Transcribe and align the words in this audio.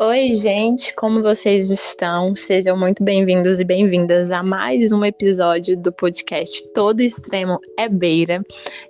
Oi, 0.00 0.34
gente, 0.34 0.92
como 0.96 1.22
vocês 1.22 1.70
estão? 1.70 2.34
Sejam 2.34 2.76
muito 2.76 3.04
bem-vindos 3.04 3.60
e 3.60 3.64
bem-vindas 3.64 4.28
a 4.32 4.42
mais 4.42 4.90
um 4.90 5.04
episódio 5.04 5.76
do 5.76 5.92
podcast 5.92 6.68
Todo 6.74 7.00
Extremo 7.00 7.60
é 7.78 7.88
Beira. 7.88 8.44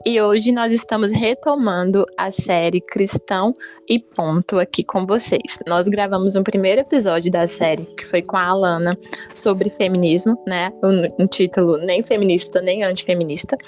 E 0.07 0.19
hoje 0.19 0.51
nós 0.51 0.73
estamos 0.73 1.13
retomando 1.13 2.07
a 2.17 2.31
série 2.31 2.81
Cristão 2.81 3.55
e 3.87 3.99
Ponto 3.99 4.59
aqui 4.59 4.83
com 4.83 5.05
vocês. 5.05 5.59
Nós 5.67 5.89
gravamos 5.89 6.37
um 6.37 6.43
primeiro 6.43 6.81
episódio 6.81 7.31
da 7.31 7.47
série, 7.47 7.85
que 7.85 8.07
foi 8.07 8.23
com 8.23 8.39
a 8.39 8.47
Alana, 8.47 8.97
sobre 9.35 9.69
feminismo, 9.69 10.43
né? 10.47 10.73
Um, 10.83 11.25
um 11.25 11.27
título 11.27 11.77
nem 11.77 12.03
feminista 12.03 12.63
nem 12.63 12.83
antifeminista. 12.83 13.59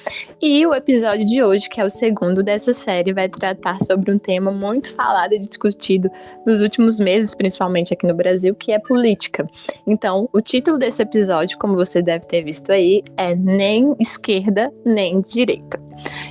E 0.41 0.66
o 0.66 0.74
episódio 0.74 1.27
de 1.27 1.42
hoje, 1.42 1.68
que 1.68 1.80
é 1.80 1.84
o 1.84 1.91
segundo 1.91 2.42
dessa 2.42 2.73
série, 2.73 3.12
vai 3.12 3.28
tratar 3.28 3.78
sobre 3.82 4.10
um 4.10 4.18
tema 4.18 4.50
muito 4.50 4.91
falado 4.95 5.34
e 5.34 5.38
discutido 5.38 6.09
nos 6.46 6.62
últimos 6.62 6.98
meses 6.98 7.25
principalmente 7.34 7.92
aqui 7.92 8.06
no 8.06 8.14
Brasil, 8.14 8.54
que 8.54 8.72
é 8.72 8.78
política. 8.78 9.46
Então, 9.86 10.28
o 10.32 10.40
título 10.40 10.78
desse 10.78 11.02
episódio, 11.02 11.58
como 11.58 11.74
você 11.74 12.02
deve 12.02 12.26
ter 12.26 12.42
visto 12.42 12.70
aí, 12.70 13.02
é 13.16 13.34
Nem 13.34 13.94
esquerda, 13.98 14.72
nem 14.84 15.20
direita. 15.20 15.80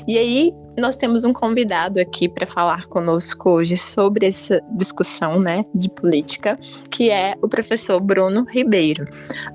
E 0.07 0.17
aí, 0.17 0.53
nós 0.77 0.97
temos 0.97 1.23
um 1.23 1.31
convidado 1.31 1.99
aqui 1.99 2.27
para 2.27 2.45
falar 2.45 2.85
conosco 2.87 3.49
hoje 3.49 3.77
sobre 3.77 4.27
essa 4.27 4.61
discussão, 4.71 5.39
né, 5.39 5.63
de 5.73 5.89
política, 5.89 6.59
que 6.89 7.09
é 7.09 7.35
o 7.41 7.47
professor 7.47 7.99
Bruno 7.99 8.43
Ribeiro. 8.43 9.07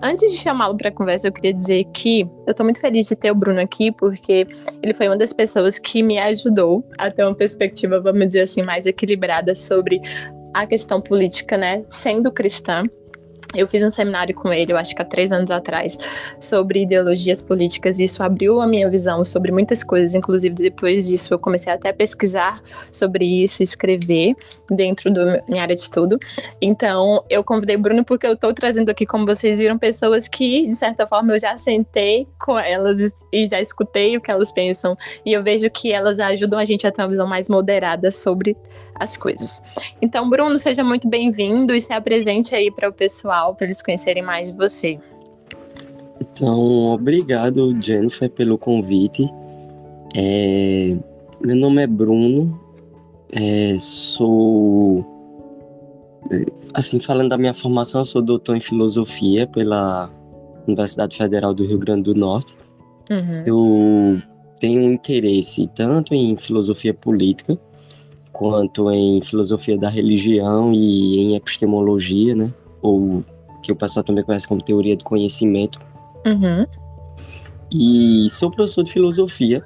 Antes 0.03 0.33
de 0.33 0.39
chamá-lo 0.39 0.77
para 0.77 0.91
conversa, 0.91 1.29
eu 1.29 1.33
queria 1.33 1.53
dizer 1.53 1.85
que 1.93 2.23
eu 2.23 2.51
estou 2.51 2.65
muito 2.65 2.81
feliz 2.81 3.07
de 3.07 3.17
ter 3.17 3.31
o 3.31 3.35
Bruno 3.35 3.61
aqui, 3.61 3.93
porque 3.93 4.47
ele 4.83 4.95
foi 4.95 5.09
uma 5.09 5.19
das 5.19 5.33
pessoas 5.33 5.79
que 5.79 6.03
me 6.03 6.19
ajudou 6.19 6.85
a 6.99 7.11
ter 7.11 7.25
uma 7.25 7.35
perspectiva, 7.35 8.01
vamos 8.01 8.27
dizer 8.27 8.41
assim, 8.41 8.63
mais 8.63 8.87
equilibrada 8.87 9.55
sobre 9.55 10.01
a 10.53 10.67
questão 10.67 11.01
política, 11.01 11.57
né, 11.57 11.85
sendo 11.89 12.31
cristã, 12.33 12.83
eu 13.55 13.67
fiz 13.67 13.83
um 13.83 13.91
seminário 13.91 14.33
com 14.33 14.53
ele, 14.53 14.73
eu 14.73 14.77
acho 14.77 14.95
que 14.95 15.03
há 15.03 15.05
três 15.05 15.33
anos 15.33 15.51
atrás, 15.51 15.99
sobre 16.41 16.83
ideologias 16.83 17.43
políticas, 17.43 17.99
e 17.99 18.05
isso 18.05 18.23
abriu 18.23 18.61
a 18.61 18.67
minha 18.67 18.89
visão 18.89 19.25
sobre 19.25 19.51
muitas 19.51 19.83
coisas. 19.83 20.15
Inclusive, 20.15 20.55
depois 20.55 21.09
disso, 21.09 21.35
eu 21.35 21.39
comecei 21.39 21.73
até 21.73 21.89
a 21.89 21.93
pesquisar 21.93 22.63
sobre 22.93 23.25
isso, 23.25 23.61
escrever 23.63 24.35
dentro 24.71 25.13
da 25.13 25.43
minha 25.49 25.63
área 25.63 25.75
de 25.75 25.81
estudo. 25.81 26.17
Então, 26.63 27.25
eu 27.29 27.43
convidei 27.43 27.75
o 27.75 27.81
Bruno 27.81 28.05
porque 28.05 28.27
eu 28.27 28.35
estou 28.35 28.55
trazendo 28.55 28.89
aqui, 28.89 29.05
como 29.05 29.27
vocês 29.27 29.59
viram, 29.59 29.77
pessoas 29.77 30.29
que, 30.29 30.69
de 30.69 30.77
certa 30.77 31.05
forma, 31.07 31.35
eu 31.35 31.41
já 31.41 31.59
sentei 31.59 32.29
com 32.39 32.57
elas 32.57 33.17
e 33.33 33.49
já 33.49 33.61
escutei 33.61 34.17
o 34.17 34.21
que 34.21 34.31
elas 34.31 34.53
pensam, 34.53 34.97
e 35.27 35.33
eu 35.33 35.43
vejo 35.43 35.69
que 35.71 35.93
elas 35.93 36.21
ajudam 36.21 36.59
a 36.59 36.65
gente 36.65 36.87
a 36.87 36.93
ter 36.93 37.03
uma 37.03 37.09
visão 37.09 37.27
mais 37.27 37.49
moderada 37.49 38.13
sobre 38.13 38.57
as 39.01 39.17
coisas. 39.17 39.63
Então, 40.01 40.29
Bruno, 40.29 40.59
seja 40.59 40.85
muito 40.85 41.09
bem-vindo 41.09 41.75
e 41.75 41.81
se 41.81 41.93
apresente 41.93 42.55
aí 42.55 42.71
para 42.71 42.89
o 42.89 42.93
pessoal, 42.93 43.55
para 43.55 43.67
eles 43.67 43.83
conhecerem 43.83 44.23
mais 44.23 44.51
de 44.51 44.57
você. 44.57 45.01
Então, 46.21 46.93
obrigado, 46.93 47.75
Jennifer, 47.83 48.31
pelo 48.31 48.59
convite. 48.59 49.27
É... 50.15 50.95
Meu 51.41 51.57
nome 51.57 51.83
é 51.83 51.87
Bruno, 51.87 52.61
é... 53.33 53.77
sou. 53.79 55.05
É, 56.31 56.45
assim, 56.75 57.01
falando 57.01 57.31
da 57.31 57.39
minha 57.39 57.55
formação, 57.55 58.03
eu 58.03 58.05
sou 58.05 58.21
doutor 58.21 58.55
em 58.55 58.61
filosofia 58.61 59.47
pela 59.47 60.11
Universidade 60.67 61.17
Federal 61.17 61.55
do 61.55 61.65
Rio 61.65 61.79
Grande 61.79 62.03
do 62.03 62.15
Norte. 62.15 62.55
Uhum. 63.11 63.43
Eu 63.47 64.23
tenho 64.61 64.83
um 64.83 64.93
interesse 64.93 65.69
tanto 65.75 66.15
em 66.15 66.37
filosofia 66.37 66.93
política, 66.93 67.59
quanto 68.41 68.91
em 68.91 69.21
filosofia 69.21 69.77
da 69.77 69.91
religião 69.91 70.73
e 70.73 71.19
em 71.19 71.37
epistemologia, 71.37 72.35
né? 72.35 72.51
Ou 72.81 73.23
que 73.63 73.71
o 73.71 73.77
pessoal 73.77 74.03
também 74.03 74.25
conhece 74.25 74.49
como 74.49 74.63
teoria 74.63 74.97
do 74.97 75.05
conhecimento. 75.05 75.79
Uhum. 76.25 76.65
E 77.71 78.31
sou 78.31 78.51
professor 78.51 78.83
de 78.83 78.93
filosofia, 78.93 79.63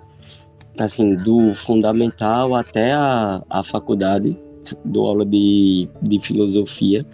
assim, 0.76 1.15
do 1.15 1.54
fundamental 1.54 2.53
até 2.53 2.93
a, 2.93 3.44
a 3.49 3.62
faculdade, 3.62 4.37
dou 4.84 5.06
aula 5.06 5.25
de, 5.25 5.88
de 6.03 6.19
filosofia. 6.19 7.06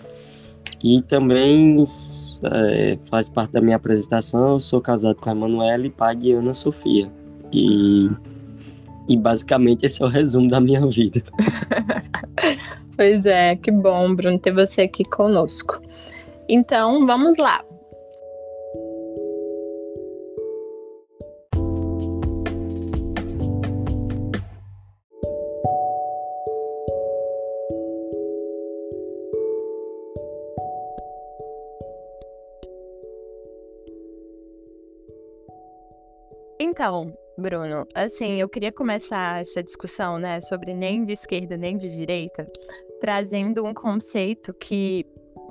E 0.83 1.03
também 1.03 1.85
é, 2.43 2.99
faz 3.05 3.29
parte 3.29 3.53
da 3.53 3.61
minha 3.61 3.77
apresentação, 3.77 4.59
sou 4.59 4.81
casado 4.81 5.17
com 5.17 5.29
a 5.29 5.33
Emanuela 5.33 5.87
e 5.87 5.91
pai 5.91 6.17
de 6.17 6.33
Ana 6.33 6.55
Sofia. 6.55 7.13
E 7.53 8.09
e 9.11 9.17
basicamente 9.17 9.85
esse 9.85 10.01
é 10.01 10.07
o 10.07 10.09
resumo 10.09 10.49
da 10.49 10.61
minha 10.61 10.87
vida. 10.87 11.21
pois 12.97 13.27
é, 13.27 13.57
que 13.57 13.73
bom, 13.73 14.15
Bruno, 14.15 14.39
ter 14.39 14.53
você 14.53 14.83
aqui 14.83 15.05
conosco. 15.05 15.83
Então, 16.49 17.05
vamos 17.05 17.37
lá. 17.37 17.65
Então, 36.61 37.13
Bruno, 37.41 37.87
assim, 37.95 38.41
eu 38.41 38.49
queria 38.49 38.71
começar 38.71 39.41
essa 39.41 39.63
discussão, 39.63 40.19
né, 40.19 40.41
sobre 40.43 40.75
nem 40.75 41.05
de 41.05 41.13
esquerda 41.13 41.57
nem 41.57 41.77
de 41.77 41.91
direita, 41.91 42.47
trazendo 43.01 43.65
um 43.65 43.73
conceito 43.73 44.53
que 44.53 45.07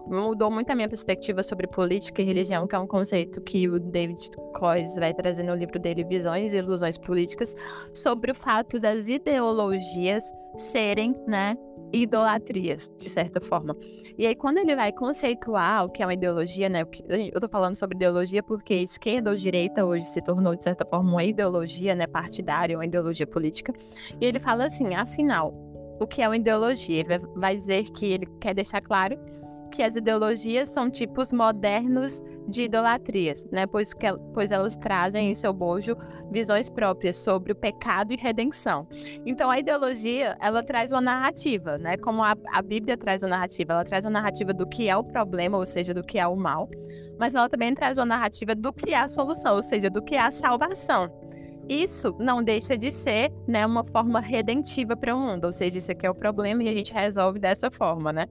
mudou 0.07 0.49
muito 0.49 0.69
a 0.71 0.75
minha 0.75 0.87
perspectiva 0.87 1.43
sobre 1.43 1.67
política 1.67 2.21
e 2.21 2.25
religião, 2.25 2.67
que 2.67 2.75
é 2.75 2.79
um 2.79 2.87
conceito 2.87 3.41
que 3.41 3.67
o 3.67 3.79
David 3.79 4.29
Coyce 4.55 4.99
vai 4.99 5.13
trazer 5.13 5.43
no 5.43 5.55
livro 5.55 5.79
dele 5.79 6.03
Visões 6.03 6.53
e 6.53 6.57
Ilusões 6.57 6.97
Políticas, 6.97 7.55
sobre 7.91 8.31
o 8.31 8.35
fato 8.35 8.79
das 8.79 9.07
ideologias 9.07 10.23
serem, 10.55 11.15
né, 11.27 11.55
idolatrias, 11.93 12.91
de 12.97 13.09
certa 13.09 13.41
forma. 13.41 13.75
E 14.17 14.25
aí, 14.25 14.35
quando 14.35 14.57
ele 14.57 14.75
vai 14.75 14.91
conceituar 14.91 15.85
o 15.85 15.89
que 15.89 16.03
é 16.03 16.05
uma 16.05 16.13
ideologia, 16.13 16.69
né? 16.69 16.83
Eu 17.33 17.39
tô 17.39 17.47
falando 17.47 17.75
sobre 17.75 17.95
ideologia 17.95 18.43
porque 18.43 18.75
esquerda 18.75 19.29
ou 19.31 19.35
direita 19.35 19.85
hoje 19.85 20.05
se 20.05 20.21
tornou, 20.21 20.55
de 20.55 20.63
certa 20.63 20.85
forma, 20.85 21.09
uma 21.11 21.23
ideologia, 21.23 21.95
né? 21.95 22.07
Partidária, 22.07 22.77
uma 22.77 22.85
ideologia 22.85 23.27
política. 23.27 23.73
E 24.19 24.25
ele 24.25 24.39
fala 24.39 24.65
assim: 24.65 24.93
afinal, 24.93 25.53
o 25.99 26.07
que 26.07 26.21
é 26.21 26.27
uma 26.27 26.37
ideologia? 26.37 26.99
Ele 26.99 27.19
vai 27.35 27.55
dizer 27.55 27.83
que 27.91 28.05
ele 28.05 28.25
quer 28.39 28.53
deixar 28.53 28.81
claro 28.81 29.17
que 29.69 29.83
as 29.83 29.95
ideologias 29.95 30.69
são 30.69 30.89
tipos 30.89 31.31
modernos 31.31 32.21
de 32.49 32.63
idolatrias, 32.63 33.45
né? 33.51 33.67
Pois, 33.67 33.93
que, 33.93 34.07
pois 34.33 34.51
elas 34.51 34.75
trazem 34.75 35.29
em 35.29 35.33
seu 35.33 35.53
bojo 35.53 35.95
visões 36.31 36.69
próprias 36.69 37.15
sobre 37.17 37.51
o 37.51 37.55
pecado 37.55 38.11
e 38.13 38.17
redenção. 38.17 38.87
Então, 39.25 39.49
a 39.49 39.59
ideologia, 39.59 40.35
ela 40.41 40.63
traz 40.63 40.91
uma 40.91 41.01
narrativa, 41.01 41.77
né? 41.77 41.97
Como 41.97 42.23
a, 42.23 42.35
a 42.51 42.61
Bíblia 42.61 42.97
traz 42.97 43.23
uma 43.23 43.29
narrativa, 43.29 43.73
ela 43.73 43.83
traz 43.83 44.05
uma 44.05 44.11
narrativa 44.11 44.53
do 44.53 44.67
que 44.67 44.89
é 44.89 44.97
o 44.97 45.03
problema, 45.03 45.57
ou 45.57 45.65
seja, 45.65 45.93
do 45.93 46.03
que 46.03 46.17
é 46.17 46.27
o 46.27 46.35
mal, 46.35 46.69
mas 47.19 47.35
ela 47.35 47.49
também 47.49 47.73
traz 47.73 47.97
uma 47.97 48.05
narrativa 48.05 48.55
do 48.55 48.73
que 48.73 48.91
é 48.91 48.99
a 48.99 49.07
solução, 49.07 49.55
ou 49.55 49.63
seja, 49.63 49.89
do 49.89 50.01
que 50.01 50.15
é 50.15 50.21
a 50.21 50.31
salvação. 50.31 51.09
Isso 51.69 52.15
não 52.19 52.43
deixa 52.43 52.75
de 52.75 52.89
ser 52.89 53.31
né, 53.47 53.63
uma 53.63 53.83
forma 53.83 54.19
redentiva 54.19 54.97
para 54.97 55.15
o 55.15 55.19
mundo, 55.19 55.45
ou 55.45 55.53
seja, 55.53 55.77
isso 55.77 55.91
aqui 55.91 56.05
é 56.05 56.09
o 56.09 56.15
problema 56.15 56.63
e 56.63 56.69
a 56.69 56.73
gente 56.73 56.91
resolve 56.91 57.37
dessa 57.37 57.69
forma, 57.69 58.11
né? 58.11 58.23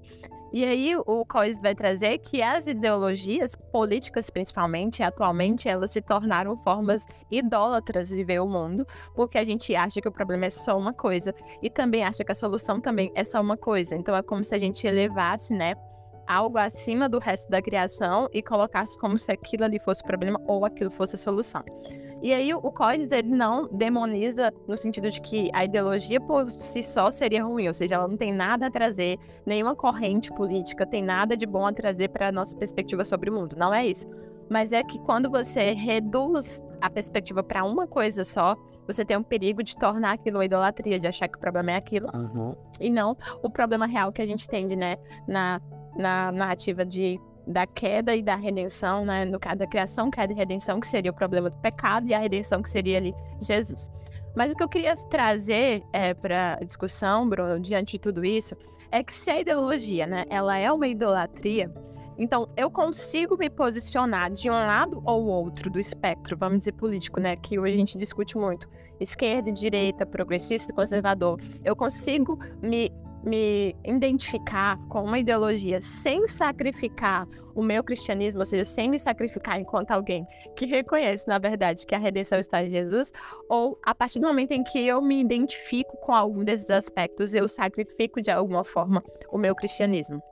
E 0.52 0.64
aí 0.64 0.96
o 0.96 1.24
Cois 1.26 1.60
vai 1.60 1.74
trazer 1.74 2.18
que 2.18 2.40
as 2.40 2.66
ideologias 2.66 3.54
políticas, 3.70 4.30
principalmente, 4.30 5.02
atualmente, 5.02 5.68
elas 5.68 5.90
se 5.90 6.00
tornaram 6.00 6.56
formas 6.56 7.06
idólatras 7.30 8.08
de 8.08 8.24
ver 8.24 8.40
o 8.40 8.46
mundo, 8.46 8.86
porque 9.14 9.36
a 9.36 9.44
gente 9.44 9.74
acha 9.76 10.00
que 10.00 10.08
o 10.08 10.12
problema 10.12 10.46
é 10.46 10.50
só 10.50 10.78
uma 10.78 10.94
coisa 10.94 11.34
e 11.62 11.68
também 11.68 12.02
acha 12.02 12.24
que 12.24 12.32
a 12.32 12.34
solução 12.34 12.80
também 12.80 13.12
é 13.14 13.24
só 13.24 13.40
uma 13.40 13.56
coisa. 13.56 13.94
Então 13.94 14.16
é 14.16 14.22
como 14.22 14.42
se 14.42 14.54
a 14.54 14.58
gente 14.58 14.86
elevasse, 14.86 15.52
né, 15.52 15.74
algo 16.26 16.58
acima 16.58 17.08
do 17.08 17.18
resto 17.18 17.50
da 17.50 17.62
criação 17.62 18.28
e 18.32 18.42
colocasse 18.42 18.98
como 18.98 19.16
se 19.16 19.32
aquilo 19.32 19.64
ali 19.64 19.78
fosse 19.78 20.02
o 20.02 20.06
problema 20.06 20.40
ou 20.46 20.64
aquilo 20.64 20.90
fosse 20.90 21.16
a 21.16 21.18
solução. 21.18 21.64
E 22.20 22.32
aí 22.32 22.52
o 22.52 22.60
Coides, 22.72 23.10
ele 23.12 23.28
não 23.28 23.68
demoniza 23.68 24.52
no 24.66 24.76
sentido 24.76 25.08
de 25.08 25.20
que 25.20 25.50
a 25.52 25.64
ideologia 25.64 26.20
por 26.20 26.50
si 26.50 26.82
só 26.82 27.10
seria 27.10 27.44
ruim, 27.44 27.68
ou 27.68 27.74
seja, 27.74 27.94
ela 27.94 28.08
não 28.08 28.16
tem 28.16 28.32
nada 28.32 28.66
a 28.66 28.70
trazer, 28.70 29.18
nenhuma 29.46 29.76
corrente 29.76 30.32
política 30.32 30.84
tem 30.84 31.02
nada 31.02 31.36
de 31.36 31.46
bom 31.46 31.66
a 31.66 31.72
trazer 31.72 32.08
para 32.08 32.28
a 32.28 32.32
nossa 32.32 32.56
perspectiva 32.56 33.04
sobre 33.04 33.30
o 33.30 33.32
mundo. 33.32 33.56
Não 33.56 33.72
é 33.72 33.86
isso. 33.86 34.06
Mas 34.50 34.72
é 34.72 34.82
que 34.82 34.98
quando 35.00 35.30
você 35.30 35.72
reduz 35.72 36.62
a 36.80 36.88
perspectiva 36.88 37.42
para 37.42 37.64
uma 37.64 37.86
coisa 37.86 38.24
só, 38.24 38.56
você 38.86 39.04
tem 39.04 39.16
um 39.16 39.22
perigo 39.22 39.62
de 39.62 39.76
tornar 39.76 40.12
aquilo 40.12 40.38
uma 40.38 40.44
idolatria, 40.44 40.98
de 40.98 41.06
achar 41.06 41.28
que 41.28 41.36
o 41.36 41.40
problema 41.40 41.72
é 41.72 41.76
aquilo. 41.76 42.08
Uhum. 42.14 42.56
E 42.80 42.88
não 42.88 43.16
o 43.42 43.50
problema 43.50 43.86
real 43.86 44.10
que 44.10 44.22
a 44.22 44.26
gente 44.26 44.48
tem, 44.48 44.66
né, 44.68 44.96
na, 45.26 45.60
na 45.96 46.32
narrativa 46.32 46.84
de 46.84 47.20
da 47.48 47.66
queda 47.66 48.14
e 48.14 48.22
da 48.22 48.36
redenção, 48.36 49.04
né? 49.04 49.24
No 49.24 49.40
caso 49.40 49.56
da 49.56 49.66
criação, 49.66 50.10
queda 50.10 50.32
e 50.32 50.36
redenção, 50.36 50.78
que 50.78 50.86
seria 50.86 51.10
o 51.10 51.14
problema 51.14 51.48
do 51.48 51.56
pecado, 51.56 52.06
e 52.06 52.14
a 52.14 52.18
redenção, 52.18 52.62
que 52.62 52.68
seria 52.68 52.98
ali 52.98 53.14
Jesus. 53.40 53.90
Mas 54.36 54.52
o 54.52 54.56
que 54.56 54.62
eu 54.62 54.68
queria 54.68 54.94
trazer 54.94 55.82
é, 55.92 56.12
para 56.14 56.58
a 56.60 56.64
discussão, 56.64 57.28
Bruno, 57.28 57.58
diante 57.58 57.92
de 57.92 57.98
tudo 57.98 58.24
isso, 58.24 58.54
é 58.92 59.02
que 59.02 59.12
se 59.12 59.30
a 59.30 59.40
ideologia, 59.40 60.06
né, 60.06 60.24
ela 60.28 60.56
é 60.56 60.70
uma 60.70 60.86
idolatria, 60.86 61.72
então 62.18 62.48
eu 62.56 62.70
consigo 62.70 63.36
me 63.36 63.48
posicionar 63.48 64.30
de 64.30 64.50
um 64.50 64.52
lado 64.52 65.00
ou 65.04 65.26
outro 65.26 65.70
do 65.70 65.78
espectro, 65.78 66.36
vamos 66.36 66.58
dizer, 66.58 66.72
político, 66.72 67.20
né, 67.20 67.36
que 67.36 67.58
hoje 67.58 67.74
a 67.74 67.78
gente 67.78 67.96
discute 67.96 68.36
muito, 68.36 68.68
esquerda, 69.00 69.50
direita, 69.52 70.04
progressista, 70.04 70.72
conservador. 70.72 71.40
Eu 71.64 71.76
consigo 71.76 72.38
me 72.60 72.92
me 73.28 73.76
identificar 73.84 74.78
com 74.88 75.04
uma 75.04 75.18
ideologia 75.18 75.80
sem 75.80 76.26
sacrificar 76.26 77.28
o 77.54 77.62
meu 77.62 77.84
cristianismo, 77.84 78.40
ou 78.40 78.46
seja, 78.46 78.64
sem 78.64 78.88
me 78.88 78.98
sacrificar 78.98 79.60
enquanto 79.60 79.90
alguém 79.90 80.26
que 80.56 80.66
reconhece, 80.66 81.26
na 81.28 81.38
verdade, 81.38 81.86
que 81.86 81.94
a 81.94 81.98
redenção 81.98 82.38
está 82.38 82.62
em 82.62 82.70
Jesus, 82.70 83.12
ou 83.48 83.78
a 83.84 83.94
partir 83.94 84.20
do 84.20 84.26
momento 84.26 84.52
em 84.52 84.62
que 84.62 84.86
eu 84.86 85.02
me 85.02 85.20
identifico 85.20 85.96
com 85.98 86.12
algum 86.12 86.44
desses 86.44 86.70
aspectos, 86.70 87.34
eu 87.34 87.46
sacrifico 87.46 88.22
de 88.22 88.30
alguma 88.30 88.64
forma 88.64 89.02
o 89.30 89.38
meu 89.38 89.54
cristianismo? 89.54 90.22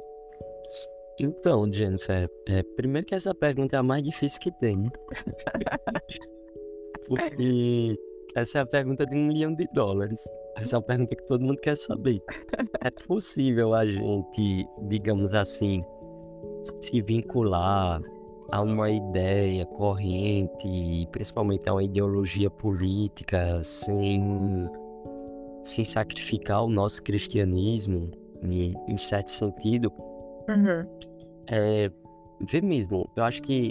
Então, 1.18 1.70
Jennifer, 1.72 2.28
é, 2.46 2.62
primeiro 2.62 3.06
que 3.06 3.14
essa 3.14 3.34
pergunta 3.34 3.76
é 3.76 3.78
a 3.78 3.82
mais 3.82 4.02
difícil 4.02 4.40
que 4.40 4.52
tem? 4.52 4.90
Porque 7.08 7.96
essa 8.34 8.58
é 8.58 8.60
a 8.60 8.66
pergunta 8.66 9.06
de 9.06 9.16
um 9.16 9.26
milhão 9.26 9.54
de 9.54 9.66
dólares. 9.72 10.20
Essa 10.56 10.76
é 10.76 10.78
uma 10.78 10.84
pergunta 10.84 11.14
que 11.14 11.26
todo 11.26 11.44
mundo 11.44 11.60
quer 11.60 11.76
saber. 11.76 12.22
É 12.80 12.90
possível 13.06 13.74
a 13.74 13.84
gente, 13.84 14.66
digamos 14.88 15.34
assim, 15.34 15.84
se 16.80 17.02
vincular 17.02 18.00
a 18.50 18.62
uma 18.62 18.90
ideia 18.90 19.66
corrente, 19.66 21.06
principalmente 21.10 21.68
a 21.68 21.74
uma 21.74 21.82
ideologia 21.82 22.48
política, 22.48 23.62
sem, 23.62 24.68
sem 25.62 25.84
sacrificar 25.84 26.64
o 26.64 26.68
nosso 26.68 27.02
cristianismo, 27.02 28.10
em, 28.42 28.74
em 28.88 28.96
certo 28.96 29.30
sentido? 29.30 29.92
Uhum. 30.48 30.86
É, 31.48 31.90
vê 32.48 32.60
mesmo, 32.60 33.10
eu 33.16 33.24
acho 33.24 33.42
que 33.42 33.70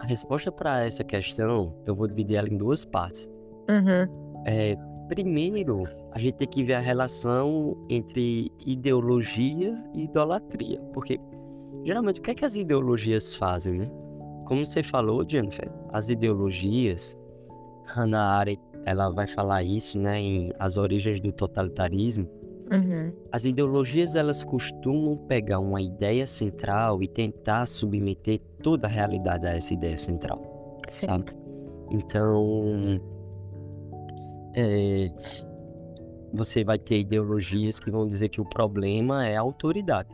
a 0.00 0.06
resposta 0.06 0.50
para 0.52 0.84
essa 0.84 1.04
questão 1.04 1.74
eu 1.86 1.94
vou 1.94 2.06
dividir 2.06 2.36
ela 2.36 2.48
em 2.48 2.56
duas 2.56 2.84
partes. 2.84 3.30
Uhum. 3.68 4.42
É, 4.46 4.76
primeiro, 5.08 5.84
a 6.12 6.18
gente 6.18 6.34
tem 6.34 6.46
que 6.46 6.62
ver 6.62 6.74
a 6.74 6.80
relação 6.80 7.76
entre 7.88 8.52
ideologia 8.66 9.74
e 9.94 10.04
idolatria. 10.04 10.80
Porque, 10.92 11.18
geralmente, 11.84 12.20
o 12.20 12.22
que 12.22 12.30
é 12.30 12.34
que 12.34 12.44
as 12.44 12.56
ideologias 12.56 13.34
fazem, 13.34 13.78
né? 13.78 13.90
Como 14.46 14.64
você 14.64 14.82
falou, 14.82 15.24
Jennifer, 15.28 15.70
as 15.92 16.08
ideologias, 16.08 17.16
Hannah 17.84 18.38
Arendt, 18.38 18.62
ela 18.86 19.10
vai 19.10 19.26
falar 19.26 19.62
isso, 19.62 19.98
né, 19.98 20.18
em 20.18 20.52
As 20.58 20.76
Origens 20.76 21.20
do 21.20 21.30
Totalitarismo. 21.32 22.26
Uhum. 22.70 23.12
As 23.32 23.44
ideologias, 23.44 24.14
elas 24.14 24.44
costumam 24.44 25.16
pegar 25.16 25.58
uma 25.58 25.80
ideia 25.80 26.26
central 26.26 27.02
e 27.02 27.08
tentar 27.08 27.66
submeter 27.66 28.40
toda 28.62 28.86
a 28.86 28.90
realidade 28.90 29.46
a 29.46 29.50
essa 29.50 29.72
ideia 29.74 29.96
central, 29.98 30.80
Sim. 30.88 31.06
sabe? 31.06 31.32
Então, 31.90 33.00
é, 34.54 35.10
você 36.32 36.64
vai 36.64 36.78
ter 36.78 37.00
ideologias 37.00 37.80
que 37.80 37.90
vão 37.90 38.06
dizer 38.06 38.28
que 38.28 38.40
o 38.40 38.44
problema 38.44 39.26
é 39.26 39.36
a 39.36 39.40
autoridade. 39.40 40.08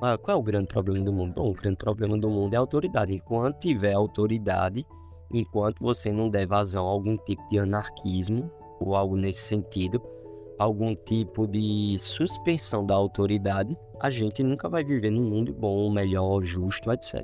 Ah, 0.00 0.18
qual 0.18 0.36
é 0.36 0.40
o 0.40 0.42
grande 0.42 0.66
problema 0.66 1.04
do 1.04 1.12
mundo? 1.12 1.34
Bom, 1.34 1.50
o 1.50 1.54
grande 1.54 1.76
problema 1.76 2.18
do 2.18 2.28
mundo 2.28 2.54
é 2.54 2.56
a 2.56 2.60
autoridade. 2.60 3.14
Enquanto 3.14 3.58
tiver 3.58 3.94
autoridade, 3.94 4.84
enquanto 5.32 5.80
você 5.80 6.12
não 6.12 6.28
der 6.28 6.46
vazão 6.46 6.86
a 6.86 6.90
algum 6.90 7.16
tipo 7.16 7.42
de 7.48 7.58
anarquismo 7.58 8.50
ou 8.80 8.94
algo 8.94 9.16
nesse 9.16 9.40
sentido, 9.40 10.02
algum 10.58 10.94
tipo 10.94 11.46
de 11.46 11.96
suspensão 11.98 12.84
da 12.84 12.94
autoridade, 12.94 13.76
a 14.00 14.10
gente 14.10 14.42
nunca 14.42 14.68
vai 14.68 14.84
viver 14.84 15.10
num 15.10 15.28
mundo 15.28 15.54
bom, 15.54 15.90
melhor, 15.90 16.42
justo, 16.42 16.92
etc. 16.92 17.22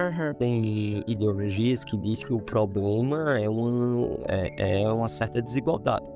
Uhum. 0.00 0.34
Tem 0.34 1.04
ideologias 1.06 1.84
que 1.84 1.96
dizem 1.98 2.26
que 2.26 2.32
o 2.32 2.40
problema 2.40 3.38
é 3.38 3.48
uma, 3.48 4.18
é, 4.28 4.82
é 4.82 4.88
uma 4.90 5.08
certa 5.08 5.42
desigualdade. 5.42 6.06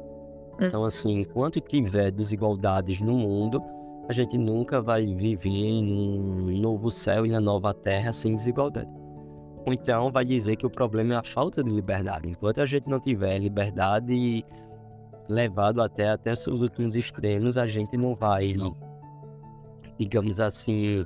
Então, 0.60 0.84
assim, 0.84 1.20
enquanto 1.20 1.60
tiver 1.60 2.10
desigualdades 2.10 3.00
no 3.00 3.12
mundo, 3.12 3.62
a 4.08 4.12
gente 4.12 4.38
nunca 4.38 4.80
vai 4.80 5.04
viver 5.04 5.82
num 5.82 6.58
novo 6.60 6.90
céu 6.90 7.26
e 7.26 7.30
na 7.30 7.40
nova 7.40 7.74
terra 7.74 8.12
sem 8.12 8.36
desigualdade. 8.36 8.90
Ou 9.66 9.72
então 9.72 10.10
vai 10.12 10.24
dizer 10.24 10.56
que 10.56 10.66
o 10.66 10.70
problema 10.70 11.14
é 11.14 11.16
a 11.16 11.22
falta 11.22 11.62
de 11.62 11.70
liberdade. 11.70 12.28
Enquanto 12.28 12.60
a 12.60 12.66
gente 12.66 12.88
não 12.88 13.00
tiver 13.00 13.38
liberdade 13.38 14.44
levado 15.28 15.80
até, 15.80 16.10
até 16.10 16.34
seus 16.34 16.60
últimos 16.60 16.94
extremos, 16.94 17.56
a 17.56 17.66
gente 17.66 17.96
não 17.96 18.14
vai, 18.14 18.54
digamos 19.98 20.38
assim, 20.38 21.04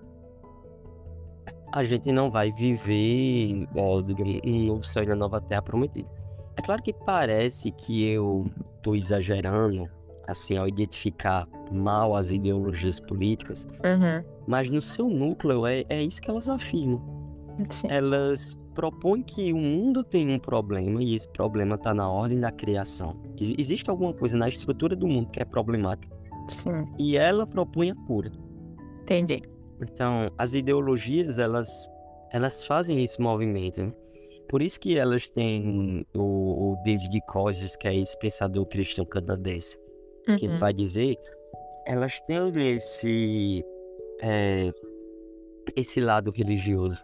a 1.72 1.82
gente 1.82 2.10
não 2.12 2.30
vai 2.30 2.50
viver 2.50 3.66
ó, 3.76 4.00
digamos, 4.00 4.40
um 4.46 4.64
novo 4.66 4.84
céu 4.84 5.02
e 5.02 5.06
uma 5.06 5.16
nova 5.16 5.40
terra 5.40 5.62
prometido. 5.62 6.08
É 6.56 6.62
claro 6.62 6.82
que 6.82 6.92
parece 6.92 7.70
que 7.72 8.06
eu 8.08 8.46
estou 8.76 8.96
exagerando, 8.96 9.88
assim, 10.26 10.56
ao 10.56 10.66
identificar 10.66 11.46
mal 11.70 12.16
as 12.16 12.30
ideologias 12.30 12.98
políticas, 12.98 13.64
Uhum. 13.84 14.24
mas 14.46 14.68
no 14.70 14.80
seu 14.80 15.08
núcleo 15.08 15.66
é, 15.66 15.84
é 15.88 16.02
isso 16.02 16.20
que 16.20 16.30
elas 16.30 16.48
afirmam. 16.48 17.00
Sim. 17.70 17.88
Elas 17.90 18.58
propõem 18.74 19.22
que 19.22 19.52
o 19.52 19.56
mundo 19.56 20.04
tem 20.04 20.32
um 20.32 20.38
problema 20.38 21.02
e 21.02 21.14
esse 21.14 21.28
problema 21.30 21.74
está 21.74 21.92
na 21.92 22.08
ordem 22.08 22.38
da 22.40 22.50
criação. 22.52 23.20
Ex- 23.36 23.54
existe 23.58 23.90
alguma 23.90 24.12
coisa 24.14 24.36
na 24.38 24.48
estrutura 24.48 24.94
do 24.94 25.06
mundo 25.08 25.28
que 25.30 25.40
é 25.40 25.44
problemática 25.44 26.16
Sim. 26.48 26.84
e 26.98 27.16
ela 27.16 27.46
propõe 27.46 27.90
a 27.90 27.94
cura. 28.06 28.30
Entendi. 29.02 29.42
Então, 29.80 30.28
as 30.36 30.54
ideologias, 30.54 31.38
elas, 31.38 31.68
elas 32.32 32.66
fazem 32.66 33.02
esse 33.02 33.20
movimento. 33.20 33.82
né? 33.82 33.92
Por 34.48 34.62
isso 34.62 34.80
que 34.80 34.96
elas 34.98 35.28
têm 35.28 36.04
o, 36.14 36.72
o 36.72 36.76
David 36.84 37.20
Kosis, 37.28 37.76
que 37.76 37.86
é 37.86 37.94
esse 37.94 38.18
pensador 38.18 38.64
cristão 38.66 39.04
canadense, 39.04 39.78
que 40.38 40.46
Uhum. 40.46 40.58
vai 40.58 40.72
dizer, 40.72 41.16
elas 41.86 42.18
têm 42.20 42.50
esse, 42.74 43.64
é, 44.22 44.72
esse 45.76 46.00
lado 46.00 46.30
religioso. 46.30 46.98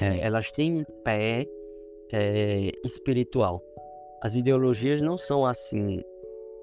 É, 0.00 0.20
elas 0.20 0.50
têm 0.52 0.80
um 0.80 0.84
pé 1.04 1.46
é, 2.12 2.70
espiritual. 2.84 3.62
As 4.22 4.36
ideologias 4.36 5.00
não 5.00 5.16
são 5.16 5.44
assim 5.44 6.02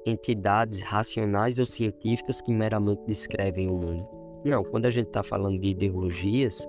entidades 0.05 0.81
racionais 0.81 1.59
ou 1.59 1.65
científicas 1.65 2.41
que 2.41 2.53
meramente 2.53 3.01
descrevem 3.05 3.69
o 3.69 3.75
mundo. 3.77 4.22
Não, 4.45 4.63
quando 4.63 4.85
a 4.85 4.89
gente 4.89 5.07
está 5.07 5.23
falando 5.23 5.59
de 5.59 5.69
ideologias, 5.69 6.67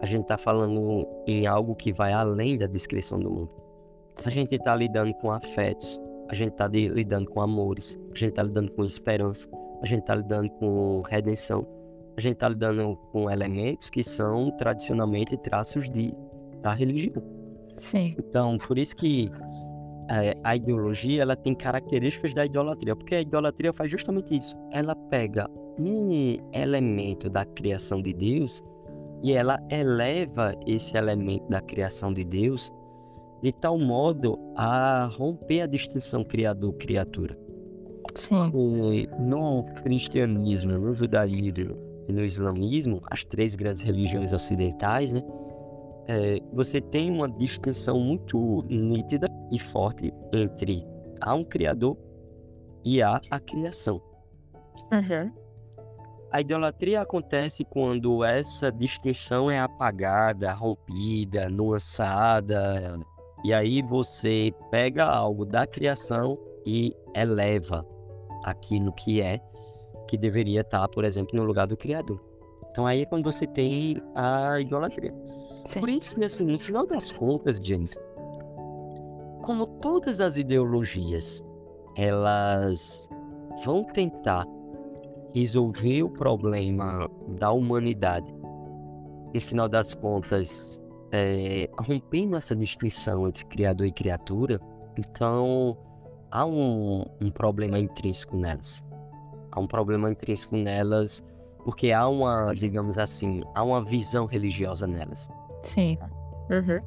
a 0.00 0.06
gente 0.06 0.22
está 0.22 0.38
falando 0.38 1.06
em 1.26 1.46
algo 1.46 1.74
que 1.74 1.92
vai 1.92 2.12
além 2.12 2.56
da 2.56 2.66
descrição 2.66 3.18
do 3.18 3.30
mundo. 3.30 3.50
A 4.24 4.30
gente 4.30 4.54
está 4.54 4.74
lidando 4.74 5.12
com 5.14 5.30
afetos, 5.30 6.00
a 6.28 6.34
gente 6.34 6.52
está 6.52 6.68
lidando 6.68 7.28
com 7.28 7.40
amores, 7.40 7.98
a 8.12 8.18
gente 8.18 8.30
está 8.30 8.42
lidando 8.42 8.70
com 8.72 8.84
esperança, 8.84 9.48
a 9.82 9.86
gente 9.86 10.00
está 10.00 10.14
lidando 10.14 10.50
com 10.50 11.02
redenção, 11.02 11.66
a 12.16 12.20
gente 12.20 12.34
está 12.34 12.48
lidando 12.48 12.96
com 13.12 13.30
elementos 13.30 13.90
que 13.90 14.02
são 14.02 14.50
tradicionalmente 14.56 15.36
traços 15.36 15.90
de, 15.90 16.14
da 16.60 16.72
religião. 16.72 17.22
Sim. 17.76 18.14
Então, 18.18 18.58
por 18.58 18.78
isso 18.78 18.94
que 18.94 19.30
é, 20.10 20.36
a 20.42 20.56
ideologia 20.56 21.22
ela 21.22 21.36
tem 21.36 21.54
características 21.54 22.34
da 22.34 22.44
idolatria, 22.44 22.96
porque 22.96 23.14
a 23.14 23.20
idolatria 23.20 23.72
faz 23.72 23.90
justamente 23.90 24.36
isso. 24.36 24.56
Ela 24.72 24.96
pega 24.96 25.48
um 25.78 26.36
elemento 26.52 27.30
da 27.30 27.44
criação 27.44 28.02
de 28.02 28.12
Deus 28.12 28.60
e 29.22 29.32
ela 29.32 29.58
eleva 29.70 30.52
esse 30.66 30.96
elemento 30.96 31.48
da 31.48 31.60
criação 31.60 32.12
de 32.12 32.24
Deus 32.24 32.72
de 33.40 33.52
tal 33.52 33.78
modo 33.78 34.36
a 34.56 35.06
romper 35.06 35.62
a 35.62 35.66
distinção 35.66 36.24
criador-criatura. 36.24 37.38
Sim. 38.14 38.50
E 38.52 39.08
no 39.18 39.64
cristianismo, 39.82 40.72
no 40.72 40.92
judaísmo 40.92 41.78
e 42.08 42.12
no 42.12 42.24
islamismo, 42.24 43.00
as 43.08 43.24
três 43.24 43.54
grandes 43.54 43.82
religiões 43.82 44.32
ocidentais, 44.32 45.12
né? 45.12 45.22
É, 46.06 46.38
você 46.52 46.80
tem 46.80 47.10
uma 47.10 47.28
distinção 47.28 47.98
muito 48.00 48.58
nítida 48.68 49.26
e 49.50 49.58
forte 49.58 50.12
entre 50.32 50.86
há 51.20 51.34
um 51.34 51.44
criador 51.44 51.96
e 52.84 53.02
há 53.02 53.20
a 53.30 53.40
criação. 53.40 54.00
Uhum. 54.92 55.32
A 56.32 56.40
idolatria 56.40 57.00
acontece 57.00 57.64
quando 57.64 58.24
essa 58.24 58.70
distinção 58.70 59.50
é 59.50 59.58
apagada, 59.58 60.52
rompida, 60.52 61.48
nuançada, 61.48 63.00
e 63.42 63.52
aí 63.52 63.82
você 63.82 64.52
pega 64.70 65.04
algo 65.04 65.44
da 65.44 65.66
criação 65.66 66.38
e 66.64 66.94
eleva 67.14 67.86
aquilo 68.44 68.92
que 68.92 69.20
é, 69.20 69.40
que 70.06 70.16
deveria 70.16 70.60
estar, 70.60 70.86
por 70.88 71.04
exemplo, 71.04 71.36
no 71.36 71.44
lugar 71.44 71.66
do 71.66 71.76
Criador. 71.76 72.20
Então 72.70 72.86
aí 72.86 73.02
é 73.02 73.06
quando 73.06 73.24
você 73.24 73.46
tem 73.46 74.00
a 74.14 74.60
idolatria. 74.60 75.12
Sim. 75.64 75.80
Por 75.80 75.88
isso 75.88 76.14
que, 76.14 76.24
assim, 76.24 76.44
no 76.44 76.58
final 76.58 76.86
das 76.86 77.12
contas, 77.12 77.58
Jennifer, 77.62 78.02
como 79.42 79.66
todas 79.66 80.20
as 80.20 80.36
ideologias, 80.36 81.42
elas 81.96 83.08
vão 83.64 83.84
tentar 83.84 84.46
resolver 85.34 86.02
o 86.02 86.10
problema 86.10 87.08
da 87.38 87.50
humanidade, 87.52 88.32
e 89.32 89.40
final 89.40 89.68
das 89.68 89.94
contas, 89.94 90.80
é, 91.12 91.68
rompendo 91.78 92.36
essa 92.36 92.54
distinção 92.54 93.28
entre 93.28 93.44
criador 93.44 93.86
e 93.86 93.92
criatura, 93.92 94.60
então 94.96 95.76
há 96.30 96.44
um, 96.44 97.04
um 97.20 97.30
problema 97.30 97.78
intrínseco 97.78 98.36
nelas. 98.36 98.84
Há 99.52 99.60
um 99.60 99.66
problema 99.66 100.10
intrínseco 100.10 100.56
nelas 100.56 101.22
porque 101.64 101.92
há 101.92 102.08
uma, 102.08 102.52
digamos 102.54 102.98
assim, 102.98 103.42
há 103.54 103.62
uma 103.62 103.84
visão 103.84 104.26
religiosa 104.26 104.86
nelas. 104.86 105.28
Sim. 105.62 105.98
Uhum. 106.50 106.80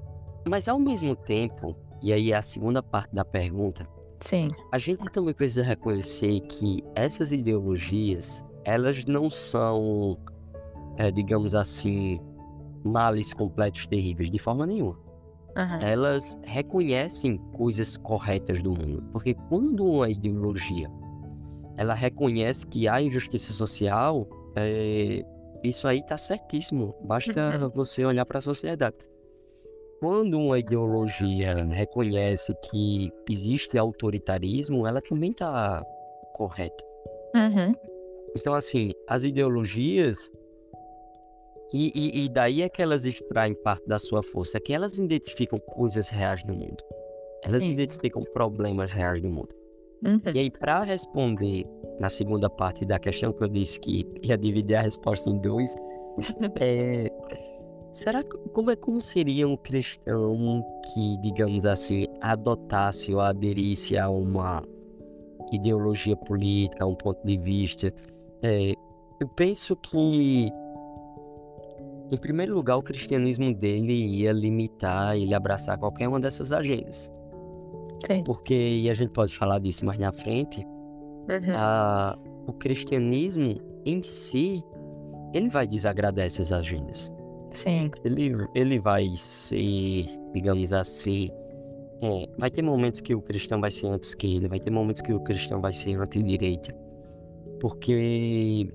Mas 0.48 0.68
ao 0.68 0.80
mesmo 0.80 1.16
tempo, 1.16 1.76
e 2.02 2.12
aí 2.12 2.32
é 2.32 2.36
a 2.36 2.42
segunda 2.42 2.84
parte 2.84 3.14
da 3.16 3.24
pergunta, 3.24 3.88
Sim. 4.24 4.52
A 4.72 4.80
gente 4.80 5.04
também 5.12 5.34
precisa 5.34 5.64
reconhecer 5.64 6.40
que 6.48 6.82
essas 6.96 7.34
ideologias, 7.34 8.42
elas 8.64 9.06
não 9.06 9.30
são, 9.30 10.18
é, 10.96 11.12
digamos 11.12 11.54
assim, 11.54 12.22
males 12.86 13.34
completos 13.34 13.86
terríveis 13.86 14.32
de 14.32 14.40
forma 14.40 14.66
nenhuma. 14.66 14.98
Uhum. 15.58 15.80
Elas 15.82 16.38
reconhecem 16.44 17.36
coisas 17.52 17.98
corretas 17.98 18.64
do 18.64 18.72
mundo, 18.72 19.04
porque 19.12 19.34
quando 19.50 19.86
uma 19.86 20.10
ideologia 20.10 20.90
ela 21.76 21.94
reconhece 21.94 22.66
que 22.66 22.88
há 22.88 23.02
injustiça 23.02 23.52
social, 23.52 24.26
é, 24.56 25.22
isso 25.64 25.88
aí 25.88 26.00
está 26.00 26.18
certíssimo. 26.18 26.96
Basta 27.02 27.58
Uhum. 27.60 27.70
você 27.70 28.04
olhar 28.06 28.26
para 28.26 28.40
a 28.40 28.42
sociedade. 28.42 28.98
Quando 30.00 30.38
uma 30.38 30.60
ideologia 30.60 31.54
reconhece 31.66 32.54
que 32.70 33.10
existe 33.30 33.78
autoritarismo, 33.78 34.86
ela 34.86 35.02
também 35.02 35.32
está 35.32 35.82
correta. 36.34 36.84
Uhum. 37.36 37.74
Então, 38.36 38.54
assim, 38.54 38.92
as 39.08 39.24
ideologias. 39.24 40.30
E, 41.72 41.92
e, 41.96 42.26
e 42.26 42.30
daí 42.30 42.62
é 42.62 42.70
que 42.70 42.82
elas 42.82 43.06
extraem 43.06 43.56
parte 43.64 43.88
da 43.88 43.98
sua 43.98 44.22
força, 44.22 44.58
é 44.58 44.60
que 44.60 44.74
elas 44.74 44.98
identificam 44.98 45.58
coisas 45.60 46.08
reais 46.10 46.44
do 46.44 46.54
mundo. 46.54 46.84
Elas 47.44 47.64
Sim. 47.64 47.72
identificam 47.72 48.22
problemas 48.34 48.92
reais 48.92 49.22
do 49.22 49.30
mundo. 49.30 49.56
Uhum. 50.06 50.20
E 50.34 50.40
aí, 50.40 50.52
para 50.52 50.82
responder 50.82 51.66
na 52.00 52.10
segunda 52.10 52.50
parte 52.50 52.86
da 52.86 53.00
questão 53.00 53.32
que 53.32 53.44
eu 53.44 53.48
disse 53.48 53.80
que 53.80 54.06
ia 54.22 54.38
dividir 54.38 54.76
a 54.76 54.82
resposta 54.82 55.30
em 55.30 55.40
dois, 55.40 55.74
é, 56.60 57.10
será 57.94 58.22
como 58.54 58.72
é 58.72 58.76
como 58.76 59.00
seria 59.00 59.48
um 59.48 59.56
cristão 59.56 60.64
que, 60.94 61.18
digamos 61.22 61.66
assim, 61.66 62.06
adotasse 62.22 63.14
ou 63.14 63.22
aderisse 63.22 63.98
a 63.98 64.10
uma 64.10 64.64
ideologia 65.52 66.18
política, 66.18 66.84
a 66.84 66.88
um 66.88 66.96
ponto 66.96 67.26
de 67.26 67.38
vista? 67.38 67.94
É, 68.42 68.74
eu 69.22 69.28
penso 69.38 69.74
que, 69.78 70.50
em 72.12 72.18
primeiro 72.18 72.54
lugar, 72.54 72.76
o 72.76 72.84
cristianismo 72.84 73.54
dele 73.54 73.94
ia 73.94 74.34
limitar, 74.34 75.16
ele 75.16 75.34
abraçar 75.34 75.78
qualquer 75.78 76.10
uma 76.10 76.20
dessas 76.20 76.52
agendas. 76.52 77.10
Sim. 78.06 78.24
Porque, 78.24 78.54
e 78.54 78.90
a 78.90 78.94
gente 78.94 79.12
pode 79.12 79.36
falar 79.36 79.60
disso 79.60 79.86
mais 79.86 80.00
na 80.00 80.12
frente, 80.12 80.64
Uhum. 81.30 81.56
a- 81.56 82.18
o 82.48 82.54
cristianismo 82.54 83.56
em 83.86 84.02
si, 84.04 84.62
ele 85.34 85.50
vai 85.50 85.66
desagradar 85.68 86.26
essas 86.26 86.52
agendas. 86.52 87.12
Sim. 87.52 87.90
Ele, 88.04 88.36
ele 88.56 88.80
vai 88.80 89.08
ser, 89.16 90.06
digamos 90.34 90.74
assim, 90.74 91.30
é, 92.02 92.28
vai 92.38 92.50
ter 92.52 92.62
momentos 92.62 93.00
que 93.00 93.16
o 93.16 93.22
cristão 93.22 93.62
vai 93.62 93.72
ser 93.72 93.88
anti-esquerda, 93.88 94.50
vai 94.50 94.60
ter 94.60 94.72
momentos 94.72 95.02
que 95.02 95.14
o 95.14 95.20
cristão 95.22 95.62
vai 95.62 95.72
ser 95.72 95.96
anti-direita. 96.00 96.74
Porque 97.62 98.68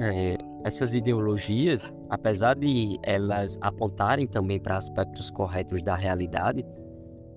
é, 0.00 0.36
essas 0.64 0.94
ideologias, 0.94 1.92
apesar 2.10 2.54
de 2.56 2.98
elas 3.02 3.58
apontarem 3.62 4.26
também 4.26 4.60
para 4.60 4.76
aspectos 4.76 5.30
corretos 5.30 5.82
da 5.82 5.96
realidade, 5.96 6.64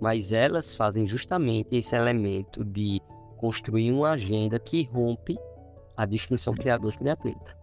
mas 0.02 0.32
elas 0.32 0.76
fazem 0.76 1.06
justamente 1.06 1.76
esse 1.76 1.96
elemento 1.96 2.66
de 2.66 3.00
construir 3.38 3.92
uma 3.92 4.12
agenda 4.12 4.60
que 4.60 4.84
rompe 4.92 5.38
a 5.96 6.06
distinção 6.06 6.54
criador-criatura. 6.56 7.62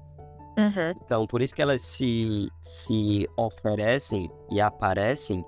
Uhum. 0.57 0.93
Então, 1.03 1.27
por 1.27 1.43
isso 1.43 1.55
que 1.55 1.63
elas 1.63 1.83
se, 1.83 2.49
se 2.63 3.29
oferecem 3.37 4.31
e 4.51 4.61
aparecem 4.61 5.45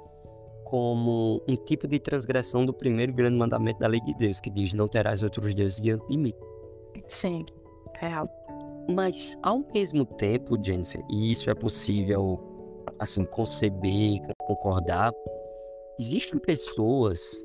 como 0.65 1.43
um 1.49 1.57
tipo 1.57 1.89
de 1.89 1.99
transgressão 1.99 2.65
do 2.65 2.73
primeiro 2.73 3.13
grande 3.13 3.37
mandamento 3.37 3.81
da 3.81 3.89
lei 3.89 4.01
de 4.01 4.15
Deus, 4.15 4.41
que 4.41 4.51
diz: 4.51 4.73
Não 4.73 4.87
terás 4.87 5.23
outros 5.23 5.53
deuses 5.55 5.81
diante 5.81 6.07
de 6.09 6.17
mim. 6.17 6.35
Sim. 7.09 7.45
Real. 7.99 8.29
Mas, 8.89 9.37
ao 9.43 9.65
mesmo 9.75 10.05
tempo, 10.05 10.57
Jennifer, 10.63 11.05
e 11.09 11.31
isso 11.31 11.51
é 11.51 11.55
possível, 11.55 12.41
assim, 12.99 13.25
conceber, 13.25 14.21
concordar, 14.39 15.13
existem 15.99 16.39
pessoas 16.39 17.45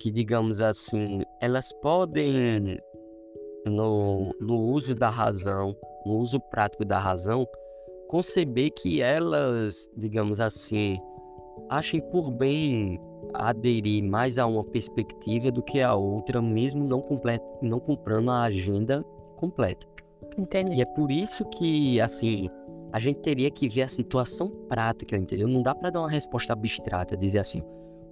que, 0.00 0.10
digamos 0.10 0.60
assim, 0.60 1.22
elas 1.40 1.72
podem, 1.80 2.78
no, 3.66 4.34
no 4.40 4.58
uso 4.58 4.94
da 4.94 5.08
razão, 5.08 5.76
no 6.04 6.16
uso 6.18 6.40
prático 6.50 6.84
da 6.84 6.98
razão, 6.98 7.46
conceber 8.08 8.70
que 8.72 9.00
elas, 9.00 9.88
digamos 9.96 10.40
assim, 10.40 10.98
achem 11.68 12.00
por 12.10 12.30
bem 12.30 13.00
aderir 13.32 14.04
mais 14.04 14.38
a 14.38 14.46
uma 14.46 14.64
perspectiva 14.64 15.50
do 15.50 15.62
que 15.62 15.80
a 15.80 15.94
outra, 15.94 16.40
mesmo 16.42 16.84
não, 16.86 17.00
comple- 17.00 17.40
não 17.62 17.80
comprando 17.80 18.30
a 18.30 18.42
agenda 18.44 19.02
completa. 19.36 19.86
Entendi. 20.36 20.76
E 20.76 20.82
é 20.82 20.84
por 20.84 21.10
isso 21.10 21.44
que, 21.50 22.00
assim, 22.00 22.48
a 22.94 22.98
gente 23.00 23.18
teria 23.22 23.50
que 23.50 23.68
ver 23.68 23.82
a 23.82 23.88
situação 23.88 24.48
prática, 24.68 25.16
entendeu? 25.16 25.48
Não 25.48 25.62
dá 25.62 25.74
para 25.74 25.90
dar 25.90 25.98
uma 25.98 26.08
resposta 26.08 26.52
abstrata, 26.52 27.16
dizer 27.16 27.40
assim, 27.40 27.60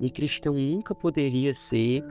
um 0.00 0.08
cristão 0.08 0.54
nunca 0.54 0.92
poderia 0.92 1.54
ser 1.54 2.02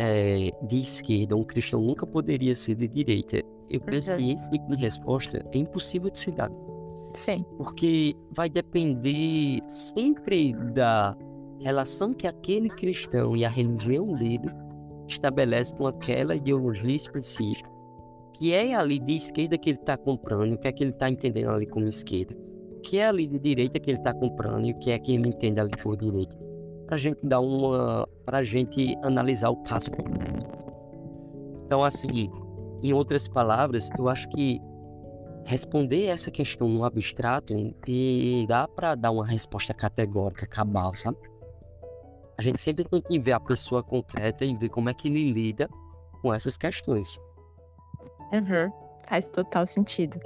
é, 0.00 0.52
de 0.62 0.78
esquerda, 0.78 1.34
um 1.34 1.42
cristão 1.42 1.80
nunca 1.82 2.06
poderia 2.06 2.54
ser 2.54 2.76
de 2.76 2.86
direita. 2.86 3.42
Eu 3.68 3.80
penso 3.80 4.12
Uhum. 4.12 4.18
que 4.18 4.32
esse 4.34 4.48
tipo 4.52 4.68
de 4.68 4.76
resposta 4.76 5.44
é 5.50 5.58
impossível 5.58 6.10
de 6.10 6.18
se 6.20 6.30
dar, 6.30 6.48
Sim. 7.12 7.44
porque 7.56 8.14
vai 8.30 8.48
depender 8.48 9.58
sempre 9.66 10.52
da 10.52 11.16
relação 11.58 12.14
que 12.14 12.28
aquele 12.28 12.68
cristão 12.68 13.36
e 13.36 13.44
a 13.44 13.48
religião 13.48 14.04
dele 14.14 14.48
estabelece 15.08 15.74
com 15.76 15.88
aquela 15.88 16.36
ideologia 16.36 16.94
específica 16.94 17.68
que 18.34 18.52
é 18.52 18.74
ali 18.74 18.98
de 18.98 19.14
esquerda 19.14 19.56
que 19.56 19.70
ele 19.70 19.78
está 19.78 19.96
comprando, 19.96 20.52
o 20.52 20.58
que 20.58 20.68
é 20.68 20.72
que 20.72 20.82
ele 20.82 20.90
está 20.90 21.08
entendendo 21.08 21.50
ali 21.50 21.66
como 21.66 21.86
esquerda, 21.86 22.36
o 22.76 22.80
que 22.80 22.98
é 22.98 23.06
ali 23.06 23.26
de 23.26 23.38
direita 23.38 23.78
que 23.78 23.90
ele 23.90 23.98
está 23.98 24.12
comprando 24.12 24.66
e 24.66 24.72
o 24.72 24.78
que 24.78 24.90
é 24.90 24.98
que 24.98 25.14
ele 25.14 25.28
entende 25.28 25.60
ali 25.60 25.70
por 25.82 25.96
direita, 25.96 26.36
para 26.86 26.96
gente 26.96 27.18
dar 27.22 27.40
uma, 27.40 28.06
para 28.24 28.42
gente 28.42 28.96
analisar 29.02 29.50
o 29.50 29.56
caso. 29.62 29.88
Então, 31.64 31.82
assim, 31.84 32.30
em 32.82 32.92
outras 32.92 33.28
palavras, 33.28 33.88
eu 33.96 34.08
acho 34.08 34.28
que 34.30 34.60
responder 35.46 36.06
essa 36.06 36.30
questão 36.30 36.68
no 36.68 36.84
abstrato 36.84 37.54
não 37.54 38.46
dá 38.46 38.66
para 38.66 38.94
dar 38.94 39.12
uma 39.12 39.26
resposta 39.26 39.72
categórica, 39.72 40.46
cabal, 40.46 40.94
sabe? 40.96 41.18
A 42.36 42.42
gente 42.42 42.58
sempre 42.58 42.84
tem 42.84 43.00
que 43.00 43.18
ver 43.18 43.32
a 43.32 43.40
pessoa 43.40 43.82
concreta 43.82 44.44
e 44.44 44.56
ver 44.56 44.68
como 44.70 44.90
é 44.90 44.94
que 44.94 45.08
ele 45.08 45.30
lida 45.30 45.68
com 46.20 46.34
essas 46.34 46.58
questões. 46.58 47.18
Uhum. 48.34 48.72
Faz 49.08 49.28
total 49.28 49.66
sentido. 49.66 50.18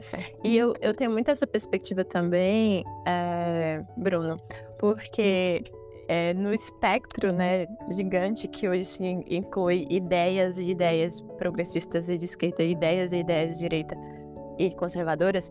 E 0.43 0.57
eu, 0.57 0.75
eu 0.81 0.95
tenho 0.95 1.11
muito 1.11 1.31
essa 1.31 1.47
perspectiva 1.47 2.05
também, 2.05 2.85
eh, 3.07 3.83
Bruno, 3.97 4.37
porque 4.79 5.65
eh, 6.09 6.33
no 6.33 6.55
espectro 6.55 7.33
né, 7.33 7.67
gigante 7.91 8.49
que 8.49 8.69
hoje 8.69 8.85
se 8.85 9.05
inclui 9.05 9.87
ideias 9.91 10.59
e 10.59 10.71
ideias 10.71 11.21
progressistas 11.39 12.09
e 12.09 12.17
de 12.17 12.25
esquerda, 12.25 12.63
ideias 12.63 13.13
e 13.13 13.19
ideias 13.19 13.55
de 13.55 13.59
direita 13.59 13.97
e 14.59 14.71
conservadoras, 14.71 15.51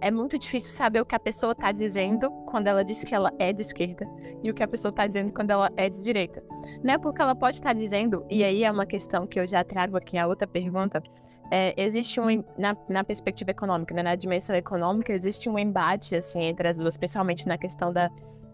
é 0.00 0.10
muito 0.10 0.38
difícil 0.38 0.70
saber 0.70 1.00
o 1.00 1.06
que 1.06 1.14
a 1.14 1.20
pessoa 1.20 1.52
está 1.52 1.70
dizendo 1.70 2.30
quando 2.46 2.66
ela 2.66 2.82
diz 2.82 3.04
que 3.04 3.14
ela 3.14 3.32
é 3.38 3.52
de 3.52 3.62
esquerda 3.62 4.08
e 4.42 4.50
o 4.50 4.54
que 4.54 4.62
a 4.62 4.68
pessoa 4.68 4.90
está 4.90 5.06
dizendo 5.06 5.32
quando 5.32 5.50
ela 5.50 5.70
é 5.76 5.88
de 5.88 6.02
direita. 6.02 6.42
Né? 6.82 6.96
Porque 6.98 7.20
ela 7.20 7.34
pode 7.34 7.58
estar 7.58 7.72
dizendo, 7.74 8.24
e 8.30 8.42
aí 8.42 8.64
é 8.64 8.70
uma 8.70 8.86
questão 8.86 9.26
que 9.26 9.38
eu 9.38 9.46
já 9.46 9.62
trago 9.62 9.96
aqui 9.96 10.16
a 10.16 10.26
outra 10.26 10.48
pergunta, 10.48 11.02
é, 11.50 11.74
existe 11.76 12.20
um, 12.20 12.44
na, 12.56 12.76
na 12.88 13.02
perspectiva 13.02 13.50
econômica, 13.50 13.94
né, 13.94 14.02
na 14.02 14.14
dimensão 14.14 14.54
econômica, 14.54 15.12
existe 15.12 15.48
um 15.48 15.58
embate 15.58 16.14
assim, 16.14 16.44
entre 16.44 16.68
as 16.68 16.76
duas, 16.76 16.96
principalmente 16.96 17.46
na 17.46 17.58
questão 17.58 17.92
da, 17.92 18.08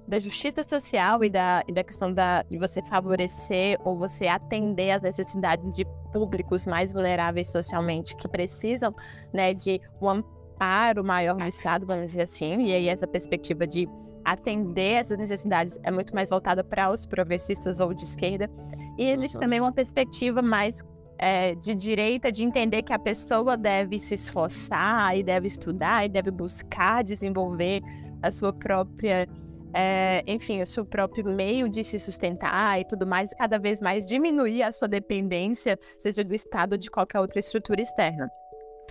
da 0.08 0.18
justiça 0.18 0.62
social 0.62 1.22
e 1.22 1.28
da, 1.28 1.62
e 1.68 1.72
da 1.72 1.84
questão 1.84 2.12
da, 2.12 2.42
de 2.42 2.58
você 2.58 2.82
favorecer 2.82 3.78
ou 3.84 3.96
você 3.96 4.26
atender 4.26 4.92
às 4.92 5.02
necessidades 5.02 5.74
de 5.74 5.84
públicos 6.12 6.66
mais 6.66 6.92
vulneráveis 6.92 7.50
socialmente, 7.50 8.16
que 8.16 8.28
precisam 8.28 8.94
né, 9.32 9.52
de 9.52 9.80
um 10.00 10.08
amparo 10.08 11.04
maior 11.04 11.36
do 11.36 11.44
Estado, 11.44 11.86
vamos 11.86 12.06
dizer 12.06 12.22
assim, 12.22 12.62
e 12.62 12.72
aí 12.72 12.88
essa 12.88 13.06
perspectiva 13.06 13.66
de 13.66 13.86
atender 14.24 14.94
essas 14.94 15.18
necessidades 15.18 15.78
é 15.84 15.90
muito 15.90 16.12
mais 16.12 16.30
voltada 16.30 16.64
para 16.64 16.90
os 16.90 17.06
progressistas 17.06 17.78
ou 17.78 17.94
de 17.94 18.02
esquerda. 18.02 18.50
E 18.98 19.10
existe 19.10 19.36
uhum. 19.36 19.40
também 19.40 19.60
uma 19.60 19.72
perspectiva 19.72 20.42
mais 20.42 20.82
é, 21.18 21.54
de 21.54 21.74
direita 21.74 22.30
de 22.30 22.42
entender 22.42 22.82
que 22.82 22.92
a 22.92 22.98
pessoa 22.98 23.56
deve 23.56 23.98
se 23.98 24.14
esforçar 24.14 25.16
e 25.16 25.22
deve 25.22 25.46
estudar 25.46 26.04
e 26.04 26.08
deve 26.08 26.30
buscar 26.30 27.02
desenvolver 27.02 27.82
a 28.22 28.30
sua 28.30 28.52
própria, 28.52 29.28
é, 29.74 30.22
enfim, 30.26 30.60
o 30.60 30.66
seu 30.66 30.84
próprio 30.84 31.24
meio 31.24 31.68
de 31.68 31.82
se 31.84 31.98
sustentar 31.98 32.80
e 32.80 32.84
tudo 32.84 33.06
mais, 33.06 33.32
cada 33.34 33.58
vez 33.58 33.80
mais 33.80 34.04
diminuir 34.06 34.62
a 34.62 34.72
sua 34.72 34.88
dependência, 34.88 35.78
seja 35.98 36.24
do 36.24 36.34
Estado 36.34 36.72
ou 36.72 36.78
de 36.78 36.90
qualquer 36.90 37.20
outra 37.20 37.38
estrutura 37.38 37.80
externa. 37.80 38.28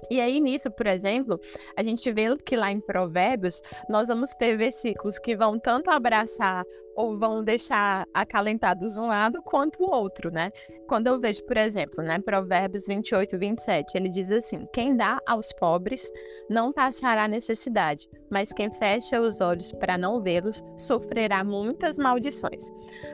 E 0.10 0.20
aí, 0.20 0.40
nisso, 0.40 0.70
por 0.72 0.88
exemplo, 0.88 1.40
a 1.76 1.84
gente 1.84 2.12
vê 2.12 2.36
que 2.38 2.56
lá 2.56 2.72
em 2.72 2.80
Provérbios, 2.80 3.62
nós 3.90 4.08
vamos 4.08 4.32
ter 4.32 4.58
versículos 4.58 5.20
que 5.20 5.36
vão 5.36 5.60
tanto 5.60 5.90
abraçar 5.90 6.64
ou 6.96 7.18
vão 7.18 7.44
deixar 7.44 8.08
acalentados 8.14 8.96
um 8.96 9.08
lado 9.08 9.42
quanto 9.44 9.84
o 9.84 9.92
outro, 9.92 10.32
né? 10.32 10.52
Quando 10.88 11.08
eu 11.08 11.20
vejo, 11.20 11.44
por 11.44 11.58
exemplo, 11.58 12.04
né, 12.04 12.20
Provérbios 12.20 12.88
28, 12.88 13.38
27, 13.38 13.98
ele 13.98 14.10
diz 14.10 14.32
assim: 14.32 14.66
Quem 14.72 14.96
dá 14.96 15.20
aos 15.28 15.52
pobres 15.54 16.10
não 16.50 16.72
passará 16.72 17.28
necessidade, 17.28 18.08
mas 18.32 18.54
quem 18.54 18.72
fecha 18.72 19.20
os 19.20 19.42
olhos 19.42 19.72
para 19.74 19.98
não 19.98 20.22
vê-los 20.22 20.64
sofrerá 20.78 21.44
muitas 21.44 21.98
maldições. 21.98 22.70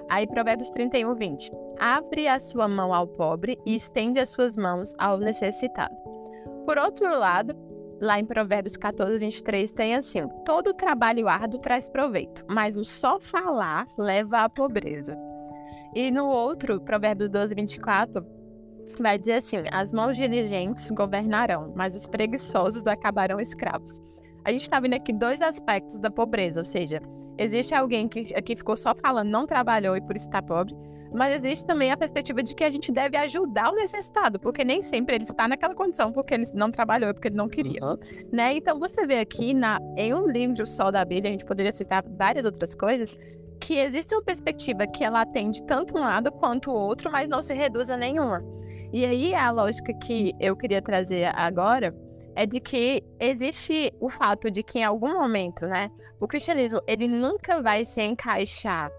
Aí, 0.09 0.27
Provérbios 0.27 0.69
31, 0.69 1.15
20. 1.15 1.51
Abre 1.79 2.27
a 2.27 2.38
sua 2.38 2.67
mão 2.67 2.93
ao 2.93 3.07
pobre 3.07 3.57
e 3.65 3.73
estende 3.73 4.19
as 4.19 4.29
suas 4.29 4.55
mãos 4.55 4.93
ao 5.00 5.17
necessitado. 5.17 5.95
Por 6.65 6.77
outro 6.77 7.08
lado, 7.18 7.56
lá 8.01 8.20
em 8.20 8.25
Provérbios 8.25 8.77
14, 8.77 9.20
23, 9.20 9.72
tem 9.72 9.96
assim: 9.96 10.27
todo 10.46 10.74
trabalho 10.74 11.27
árduo 11.27 11.60
traz 11.60 11.89
proveito, 11.89 12.44
mas 12.50 12.75
o 12.75 12.84
só 12.84 13.20
falar 13.20 13.88
leva 13.98 14.44
à 14.44 14.50
pobreza. 14.50 15.18
E 15.94 16.10
no 16.10 16.27
outro, 16.27 16.80
Provérbios 16.82 17.30
12, 17.30 17.53
24, 17.53 18.25
vai 19.00 19.18
dizer 19.18 19.34
assim: 19.34 19.58
as 19.72 19.94
mãos 19.94 20.18
diligentes 20.18 20.89
governarão, 20.91 21.74
mas 21.75 21.96
os 21.96 22.08
preguiçosos 22.08 22.86
acabarão 22.86 23.39
escravos. 23.39 24.00
A 24.44 24.51
gente 24.51 24.63
está 24.63 24.80
vendo 24.80 24.96
aqui 24.96 25.13
dois 25.13 25.41
aspectos 25.41 26.00
da 26.00 26.10
pobreza, 26.10 26.62
ou 26.62 26.65
seja, 26.65 27.00
existe 27.38 27.75
alguém 27.75 28.08
que 28.08 28.34
aqui 28.36 28.56
ficou 28.56 28.75
só 28.75 28.96
falando, 28.96 29.30
não 29.30 29.46
trabalhou 29.46 29.96
e 29.96 30.01
por 30.01 30.15
isso 30.15 30.25
está 30.25 30.41
pobre, 30.41 30.75
mas 31.13 31.36
existe 31.36 31.65
também 31.65 31.91
a 31.91 31.98
perspectiva 31.98 32.41
de 32.41 32.56
que 32.56 32.63
a 32.63 32.70
gente 32.70 32.91
deve 32.91 33.18
ajudar 33.18 33.72
o 33.72 33.75
necessitado, 33.75 34.39
porque 34.39 34.63
nem 34.63 34.82
sempre 34.82 35.15
ele 35.15 35.24
está 35.24 35.48
naquela 35.48 35.75
condição 35.75 36.12
porque 36.12 36.34
ele 36.34 36.44
não 36.53 36.72
trabalhou, 36.72 37.13
porque 37.13 37.27
ele 37.27 37.36
não 37.36 37.50
queria, 37.50 37.84
uhum. 37.84 37.98
né? 38.32 38.53
Então 38.56 38.80
você 38.80 39.06
vê 39.06 39.20
aqui 39.20 39.53
na, 39.53 39.80
em 39.98 40.13
um 40.13 40.27
livro 40.27 40.65
só 40.65 40.89
da 40.89 41.03
Bíblia, 41.03 41.30
a 41.30 41.34
gente 41.34 41.46
poderia 41.46 41.72
citar 41.72 42.03
várias 42.08 42.46
outras 42.46 42.74
coisas, 42.74 43.18
que 43.60 43.77
existe 43.77 44.15
uma 44.15 44.24
perspectiva 44.24 44.88
que 44.88 45.03
ela 45.03 45.22
atende 45.22 45.63
tanto 45.63 45.96
um 45.96 46.01
lado 46.01 46.32
quanto 46.32 46.72
o 46.72 46.74
outro, 46.74 47.12
mas 47.12 47.30
não 47.30 47.41
se 47.41 47.53
reduz 47.53 47.89
a 47.89 47.98
nenhuma. 47.98 48.44
E 48.91 49.06
aí 49.06 49.34
a 49.34 49.51
lógica 49.51 49.94
que 49.94 50.34
eu 50.39 50.56
queria 50.56 50.82
trazer 50.82 51.32
agora 51.36 51.96
é 52.36 52.46
de 52.46 52.60
que 52.60 53.03
existe 53.20 53.94
o 54.00 54.10
fato 54.10 54.50
de 54.50 54.63
que 54.63 54.80
em 54.80 54.84
algum 54.84 55.13
momento, 55.13 55.65
né, 55.68 55.91
o 56.20 56.27
cristianismo 56.27 56.82
ele 56.88 57.08
nunca 57.08 57.62
vai 57.62 57.84
se 57.84 58.01
encaixar 58.01 58.91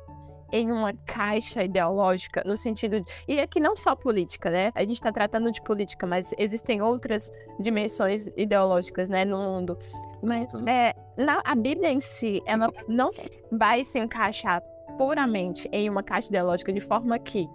em 0.52 0.70
uma 0.70 0.92
caixa 1.06 1.64
ideológica, 1.64 2.42
no 2.44 2.56
sentido 2.56 3.00
de. 3.00 3.06
E 3.26 3.40
aqui 3.40 3.58
não 3.58 3.74
só 3.74 3.96
política, 3.96 4.50
né? 4.50 4.70
A 4.74 4.80
gente 4.80 4.92
está 4.92 5.10
tratando 5.10 5.50
de 5.50 5.62
política, 5.62 6.06
mas 6.06 6.34
existem 6.38 6.82
outras 6.82 7.32
dimensões 7.58 8.28
ideológicas, 8.36 9.08
né, 9.08 9.24
no 9.24 9.38
mundo. 9.38 9.78
Mas 10.22 10.48
é, 10.66 10.94
na, 11.16 11.40
a 11.44 11.54
Bíblia 11.54 11.90
em 11.90 12.00
si, 12.00 12.42
ela 12.46 12.70
não 12.86 13.10
vai 13.50 13.82
se 13.82 13.98
encaixar 13.98 14.62
puramente 14.98 15.68
em 15.72 15.88
uma 15.88 16.02
caixa 16.02 16.28
ideológica 16.28 16.72
de 16.72 16.80
forma 16.80 17.18
que, 17.18 17.48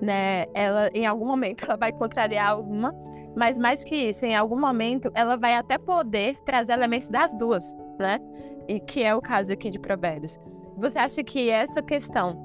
né, 0.00 0.46
ela 0.54 0.88
em 0.94 1.06
algum 1.06 1.26
momento 1.26 1.64
ela 1.64 1.76
vai 1.76 1.92
contrariar 1.92 2.50
alguma, 2.50 2.94
mas 3.36 3.58
mais 3.58 3.84
que 3.84 3.96
isso, 3.96 4.24
em 4.24 4.36
algum 4.36 4.58
momento 4.58 5.10
ela 5.14 5.36
vai 5.36 5.54
até 5.54 5.76
poder 5.76 6.36
trazer 6.44 6.72
elementos 6.72 7.08
das 7.08 7.34
duas, 7.34 7.74
né? 7.98 8.20
E 8.68 8.80
que 8.80 9.02
é 9.02 9.14
o 9.14 9.20
caso 9.20 9.52
aqui 9.52 9.70
de 9.70 9.78
Provérbios. 9.78 10.38
Você 10.76 10.98
acha 10.98 11.22
que 11.22 11.50
essa 11.50 11.82
questão 11.82 12.43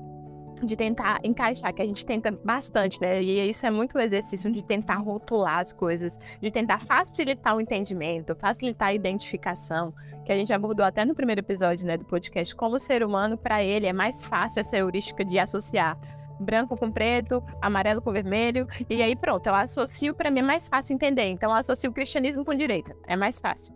de 0.63 0.76
tentar 0.76 1.19
encaixar, 1.24 1.74
que 1.74 1.82
a 1.82 1.86
gente 1.86 2.06
tenta 2.06 2.32
bastante, 2.32 3.00
né? 3.02 3.22
E 3.22 3.50
isso 3.50 3.65
é 3.65 3.72
muito 3.72 3.98
exercício 4.00 4.52
de 4.52 4.62
tentar 4.63 4.95
rotular 4.95 5.60
as 5.60 5.74
coisas, 5.74 6.17
de 6.41 6.52
tentar 6.52 6.80
facilitar 6.80 7.56
o 7.56 7.62
entendimento, 7.62 8.36
facilitar 8.36 8.89
a 8.89 8.93
identificação, 8.93 9.93
que 10.26 10.32
a 10.32 10.36
gente 10.36 10.52
abordou 10.54 10.86
até 10.86 11.06
no 11.06 11.15
primeiro 11.15 11.41
episódio, 11.41 11.86
né, 11.86 11.98
do 11.98 12.06
podcast, 12.06 12.56
como 12.56 12.76
o 12.76 12.80
ser 12.80 13.04
humano, 13.04 13.38
para 13.38 13.63
ele, 13.63 13.88
é 13.88 13.93
mais 13.93 14.24
fácil 14.24 14.60
essa 14.60 14.78
heurística 14.78 15.24
de 15.24 15.39
associar 15.39 15.98
branco 16.39 16.78
com 16.78 16.89
preto, 16.89 17.43
amarelo 17.62 18.02
com 18.02 18.12
vermelho, 18.12 18.65
e 18.89 19.04
aí 19.04 19.15
pronto, 19.15 19.45
eu 19.48 19.54
associo, 19.54 20.13
para 20.15 20.32
mim 20.32 20.39
é 20.39 20.43
mais 20.43 20.67
fácil 20.67 20.93
entender. 20.93 21.28
Então 21.30 21.50
eu 21.50 21.56
associo 21.58 21.89
o 21.89 21.93
cristianismo 21.93 22.45
com 22.45 22.56
direita, 22.56 22.95
é 23.08 23.15
mais 23.15 23.41
fácil, 23.41 23.76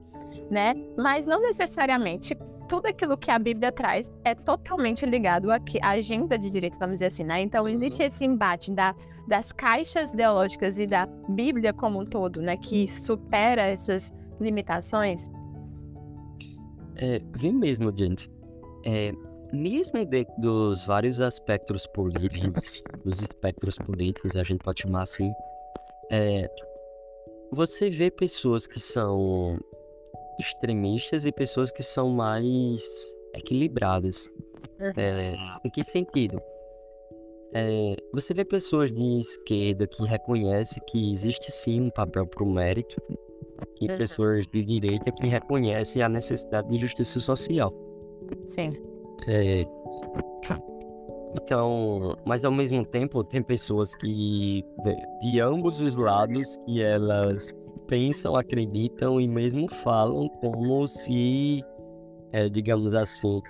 né? 0.50 0.74
Mas 0.98 1.26
não 1.26 1.41
necessariamente 1.41 2.38
tudo 2.67 2.88
aquilo 2.88 3.17
que 3.17 3.30
a 3.30 3.39
Bíblia 3.39 3.71
traz 3.71 4.12
é 4.23 4.34
totalmente 4.36 5.06
ligado 5.06 5.52
à 5.52 5.60
agenda 5.82 6.38
de 6.38 6.49
direito, 6.49 6.78
vamos 6.80 6.95
dizer 6.95 7.08
assim, 7.08 7.23
né? 7.23 7.41
Então, 7.41 7.67
existe 7.67 8.02
uhum. 8.02 8.08
esse 8.08 8.26
embate 8.26 8.71
da, 8.71 8.95
das 9.28 9.52
caixas 9.52 10.13
ideológicas 10.13 10.80
e 10.80 10.88
da 10.88 11.06
Bíblia 11.30 11.73
como 11.73 12.02
um 12.02 12.06
todo, 12.06 12.41
né? 12.41 12.58
Que 12.58 12.88
supera 12.88 13.63
essas 13.63 14.13
limitações. 14.39 15.30
É, 16.97 17.21
vem 17.38 17.54
mesmo, 17.54 17.91
gente. 17.95 18.30
É, 18.86 19.12
mesmo 19.52 19.99
dos 20.39 20.86
vários 20.86 21.21
aspectos 21.21 21.86
políticos, 21.88 22.84
dos 23.06 23.21
espectros 23.21 23.78
políticos, 23.78 24.36
a 24.36 24.43
gente 24.43 24.63
pode 24.63 24.82
chamar 24.82 25.04
assim, 25.04 25.32
é, 26.12 26.49
você 27.52 27.89
vê 27.89 28.10
pessoas 28.10 28.65
que 28.65 28.80
são 28.80 29.60
extremistas 30.39 31.26
e 31.26 31.32
pessoas 31.32 31.72
que 31.72 31.84
são 31.84 32.10
mais 32.10 32.82
equilibradas. 33.34 34.30
É, 34.98 35.36
em 35.63 35.69
que 35.69 35.84
sentido? 35.84 36.41
É, 37.54 37.96
você 38.12 38.34
vê 38.34 38.43
pessoas 38.43 38.91
de 38.91 39.19
esquerda 39.19 39.88
que 39.88 40.04
reconhecem 40.04 40.82
que 40.88 41.12
existe 41.12 41.52
sim 41.52 41.82
um 41.82 41.89
papel 41.89 42.26
para 42.26 42.43
o 42.43 42.50
mérito 42.50 43.02
e 43.80 43.89
uhum. 43.89 43.98
pessoas 43.98 44.48
de 44.48 44.65
direita 44.65 45.12
que 45.12 45.28
reconhecem 45.28 46.02
a 46.02 46.10
necessidade 46.10 46.67
de 46.67 46.78
justiça 46.80 47.19
social. 47.19 47.72
Sim. 48.46 48.74
É, 49.28 49.65
então, 51.36 52.15
mas 52.26 52.46
ao 52.46 52.52
mesmo 52.52 52.86
tempo 52.86 53.24
tem 53.24 53.41
pessoas 53.41 53.96
que 53.96 54.63
de 55.22 55.39
ambos 55.39 55.80
os 55.80 55.96
lados 55.96 56.58
que 56.65 56.82
elas 56.82 57.54
pensam, 57.88 58.36
acreditam 58.36 59.19
e 59.19 59.28
mesmo 59.28 59.67
falam 59.69 60.30
como 60.41 60.86
se, 60.88 61.63
é, 62.32 62.50
digamos 62.50 62.93
assim, 62.93 63.41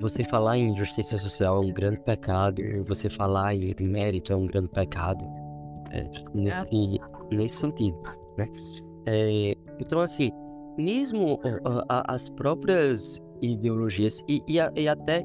você 0.00 0.24
falar 0.24 0.58
em 0.58 0.74
justiça 0.74 1.18
social 1.18 1.62
é 1.62 1.66
um 1.66 1.72
grande 1.72 2.00
pecado, 2.00 2.62
você 2.86 3.08
falar 3.08 3.54
em 3.54 3.74
mérito 3.80 4.32
é 4.32 4.36
um 4.36 4.46
grande 4.46 4.68
pecado, 4.68 5.24
é, 5.90 6.08
nesse, 6.34 7.00
nesse 7.30 7.56
sentido, 7.56 7.98
né? 8.36 8.48
É, 9.06 9.54
então, 9.80 10.00
assim, 10.00 10.30
mesmo 10.76 11.40
as 11.88 12.28
próprias 12.30 13.20
ideologias 13.40 14.22
e, 14.28 14.42
e, 14.46 14.58
e 14.76 14.88
até 14.88 15.24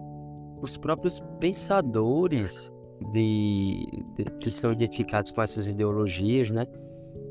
os 0.62 0.78
próprios 0.78 1.21
pensadores 1.39 2.71
de, 3.12 3.86
de, 4.15 4.23
que 4.39 4.49
são 4.49 4.71
identificados 4.71 5.32
com 5.32 5.41
essas 5.41 5.67
ideologias, 5.67 6.49
né? 6.49 6.65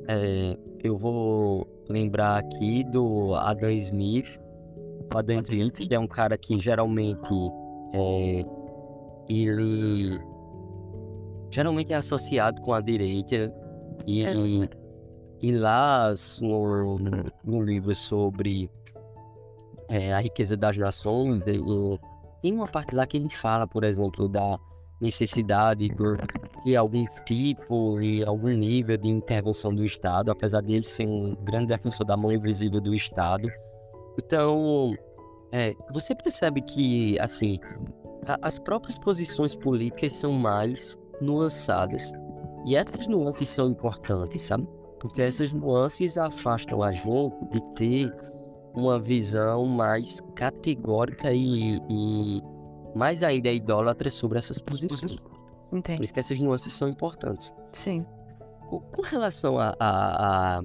É, 0.08 0.56
eu 0.82 0.96
vou 0.96 1.66
lembrar 1.88 2.38
aqui 2.38 2.84
do 2.84 3.34
Adam 3.34 3.70
Smith. 3.70 4.38
O 5.12 5.18
Adam 5.18 5.40
Smith 5.40 5.90
é 5.90 5.98
um 5.98 6.06
cara 6.06 6.36
que 6.36 6.58
geralmente 6.58 7.28
é, 7.94 8.44
ele 9.28 10.18
geralmente 11.50 11.92
é 11.92 11.96
associado 11.96 12.62
com 12.62 12.72
a 12.72 12.80
direita 12.80 13.52
e, 14.06 14.24
é. 14.24 14.32
e 15.40 15.52
lá 15.52 16.14
no, 16.40 16.98
no 17.44 17.62
livro 17.62 17.94
sobre 17.94 18.70
é, 19.88 20.14
a 20.14 20.20
riqueza 20.20 20.56
das 20.56 20.78
nações 20.78 21.42
tem 22.40 22.52
uma 22.52 22.66
parte 22.66 22.94
lá 22.94 23.06
que 23.06 23.16
ele 23.16 23.30
fala, 23.30 23.66
por 23.66 23.84
exemplo, 23.84 24.28
da 24.28 24.58
necessidade 25.02 25.90
de 26.64 26.76
algum 26.76 27.04
tipo 27.26 28.00
e 28.00 28.24
algum 28.24 28.50
nível 28.50 28.96
de 28.96 29.08
intervenção 29.08 29.74
do 29.74 29.84
Estado, 29.84 30.30
apesar 30.30 30.62
dele 30.62 30.84
ser 30.84 31.06
um 31.06 31.34
grande 31.34 31.66
defensor 31.66 32.06
da 32.06 32.16
mão 32.16 32.32
invisível 32.32 32.80
do 32.80 32.94
Estado. 32.94 33.48
Então, 34.16 34.94
é, 35.50 35.74
você 35.92 36.14
percebe 36.14 36.62
que, 36.62 37.18
assim, 37.18 37.58
a, 38.26 38.38
as 38.40 38.58
próprias 38.58 38.98
posições 38.98 39.56
políticas 39.56 40.12
são 40.12 40.32
mais 40.32 40.96
nuançadas. 41.20 42.12
E 42.64 42.76
essas 42.76 43.08
nuances 43.08 43.48
são 43.48 43.70
importantes, 43.70 44.42
sabe? 44.42 44.68
Porque 45.00 45.20
essas 45.20 45.52
nuances 45.52 46.16
afastam 46.16 46.80
a 46.80 46.92
gente 46.92 47.34
de 47.50 47.60
ter 47.74 48.14
uma 48.72 49.00
visão 49.00 49.66
mais 49.66 50.20
categórica 50.36 51.32
e, 51.32 51.78
e 51.90 52.40
mais 52.94 53.22
ainda 53.22 53.50
idólatra 53.50 54.10
sobre 54.10 54.38
essas 54.38 54.58
posições. 54.58 55.16
Entendi. 55.72 55.98
Por 55.98 56.04
isso 56.04 56.12
que 56.14 56.20
essas 56.20 56.38
nuances 56.38 56.72
são 56.72 56.88
importantes. 56.88 57.52
Sim. 57.70 58.04
Com, 58.68 59.02
relação 59.02 59.58
a, 59.58 59.74
a- 59.78 60.58
a- 60.58 60.62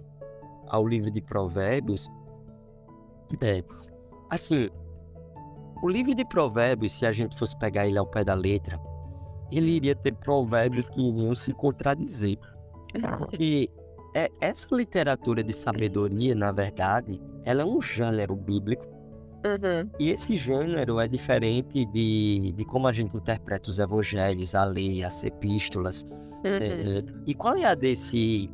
ao 0.70 0.88
livro 0.88 1.10
de 1.12 1.22
Provérbios, 1.22 2.10
é, 3.42 3.64
assim, 4.30 4.70
o 5.82 5.90
livro 5.90 6.14
de 6.16 6.26
Provérbios, 6.26 6.92
se 6.94 7.06
a 7.06 7.12
gente 7.12 7.38
fosse 7.38 7.58
pegar 7.58 7.88
ele 7.88 7.98
ao 7.98 8.06
pé 8.08 8.24
da 8.24 8.34
letra, 8.34 8.80
ele 9.52 9.72
iria 9.72 9.96
ter 9.96 10.14
provérbios 10.16 10.90
que 10.90 11.00
iriam 11.02 11.36
se 11.36 11.54
contradizer. 11.54 12.38
Porque 13.20 13.70
é, 14.16 14.30
essa 14.42 14.68
literatura 14.76 15.44
de 15.44 15.54
sabedoria, 15.54 16.34
na 16.36 16.52
verdade, 16.52 17.22
ela 17.46 17.62
é 17.62 17.66
um 17.66 17.82
gênero 17.82 18.36
bíblico. 18.36 18.86
Uhum. 19.48 19.90
E 20.00 20.10
esse 20.10 20.36
gênero 20.36 21.00
é 21.00 21.08
diferente 21.08 21.86
de, 21.86 22.54
de 22.56 22.66
como 22.66 22.88
a 22.88 22.92
gente 22.92 23.16
interpreta 23.16 23.70
os 23.70 23.80
evangelhos, 23.80 24.54
a 24.54 24.66
lei, 24.66 25.04
as 25.04 25.24
epístolas. 25.24 26.04
Uhum. 26.44 26.58
É, 26.60 27.04
e 27.26 27.34
qual 27.34 27.56
é 27.56 27.64
a 27.66 27.74
desse, 27.76 28.50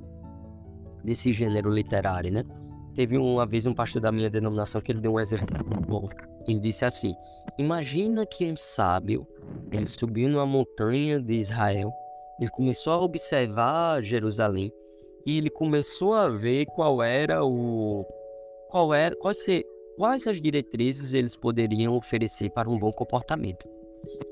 desse 1.04 1.34
gênero 1.34 1.70
literário, 1.70 2.32
né? 2.32 2.44
Teve 2.94 3.18
uma 3.18 3.46
vez 3.46 3.66
um 3.66 3.74
pastor 3.74 4.02
da 4.02 4.12
minha 4.12 4.30
denominação 4.30 4.80
que 4.80 4.92
ele 4.92 5.02
deu 5.02 5.14
um 5.14 5.20
exemplo 5.20 5.48
muito 5.66 5.88
bom. 5.88 6.08
Ele 6.48 6.60
disse 6.60 6.86
assim: 6.86 7.16
Imagina 7.58 8.26
que 8.26 8.46
um 8.46 8.56
sábio 8.56 9.26
ele 9.72 9.86
subiu 9.88 10.30
numa 10.30 10.46
montanha 10.46 11.20
de 11.20 11.34
Israel, 11.34 11.92
ele 12.40 12.50
começou 12.52 12.94
a 12.94 13.02
observar 13.02 14.04
Jerusalém 14.04 14.72
e 15.26 15.38
ele 15.38 15.50
começou 15.50 16.14
a 16.14 16.30
ver 16.30 16.66
qual 16.68 17.02
era 17.02 17.44
o 17.44 18.06
qual 18.70 18.94
era 18.94 19.16
quais, 19.16 19.44
se- 19.44 19.66
quais 19.98 20.26
as 20.28 20.42
diretrizes 20.42 21.14
eles 21.14 21.36
poderiam 21.36 21.96
oferecer 21.96 22.50
para 22.50 22.70
um 22.70 22.78
bom 22.78 22.92
comportamento. 22.92 23.68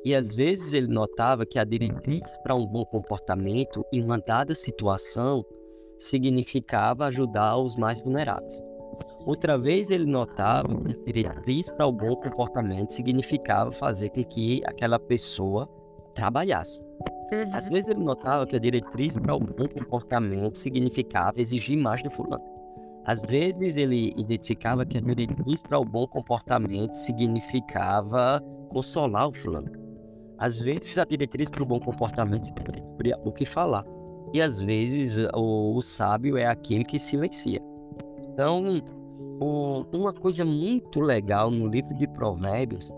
E 0.04 0.14
às 0.14 0.36
vezes 0.36 0.74
ele 0.74 0.88
notava 0.88 1.46
que 1.46 1.58
a 1.58 1.64
diretriz 1.64 2.38
para 2.44 2.56
um 2.56 2.66
bom 2.66 2.84
comportamento 2.86 3.86
em 3.92 4.04
uma 4.04 4.18
dada 4.18 4.54
situação 4.54 5.46
significava 5.98 7.06
ajudar 7.06 7.58
os 7.58 7.76
mais 7.76 8.02
vulneráveis. 8.02 8.62
Outra 9.26 9.58
vez 9.58 9.92
ele 9.92 10.06
notava 10.06 10.68
que 10.84 11.10
a 11.10 11.14
diretriz 11.14 11.70
para 11.70 11.86
o 11.86 11.92
bom 11.92 12.16
comportamento 12.16 12.92
significava 12.92 13.72
fazer 13.72 14.10
com 14.10 14.24
que 14.24 14.62
aquela 14.66 15.00
pessoa 15.00 15.70
trabalhasse. 16.16 16.82
Às 17.54 17.68
vezes 17.68 17.88
ele 17.88 18.04
notava 18.04 18.46
que 18.46 18.56
a 18.56 18.60
diretriz 18.60 19.14
para 19.14 19.36
o 19.36 19.40
bom 19.40 19.68
comportamento 19.68 20.58
significava 20.58 21.40
exigir 21.40 21.78
mais 21.78 22.04
do 22.04 22.10
fulano. 22.10 22.44
Às 23.06 23.22
vezes 23.24 23.78
ele 23.78 24.14
identificava 24.16 24.86
que 24.86 24.98
a 24.98 25.02
diretriz 25.02 25.62
para 25.62 25.80
o 25.80 25.86
bom 25.86 26.06
comportamento 26.08 26.96
significava 26.96 28.40
consolar 28.70 29.28
o 29.30 29.34
fulano. 29.34 29.72
Às 30.38 30.60
vezes 30.62 30.98
a 30.98 31.06
diretriz 31.06 31.50
para 31.50 31.64
o 31.64 31.66
bom 31.66 31.80
comportamento 31.80 32.46
significa 32.46 33.20
o 33.24 33.32
que 33.32 33.46
falar. 33.46 33.86
E 34.34 34.42
às 34.42 34.62
vezes 34.62 35.18
o, 35.34 35.76
o 35.76 35.82
sábio 35.82 36.38
é 36.38 36.46
aquele 36.46 36.84
que 36.86 36.98
silencia. 36.98 37.60
Então, 38.24 38.82
o- 39.42 39.86
uma 39.92 40.14
coisa 40.14 40.46
muito 40.46 41.00
legal 41.02 41.52
no 41.52 41.68
livro 41.68 41.94
de 41.96 42.08
Provérbios 42.08 42.92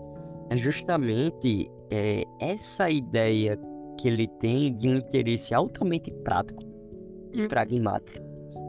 é 0.50 0.56
justamente 0.56 1.68
é, 1.90 2.24
essa 2.40 2.88
ideia 2.90 3.58
que 3.98 4.08
ele 4.08 4.26
tem 4.38 4.74
de 4.74 4.88
um 4.88 4.96
interesse 4.96 5.54
altamente 5.54 6.10
prático 6.24 6.62
e 7.32 7.42
Hum. 7.42 7.48
pragmático. 7.48 8.23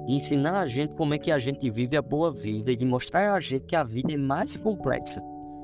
De 0.06 0.14
ensinar 0.14 0.60
a 0.60 0.68
gente 0.68 0.96
como 0.96 1.14
é 1.14 1.18
que 1.18 1.32
a 1.32 1.40
gente 1.40 1.70
vive 1.70 1.98
a 1.98 2.02
boa 2.02 2.32
vida 2.32 2.72
e 2.72 2.76
de 2.76 2.86
mostrar 2.86 3.34
a 3.34 3.40
gente 3.40 3.66
que 3.66 3.76
a 3.76 3.84
vida 3.84 4.14
é 4.14 4.18
mais 4.18 4.58
complexa 4.58 5.22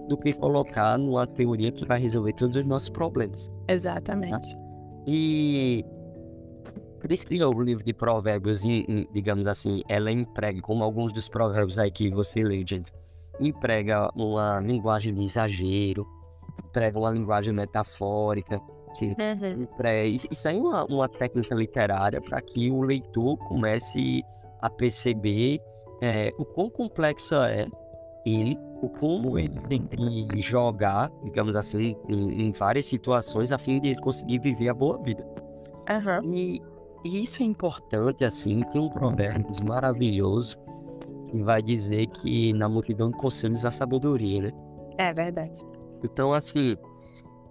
do 0.07 0.17
que 0.17 0.33
colocar 0.33 0.97
numa 0.97 1.27
teoria 1.27 1.71
que 1.71 1.85
vai 1.85 1.99
resolver 1.99 2.33
todos 2.33 2.57
os 2.57 2.65
nossos 2.65 2.89
problemas. 2.89 3.51
Exatamente. 3.67 4.57
E 5.05 5.85
por 6.99 7.11
isso 7.11 7.25
que 7.25 7.43
o 7.43 7.61
livro 7.61 7.83
de 7.83 7.93
provérbios, 7.93 8.61
digamos 9.13 9.47
assim, 9.47 9.81
ela 9.89 10.11
emprega, 10.11 10.61
como 10.61 10.83
alguns 10.83 11.11
dos 11.11 11.27
provérbios 11.27 11.79
aí 11.79 11.89
que 11.89 12.11
você 12.11 12.43
lê, 12.43 12.63
gente, 12.67 12.91
emprega 13.39 14.09
uma 14.15 14.59
linguagem 14.59 15.13
de 15.13 15.23
exagero, 15.23 16.05
emprega 16.63 16.99
uma 16.99 17.09
linguagem 17.09 17.53
metafórica, 17.53 18.59
que 19.01 19.21
Uhum. 19.21 19.61
empre- 19.63 20.05
isso 20.31 20.47
é 20.47 20.53
uma, 20.53 20.85
uma 20.85 21.09
técnica 21.09 21.55
literária 21.55 22.21
para 22.21 22.39
que 22.41 22.69
o 22.69 22.81
leitor 22.81 23.37
comece 23.37 24.23
a 24.61 24.69
perceber 24.69 25.59
é, 26.01 26.31
o 26.37 26.45
quão 26.45 26.69
complexa 26.69 27.49
é 27.49 27.65
ele, 28.25 28.57
o 28.81 28.89
como 28.89 29.37
ele 29.39 29.59
tem 29.67 29.81
que 29.81 30.41
jogar, 30.41 31.11
digamos 31.23 31.55
assim, 31.55 31.95
em, 32.07 32.47
em 32.47 32.51
várias 32.51 32.85
situações 32.85 33.51
a 33.51 33.57
fim 33.57 33.79
de 33.79 33.95
conseguir 33.97 34.39
viver 34.39 34.69
a 34.69 34.73
boa 34.73 34.97
vida. 35.01 35.25
Aham. 35.89 36.21
E, 36.25 36.61
e 37.03 37.23
isso 37.23 37.41
é 37.41 37.45
importante, 37.45 38.23
assim, 38.23 38.61
tem 38.71 38.79
um 38.81 38.89
provérbio 38.89 39.51
maravilhoso 39.67 40.57
que 41.29 41.41
vai 41.41 41.61
dizer 41.61 42.07
que 42.07 42.53
na 42.53 42.67
multidão 42.69 43.09
de 43.09 43.17
conselhos 43.17 43.65
há 43.65 43.71
sabedoria, 43.71 44.41
né? 44.43 44.51
É 44.97 45.13
verdade. 45.13 45.59
Então, 46.03 46.33
assim, 46.33 46.75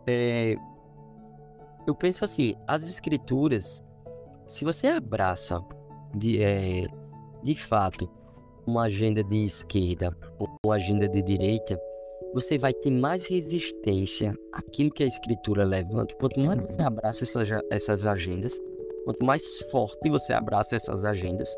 é, 0.06 0.56
eu 1.90 1.94
penso 1.94 2.24
assim, 2.24 2.54
as 2.68 2.88
escrituras, 2.88 3.82
se 4.46 4.64
você 4.64 4.86
abraça 4.86 5.60
de, 6.14 6.40
é, 6.40 6.86
de 7.42 7.54
fato 7.56 8.08
uma 8.64 8.84
agenda 8.84 9.24
de 9.24 9.44
esquerda 9.44 10.16
ou 10.38 10.48
uma 10.64 10.76
agenda 10.76 11.08
de 11.08 11.20
direita, 11.20 11.80
você 12.32 12.56
vai 12.56 12.72
ter 12.72 12.92
mais 12.92 13.26
resistência 13.26 14.38
àquilo 14.52 14.92
que 14.92 15.02
a 15.02 15.06
escritura 15.06 15.64
levanta. 15.64 16.14
Quanto 16.14 16.38
mais 16.38 16.60
você 16.60 16.80
abraça 16.80 17.24
essas, 17.24 17.48
essas 17.72 18.06
agendas, 18.06 18.60
quanto 19.04 19.24
mais 19.24 19.58
forte 19.72 20.08
você 20.08 20.32
abraça 20.32 20.76
essas 20.76 21.04
agendas, 21.04 21.52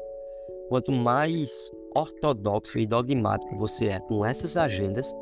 quanto 0.71 0.91
mais 0.91 1.71
ortodoxo 1.95 2.79
e 2.79 2.87
dogmático 2.87 3.55
você 3.59 3.89
é 3.89 4.01
com 4.01 4.25
essas 4.25 4.57
agendas, 4.57 5.15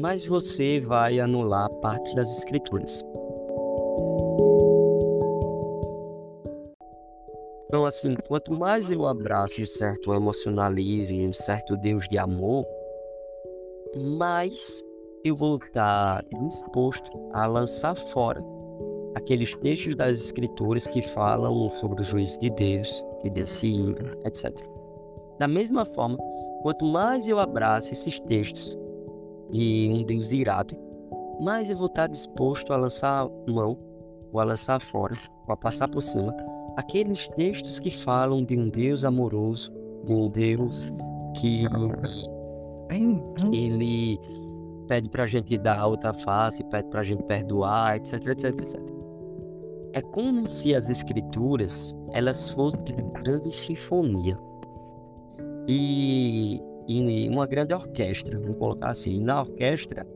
mais 0.00 0.26
você 0.26 0.80
vai 0.80 1.20
anular 1.20 1.70
parte 1.74 2.12
das 2.16 2.36
escrituras. 2.38 3.04
Então, 7.74 7.86
assim, 7.86 8.14
quanto 8.28 8.52
mais 8.52 8.88
eu 8.88 9.04
abraço 9.04 9.60
um 9.60 9.66
certo 9.66 10.14
emocionalismo 10.14 11.26
um 11.26 11.32
certo 11.32 11.76
Deus 11.76 12.08
de 12.08 12.16
amor, 12.16 12.64
mais 13.96 14.80
eu 15.24 15.34
vou 15.34 15.56
estar 15.56 16.24
disposto 16.44 17.10
a 17.32 17.46
lançar 17.46 17.96
fora 17.96 18.40
aqueles 19.16 19.56
textos 19.56 19.96
das 19.96 20.20
escrituras 20.20 20.86
que 20.86 21.02
falam 21.02 21.68
sobre 21.70 22.00
o 22.00 22.04
juízo 22.04 22.38
de 22.38 22.48
Deus, 22.50 23.04
que 23.20 23.28
Deus 23.28 23.50
se 23.50 23.66
ira, 23.66 24.16
etc. 24.24 24.52
Da 25.40 25.48
mesma 25.48 25.84
forma, 25.84 26.16
quanto 26.62 26.84
mais 26.84 27.26
eu 27.26 27.40
abraço 27.40 27.92
esses 27.92 28.20
textos 28.20 28.78
de 29.50 29.90
um 29.92 30.04
Deus 30.04 30.30
irado, 30.30 30.76
mais 31.40 31.68
eu 31.68 31.76
vou 31.76 31.86
estar 31.86 32.06
disposto 32.06 32.72
a 32.72 32.76
lançar 32.76 33.28
mão, 33.48 33.76
ou 34.32 34.38
a 34.38 34.44
lançar 34.44 34.80
fora, 34.80 35.18
ou 35.48 35.54
a 35.54 35.56
passar 35.56 35.88
por 35.88 36.02
cima, 36.02 36.32
aqueles 36.76 37.28
textos 37.28 37.78
que 37.78 37.90
falam 37.90 38.44
de 38.44 38.58
um 38.58 38.68
Deus 38.68 39.04
amoroso, 39.04 39.72
de 40.04 40.12
um 40.12 40.28
Deus 40.28 40.88
que 41.40 41.64
ele 43.52 44.18
pede 44.86 45.08
pra 45.08 45.26
gente 45.26 45.56
dar 45.58 45.78
a 45.78 45.86
outra 45.86 46.12
face, 46.12 46.62
pede 46.64 46.88
pra 46.88 47.02
gente 47.02 47.22
perdoar, 47.24 47.96
etc, 47.96 48.26
etc, 48.26 48.44
etc. 48.60 48.80
É 49.92 50.02
como 50.02 50.46
se 50.48 50.74
as 50.74 50.90
escrituras, 50.90 51.94
elas 52.12 52.50
fossem 52.50 52.80
uma 52.98 53.20
grande 53.20 53.50
sinfonia. 53.52 54.38
E, 55.66 56.60
e 56.86 57.28
uma 57.28 57.46
grande 57.46 57.72
orquestra, 57.72 58.38
vamos 58.38 58.58
colocar 58.58 58.90
assim. 58.90 59.20
Na 59.20 59.42
orquestra, 59.42 60.06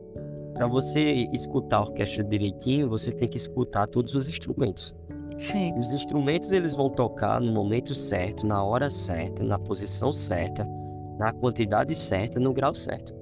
para 0.53 0.67
você 0.67 1.27
escutar 1.33 1.77
a 1.77 1.81
orquestra 1.83 2.23
direitinho, 2.23 2.89
você 2.89 3.11
tem 3.11 3.27
que 3.27 3.37
escutar 3.37 3.87
todos 3.87 4.15
os 4.15 4.27
instrumentos. 4.27 4.93
Sim. 5.39 5.73
Os 5.79 5.93
instrumentos 5.93 6.51
eles 6.51 6.73
vão 6.73 6.89
tocar 6.89 7.39
no 7.39 7.51
momento 7.51 7.95
certo, 7.95 8.45
na 8.45 8.61
hora 8.63 8.89
certa, 8.89 9.41
na 9.43 9.57
posição 9.57 10.11
certa, 10.11 10.67
na 11.17 11.31
quantidade 11.31 11.95
certa, 11.95 12.39
no 12.39 12.53
grau 12.53 12.75
certo. 12.75 13.13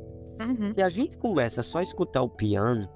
Uhum. 0.41 0.73
Se 0.73 0.82
a 0.82 0.89
gente 0.89 1.17
começa 1.17 1.62
a 1.62 1.63
só 1.63 1.82
escutar 1.82 2.23
o 2.23 2.30
piano, 2.30 2.89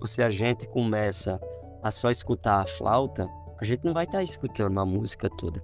ou 0.00 0.06
se 0.06 0.22
a 0.22 0.30
gente 0.30 0.68
começa 0.68 1.40
a 1.82 1.90
só 1.90 2.10
escutar 2.10 2.62
a 2.62 2.66
flauta, 2.66 3.26
a 3.58 3.64
gente 3.64 3.84
não 3.84 3.94
vai 3.94 4.04
estar 4.04 4.22
escutando 4.22 4.78
a 4.78 4.84
música 4.84 5.28
toda. 5.38 5.62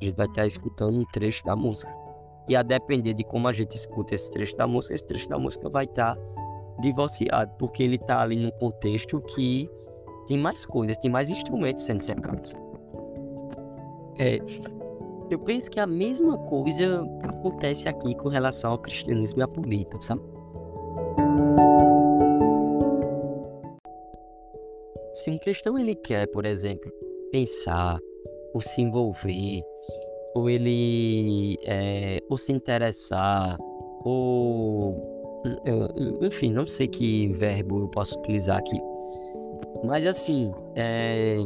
A 0.00 0.04
gente 0.04 0.16
vai 0.16 0.26
estar 0.26 0.46
escutando 0.46 0.98
um 0.98 1.04
trecho 1.06 1.44
da 1.44 1.54
música. 1.54 1.92
E 2.48 2.56
a 2.56 2.62
depender 2.62 3.14
de 3.14 3.22
como 3.22 3.46
a 3.46 3.52
gente 3.52 3.76
escuta 3.76 4.16
esse 4.16 4.28
trecho 4.30 4.56
da 4.56 4.66
música, 4.66 4.94
esse 4.94 5.06
trecho 5.06 5.28
da 5.28 5.38
música 5.38 5.68
vai 5.68 5.84
estar 5.84 6.16
divorciado, 6.80 7.52
porque 7.58 7.84
ele 7.84 7.96
está 7.96 8.20
ali 8.20 8.36
num 8.36 8.50
contexto 8.50 9.20
que 9.20 9.70
tem 10.26 10.38
mais 10.38 10.64
coisas, 10.64 10.96
tem 10.98 11.10
mais 11.10 11.30
instrumentos 11.30 11.82
sendo 11.84 12.02
cercados. 12.02 12.52
É, 14.18 14.38
eu 15.30 15.38
penso 15.38 15.70
que 15.70 15.80
a 15.80 15.86
mesma 15.86 16.36
coisa 16.38 17.02
acontece 17.22 17.88
aqui 17.88 18.14
com 18.16 18.28
relação 18.28 18.72
ao 18.72 18.78
cristianismo 18.78 19.40
e 19.40 19.42
à 19.42 19.48
política, 19.48 20.00
sabe? 20.00 20.22
Se 25.14 25.30
um 25.30 25.38
cristão 25.38 25.78
ele 25.78 25.94
quer, 25.94 26.26
por 26.30 26.44
exemplo, 26.44 26.90
pensar 27.30 27.98
ou 28.54 28.60
se 28.60 28.82
envolver, 28.82 29.62
ou 30.34 30.50
ele 30.50 31.56
é, 31.64 32.18
ou 32.28 32.36
se 32.36 32.52
interessar, 32.52 33.56
ou 34.04 35.12
enfim, 36.20 36.52
não 36.52 36.66
sei 36.66 36.86
que 36.88 37.28
verbo 37.28 37.80
eu 37.80 37.88
posso 37.88 38.18
utilizar 38.18 38.58
aqui, 38.58 38.78
mas 39.84 40.06
assim, 40.06 40.52
é, 40.76 41.36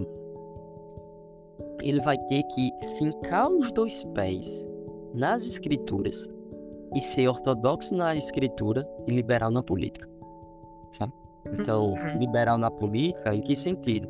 ele 1.82 2.00
vai 2.00 2.18
ter 2.26 2.42
que 2.44 2.70
fincar 2.98 3.50
os 3.50 3.70
dois 3.72 4.04
pés 4.14 4.66
nas 5.14 5.44
escrituras 5.44 6.28
e 6.94 7.00
ser 7.00 7.28
ortodoxo 7.28 7.94
na 7.94 8.14
escritura 8.14 8.88
e 9.06 9.10
liberal 9.10 9.50
na 9.50 9.62
política, 9.62 10.08
sabe? 10.92 11.12
Então, 11.52 11.92
uhum. 11.92 12.18
liberal 12.18 12.58
na 12.58 12.70
política, 12.70 13.34
em 13.34 13.40
que 13.40 13.54
sentido? 13.54 14.08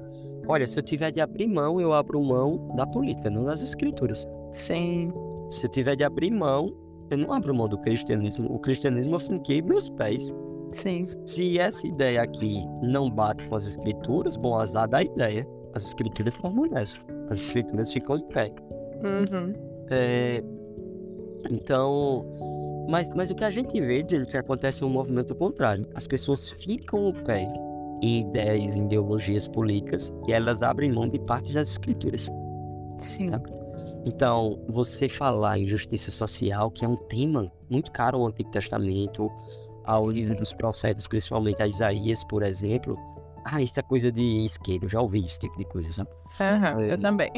Olha, 0.49 0.67
se 0.67 0.79
eu 0.79 0.83
tiver 0.83 1.11
de 1.11 1.21
abrir 1.21 1.47
mão, 1.47 1.81
eu 1.81 1.93
abro 1.93 2.23
mão 2.23 2.69
da 2.77 2.87
política, 2.87 3.29
não 3.29 3.45
das 3.45 3.63
escrituras. 3.63 4.27
Sim. 4.53 5.13
Se 5.51 5.67
eu 5.67 5.71
tiver 5.71 5.97
de 5.97 6.05
abrir 6.05 6.31
mão, 6.31 6.73
eu 7.11 7.19
não 7.19 7.33
abro 7.33 7.55
mão 7.55 7.69
do 7.69 7.79
cristianismo. 7.79 8.53
O 8.53 8.59
cristianismo 8.59 9.17
eu 9.17 9.19
finquei 9.19 9.61
meus 9.61 9.89
pés. 9.89 10.33
Sim. 10.73 11.07
Se 11.25 11.59
essa 11.59 11.87
ideia 11.87 12.23
aqui 12.23 12.65
não 12.83 13.11
bate 13.11 13.47
com 13.49 13.55
as 13.57 13.67
escrituras, 13.67 14.37
bom, 14.37 14.59
azar 14.59 14.89
da 14.89 15.03
ideia. 15.03 15.47
As 15.75 15.87
escrituras 15.87 16.37
permanecem. 16.37 17.03
As 17.31 17.39
escrituras 17.39 17.93
ficam 17.93 18.19
de 18.19 18.25
pé. 18.27 18.53
Uhum. 19.05 19.53
É, 19.91 20.43
então, 21.51 22.25
mas, 22.89 23.09
mas 23.11 23.31
o 23.31 23.35
que 23.35 23.45
a 23.45 23.51
gente 23.51 23.79
vê, 23.81 24.05
gente, 24.09 24.31
que 24.31 24.37
acontece 24.37 24.83
é 24.83 24.87
um 24.87 24.91
movimento 24.91 25.35
contrário. 25.35 25.87
As 25.95 26.07
pessoas 26.07 26.49
ficam 26.51 27.09
o 27.09 27.13
pé 27.13 27.53
em 28.03 28.21
ideias, 28.21 28.77
em 28.77 28.85
ideologias 28.85 29.49
políticas 29.49 30.13
e 30.27 30.33
elas 30.33 30.63
abrem 30.63 30.93
mão 30.93 31.09
de 31.09 31.19
parte 31.21 31.53
das 31.53 31.71
escrituras. 31.71 32.29
Sim. 32.99 33.31
Sabe? 33.31 33.51
Então, 34.05 34.61
você 34.69 35.09
falar 35.09 35.59
em 35.59 35.67
justiça 35.67 36.13
social, 36.13 36.71
que 36.71 36.85
é 36.85 36.89
um 36.89 36.97
tema 36.97 37.51
muito 37.69 37.91
caro 37.91 38.19
ao 38.19 38.27
Antigo 38.29 38.51
Testamento, 38.51 39.29
ao 39.87 40.09
livro 40.11 40.35
dos 40.35 40.53
profetas, 40.53 41.07
principalmente 41.07 41.63
a 41.63 41.67
Isaías, 41.67 42.25
por 42.25 42.43
exemplo. 42.43 42.97
Ah, 43.49 43.63
isso 43.63 43.79
é 43.79 43.83
coisa 43.83 44.11
de 44.11 44.45
esquerda, 44.45 44.87
eu 44.87 44.89
já 44.89 45.01
ouvi 45.01 45.25
esse 45.25 45.39
tipo 45.39 45.57
de 45.57 45.65
coisa, 45.67 45.93
sabe? 45.93 46.11
Uhum, 46.41 46.81
é, 46.81 46.93
eu 46.93 47.01
também. 47.01 47.31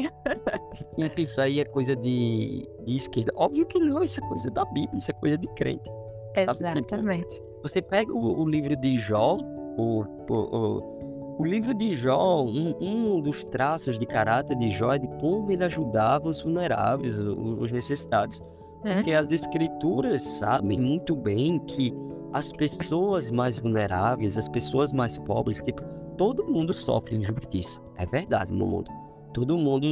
isso 1.17 1.39
aí 1.39 1.59
é 1.59 1.65
coisa 1.65 1.95
de, 1.95 2.67
de, 2.83 2.95
esquerda. 2.95 3.31
Óbvio 3.35 3.63
que 3.67 3.79
não, 3.79 4.01
isso 4.01 4.19
é 4.19 4.27
coisa 4.27 4.49
da 4.49 4.65
Bíblia, 4.65 4.97
isso 4.97 5.11
é 5.11 5.13
coisa 5.13 5.37
de 5.37 5.47
crente. 5.49 5.87
Exatamente. 6.35 7.39
Você 7.61 7.79
pega 7.79 8.11
o, 8.11 8.41
o 8.41 8.49
livro 8.49 8.75
de 8.75 8.95
Jó, 8.95 9.37
o, 9.77 10.03
o, 10.31 11.37
o, 11.39 11.45
livro 11.45 11.75
de 11.75 11.91
Jó, 11.91 12.43
um, 12.43 12.75
um, 12.81 13.21
dos 13.21 13.43
traços 13.43 13.99
de 13.99 14.05
caráter 14.07 14.57
de 14.57 14.71
Jó 14.71 14.93
é 14.93 14.97
de 14.97 15.07
como 15.19 15.51
ele 15.51 15.63
ajudava 15.63 16.27
os 16.27 16.41
vulneráveis, 16.41 17.19
os, 17.19 17.61
os 17.61 17.71
necessitados. 17.71 18.41
É. 18.83 18.95
Porque 18.95 19.13
as 19.13 19.31
escrituras 19.31 20.21
sabem 20.21 20.79
muito 20.79 21.15
bem 21.15 21.59
que 21.59 21.93
as 22.31 22.51
pessoas 22.51 23.31
mais 23.31 23.59
vulneráveis, 23.59 24.37
as 24.37 24.47
pessoas 24.47 24.93
mais 24.93 25.17
pobres, 25.17 25.59
que 25.59 25.73
todo 26.17 26.45
mundo 26.45 26.73
sofre 26.73 27.15
injustiça. 27.15 27.81
É 27.97 28.05
verdade 28.05 28.53
no 28.53 28.65
mundo. 28.65 28.91
Todo 29.33 29.57
mundo 29.57 29.91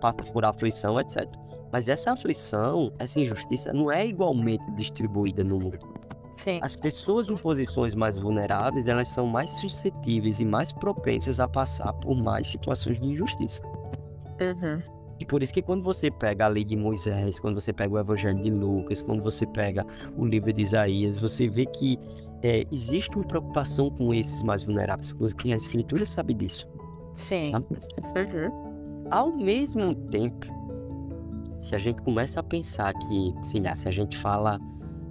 passa 0.00 0.22
por 0.32 0.44
aflição, 0.44 0.98
etc. 1.00 1.28
Mas 1.72 1.88
essa 1.88 2.12
aflição, 2.12 2.92
essa 2.98 3.20
injustiça 3.20 3.72
não 3.72 3.90
é 3.90 4.06
igualmente 4.06 4.64
distribuída 4.72 5.42
no 5.42 5.58
mundo. 5.58 5.78
Sim. 6.32 6.58
As 6.62 6.74
pessoas 6.74 7.28
em 7.28 7.36
posições 7.36 7.94
mais 7.94 8.18
vulneráveis, 8.18 8.86
elas 8.86 9.08
são 9.08 9.26
mais 9.26 9.50
suscetíveis 9.50 10.40
e 10.40 10.44
mais 10.44 10.72
propensas 10.72 11.38
a 11.38 11.48
passar 11.48 11.92
por 11.94 12.16
mais 12.16 12.48
situações 12.48 12.98
de 12.98 13.06
injustiça. 13.06 13.62
Uhum. 14.40 14.93
E 15.18 15.24
por 15.24 15.42
isso 15.42 15.52
que 15.52 15.62
quando 15.62 15.82
você 15.82 16.10
pega 16.10 16.44
a 16.44 16.48
lei 16.48 16.64
de 16.64 16.76
Moisés, 16.76 17.38
quando 17.38 17.60
você 17.60 17.72
pega 17.72 17.94
o 17.94 17.98
Evangelho 17.98 18.42
de 18.42 18.50
Lucas, 18.50 19.02
quando 19.02 19.22
você 19.22 19.46
pega 19.46 19.86
o 20.16 20.24
livro 20.24 20.52
de 20.52 20.62
Isaías, 20.62 21.18
você 21.18 21.48
vê 21.48 21.66
que 21.66 21.98
é, 22.42 22.64
existe 22.72 23.14
uma 23.16 23.24
preocupação 23.24 23.90
com 23.90 24.12
esses 24.12 24.42
mais 24.42 24.64
vulneráveis, 24.64 25.12
porque 25.12 25.52
a 25.52 25.56
Escritura 25.56 26.04
sabe 26.04 26.34
disso. 26.34 26.68
Sim. 27.14 27.52
Tá? 27.52 27.58
Uhum. 27.60 29.08
Ao 29.10 29.32
mesmo 29.32 29.94
tempo, 29.94 30.46
se 31.58 31.74
a 31.74 31.78
gente 31.78 32.02
começa 32.02 32.40
a 32.40 32.42
pensar 32.42 32.92
que, 32.92 33.34
sei 33.42 33.60
lá, 33.60 33.74
se 33.74 33.88
a 33.88 33.90
gente 33.90 34.16
fala 34.18 34.58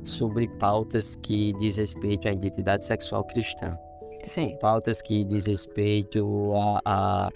sobre 0.04 0.48
pautas 0.48 1.16
que 1.16 1.54
diz 1.54 1.78
respeito 1.78 2.28
à 2.28 2.34
identidade 2.34 2.86
sexual 2.86 3.24
cristã, 3.24 3.78
Sim. 4.24 4.58
pautas 4.60 5.02
que 5.02 5.24
diz 5.24 5.46
respeito 5.46 6.52
a, 6.56 6.82
a 6.86 7.30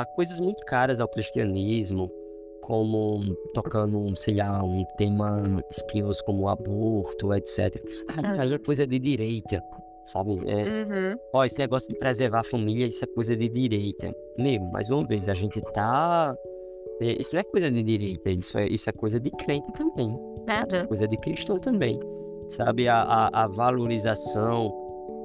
há 0.00 0.06
coisas 0.06 0.40
muito 0.40 0.64
caras 0.64 1.00
ao 1.00 1.08
cristianismo, 1.08 2.10
como 2.62 3.20
tocando, 3.52 4.14
sei 4.16 4.36
lá, 4.36 4.62
um 4.62 4.84
tema 4.96 5.62
espinhoso 5.70 6.24
como 6.24 6.48
aborto, 6.48 7.34
etc. 7.34 7.82
Aí 8.38 8.52
é 8.52 8.58
coisa 8.58 8.86
de 8.86 8.98
direita, 8.98 9.62
sabe? 10.04 10.40
É, 10.46 10.54
uhum. 10.54 11.16
Ó, 11.32 11.44
esse 11.44 11.58
negócio 11.58 11.88
de 11.88 11.98
preservar 11.98 12.40
a 12.40 12.44
família, 12.44 12.86
isso 12.86 13.04
é 13.04 13.08
coisa 13.08 13.36
de 13.36 13.48
direita. 13.48 14.14
Mesmo, 14.38 14.70
mais 14.72 14.88
uma 14.90 15.04
vez, 15.06 15.28
a 15.28 15.34
gente 15.34 15.60
tá... 15.72 16.34
É, 17.00 17.20
isso 17.20 17.34
não 17.34 17.40
é 17.40 17.44
coisa 17.44 17.70
de 17.70 17.82
direita, 17.82 18.30
isso 18.30 18.56
é, 18.56 18.66
isso 18.68 18.88
é 18.88 18.92
coisa 18.92 19.18
de 19.18 19.30
crente 19.30 19.72
também. 19.72 20.08
Uhum. 20.08 20.44
Isso 20.68 20.76
é 20.76 20.86
coisa 20.86 21.08
de 21.08 21.16
cristão 21.18 21.58
também. 21.58 21.98
Sabe, 22.48 22.86
a, 22.86 23.02
a, 23.02 23.44
a 23.44 23.46
valorização 23.48 24.72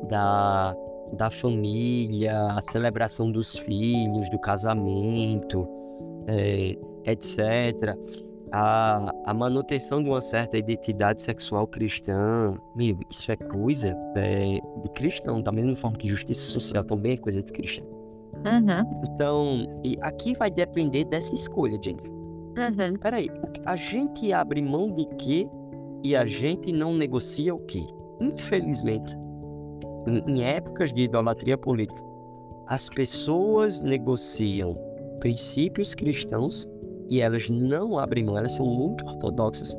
da 0.10 0.76
da 1.14 1.30
família, 1.30 2.34
a 2.52 2.62
celebração 2.72 3.32
dos 3.32 3.58
filhos, 3.58 4.30
do 4.30 4.40
casamento, 4.40 5.68
é, 6.28 6.78
etc. 7.06 7.96
A, 8.52 9.12
a 9.26 9.34
manutenção 9.34 10.02
de 10.02 10.10
uma 10.10 10.22
certa 10.22 10.58
identidade 10.58 11.22
sexual 11.22 11.68
cristã, 11.68 12.54
meu, 12.76 12.98
isso 13.10 13.32
é 13.32 13.36
coisa 13.36 13.96
é, 14.16 14.60
de 14.82 14.90
cristão, 14.94 15.42
da 15.42 15.52
mesma 15.52 15.76
forma 15.76 15.98
que 15.98 16.08
justiça 16.08 16.52
social 16.52 16.84
também 16.84 17.14
é 17.14 17.18
coisa 17.18 17.42
de 17.42 17.52
cristão. 17.52 17.86
Uhum. 18.46 19.02
Então, 19.14 19.82
e 19.84 19.98
aqui 20.02 20.36
vai 20.36 20.50
depender 20.50 21.06
dessa 21.06 21.34
escolha, 21.34 21.78
Jennifer. 21.82 22.12
Uhum. 22.12 22.98
Peraí, 23.00 23.30
a 23.66 23.76
gente 23.76 24.32
abre 24.32 24.62
mão 24.62 24.92
de 24.92 25.06
quê 25.18 25.50
e 26.04 26.16
a 26.16 26.26
gente 26.26 26.72
não 26.72 26.94
negocia 26.94 27.54
o 27.54 27.60
quê? 27.60 27.86
Infelizmente, 28.20 29.16
em 30.08 30.44
épocas 30.44 30.94
de 30.94 31.02
idolatria 31.02 31.58
política, 31.58 32.02
as 32.68 32.90
pessoas 32.90 33.82
negociam 33.82 34.74
princípios 35.20 35.96
cristãos 35.96 36.68
e 37.10 37.22
elas 37.22 37.50
não 37.50 37.98
abrem 37.98 38.24
mão, 38.24 38.38
elas 38.38 38.54
são 38.54 38.66
muito 38.66 39.06
ortodoxas 39.06 39.78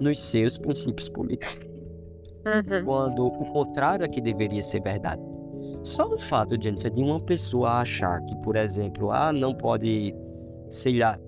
nos 0.00 0.18
seus 0.18 0.58
princípios 0.58 1.08
políticos. 1.08 1.74
Uhum. 2.44 2.84
Quando 2.84 3.26
o 3.26 3.52
contrário 3.52 4.04
é 4.04 4.08
que 4.08 4.20
deveria 4.20 4.62
ser 4.62 4.82
verdade. 4.82 5.22
Só 5.82 6.06
o 6.06 6.18
fato, 6.18 6.60
Jennifer, 6.60 6.90
de 6.90 7.02
uma 7.02 7.20
pessoa 7.20 7.80
achar 7.80 8.20
que, 8.24 8.36
por 8.38 8.56
exemplo, 8.56 9.10
ah, 9.10 9.32
não 9.32 9.54
pode, 9.54 10.14
sei 10.70 10.98
lá, 10.98 11.18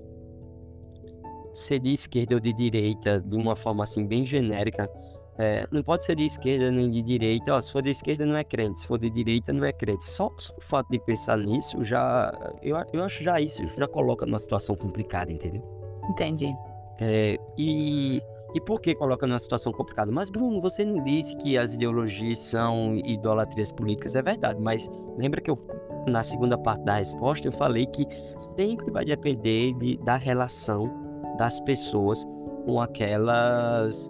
ser 1.52 1.78
de 1.78 1.94
esquerda 1.94 2.34
ou 2.34 2.40
de 2.40 2.52
direita 2.52 3.20
de 3.20 3.36
uma 3.36 3.56
forma 3.56 3.84
assim 3.84 4.06
bem 4.06 4.26
genérica, 4.26 4.90
é, 5.38 5.66
não 5.70 5.82
pode 5.82 6.04
ser 6.04 6.16
de 6.16 6.24
esquerda 6.24 6.70
nem 6.70 6.90
de 6.90 7.02
direita. 7.02 7.54
Ó, 7.54 7.60
se 7.60 7.70
for 7.70 7.82
de 7.82 7.90
esquerda 7.90 8.24
não 8.24 8.36
é 8.36 8.44
crente, 8.44 8.80
se 8.80 8.86
for 8.86 8.98
de 8.98 9.10
direita 9.10 9.52
não 9.52 9.64
é 9.64 9.72
crente. 9.72 10.04
Só, 10.04 10.28
o 10.28 10.60
fato 10.60 10.88
de 10.90 10.98
pensar 10.98 11.36
nisso 11.38 11.84
já, 11.84 12.32
eu, 12.62 12.76
eu 12.92 13.04
acho 13.04 13.22
já 13.22 13.40
isso 13.40 13.66
já 13.76 13.86
coloca 13.86 14.24
numa 14.24 14.38
situação 14.38 14.74
complicada, 14.74 15.30
entendeu? 15.30 15.62
Entendi. 16.10 16.54
É, 16.98 17.36
e, 17.58 18.22
e 18.54 18.60
por 18.60 18.80
que 18.80 18.94
coloca 18.94 19.26
numa 19.26 19.38
situação 19.38 19.72
complicada? 19.72 20.10
Mas 20.10 20.30
Bruno, 20.30 20.60
você 20.60 20.84
não 20.84 21.02
disse 21.04 21.36
que 21.36 21.58
as 21.58 21.74
ideologias 21.74 22.38
são 22.38 22.96
idolatrias 23.04 23.70
políticas, 23.70 24.14
é 24.14 24.22
verdade. 24.22 24.60
Mas 24.60 24.88
lembra 25.18 25.40
que 25.40 25.50
eu 25.50 25.58
na 26.06 26.22
segunda 26.22 26.56
parte 26.56 26.84
da 26.84 26.98
resposta 26.98 27.48
eu 27.48 27.52
falei 27.52 27.84
que 27.86 28.06
sempre 28.54 28.90
vai 28.92 29.04
depender 29.04 29.72
de, 29.74 29.96
da 29.98 30.16
relação 30.16 30.88
das 31.36 31.60
pessoas 31.60 32.24
com 32.64 32.80
aquelas 32.80 34.08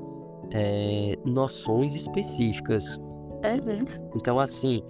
é, 0.52 1.18
noções 1.24 1.94
específicas. 1.94 2.96
Uhum. 2.96 3.86
Então, 4.14 4.40
assim, 4.40 4.82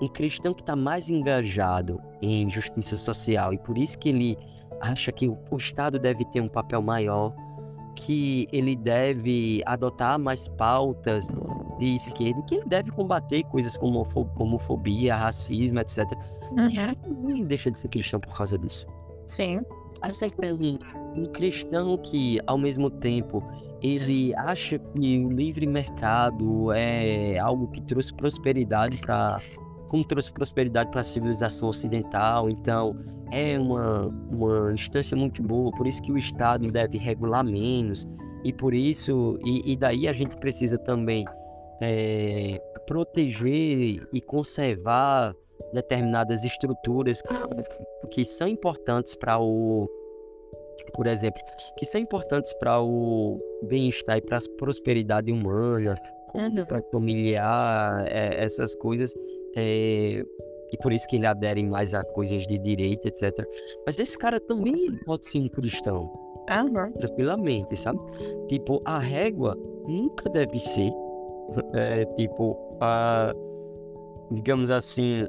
um 0.00 0.08
cristão 0.08 0.54
que 0.54 0.62
está 0.62 0.76
mais 0.76 1.10
engajado 1.10 2.00
em 2.22 2.48
justiça 2.50 2.96
social 2.96 3.52
e 3.52 3.58
por 3.58 3.76
isso 3.76 3.98
que 3.98 4.08
ele 4.08 4.36
acha 4.80 5.10
que 5.10 5.28
o 5.28 5.56
Estado 5.56 5.98
deve 5.98 6.24
ter 6.26 6.40
um 6.40 6.48
papel 6.48 6.80
maior, 6.80 7.34
que 7.96 8.46
ele 8.52 8.76
deve 8.76 9.60
adotar 9.66 10.18
mais 10.18 10.46
pautas 10.46 11.26
de 11.78 11.96
esquerda, 11.96 12.40
que 12.42 12.54
ele 12.54 12.64
deve 12.66 12.92
combater 12.92 13.42
coisas 13.44 13.76
como 13.76 14.06
homofobia, 14.38 15.16
racismo, 15.16 15.80
etc. 15.80 16.04
Uhum. 16.52 17.24
Ninguém 17.24 17.44
deixa 17.44 17.70
de 17.70 17.78
ser 17.78 17.88
cristão 17.88 18.20
por 18.20 18.32
causa 18.36 18.56
disso. 18.56 18.86
Sim. 19.26 19.60
assim, 20.00 20.30
um 21.14 21.26
cristão 21.26 21.98
que, 21.98 22.40
ao 22.46 22.56
mesmo 22.56 22.88
tempo, 22.88 23.42
ele 23.82 24.34
acha 24.34 24.78
que 24.78 25.24
o 25.24 25.30
livre 25.30 25.66
mercado 25.66 26.72
é 26.72 27.38
algo 27.38 27.68
que 27.68 27.80
trouxe 27.80 28.12
prosperidade 28.14 28.96
para 28.98 29.40
como 29.88 30.04
trouxe 30.04 30.30
prosperidade 30.30 30.90
para 30.90 31.00
a 31.00 31.04
civilização 31.04 31.70
ocidental, 31.70 32.50
então 32.50 32.94
é 33.32 33.58
uma, 33.58 34.08
uma 34.30 34.72
instância 34.72 35.16
muito 35.16 35.42
boa, 35.42 35.70
por 35.72 35.86
isso 35.86 36.02
que 36.02 36.12
o 36.12 36.18
Estado 36.18 36.70
deve 36.70 36.98
regular 36.98 37.42
menos, 37.42 38.06
e 38.44 38.52
por 38.52 38.74
isso, 38.74 39.38
e, 39.44 39.72
e 39.72 39.76
daí 39.76 40.06
a 40.06 40.12
gente 40.12 40.36
precisa 40.36 40.76
também 40.76 41.24
é, 41.80 42.60
proteger 42.86 44.06
e 44.12 44.20
conservar 44.20 45.34
determinadas 45.72 46.44
estruturas 46.44 47.22
que, 47.22 48.08
que 48.10 48.24
são 48.24 48.46
importantes 48.46 49.16
para 49.16 49.38
o 49.38 49.88
por 50.94 51.06
exemplo, 51.06 51.40
que 51.76 51.84
são 51.84 52.00
importantes 52.00 52.52
para 52.54 52.80
o 52.80 53.40
bem-estar 53.64 54.18
e 54.18 54.20
para 54.20 54.38
a 54.38 54.40
prosperidade 54.56 55.30
humana, 55.30 55.96
uhum. 56.34 56.64
para 56.64 56.82
familiar, 56.90 58.06
é, 58.08 58.42
essas 58.42 58.74
coisas. 58.76 59.14
É, 59.56 60.24
e 60.70 60.76
por 60.82 60.92
isso 60.92 61.06
que 61.08 61.16
ele 61.16 61.26
adere 61.26 61.62
mais 61.62 61.94
a 61.94 62.04
coisas 62.04 62.46
de 62.46 62.58
direita, 62.58 63.08
etc. 63.08 63.46
Mas 63.86 63.98
esse 63.98 64.16
cara 64.18 64.38
também 64.38 64.96
pode 65.04 65.26
ser 65.26 65.38
um 65.38 65.48
cristão. 65.48 66.12
Uhum. 66.50 66.92
Tranquilamente, 66.92 67.76
sabe? 67.76 67.98
Tipo, 68.48 68.80
a 68.84 68.98
régua 68.98 69.56
nunca 69.86 70.28
deve 70.30 70.58
ser, 70.58 70.92
é, 71.74 72.04
tipo, 72.16 72.56
a, 72.80 73.34
digamos 74.30 74.70
assim, 74.70 75.26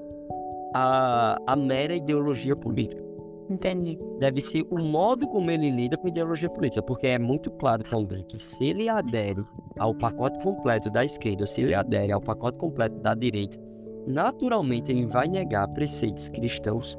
a, 0.73 1.37
a 1.45 1.55
mera 1.55 1.95
ideologia 1.95 2.55
política. 2.55 3.08
Entendi. 3.49 3.97
Deve 4.19 4.41
ser 4.41 4.63
o 4.69 4.77
modo 4.77 5.27
como 5.27 5.49
ele 5.49 5.71
lida 5.71 5.97
com 5.97 6.05
a 6.05 6.09
ideologia 6.09 6.49
política, 6.49 6.83
porque 6.83 7.07
é 7.07 7.17
muito 7.17 7.49
claro 7.51 7.83
também 7.83 8.23
que 8.23 8.37
se 8.37 8.63
ele 8.63 8.87
adere 8.87 9.43
ao 9.79 9.93
pacote 9.95 10.39
completo 10.41 10.89
da 10.89 11.03
esquerda, 11.03 11.45
se 11.45 11.61
ele 11.61 11.73
adere 11.73 12.11
ao 12.11 12.21
pacote 12.21 12.59
completo 12.59 12.95
da 12.99 13.15
direita, 13.15 13.59
naturalmente 14.05 14.91
ele 14.91 15.05
vai 15.05 15.27
negar 15.27 15.67
preceitos 15.69 16.29
cristãos 16.29 16.95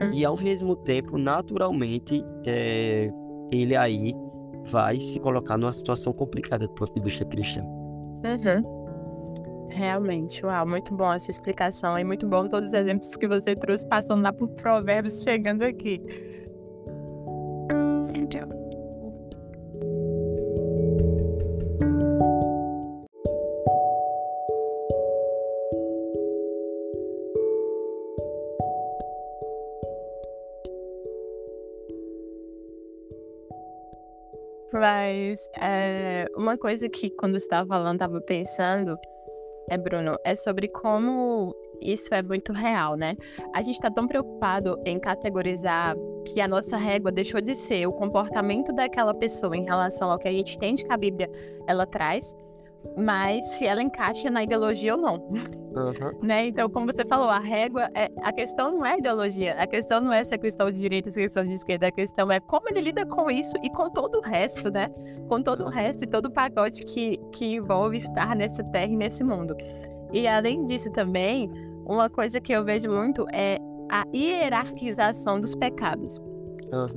uhum. 0.00 0.10
e 0.12 0.24
ao 0.24 0.36
mesmo 0.36 0.74
tempo, 0.74 1.16
naturalmente, 1.16 2.24
é, 2.44 3.10
ele 3.52 3.76
aí 3.76 4.14
vai 4.64 4.98
se 4.98 5.20
colocar 5.20 5.56
numa 5.56 5.72
situação 5.72 6.12
complicada 6.12 6.66
do 6.66 6.74
ponto 6.74 6.92
de 6.94 7.00
vista 7.02 7.24
cristão. 7.24 7.64
Uhum. 8.24 8.83
Realmente, 9.74 10.46
uau, 10.46 10.64
muito 10.64 10.94
bom 10.94 11.12
essa 11.12 11.32
explicação 11.32 11.98
e 11.98 12.04
muito 12.04 12.28
bom 12.28 12.48
todos 12.48 12.68
os 12.68 12.74
exemplos 12.74 13.16
que 13.16 13.26
você 13.26 13.56
trouxe 13.56 13.84
passando 13.84 14.22
lá 14.22 14.32
por 14.32 14.48
provérbios 14.50 15.20
chegando 15.20 15.62
aqui. 15.62 16.00
Então. 18.14 18.48
Mas 34.72 35.48
é, 35.60 36.26
uma 36.36 36.56
coisa 36.56 36.88
que 36.88 37.10
quando 37.10 37.32
você 37.32 37.44
estava 37.44 37.66
falando, 37.66 37.94
estava 37.94 38.20
pensando 38.20 38.96
é, 39.68 39.78
Bruno, 39.78 40.16
é 40.24 40.34
sobre 40.34 40.68
como 40.68 41.54
isso 41.80 42.14
é 42.14 42.22
muito 42.22 42.52
real, 42.52 42.96
né? 42.96 43.16
A 43.54 43.62
gente 43.62 43.74
está 43.74 43.90
tão 43.90 44.06
preocupado 44.06 44.80
em 44.84 44.98
categorizar 44.98 45.94
que 46.26 46.40
a 46.40 46.48
nossa 46.48 46.76
régua 46.76 47.12
deixou 47.12 47.40
de 47.40 47.54
ser 47.54 47.86
o 47.86 47.92
comportamento 47.92 48.72
daquela 48.72 49.14
pessoa 49.14 49.56
em 49.56 49.64
relação 49.64 50.10
ao 50.10 50.18
que 50.18 50.28
a 50.28 50.32
gente 50.32 50.56
entende 50.56 50.84
que 50.84 50.92
a 50.92 50.96
Bíblia 50.96 51.30
ela 51.66 51.86
traz, 51.86 52.34
mas 52.96 53.44
se 53.50 53.66
ela 53.66 53.82
encaixa 53.82 54.30
na 54.30 54.44
ideologia 54.44 54.94
ou 54.94 55.00
não. 55.00 55.14
Uhum. 55.16 56.18
né? 56.22 56.46
Então, 56.46 56.68
como 56.70 56.86
você 56.86 57.04
falou, 57.04 57.28
a 57.28 57.38
régua, 57.38 57.88
é, 57.94 58.08
a 58.22 58.32
questão 58.32 58.70
não 58.70 58.86
é 58.86 58.98
ideologia, 58.98 59.54
a 59.54 59.66
questão 59.66 60.00
não 60.00 60.12
é 60.12 60.22
se 60.22 60.34
é 60.34 60.38
questão 60.38 60.70
de 60.70 60.78
direita, 60.78 61.10
se 61.10 61.20
é 61.20 61.22
questão 61.24 61.44
de 61.44 61.52
esquerda, 61.52 61.88
a 61.88 61.92
questão 61.92 62.30
é 62.30 62.40
como 62.40 62.68
ele 62.68 62.80
lida 62.80 63.04
com 63.04 63.30
isso 63.30 63.54
e 63.62 63.70
com 63.70 63.90
todo 63.90 64.18
o 64.18 64.20
resto, 64.20 64.70
né? 64.70 64.88
Com 65.28 65.42
todo 65.42 65.64
o 65.64 65.68
resto 65.68 66.04
e 66.04 66.06
todo 66.06 66.26
o 66.26 66.30
pacote 66.30 66.84
que, 66.84 67.18
que 67.32 67.56
envolve 67.56 67.96
estar 67.96 68.36
nessa 68.36 68.62
terra 68.64 68.92
e 68.92 68.96
nesse 68.96 69.24
mundo. 69.24 69.56
E 70.12 70.28
além 70.28 70.64
disso 70.64 70.90
também, 70.92 71.50
uma 71.84 72.08
coisa 72.08 72.40
que 72.40 72.52
eu 72.52 72.64
vejo 72.64 72.88
muito 72.90 73.26
é 73.32 73.58
a 73.90 74.04
hierarquização 74.14 75.40
dos 75.40 75.54
pecados. 75.54 76.20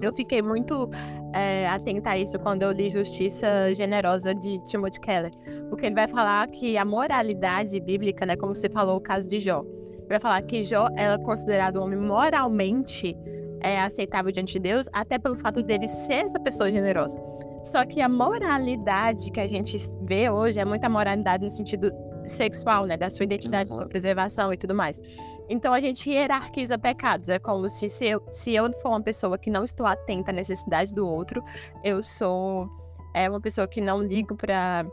Eu 0.02 0.13
fiquei 0.13 0.42
muito 0.42 0.90
é, 1.34 1.68
atenta 1.68 2.12
a 2.12 2.18
isso 2.18 2.38
quando 2.40 2.63
eu 2.63 2.72
li 2.72 2.90
Justiça 2.90 3.74
Generosa 3.76 4.34
de 4.34 4.60
Timothy 4.66 5.00
Keller, 5.00 5.32
porque 5.70 5.86
ele 5.86 5.96
vai 5.96 6.08
falar 6.08 6.48
que 6.48 6.78
a 6.78 6.86
moralidade 6.86 7.80
bíblica, 7.80 8.26
né, 8.26 8.36
como 8.36 8.56
você 8.56 8.70
falou 8.70 8.98
o 8.98 9.02
caso 9.02 9.30
de 9.30 9.40
Jó, 9.40 9.63
ele 9.63 10.08
vai 10.08 10.20
falar 10.20 10.42
que 10.42 10.63
Jó 10.63 10.88
é 10.96 11.18
considerado 11.18 11.80
um 11.80 11.84
homem 11.84 12.00
moralmente 12.00 13.16
é, 13.62 13.80
aceitável 13.82 14.32
diante 14.32 14.54
de 14.54 14.60
Deus, 14.60 14.88
até 14.94 15.18
pelo 15.18 15.36
fato 15.36 15.62
dele 15.62 15.88
ser 15.88 16.26
essa 16.26 16.40
pessoa 16.40 16.72
generosa. 16.72 17.20
Só 17.63 17.86
que 17.86 18.00
a 18.00 18.08
moralidade 18.08 19.30
que 19.32 19.42
a 19.42 19.48
gente 19.48 19.76
vê 20.04 20.30
hoje 20.30 20.60
é 20.60 20.63
muita 20.63 20.88
moralidade 20.88 21.44
no 21.44 21.50
sentido 21.52 21.92
sexual, 22.26 22.86
né, 22.86 22.96
da 22.98 23.10
sua 23.10 23.24
identidade, 23.24 23.70
uhum. 23.70 23.78
sua 23.78 23.88
preservação 23.88 24.54
e 24.54 24.58
tudo 24.58 24.74
mais. 24.74 25.02
Então 25.49 25.73
a 25.73 25.79
gente 25.79 26.10
hierarquiza 26.10 26.77
pecados. 26.77 27.29
É 27.29 27.39
como 27.39 27.67
se, 27.69 27.88
se, 27.89 28.05
eu, 28.05 28.21
se 28.31 28.53
eu 28.53 28.71
for 28.81 28.89
uma 28.89 29.01
pessoa 29.01 29.38
que 29.38 29.49
não 29.49 29.63
estou 29.63 29.86
atenta 29.86 30.31
à 30.31 30.33
necessidade 30.33 30.93
do 30.93 31.07
outro, 31.07 31.43
eu 31.83 32.03
sou 32.03 32.69
é 33.13 33.27
uma 33.29 33.41
pessoa 33.41 33.67
que 33.67 33.81
não 33.81 34.03
ligo 34.03 34.36
para 34.36 34.86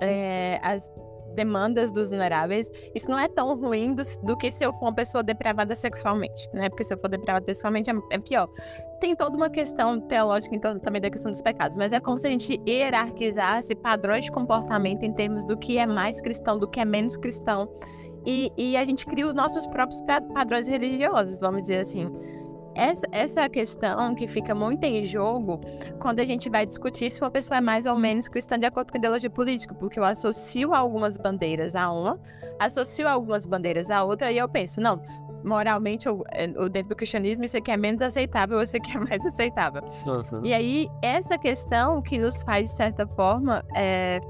é, 0.00 0.58
as 0.62 0.90
demandas 1.36 1.92
dos 1.92 2.08
vulneráveis, 2.08 2.72
isso 2.94 3.08
não 3.08 3.18
é 3.18 3.28
tão 3.28 3.54
ruim 3.54 3.94
do, 3.94 4.02
do, 4.22 4.36
que 4.36 4.50
se 4.50 4.64
eu 4.64 4.72
for 4.72 4.86
uma 4.86 4.94
pessoa 4.94 5.22
depravada 5.22 5.74
sexualmente, 5.74 6.48
né? 6.52 6.68
Porque 6.70 6.82
se 6.82 6.94
eu 6.94 6.98
for 6.98 7.08
depravada 7.08 7.44
sexualmente 7.46 7.90
é, 7.90 7.94
é 8.10 8.18
pior. 8.18 8.48
Tem 8.98 9.14
toda 9.14 9.36
uma 9.36 9.50
questão 9.50 10.00
teológica 10.00 10.58
torno 10.58 10.80
também 10.80 11.00
da 11.00 11.10
questão 11.10 11.30
dos 11.30 11.42
pecados, 11.42 11.76
mas 11.76 11.92
é 11.92 12.00
como 12.00 12.16
se 12.16 12.26
a 12.26 12.30
gente 12.30 12.60
hierarquizasse 12.66 13.74
padrões 13.74 14.24
de 14.24 14.32
comportamento 14.32 15.02
em 15.02 15.12
termos 15.12 15.44
do 15.44 15.56
que 15.56 15.76
é 15.76 15.86
mais 15.86 16.20
cristão, 16.20 16.58
do 16.58 16.66
que 16.66 16.80
é 16.80 16.84
menos 16.84 17.16
cristão. 17.16 17.68
E, 18.26 18.52
e 18.56 18.76
a 18.76 18.84
gente 18.84 19.06
cria 19.06 19.26
os 19.26 19.34
nossos 19.34 19.66
próprios 19.68 20.02
padrões 20.34 20.66
religiosos, 20.66 21.38
vamos 21.38 21.62
dizer 21.62 21.78
assim. 21.78 22.10
Essa, 22.74 23.06
essa 23.10 23.40
é 23.40 23.44
a 23.44 23.48
questão 23.48 24.14
que 24.14 24.26
fica 24.26 24.54
muito 24.54 24.84
em 24.84 25.00
jogo 25.00 25.60
quando 25.98 26.20
a 26.20 26.24
gente 26.26 26.50
vai 26.50 26.66
discutir 26.66 27.08
se 27.08 27.22
uma 27.22 27.30
pessoa 27.30 27.56
é 27.56 27.60
mais 27.60 27.86
ou 27.86 27.96
menos 27.96 28.28
cristã 28.28 28.58
de 28.58 28.66
acordo 28.66 28.90
com 28.92 28.98
a 28.98 29.00
ideologia 29.00 29.30
política, 29.30 29.74
porque 29.74 29.98
eu 29.98 30.04
associo 30.04 30.74
algumas 30.74 31.16
bandeiras 31.16 31.74
a 31.74 31.90
uma, 31.90 32.20
associo 32.58 33.08
algumas 33.08 33.46
bandeiras 33.46 33.90
a 33.90 34.04
outra, 34.04 34.30
e 34.30 34.36
eu 34.36 34.46
penso, 34.46 34.78
não, 34.78 35.00
moralmente 35.42 36.06
ou, 36.06 36.22
eh, 36.32 36.48
dentro 36.68 36.90
do 36.90 36.96
cristianismo 36.96 37.44
isso 37.44 37.56
aqui 37.56 37.70
é 37.70 37.78
menos 37.78 38.02
aceitável, 38.02 38.60
isso 38.60 38.76
aqui 38.76 38.94
é 38.94 39.00
mais 39.00 39.24
aceitável. 39.24 39.82
Uhum. 40.04 40.44
E 40.44 40.52
aí, 40.52 40.88
essa 41.00 41.38
questão 41.38 42.02
que 42.02 42.18
nos 42.18 42.42
faz, 42.42 42.68
de 42.68 42.76
certa 42.76 43.06
forma, 43.06 43.64
é, 43.74 44.20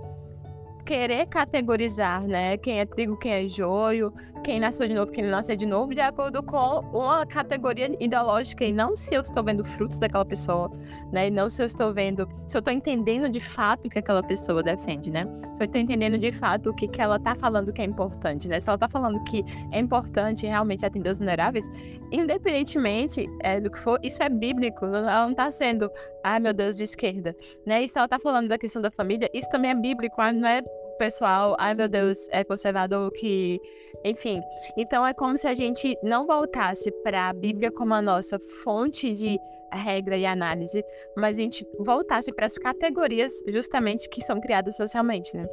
querer 0.87 1.27
categorizar, 1.27 2.25
né? 2.27 2.57
Quem 2.57 2.79
é 2.79 2.87
trigo, 2.87 3.18
quem 3.18 3.33
é 3.33 3.46
joio, 3.46 4.14
quem 4.44 4.61
nasceu 4.61 4.87
de 4.87 4.94
novo, 4.94 5.11
quem 5.11 5.25
não 5.25 5.33
nasceu 5.33 5.57
de 5.57 5.66
novo, 5.66 5.92
de 5.92 6.01
acordo 6.01 6.42
com 6.44 6.81
uma 6.94 7.27
categoria 7.27 7.90
ideológica 7.99 8.64
e 8.64 8.72
não 8.72 8.96
se 8.96 9.12
eu 9.12 9.20
estou 9.20 9.42
vendo 9.42 9.64
frutos 9.64 9.99
daquela 9.99 10.25
pessoa, 10.25 10.70
né? 11.12 11.27
E 11.27 11.31
não 11.31 11.51
se 11.51 11.61
eu 11.61 11.66
estou 11.66 11.92
vendo, 11.92 12.29
se 12.46 12.57
eu 12.57 12.61
estou 12.61 12.72
entendendo 12.72 13.29
de 13.29 13.40
fato 13.40 13.87
o 13.87 13.90
que 13.90 13.99
aquela 13.99 14.22
pessoa 14.22 14.62
defende, 14.62 15.11
né? 15.11 15.27
Se 15.55 15.61
eu 15.61 15.66
estou 15.66 15.81
entendendo 15.81 16.18
de 16.18 16.31
fato 16.31 16.70
o 16.70 16.75
que, 16.75 16.87
que 16.87 17.03
ela 17.03 17.16
está 17.16 17.35
falando 17.35 17.72
que 17.72 17.83
é 17.83 17.85
importante, 17.85 18.46
né? 18.46 18.61
Se 18.61 18.70
ela 18.70 18.77
está 18.77 18.88
falando 18.88 19.22
que 19.25 19.44
é 19.72 19.81
importante 19.81 20.46
realmente 20.46 20.87
atender 20.87 21.11
os 21.11 21.18
vulneráveis, 21.18 21.68
independentemente 22.12 23.29
é, 23.42 23.61
do 23.61 23.72
que 23.72 23.79
for, 23.81 23.99
isso 24.05 24.22
é 24.22 24.29
bíblico, 24.29 24.85
ela 24.85 25.22
não 25.22 25.33
está 25.33 25.51
sendo, 25.51 25.90
ai 26.22 26.38
meu 26.38 26.55
Deus, 26.55 26.77
de 26.77 26.85
esquerda, 26.85 27.35
né? 27.66 27.83
E 27.83 27.88
se 27.88 27.99
ela 27.99 28.07
está 28.07 28.20
falando 28.20 28.46
da 28.46 28.57
questão 28.57 28.81
da 28.81 28.92
família, 28.92 29.29
isso 29.35 29.49
também 29.51 29.72
é 29.72 29.75
bíblico, 29.75 30.22
não 30.38 30.49
é 30.49 30.62
pessoal, 30.96 31.56
ai 31.59 31.74
meu 31.74 31.88
Deus, 31.88 32.28
é 32.30 32.44
conservador 32.44 33.11
que. 33.12 33.61
Enfim. 34.05 34.40
Então 34.76 35.07
é 35.07 35.12
como 35.14 35.36
se 35.36 35.47
a 35.47 35.55
gente 35.55 35.97
não 36.03 36.26
voltasse 36.26 36.90
para 37.03 37.28
a 37.28 37.32
Bíblia 37.32 37.70
como 37.70 37.94
a 37.94 38.03
nossa 38.03 38.38
fonte 38.62 39.12
de 39.12 39.38
regra 39.72 40.16
e 40.16 40.24
análise, 40.24 40.82
mas 41.16 41.38
a 41.38 41.42
gente 41.42 41.66
voltasse 41.80 42.32
para 42.32 42.47
as 42.47 42.57
categorias 42.57 43.32
justamente 43.49 44.09
que 44.09 44.22
são 44.22 44.40
criadas 44.40 44.76
socialmente, 44.76 45.36
né? 45.36 45.44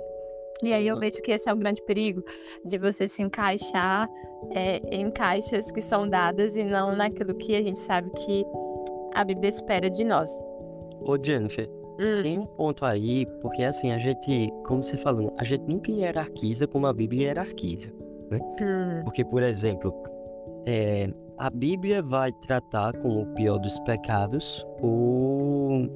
E 0.61 0.71
aí 0.71 0.87
eu 0.87 0.95
vejo 0.95 1.21
que 1.21 1.31
esse 1.31 1.49
é 1.49 1.53
o 1.53 1.57
grande 1.57 1.83
perigo 1.83 2.23
de 2.63 2.77
você 2.77 3.07
se 3.07 3.21
encaixar 3.21 4.07
é, 4.51 4.77
em 4.95 5.11
caixas 5.11 5.71
que 5.71 5.81
são 5.81 6.07
dadas 6.07 6.55
e 6.55 6.63
não 6.63 6.95
naquilo 6.95 7.35
que 7.35 7.55
a 7.55 7.61
gente 7.61 7.79
sabe 7.79 8.09
que 8.11 8.45
a 9.13 9.23
Bíblia 9.23 9.49
espera 9.49 9.89
de 9.89 10.03
nós. 10.03 10.29
Ô 11.01 11.21
Jennifer, 11.21 11.67
Hum. 11.99 12.21
Tem 12.23 12.39
um 12.39 12.45
ponto 12.45 12.85
aí, 12.85 13.25
porque 13.41 13.63
assim, 13.63 13.91
a 13.91 13.97
gente, 13.97 14.49
como 14.65 14.81
você 14.81 14.97
falou, 14.97 15.33
a 15.37 15.43
gente 15.43 15.63
nunca 15.67 15.91
hierarquiza 15.91 16.67
como 16.67 16.87
a 16.87 16.93
Bíblia 16.93 17.27
hierarquiza, 17.27 17.91
né? 18.31 18.39
Hum. 18.61 19.03
Porque, 19.03 19.23
por 19.23 19.43
exemplo, 19.43 19.93
é, 20.65 21.09
a 21.37 21.49
Bíblia 21.49 22.01
vai 22.01 22.31
tratar 22.31 22.93
como 22.97 23.21
o 23.21 23.33
pior 23.33 23.57
dos 23.59 23.79
pecados 23.81 24.65
o... 24.81 25.87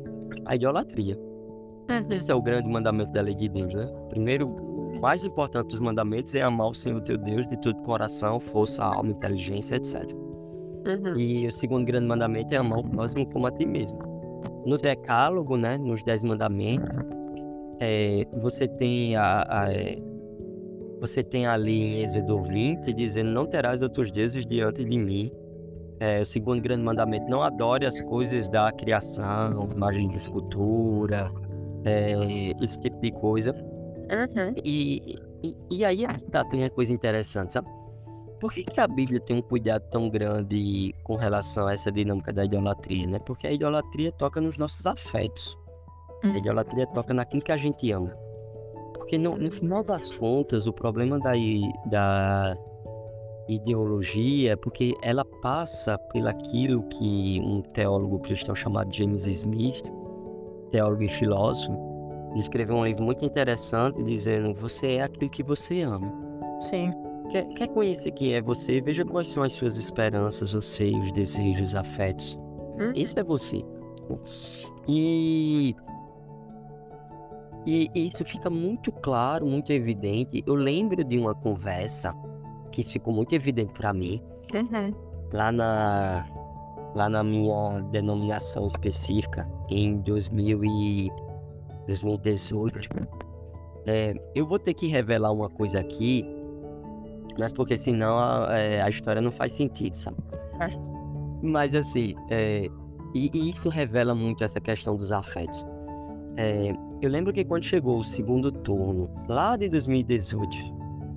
a 0.46 0.56
idolatria. 0.56 1.18
Esse 2.10 2.32
é 2.32 2.36
o 2.36 2.42
grande 2.42 2.70
mandamento 2.70 3.12
da 3.14 3.22
lei 3.22 3.34
de 3.34 3.48
Deus, 3.48 3.74
né? 3.74 3.90
Primeiro, 4.10 4.50
o 4.50 5.00
mais 5.00 5.24
importante 5.24 5.70
dos 5.70 5.80
mandamentos 5.80 6.36
é 6.36 6.42
amar 6.42 6.70
o 6.70 6.74
Senhor 6.74 7.02
teu 7.02 7.18
Deus 7.18 7.48
de 7.48 7.58
todo 7.62 7.82
coração, 7.84 8.40
força, 8.40 8.84
alma, 8.84 9.12
inteligência, 9.12 9.78
etc. 9.78 10.04
Uhum. 10.86 11.18
E 11.18 11.48
o 11.48 11.52
segundo 11.52 11.86
grande 11.86 12.08
mandamento 12.08 12.54
é 12.54 12.58
amar 12.58 12.80
o 12.80 12.84
próximo 12.84 13.26
como 13.28 13.48
a 13.48 13.52
ti 13.52 13.66
mesmo. 13.66 13.98
No 14.68 14.78
decálogo, 14.78 15.56
né, 15.56 15.78
nos 15.78 16.04
dez 16.04 16.26
mandamentos, 16.26 16.90
é, 17.80 18.26
você 18.34 18.68
tem 18.68 19.16
a, 19.16 19.46
a 19.48 19.72
é, 19.72 19.98
você 21.00 21.24
tem 21.24 21.48
ali 21.48 21.80
em 21.82 22.04
Êxodo 22.04 22.42
20 22.42 22.92
dizendo 22.92 23.32
não 23.32 23.46
terás 23.46 23.82
outros 23.82 24.12
deuses 24.12 24.46
diante 24.46 24.84
de 24.84 25.00
mim. 25.00 25.32
É, 26.02 26.20
o 26.20 26.26
segundo 26.26 26.62
grande 26.62 26.84
mandamento, 26.84 27.30
não 27.30 27.42
adore 27.42 27.86
as 27.86 28.02
coisas 28.02 28.50
da 28.50 28.70
criação, 28.74 29.70
imagem 29.74 30.10
de 30.10 30.18
escultura, 30.18 31.32
é, 31.86 32.14
esse 32.62 32.78
tipo 32.78 33.00
de 33.00 33.12
coisa. 33.14 33.54
Uhum. 33.54 34.54
E, 34.66 35.16
e, 35.42 35.56
e 35.72 35.86
aí 35.86 36.06
tá, 36.30 36.44
tem 36.44 36.60
uma 36.60 36.70
coisa 36.70 36.92
interessante, 36.92 37.54
sabe? 37.54 37.70
Por 38.40 38.54
que, 38.54 38.64
que 38.64 38.80
a 38.80 38.88
Bíblia 38.88 39.20
tem 39.20 39.36
um 39.38 39.42
cuidado 39.42 39.84
tão 39.90 40.10
grande 40.10 40.94
com 41.04 41.16
relação 41.16 41.68
a 41.68 41.74
essa 41.74 41.92
dinâmica 41.92 42.32
da 42.32 42.46
idolatria, 42.46 43.08
né? 43.08 43.20
Porque 43.20 43.48
a 43.48 43.52
idolatria 43.52 44.12
toca 44.12 44.40
nos 44.40 44.58
nossos 44.58 44.86
afetos. 44.86 45.58
A 46.24 46.28
Uhum. 46.28 46.38
idolatria 46.38 46.88
toca 46.88 47.14
naquilo 47.14 47.42
que 47.44 47.52
a 47.52 47.58
gente 47.58 47.92
ama. 47.92 48.10
Porque 48.94 49.18
no, 49.18 49.38
no 49.38 49.52
final 49.52 49.84
das 49.84 50.12
contas, 50.12 50.68
o 50.68 50.74
problema 50.74 51.20
da, 51.20 51.34
da 51.86 52.58
ideologia 53.48 54.54
é 54.54 54.56
porque 54.56 54.96
ela 55.02 55.24
passa 55.42 55.98
pelaquilo 56.12 56.84
que 56.90 57.40
um 57.42 57.62
teólogo 57.62 58.20
cristão 58.20 58.56
chamado 58.56 58.94
James 58.94 59.26
Smith, 59.26 59.84
teólogo 60.72 61.04
e 61.04 61.10
filósofo, 61.10 61.78
escreveu 62.36 62.76
um 62.76 62.86
livro 62.86 63.04
muito 63.04 63.24
interessante 63.24 64.02
dizendo: 64.04 64.54
Você 64.56 64.94
é 64.96 65.04
aquilo 65.04 65.30
que 65.30 65.44
você 65.44 65.82
ama. 65.82 66.12
Sim. 66.60 66.92
Quer, 67.30 67.46
quer 67.50 67.68
conhecer 67.68 68.12
quem 68.12 68.34
é 68.34 68.42
você? 68.42 68.80
Veja 68.82 69.04
quais 69.04 69.28
são 69.28 69.44
as 69.44 69.52
suas 69.54 69.78
esperanças, 69.78 70.56
anseios, 70.56 71.12
desejos, 71.12 71.76
afetos. 71.76 72.38
Hum. 72.80 72.92
Isso 72.96 73.20
é 73.20 73.24
você. 73.24 73.64
E, 74.88 75.76
e 77.66 77.90
isso 77.96 78.24
fica 78.24 78.50
muito 78.50 78.92
claro, 78.92 79.46
muito 79.46 79.72
evidente. 79.74 80.42
Eu 80.48 80.56
lembro 80.56 81.04
de 81.04 81.18
uma 81.18 81.36
conversa 81.36 82.14
que 82.72 82.82
ficou 82.84 83.14
muito 83.14 83.34
evidente 83.34 83.74
para 83.74 83.94
mim 83.94 84.22
Uhum. 84.54 84.94
lá 85.34 85.52
na 85.52 86.26
lá 86.96 87.10
na 87.10 87.22
minha 87.22 87.82
denominação 87.92 88.66
específica 88.66 89.48
em 89.70 89.98
2000 89.98 90.64
e 90.64 91.12
2018. 91.86 92.80
É, 93.86 94.14
eu 94.34 94.46
vou 94.48 94.58
ter 94.58 94.74
que 94.74 94.88
revelar 94.88 95.32
uma 95.32 95.50
coisa 95.50 95.80
aqui, 95.80 96.26
mas 97.40 97.52
porque 97.52 97.78
senão 97.78 98.18
a, 98.18 98.48
é, 98.58 98.82
a 98.82 98.90
história 98.90 99.22
não 99.22 99.32
faz 99.32 99.52
sentido, 99.54 99.96
sabe? 99.96 100.18
É. 100.60 100.68
Mas 101.42 101.76
assim, 101.76 102.16
é, 102.30 102.68
e, 103.14 103.30
e 103.34 103.50
isso 103.50 103.70
revela 103.70 104.14
muito 104.16 104.44
essa 104.44 104.60
questão 104.60 104.96
dos 104.96 105.12
afetos. 105.12 105.66
É, 106.36 106.74
eu 107.02 107.10
lembro 107.10 107.32
que 107.34 107.44
quando 107.46 107.64
chegou 107.64 108.00
o 108.00 108.04
segundo 108.04 108.52
turno, 108.52 109.10
lá 109.28 109.56
de 109.56 109.70
2018, 109.70 110.56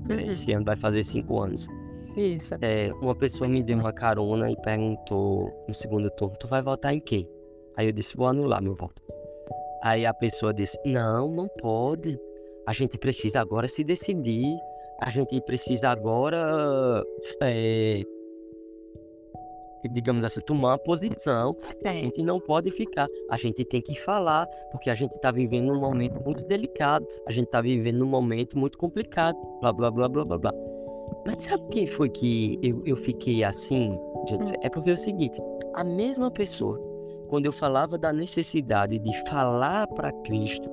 é, 0.08 0.14
Uhum. 0.14 0.30
esse 0.32 0.52
ano 0.52 0.64
vai 0.64 0.76
fazer 0.76 1.02
cinco 1.04 1.40
anos, 1.40 1.66
Isso. 2.16 2.54
é, 2.60 2.92
uma 3.00 3.14
pessoa 3.14 3.48
me 3.48 3.62
deu 3.62 3.78
uma 3.78 3.92
carona 3.92 4.50
e 4.50 4.56
perguntou 4.60 5.50
no 5.68 5.74
segundo 5.74 6.10
turno, 6.10 6.36
tu 6.38 6.48
vai 6.48 6.60
votar 6.62 6.92
em 6.94 7.00
quem? 7.00 7.28
Aí 7.76 7.86
eu 7.86 7.92
disse, 7.92 8.16
vou 8.16 8.26
anular 8.26 8.62
meu 8.62 8.74
voto. 8.74 9.00
Aí 9.82 10.04
a 10.04 10.12
pessoa 10.12 10.52
disse, 10.52 10.76
não, 10.84 11.30
não 11.32 11.48
pode. 11.60 12.18
A 12.66 12.72
gente 12.72 12.98
precisa 12.98 13.40
agora 13.40 13.66
se 13.68 13.82
decidir. 13.84 14.54
A 15.00 15.10
gente 15.10 15.40
precisa 15.42 15.88
agora, 15.88 17.02
é, 17.42 18.02
digamos 19.90 20.24
assim, 20.24 20.40
tomar 20.40 20.72
uma 20.72 20.78
posição. 20.78 21.56
A 21.84 21.92
gente 21.92 22.22
não 22.22 22.38
pode 22.38 22.70
ficar. 22.70 23.08
A 23.30 23.36
gente 23.36 23.64
tem 23.64 23.80
que 23.80 23.98
falar, 24.00 24.46
porque 24.70 24.90
a 24.90 24.94
gente 24.94 25.18
tá 25.20 25.30
vivendo 25.30 25.72
um 25.72 25.80
momento 25.80 26.22
muito 26.22 26.44
delicado. 26.46 27.06
A 27.26 27.32
gente 27.32 27.48
tá 27.48 27.60
vivendo 27.60 28.02
um 28.02 28.08
momento 28.08 28.58
muito 28.58 28.76
complicado. 28.76 29.36
Blá, 29.60 29.72
blá, 29.72 29.90
blá, 29.90 30.08
blá, 30.08 30.24
blá, 30.24 30.38
blá. 30.38 30.52
Mas 31.26 31.42
sabe 31.42 31.62
quem 31.70 31.86
foi 31.86 32.08
que 32.08 32.58
eu, 32.62 32.82
eu 32.84 32.96
fiquei 32.96 33.42
assim? 33.42 33.98
gente? 34.28 34.44
Hum. 34.44 34.60
É 34.62 34.68
porque 34.68 34.90
é 34.90 34.94
o 34.94 34.96
seguinte: 34.96 35.40
a 35.74 35.84
mesma 35.84 36.30
pessoa, 36.30 36.78
quando 37.28 37.46
eu 37.46 37.52
falava 37.52 37.96
da 37.98 38.12
necessidade 38.12 38.98
de 38.98 39.28
falar 39.28 39.86
para 39.88 40.12
Cristo, 40.24 40.68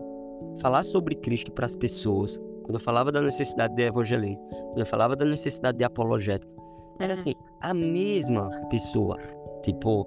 falar 0.60 0.84
sobre 0.84 1.16
Cristo 1.16 1.52
para 1.52 1.66
as 1.66 1.76
pessoas, 1.76 2.40
quando 2.68 2.76
eu 2.76 2.82
falava 2.82 3.11
da 3.11 3.22
necessidade 3.22 3.74
de 3.76 3.82
evangelismo, 3.84 4.38
quando 4.49 4.80
eu 4.80 4.86
falava 4.86 5.15
da 5.15 5.24
necessidade 5.26 5.78
de 5.78 5.86
apologética, 5.86 6.51
era 6.99 7.13
Uhum. 7.13 7.20
assim, 7.22 7.34
a 7.61 7.74
mesma 7.74 8.49
pessoa. 8.70 9.18
Tipo, 9.63 10.05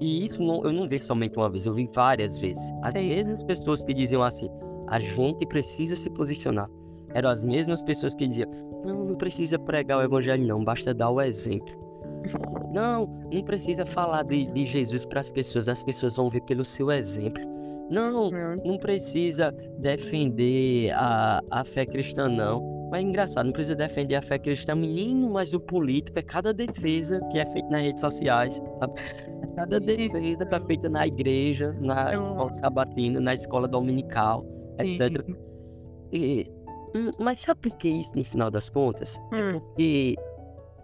e 0.00 0.24
isso 0.24 0.42
não- 0.42 0.62
eu 0.64 0.72
não 0.72 0.88
vi 0.88 0.98
somente 0.98 1.36
uma 1.36 1.48
vez, 1.50 1.66
eu 1.66 1.74
vi 1.74 1.88
várias 1.94 2.38
vezes. 2.38 2.62
As 2.82 2.92
Sim. 2.94 3.08
mesmas 3.08 3.42
pessoas 3.44 3.84
que 3.84 3.92
diziam 3.94 4.22
assim, 4.22 4.48
a 4.86 4.98
gente 4.98 5.46
precisa 5.46 5.94
se 5.94 6.08
posicionar. 6.10 6.68
Eram 7.14 7.28
as 7.30 7.44
mesmas 7.44 7.82
pessoas 7.82 8.14
que 8.14 8.26
diziam, 8.26 8.50
não, 8.84 9.04
não 9.04 9.14
precisa 9.16 9.58
pregar 9.58 9.98
o 9.98 10.02
evangelho 10.02 10.46
não, 10.46 10.64
basta 10.64 10.94
dar 10.94 11.10
o 11.10 11.20
exemplo. 11.20 11.76
Não, 12.72 13.06
não 13.32 13.42
precisa 13.44 13.86
falar 13.86 14.22
de, 14.24 14.44
de 14.44 14.66
Jesus 14.66 15.06
para 15.06 15.20
as 15.20 15.30
pessoas, 15.30 15.68
as 15.68 15.82
pessoas 15.82 16.14
vão 16.16 16.28
ver 16.28 16.42
pelo 16.42 16.64
seu 16.64 16.90
exemplo. 16.90 17.42
Não, 17.90 18.28
Uhum. 18.28 18.56
não 18.64 18.78
precisa 18.78 19.50
defender 19.78 20.90
a, 20.94 21.40
a 21.50 21.64
fé 21.64 21.86
cristã, 21.86 22.28
não. 22.28 22.76
Mas 22.90 23.00
é 23.00 23.02
engraçado, 23.06 23.44
não 23.46 23.52
precisa 23.52 23.74
defender 23.76 24.14
a 24.14 24.22
fé 24.22 24.38
cristã, 24.38 24.74
menino, 24.74 25.28
mas 25.30 25.52
o 25.52 25.60
político 25.60 26.18
é 26.18 26.22
cada 26.22 26.54
defesa 26.54 27.20
que 27.30 27.38
é 27.38 27.44
feita 27.46 27.68
nas 27.68 27.82
redes 27.82 28.00
sociais. 28.00 28.62
sabe? 28.80 28.92
É 29.42 29.46
cada 29.56 29.78
defesa 29.80 30.46
que 30.46 30.54
é 30.54 30.60
feita 30.60 30.88
na 30.88 31.06
igreja, 31.06 31.76
na 31.80 32.14
escola 32.14 32.52
sabatina, 32.54 33.20
na 33.20 33.34
escola 33.34 33.68
dominical, 33.68 34.44
etc. 34.78 35.22
E, 36.12 36.50
hum, 36.94 37.10
mas 37.18 37.40
sabe 37.40 37.60
por 37.68 37.76
que 37.76 37.88
isso 37.88 38.16
no 38.16 38.24
final 38.24 38.50
das 38.50 38.70
contas? 38.70 39.18
Hum. 39.34 39.60
Porque 39.60 40.14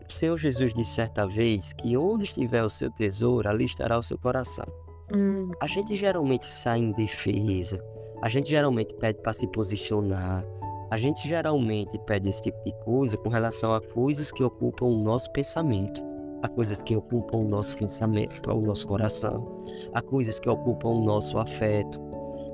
o 0.07 0.13
Senhor 0.13 0.37
Jesus 0.37 0.75
disse 0.75 0.91
certa 0.91 1.27
vez 1.27 1.73
que 1.73 1.97
onde 1.97 2.25
estiver 2.25 2.63
o 2.63 2.69
seu 2.69 2.91
tesouro, 2.91 3.49
ali 3.49 3.65
estará 3.65 3.99
o 3.99 4.03
seu 4.03 4.19
coração. 4.19 4.67
Hum. 5.13 5.51
A 5.61 5.67
gente 5.67 5.95
geralmente 5.97 6.47
sai 6.47 6.79
em 6.79 6.93
defesa, 6.93 7.83
a 8.23 8.29
gente 8.29 8.49
geralmente 8.49 8.95
pede 8.95 9.21
para 9.21 9.33
se 9.33 9.47
posicionar, 9.49 10.45
a 10.91 10.97
gente 10.97 11.29
geralmente 11.29 11.99
pede 12.07 12.29
esse 12.29 12.43
tipo 12.43 12.63
de 12.65 12.73
coisa 12.85 13.17
com 13.17 13.29
relação 13.29 13.75
a 13.75 13.81
coisas 13.81 14.31
que 14.31 14.43
ocupam 14.43 14.87
o 14.87 14.97
nosso 14.97 15.31
pensamento, 15.33 16.03
a 16.43 16.49
coisas 16.49 16.79
que 16.79 16.97
ocupam 16.97 17.39
o 17.39 17.49
nosso 17.49 17.77
pensamento, 17.77 18.51
o 18.51 18.61
nosso 18.61 18.87
coração, 18.87 19.63
a 19.93 20.01
coisas 20.01 20.39
que 20.39 20.49
ocupam 20.49 20.89
o 20.89 21.05
nosso 21.05 21.39
afeto. 21.39 22.01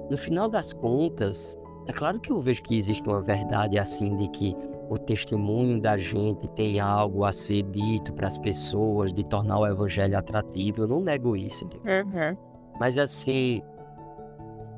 No 0.08 0.16
final 0.16 0.48
das 0.48 0.72
contas, 0.72 1.58
é 1.86 1.92
claro 1.92 2.18
que 2.20 2.32
eu 2.32 2.40
vejo 2.40 2.62
que 2.62 2.76
existe 2.76 3.06
uma 3.08 3.20
verdade 3.20 3.78
assim 3.78 4.16
de 4.16 4.28
que 4.28 4.56
o 4.90 4.98
testemunho 4.98 5.80
da 5.80 5.96
gente 5.96 6.48
tem 6.48 6.80
algo 6.80 7.24
a 7.24 7.30
ser 7.30 7.62
dito 7.62 8.12
para 8.12 8.26
as 8.26 8.36
pessoas, 8.36 9.14
de 9.14 9.22
tornar 9.22 9.60
o 9.60 9.66
evangelho 9.66 10.18
atrativo. 10.18 10.82
Eu 10.82 10.88
não 10.88 11.00
nego 11.00 11.36
isso. 11.36 11.64
Uhum. 11.64 12.36
Mas 12.80 12.98
assim, 12.98 13.62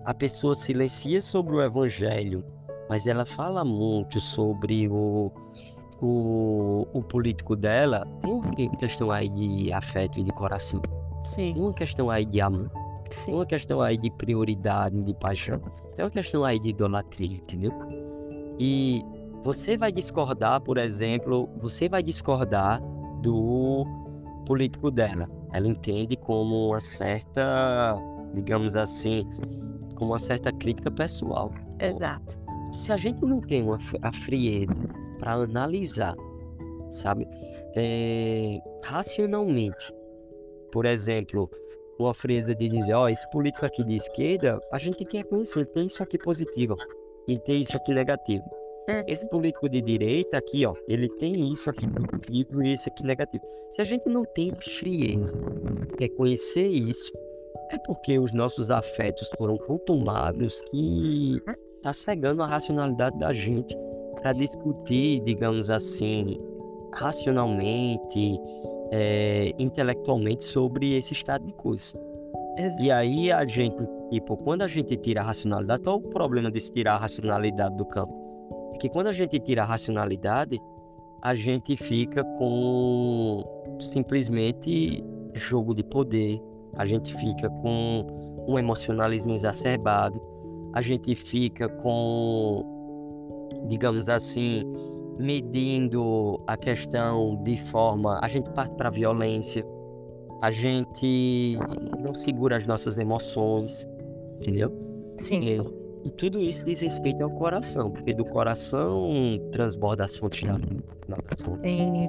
a 0.05 0.13
pessoa 0.13 0.55
silencia 0.55 1.23
sobre 1.23 1.57
o 1.57 1.63
evangelho, 1.63 2.45
mas 2.91 3.07
ela 3.07 3.25
fala 3.25 3.65
muito 3.65 4.21
sobre 4.21 4.87
o, 4.87 5.33
o, 6.03 6.87
o 6.93 7.03
político 7.03 7.57
dela. 7.57 8.07
Tem 8.21 8.69
uma 8.69 8.77
questão 8.77 9.11
aí 9.11 9.31
de 9.31 9.73
afeto 9.73 10.21
e 10.21 10.25
de 10.25 10.33
coração. 10.33 10.83
Tem 10.83 11.23
Sim. 11.23 11.55
uma 11.57 11.73
questão 11.73 12.11
aí 12.11 12.27
de 12.27 12.39
amor. 12.39 12.69
Tem 13.05 13.13
Sim. 13.13 13.33
uma 13.33 13.47
questão 13.47 13.81
aí 13.81 13.97
de 13.97 14.11
prioridade, 14.11 15.01
de 15.03 15.15
paixão. 15.15 15.59
Tem 15.95 16.05
uma 16.05 16.11
questão 16.11 16.45
aí 16.45 16.59
de 16.59 16.69
idolatria, 16.69 17.39
entendeu? 17.39 17.73
E 18.59 19.03
você 19.43 19.77
vai 19.77 19.91
discordar, 19.91 20.61
por 20.61 20.79
exemplo, 20.79 21.49
você 21.59 21.89
vai 21.89 22.03
discordar 22.03 22.81
do 23.21 23.85
político 24.47 24.91
dela. 24.91 25.29
Ela 25.53 25.67
entende 25.67 26.17
como 26.17 26.69
uma 26.69 26.81
certa, 26.81 27.97
digamos 28.33 28.77
assim, 28.77 29.25
como 29.97 30.13
uma 30.13 30.19
certa 30.19 30.53
crítica 30.53 30.91
pessoal. 30.91 31.53
Exato. 31.81 32.41
Se 32.73 32.93
a 32.93 32.97
gente 32.97 33.23
não 33.23 33.41
tem 33.41 33.63
uma, 33.63 33.79
a 34.03 34.13
frieza 34.13 34.75
para 35.19 35.33
analisar, 35.35 36.15
sabe, 36.91 37.27
é, 37.77 38.59
racionalmente, 38.83 39.93
por 40.71 40.87
exemplo, 40.87 41.51
uma 41.99 42.15
frieza 42.15 42.55
de 42.55 42.69
dizer, 42.69 42.95
ó, 42.95 43.09
esse 43.09 43.29
político 43.31 43.67
aqui 43.67 43.85
de 43.85 43.97
esquerda, 43.97 44.59
a 44.73 44.79
gente 44.79 44.99
tem 44.99 45.07
que 45.07 45.17
reconhecer, 45.19 45.67
tem 45.67 45.87
isso 45.87 46.03
aqui 46.03 46.17
positivo 46.17 46.77
e 47.29 47.39
tem 47.39 47.61
isso 47.61 47.77
aqui 47.77 47.93
negativo. 47.93 48.62
Hum. 48.89 49.05
Esse 49.07 49.29
político 49.29 49.69
de 49.69 49.81
direita 49.81 50.39
aqui, 50.39 50.67
ó, 50.67 50.75
ele 50.89 51.09
tem 51.09 51.53
isso 51.53 51.71
aqui 51.71 51.87
positivo 51.87 52.63
e 52.63 52.73
esse 52.73 52.89
aqui 52.89 53.05
negativo. 53.05 53.45
Se 53.71 53.81
a 53.81 53.85
gente 53.85 54.09
não 54.09 54.25
tem 54.25 54.53
frieza, 54.61 55.37
reconhecer 55.99 56.67
isso, 56.67 57.13
é 57.71 57.79
porque 57.79 58.19
os 58.19 58.33
nossos 58.33 58.71
afetos 58.71 59.31
foram 59.37 59.57
tão 59.57 59.79
tomados 59.79 60.61
que 60.71 61.41
tá 61.83 61.93
cegando 61.93 62.43
a 62.43 62.47
racionalidade 62.47 63.19
da 63.19 63.33
gente 63.33 63.77
para 64.21 64.33
discutir, 64.33 65.21
digamos 65.25 65.71
assim, 65.71 66.39
racionalmente, 66.95 68.39
é, 68.91 69.53
intelectualmente 69.59 70.45
sobre 70.45 70.95
esse 70.95 71.13
estado 71.13 71.47
de 71.47 71.53
coisas. 71.55 71.97
E 72.79 72.91
aí 72.91 73.33
a 73.33 73.47
gente, 73.47 73.83
tipo, 74.11 74.37
quando 74.37 74.63
a 74.63 74.69
gente 74.69 74.97
tira 74.99 75.23
a 75.23 75.25
racionalidade, 75.25 75.83
qual 75.83 75.97
é 75.97 75.99
o 75.99 76.11
problema 76.11 76.51
de 76.51 76.61
se 76.61 76.71
tirar 76.71 76.95
a 76.95 76.99
racionalidade 76.99 77.75
do 77.77 77.87
campo? 77.87 78.22
Porque 78.83 78.93
quando 78.93 79.07
a 79.07 79.13
gente 79.13 79.39
tira 79.39 79.63
a 79.63 79.65
racionalidade, 79.65 80.61
a 81.23 81.37
gente 81.37 81.77
fica 81.77 82.25
com 82.25 83.45
simplesmente 83.81 85.05
jogo 85.35 85.73
de 85.73 85.85
poder, 85.85 86.43
a 86.75 86.85
gente 86.85 87.15
fica 87.15 87.49
com 87.49 88.45
um 88.49 88.59
emocionalismo 88.59 89.35
exacerbado, 89.35 90.21
a 90.75 90.81
gente 90.81 91.15
fica 91.15 91.69
com, 91.69 93.49
digamos 93.69 94.09
assim, 94.09 94.63
medindo 95.17 96.43
a 96.49 96.57
questão 96.57 97.41
de 97.45 97.57
forma. 97.57 98.19
A 98.21 98.27
gente 98.27 98.51
parte 98.51 98.75
para 98.75 98.89
a 98.89 98.93
violência, 98.93 99.65
a 100.43 100.51
gente 100.51 101.57
não 102.01 102.17
segura 102.17 102.57
as 102.57 102.67
nossas 102.67 102.99
emoções, 102.99 103.87
entendeu? 104.39 104.73
Sim. 105.19 105.39
E, 105.39 105.82
e 106.05 106.11
tudo 106.11 106.41
isso 106.41 106.65
diz 106.65 106.81
respeito 106.81 107.23
ao 107.23 107.31
coração, 107.31 107.91
porque 107.91 108.13
do 108.13 108.25
coração 108.25 109.11
transborda 109.53 110.05
as 110.05 110.17
fontes 110.17 110.49
da 110.49 110.57
vida. 110.57 110.85
Sim. 111.65 112.09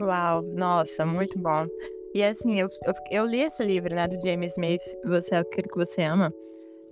Uau, 0.00 0.42
nossa, 0.42 1.06
muito 1.06 1.40
bom. 1.40 1.66
E 2.14 2.22
assim, 2.22 2.60
eu, 2.60 2.68
eu, 2.86 2.94
eu 3.10 3.24
li 3.26 3.40
esse 3.40 3.64
livro, 3.64 3.94
né, 3.94 4.06
do 4.06 4.20
James 4.24 4.52
Smith, 4.52 4.82
Você 5.06 5.34
é 5.34 5.38
aquilo 5.38 5.68
que 5.68 5.76
você 5.76 6.02
ama. 6.02 6.32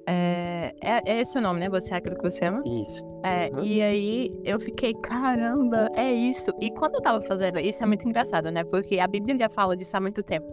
É, 0.07 0.75
é, 0.81 1.13
é 1.13 1.21
esse 1.21 1.39
o 1.39 1.41
nome, 1.41 1.61
né? 1.61 1.69
Você 1.69 1.95
é 1.95 1.97
aquilo 1.99 2.17
que 2.17 2.23
você 2.23 2.45
ama? 2.47 2.63
Isso. 2.67 3.03
É, 3.25 3.51
Uhum. 3.53 3.65
e 3.65 3.81
aí 3.81 4.33
eu 4.45 4.59
fiquei, 4.59 4.95
caramba, 4.95 5.89
é 5.95 6.13
isso. 6.13 6.51
E 6.61 6.71
quando 6.73 6.95
eu 6.97 7.01
tava 7.01 7.21
fazendo, 7.23 7.59
isso 7.61 7.83
é 7.83 7.87
muito 7.87 8.07
engraçado, 8.09 8.51
né? 8.51 8.65
Porque 8.65 8.99
a 8.99 9.07
Bíblia 9.07 9.37
já 9.39 9.49
fala 9.49 9.77
disso 9.77 9.97
há 9.97 10.01
muito 10.01 10.23
tempo. 10.23 10.47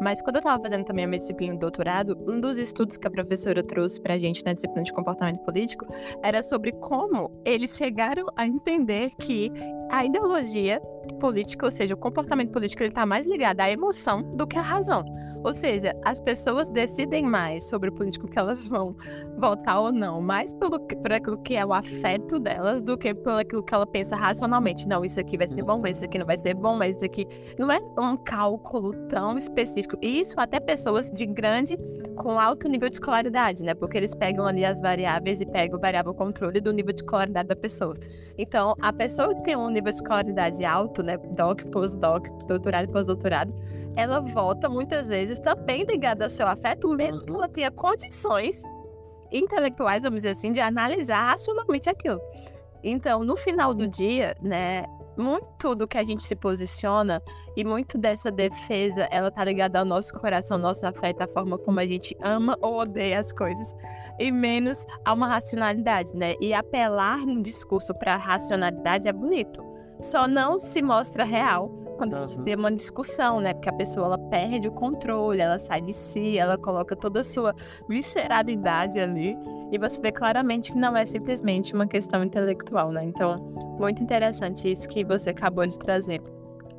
Mas 0.00 0.20
quando 0.20 0.36
eu 0.36 0.42
tava 0.42 0.62
fazendo 0.62 0.84
também 0.84 1.04
a 1.04 1.08
minha 1.08 1.18
disciplina 1.18 1.54
de 1.54 1.60
doutorado, 1.60 2.18
um 2.28 2.40
dos 2.40 2.58
estudos 2.58 2.96
que 2.96 3.06
a 3.06 3.10
professora 3.10 3.62
trouxe 3.62 4.00
pra 4.00 4.18
gente 4.18 4.44
na 4.44 4.52
disciplina 4.52 4.82
de 4.82 4.92
comportamento 4.92 5.40
político 5.44 5.86
era 6.22 6.42
sobre 6.42 6.72
como 6.72 7.30
eles 7.46 7.74
chegaram 7.76 8.26
a 8.36 8.46
entender 8.46 9.10
que 9.18 9.50
a 9.90 10.04
ideologia 10.04 10.82
política, 11.14 11.64
ou 11.64 11.70
seja, 11.70 11.94
o 11.94 11.96
comportamento 11.96 12.50
político, 12.50 12.82
ele 12.82 12.92
tá 12.92 13.06
mais 13.06 13.26
ligado 13.26 13.60
à 13.60 13.70
emoção 13.70 14.22
do 14.36 14.46
que 14.46 14.58
à 14.58 14.62
razão. 14.62 15.04
Ou 15.44 15.52
seja, 15.52 15.94
as 16.04 16.18
pessoas 16.18 16.68
decidem 16.68 17.24
mais 17.24 17.68
sobre 17.68 17.90
o 17.90 17.92
político 17.92 18.28
que 18.28 18.38
elas 18.38 18.66
vão 18.66 18.96
votar 19.38 19.80
ou 19.80 19.92
não, 19.92 20.20
mais 20.20 20.52
pelo, 20.54 20.80
por 20.80 21.12
aquilo 21.12 21.38
que 21.38 21.54
é 21.54 21.64
o 21.64 21.72
afeto 21.72 22.38
delas 22.38 22.82
do 22.82 22.98
que 22.98 23.14
pelo 23.14 23.38
aquilo 23.38 23.62
que 23.62 23.74
ela 23.74 23.86
pensa 23.86 24.16
racionalmente. 24.16 24.88
Não, 24.88 25.04
isso 25.04 25.20
aqui 25.20 25.36
vai 25.36 25.46
ser 25.46 25.62
bom, 25.62 25.80
isso 25.86 26.04
aqui 26.04 26.18
não 26.18 26.26
vai 26.26 26.36
ser 26.36 26.54
bom, 26.54 26.76
mas 26.76 26.96
isso 26.96 27.04
aqui 27.04 27.26
não 27.58 27.70
é 27.70 27.78
um 27.98 28.16
cálculo 28.16 28.92
tão 29.08 29.36
específico. 29.36 29.96
E 30.02 30.20
isso 30.20 30.34
até 30.38 30.58
pessoas 30.58 31.10
de 31.10 31.26
grande, 31.26 31.78
com 32.16 32.40
alto 32.40 32.68
nível 32.68 32.88
de 32.88 32.96
escolaridade, 32.96 33.62
né? 33.62 33.74
Porque 33.74 33.96
eles 33.96 34.14
pegam 34.14 34.46
ali 34.46 34.64
as 34.64 34.80
variáveis 34.80 35.40
e 35.40 35.46
pegam 35.46 35.78
o 35.78 35.80
variável 35.80 36.14
controle 36.14 36.60
do 36.60 36.72
nível 36.72 36.92
de 36.92 37.02
escolaridade 37.02 37.48
da 37.48 37.56
pessoa. 37.56 37.96
Então, 38.38 38.74
a 38.80 38.92
pessoa 38.92 39.34
que 39.34 39.42
tem 39.44 39.56
um 39.56 39.68
nível 39.68 39.90
de 39.90 39.96
escolaridade 39.96 40.64
alto, 40.64 40.95
né? 41.02 41.16
Doc, 41.16 41.62
pós-doc, 41.72 42.28
doutorado 42.46 42.88
pós-doutorado, 42.90 43.54
ela 43.96 44.20
volta 44.20 44.68
muitas 44.68 45.08
vezes 45.08 45.38
também 45.38 45.84
ligada 45.84 46.24
ao 46.24 46.30
seu 46.30 46.46
afeto, 46.46 46.88
mesmo 46.88 47.24
que 47.24 47.30
ela 47.30 47.48
tenha 47.48 47.70
condições 47.70 48.62
intelectuais, 49.32 50.02
vamos 50.02 50.18
dizer 50.18 50.30
assim, 50.30 50.52
de 50.52 50.60
analisar 50.60 51.30
racionalmente 51.30 51.88
aquilo. 51.88 52.20
Então, 52.82 53.24
no 53.24 53.36
final 53.36 53.74
do 53.74 53.88
dia, 53.88 54.36
né, 54.40 54.84
muito 55.16 55.74
do 55.74 55.88
que 55.88 55.96
a 55.98 56.04
gente 56.04 56.22
se 56.22 56.36
posiciona 56.36 57.22
e 57.56 57.64
muito 57.64 57.96
dessa 57.98 58.30
defesa, 58.30 59.08
ela 59.10 59.30
tá 59.30 59.44
ligada 59.44 59.78
ao 59.78 59.84
nosso 59.84 60.12
coração, 60.20 60.58
nosso 60.58 60.86
afeto, 60.86 61.22
a 61.22 61.26
forma 61.26 61.58
como 61.58 61.80
a 61.80 61.86
gente 61.86 62.16
ama 62.22 62.56
ou 62.60 62.78
odeia 62.78 63.18
as 63.18 63.32
coisas, 63.32 63.74
e 64.18 64.30
menos 64.30 64.86
a 65.04 65.12
uma 65.12 65.26
racionalidade, 65.26 66.14
né? 66.14 66.34
E 66.40 66.52
apelar 66.52 67.24
num 67.24 67.40
discurso 67.40 67.94
para 67.94 68.16
racionalidade 68.16 69.08
é 69.08 69.12
bonito. 69.12 69.75
Só 70.00 70.28
não 70.28 70.58
se 70.58 70.82
mostra 70.82 71.24
real 71.24 71.68
quando 71.96 72.14
a 72.14 72.22
gente 72.22 72.36
Uhum. 72.38 72.44
tem 72.44 72.54
uma 72.54 72.70
discussão, 72.70 73.40
né? 73.40 73.54
Porque 73.54 73.70
a 73.70 73.72
pessoa 73.72 74.06
ela 74.06 74.18
perde 74.18 74.68
o 74.68 74.72
controle, 74.72 75.40
ela 75.40 75.58
sai 75.58 75.80
de 75.80 75.92
si, 75.92 76.36
ela 76.36 76.58
coloca 76.58 76.94
toda 76.94 77.20
a 77.20 77.24
sua 77.24 77.54
visceralidade 77.88 79.00
ali, 79.00 79.36
e 79.72 79.78
você 79.78 80.00
vê 80.00 80.12
claramente 80.12 80.72
que 80.72 80.78
não 80.78 80.94
é 80.96 81.04
simplesmente 81.06 81.74
uma 81.74 81.86
questão 81.86 82.22
intelectual, 82.22 82.92
né? 82.92 83.02
Então, 83.04 83.38
muito 83.78 84.02
interessante 84.02 84.70
isso 84.70 84.86
que 84.88 85.04
você 85.04 85.30
acabou 85.30 85.66
de 85.66 85.78
trazer. 85.78 86.22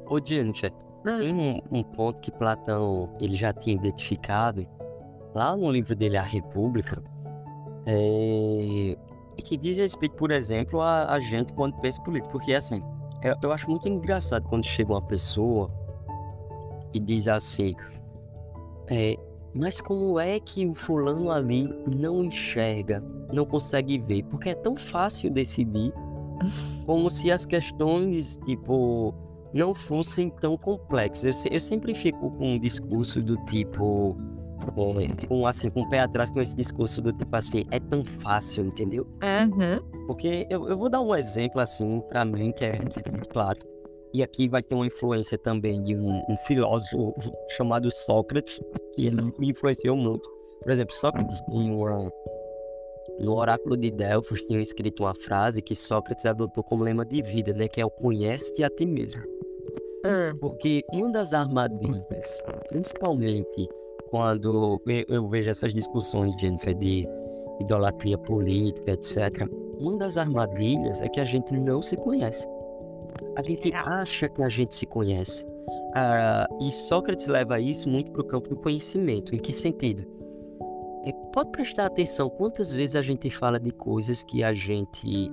Ô, 0.07 0.19
Jennifer, 0.23 0.71
tem 1.17 1.33
um, 1.33 1.61
um 1.71 1.83
ponto 1.83 2.21
que 2.21 2.31
Platão 2.31 3.09
ele 3.19 3.35
já 3.35 3.51
tinha 3.51 3.75
identificado 3.75 4.67
lá 5.33 5.55
no 5.57 5.71
livro 5.71 5.95
dele 5.95 6.17
A 6.17 6.21
República, 6.21 7.01
é, 7.85 8.95
que 9.43 9.57
diz 9.57 9.77
respeito, 9.77 10.15
por 10.15 10.29
exemplo, 10.31 10.81
a, 10.81 11.11
a 11.11 11.19
gente 11.19 11.53
quando 11.53 11.75
pensa 11.79 11.99
em 12.01 12.03
política. 12.03 12.31
Porque, 12.31 12.53
assim, 12.53 12.83
eu, 13.21 13.35
eu 13.43 13.51
acho 13.51 13.69
muito 13.69 13.87
engraçado 13.87 14.47
quando 14.47 14.65
chega 14.65 14.91
uma 14.91 15.01
pessoa 15.01 15.71
e 16.93 16.99
diz 16.99 17.27
assim: 17.27 17.75
é, 18.87 19.15
Mas 19.53 19.81
como 19.81 20.19
é 20.19 20.39
que 20.39 20.65
o 20.65 20.75
fulano 20.75 21.31
ali 21.31 21.67
não 21.87 22.23
enxerga, 22.23 23.03
não 23.31 23.45
consegue 23.45 23.97
ver? 23.97 24.23
Porque 24.23 24.49
é 24.49 24.55
tão 24.55 24.75
fácil 24.75 25.31
decidir, 25.31 25.93
como 26.85 27.09
se 27.09 27.31
as 27.31 27.45
questões, 27.45 28.37
tipo 28.45 29.13
não 29.53 29.73
fossem 29.73 30.29
tão 30.29 30.57
complexos. 30.57 31.45
Eu, 31.45 31.51
eu 31.53 31.59
sempre 31.59 31.93
fico 31.93 32.31
com 32.31 32.53
um 32.53 32.59
discurso 32.59 33.21
do 33.21 33.37
tipo. 33.45 34.15
é, 34.99 35.25
com, 35.25 35.45
assim, 35.45 35.69
com 35.69 35.81
o 35.81 35.89
pé 35.89 35.99
atrás 35.99 36.29
com 36.29 36.41
esse 36.41 36.55
discurso 36.55 37.01
do 37.01 37.13
tipo 37.13 37.35
assim, 37.35 37.65
é 37.71 37.79
tão 37.79 38.03
fácil, 38.03 38.65
entendeu? 38.65 39.07
Uhum. 39.23 39.96
Porque 40.07 40.47
eu, 40.49 40.67
eu 40.69 40.77
vou 40.77 40.89
dar 40.89 41.01
um 41.01 41.13
exemplo 41.13 41.59
assim 41.59 42.01
pra 42.09 42.23
mim 42.23 42.51
que 42.53 42.63
é, 42.63 42.77
que 42.77 42.99
é 43.07 43.11
muito 43.11 43.29
claro. 43.29 43.59
E 44.13 44.23
aqui 44.23 44.47
vai 44.47 44.63
ter 44.63 44.73
uma 44.73 44.87
influência 44.87 45.37
também 45.37 45.83
de 45.83 45.95
um, 45.95 46.23
um 46.29 46.35
filósofo 46.47 47.13
chamado 47.55 47.91
Sócrates, 47.91 48.59
que 48.93 49.05
ele 49.05 49.21
me 49.37 49.49
influenciou 49.49 49.97
muito. 49.97 50.27
Por 50.63 50.71
exemplo, 50.71 50.95
Sócrates 50.95 51.39
no 53.19 53.35
oráculo 53.35 53.75
de 53.75 53.91
Delfos 53.91 54.41
tinha 54.43 54.61
escrito 54.61 55.03
uma 55.03 55.13
frase 55.13 55.61
que 55.61 55.75
Sócrates 55.75 56.25
adotou 56.25 56.63
como 56.63 56.83
lema 56.83 57.05
de 57.05 57.21
vida, 57.21 57.53
né? 57.53 57.67
Que 57.67 57.81
é 57.81 57.85
o 57.85 57.89
conhece-te 57.89 58.63
a 58.63 58.69
ti 58.69 58.85
mesmo. 58.85 59.21
Hum. 60.05 60.37
Porque 60.39 60.83
uma 60.93 61.11
das 61.11 61.33
armadilhas, 61.33 62.41
principalmente 62.69 63.67
quando 64.09 64.79
eu, 64.85 65.05
eu 65.09 65.27
vejo 65.27 65.49
essas 65.49 65.73
discussões, 65.73 66.33
Jennifer, 66.39 66.73
de 66.73 67.05
idolatria 67.59 68.17
política, 68.17 68.91
etc., 68.91 69.49
uma 69.79 69.97
das 69.97 70.17
armadilhas 70.17 71.01
é 71.01 71.07
que 71.07 71.19
a 71.19 71.25
gente 71.25 71.53
não 71.53 71.81
se 71.81 71.95
conhece. 71.97 72.47
A 73.35 73.41
gente 73.41 73.73
acha 73.73 74.29
que 74.29 74.41
a 74.41 74.49
gente 74.49 74.75
se 74.75 74.85
conhece. 74.85 75.45
Ah, 75.95 76.47
e 76.61 76.71
Sócrates 76.71 77.27
leva 77.27 77.59
isso 77.59 77.89
muito 77.89 78.11
para 78.11 78.21
o 78.21 78.25
campo 78.25 78.49
do 78.49 78.55
conhecimento. 78.55 79.35
Em 79.35 79.39
que 79.39 79.53
sentido? 79.53 80.05
É, 81.05 81.11
pode 81.33 81.51
prestar 81.51 81.85
atenção 81.85 82.29
quantas 82.29 82.73
vezes 82.73 82.95
a 82.95 83.01
gente 83.01 83.29
fala 83.29 83.59
de 83.59 83.71
coisas 83.71 84.23
que 84.23 84.43
a 84.43 84.53
gente 84.53 85.31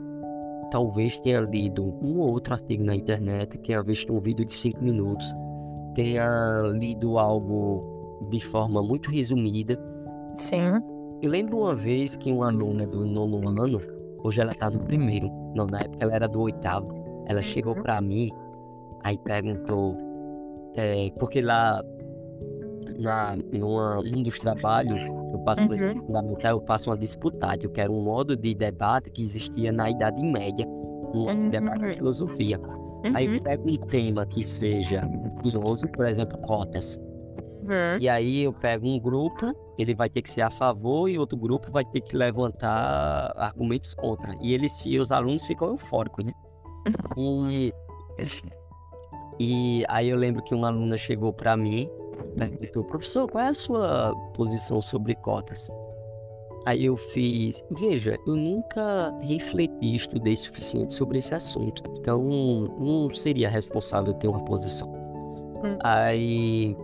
talvez 0.71 1.19
tenha 1.21 1.41
lido 1.41 1.85
um 2.03 2.19
ou 2.19 2.33
outro 2.33 2.55
artigo 2.55 2.83
na 2.83 2.95
internet, 2.95 3.59
tenha 3.59 3.83
visto 3.83 4.13
um 4.13 4.21
vídeo 4.21 4.45
de 4.45 4.53
cinco 4.53 4.83
minutos, 4.83 5.33
tenha 5.95 6.63
lido 6.73 7.19
algo 7.19 8.29
de 8.31 8.41
forma 8.41 8.83
muito 8.83 9.11
resumida. 9.11 9.79
Sim. 10.35 10.81
Eu 11.23 11.31
lembro 11.31 11.59
uma 11.59 11.75
vez 11.75 12.17
que 12.17 12.31
uma 12.31 12.49
aluna 12.49 12.87
do 12.87 13.07
nono 13.07 13.49
ano, 13.49 13.81
hoje 14.25 14.41
ela 14.41 14.55
tá 14.55 14.69
no 14.71 14.81
primeiro, 14.81 15.31
não, 15.55 15.67
na 15.67 15.79
época 15.81 15.99
ela 16.01 16.15
era 16.15 16.27
do 16.27 16.41
oitavo, 16.41 16.89
ela 17.29 17.43
chegou 17.43 17.77
Uhum. 17.77 17.83
pra 17.83 18.01
mim, 18.01 18.31
aí 19.05 19.17
perguntou, 19.19 19.97
é, 20.77 21.11
porque 21.19 21.41
lá 21.41 21.81
na, 22.99 23.37
numa, 23.53 24.03
num 24.03 24.23
dos 24.23 24.39
trabalhos, 24.39 25.01
eu 25.33 25.39
passo 25.41 25.67
por 25.67 25.75
esse 25.75 25.85
Uhum. 25.85 26.07
fundamental, 26.07 26.59
eu 26.59 26.67
faço 26.67 26.91
uma 26.91 26.97
disputática, 26.97 27.73
que 27.73 27.81
era 27.81 27.91
um 27.93 28.03
modo 28.03 28.37
de 28.37 28.55
debate 28.55 29.11
que 29.11 29.23
existia 29.23 29.73
na 29.73 29.91
Idade 29.91 30.23
Média, 30.25 30.67
um 31.15 31.27
Uhum. 31.27 31.49
debate 31.49 31.81
de 31.81 31.91
filosofia. 31.97 32.59
Aí 33.15 33.29
Uhum. 33.29 33.35
eu 33.35 33.43
pego 33.43 33.71
um 33.71 33.77
tema 33.77 34.25
que 34.27 34.43
seja 34.43 35.03
usoso, 35.45 35.87
por 35.89 36.07
exemplo, 36.07 36.39
cotas. 36.39 36.99
Uhum. 37.69 37.99
E 38.01 38.09
aí 38.09 38.43
eu 38.43 38.53
pego 38.53 38.87
um 38.87 38.99
grupo, 38.99 39.55
ele 39.79 39.95
vai 39.95 40.09
ter 40.09 40.23
que 40.23 40.31
ser 40.31 40.43
a 40.43 40.51
favor 40.51 41.09
e 41.09 41.19
outro 41.19 41.37
grupo 41.37 41.71
vai 41.71 41.85
ter 41.85 42.01
que 42.01 42.17
levantar 42.17 43.33
argumentos 43.37 43.95
contra. 43.95 44.35
E 44.43 44.53
eles 44.53 44.73
e 44.85 44.99
os 44.99 45.11
alunos 45.11 45.47
ficam 45.47 45.69
eufóricos, 45.69 46.25
né? 46.25 46.33
E, 47.17 47.73
e 49.41 49.85
aí 49.89 50.09
eu 50.09 50.17
lembro 50.17 50.43
que 50.43 50.55
uma 50.55 50.69
aluna 50.69 50.97
chegou 50.97 51.33
para 51.33 51.57
mim, 51.57 51.91
perguntou, 52.37 52.85
professor, 52.85 53.29
qual 53.29 53.43
é 53.43 53.49
a 53.49 53.55
sua 53.55 54.15
posição 54.35 54.81
sobre 54.81 55.15
cotas? 55.17 55.69
Aí 56.67 56.85
eu 56.87 56.97
fiz, 56.97 57.63
veja, 57.73 58.17
eu 58.27 58.37
nunca 58.37 59.13
refleti, 59.23 59.97
estudei 59.97 60.37
suficiente 60.37 60.95
sobre 60.95 61.19
esse 61.19 61.35
assunto, 61.35 61.83
então 61.99 62.23
não 62.79 63.11
seria 63.11 63.51
responsável 63.51 64.15
ter 64.15 64.29
uma 64.29 64.45
posição. 64.45 64.89
Hum. 65.65 65.77
Aí 65.83 66.77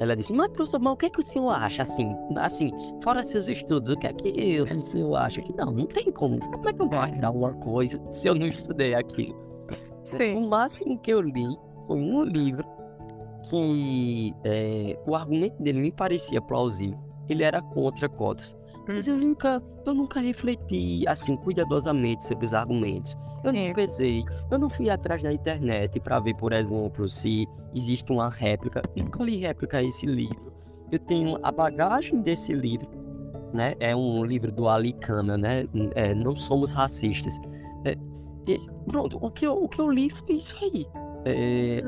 ela 0.00 0.14
disse, 0.14 0.32
mas 0.32 0.48
professor, 0.48 0.80
mas 0.80 0.92
o 0.92 0.96
que 0.96 1.06
é 1.06 1.10
que 1.10 1.20
o 1.20 1.24
senhor 1.24 1.50
acha 1.50 1.82
assim? 1.82 2.14
Assim, 2.36 2.72
fora 3.02 3.22
seus 3.22 3.48
estudos, 3.48 3.88
o 3.88 3.96
que 3.96 4.06
é 4.06 4.12
que 4.12 4.60
o 4.60 4.82
senhor 4.82 5.16
acha? 5.16 5.42
Que 5.42 5.52
não, 5.56 5.72
não 5.72 5.86
tem 5.86 6.10
como. 6.12 6.38
Como 6.38 6.68
é 6.68 6.72
que 6.72 6.80
eu 6.80 6.88
vou 6.88 6.98
achar 6.98 7.30
uma 7.30 7.52
coisa 7.54 8.00
se 8.10 8.28
eu 8.28 8.34
não 8.34 8.46
estudei 8.46 8.94
aquilo? 8.94 9.36
Sim. 10.04 10.34
O 10.36 10.48
máximo 10.48 10.98
que 10.98 11.12
eu 11.12 11.20
li 11.20 11.56
foi 11.86 11.98
um 11.98 12.22
livro 12.22 12.64
que 13.48 14.34
é, 14.44 14.98
o 15.06 15.14
argumento 15.14 15.62
dele 15.62 15.80
me 15.80 15.92
parecia 15.92 16.40
plausível. 16.40 16.98
Ele 17.28 17.42
era 17.42 17.60
contra 17.60 18.08
cotas. 18.08 18.56
Mas 18.88 19.06
eu 19.06 19.18
nunca, 19.18 19.62
eu 19.84 19.94
nunca 19.94 20.18
refleti 20.18 21.06
assim 21.06 21.36
cuidadosamente 21.36 22.24
sobre 22.24 22.46
os 22.46 22.54
argumentos. 22.54 23.16
Eu 23.44 23.52
não 23.52 23.74
pensei, 23.74 24.24
eu 24.50 24.58
não 24.58 24.70
fui 24.70 24.88
atrás 24.88 25.22
da 25.22 25.30
internet 25.30 26.00
para 26.00 26.18
ver, 26.18 26.34
por 26.36 26.54
exemplo, 26.54 27.06
se 27.08 27.46
existe 27.74 28.10
uma 28.10 28.30
réplica. 28.30 28.82
E 28.96 29.02
qual 29.04 29.28
réplica 29.28 29.78
a 29.78 29.82
esse 29.82 30.06
livro? 30.06 30.52
Eu 30.90 30.98
tenho 30.98 31.38
a 31.42 31.52
bagagem 31.52 32.22
desse 32.22 32.54
livro, 32.54 32.88
né? 33.52 33.74
É 33.78 33.94
um 33.94 34.24
livro 34.24 34.50
do 34.50 34.66
Ali 34.66 34.94
Kama, 34.94 35.36
né? 35.36 35.66
É, 35.94 36.14
não 36.14 36.34
somos 36.34 36.70
racistas. 36.70 37.38
É, 37.84 37.94
pronto, 38.86 39.18
o 39.20 39.30
que, 39.30 39.46
eu, 39.46 39.64
o 39.64 39.68
que 39.68 39.80
eu 39.80 39.90
li 39.90 40.08
foi 40.08 40.36
isso 40.36 40.56
aí. 40.62 40.86
É, 41.26 41.82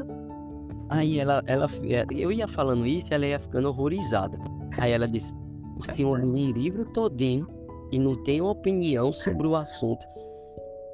aí 0.90 1.18
ela, 1.18 1.42
ela, 1.46 1.66
eu 2.10 2.30
ia 2.30 2.46
falando 2.46 2.86
isso, 2.86 3.12
ela 3.12 3.26
ia 3.26 3.40
ficando 3.40 3.68
horrorizada. 3.68 4.38
Aí 4.78 4.92
ela 4.92 5.08
disse, 5.08 5.32
o 5.80 5.94
senhor 5.94 6.20
um 6.20 6.50
livro 6.52 6.84
todinho 6.92 7.46
e 7.90 7.98
não 7.98 8.22
tem 8.22 8.40
uma 8.40 8.52
opinião 8.52 9.12
sobre 9.12 9.46
o 9.46 9.56
assunto. 9.56 10.04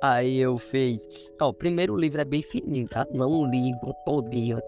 Aí 0.02 0.38
eu 0.38 0.58
fiz, 0.58 1.32
ó, 1.40 1.48
o 1.48 1.54
primeiro 1.54 1.96
livro 1.96 2.20
é 2.20 2.24
bem 2.24 2.42
fininho, 2.42 2.86
tá? 2.88 3.06
Não 3.12 3.24
é 3.24 3.26
um 3.26 3.50
livro 3.50 3.94
todinho. 4.04 4.58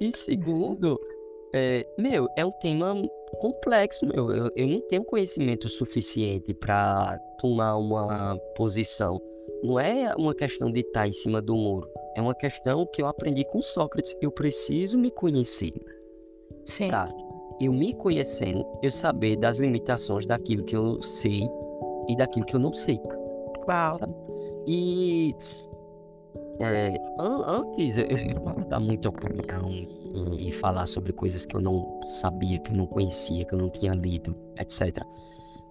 e 0.00 0.16
segundo, 0.16 1.00
é, 1.54 1.86
meu, 1.98 2.28
é 2.36 2.44
um 2.44 2.52
tema 2.52 2.94
complexo, 3.38 4.06
meu. 4.06 4.30
Eu, 4.30 4.50
eu 4.54 4.68
não 4.68 4.80
tenho 4.82 5.04
conhecimento 5.04 5.68
suficiente 5.68 6.54
para 6.54 7.18
tomar 7.38 7.76
uma 7.76 8.38
posição. 8.54 9.20
Não 9.62 9.78
é 9.78 10.14
uma 10.16 10.34
questão 10.34 10.70
de 10.70 10.80
estar 10.80 11.08
em 11.08 11.12
cima 11.12 11.42
do 11.42 11.54
muro. 11.54 11.88
É 12.16 12.20
uma 12.20 12.34
questão 12.34 12.86
que 12.86 13.02
eu 13.02 13.06
aprendi 13.06 13.44
com 13.44 13.60
Sócrates. 13.60 14.14
Eu 14.20 14.30
preciso 14.30 14.98
me 14.98 15.10
conhecer. 15.10 15.72
Sim. 16.64 16.90
Eu 17.60 17.72
me 17.72 17.92
conhecendo, 17.94 18.64
eu 18.82 18.90
saber 18.90 19.36
das 19.36 19.56
limitações 19.58 20.26
daquilo 20.26 20.64
que 20.64 20.76
eu 20.76 21.02
sei 21.02 21.42
e 22.08 22.16
daquilo 22.16 22.46
que 22.46 22.56
eu 22.56 22.60
não 22.60 22.72
sei. 22.72 22.98
Uau. 23.68 23.94
Sabe? 23.98 24.14
E 24.66 25.34
é, 26.58 26.94
an- 27.18 27.44
antes 27.46 27.96
eu 27.96 28.06
não 28.44 28.68
dar 28.68 28.80
muita 28.80 29.08
opinião 29.08 29.70
e, 30.38 30.50
falar 30.52 30.86
sobre 30.86 31.12
coisas 31.12 31.46
que 31.46 31.56
eu 31.56 31.60
não 31.60 32.00
sabia, 32.06 32.58
que 32.58 32.72
eu 32.72 32.76
não 32.76 32.86
conhecia, 32.86 33.44
que 33.44 33.54
eu 33.54 33.58
não 33.58 33.70
tinha 33.70 33.92
lido, 33.92 34.34
etc. 34.58 35.02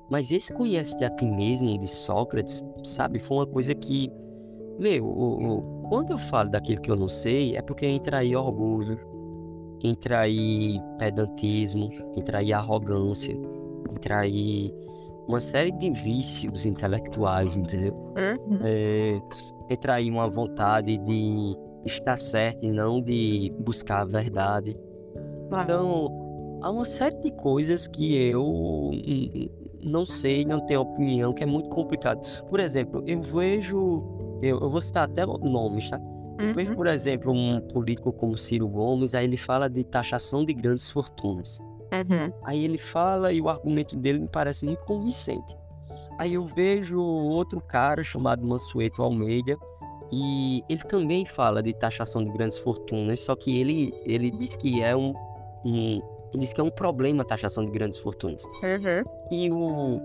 Mas 0.09 0.31
esse 0.31 0.51
conhece 0.53 0.95
a 1.03 1.09
ti 1.09 1.25
mesmo 1.25 1.77
de 1.77 1.87
Sócrates, 1.87 2.63
sabe, 2.83 3.19
foi 3.19 3.37
uma 3.37 3.47
coisa 3.47 3.75
que, 3.75 4.11
meu, 4.79 5.05
o- 5.05 5.57
o- 5.57 5.87
quando 5.89 6.11
eu 6.11 6.17
falo 6.17 6.49
daquilo 6.49 6.81
que 6.81 6.89
eu 6.89 6.95
não 6.95 7.09
sei, 7.09 7.55
é 7.55 7.61
porque 7.61 7.85
entra 7.85 8.19
aí 8.19 8.35
orgulho, 8.35 8.97
entra 9.83 10.19
aí 10.19 10.79
pedantismo, 10.97 11.89
entra 12.15 12.39
aí 12.39 12.53
arrogância, 12.53 13.35
entra 13.91 14.19
aí 14.19 14.73
uma 15.27 15.39
série 15.39 15.71
de 15.71 15.91
vícios 15.91 16.65
intelectuais, 16.65 17.55
entendeu? 17.55 17.93
Uhum. 17.93 18.59
é, 18.63 19.21
entra 19.69 19.95
aí 19.95 20.09
uma 20.09 20.27
vontade 20.27 20.97
de 20.97 21.55
estar 21.85 22.17
certo 22.17 22.65
e 22.65 22.71
não 22.71 23.01
de 23.01 23.53
buscar 23.59 24.01
a 24.01 24.05
verdade. 24.05 24.75
Uau. 25.51 25.63
Então, 25.63 26.59
há 26.61 26.71
uma 26.71 26.85
série 26.85 27.15
de 27.21 27.31
coisas 27.31 27.87
que 27.87 28.15
eu 28.15 28.91
não 29.81 30.05
sei, 30.05 30.45
não 30.45 30.59
tenho 30.65 30.81
opinião, 30.81 31.33
que 31.33 31.43
é 31.43 31.45
muito 31.45 31.69
complicado. 31.69 32.21
Por 32.47 32.59
exemplo, 32.59 33.03
eu 33.05 33.21
vejo, 33.21 34.03
eu, 34.41 34.59
eu 34.59 34.69
vou 34.69 34.81
citar 34.81 35.03
até 35.03 35.25
nomes, 35.25 35.89
tá? 35.89 35.99
Eu 36.39 36.53
vejo, 36.53 36.71
Uhum. 36.71 36.75
por 36.77 36.87
exemplo, 36.87 37.31
um 37.31 37.59
político 37.59 38.11
como 38.13 38.37
Ciro 38.37 38.67
Gomes, 38.67 39.13
aí 39.13 39.25
ele 39.25 39.37
fala 39.37 39.69
de 39.69 39.83
taxação 39.83 40.45
de 40.45 40.53
grandes 40.53 40.89
fortunas. 40.89 41.59
Uhum. 41.91 42.31
Aí 42.43 42.63
ele 42.63 42.77
fala 42.77 43.33
e 43.33 43.41
o 43.41 43.49
argumento 43.49 43.95
dele 43.97 44.19
me 44.19 44.27
parece 44.27 44.65
muito 44.65 44.83
convincente. 44.85 45.57
Aí 46.19 46.33
eu 46.33 46.45
vejo 46.45 47.01
outro 47.01 47.61
cara 47.61 48.03
chamado 48.03 48.45
Mansueto 48.45 49.01
Almeida 49.01 49.57
e 50.11 50.63
ele 50.69 50.83
também 50.83 51.25
fala 51.25 51.61
de 51.63 51.73
taxação 51.73 52.23
de 52.23 52.31
grandes 52.31 52.57
fortunas, 52.57 53.19
só 53.19 53.35
que 53.35 53.59
ele, 53.59 53.93
ele 54.05 54.29
diz 54.31 54.55
que 54.55 54.81
é 54.81 54.95
um, 54.95 55.13
um 55.65 56.01
ele 56.33 56.43
diz 56.43 56.53
que 56.53 56.61
é 56.61 56.63
um 56.63 56.69
problema 56.69 57.23
a 57.23 57.25
taxação 57.25 57.65
de 57.65 57.71
grandes 57.71 57.97
fortunas. 57.99 58.43
Uhum. 58.43 59.03
E 59.31 59.51
o, 59.51 60.01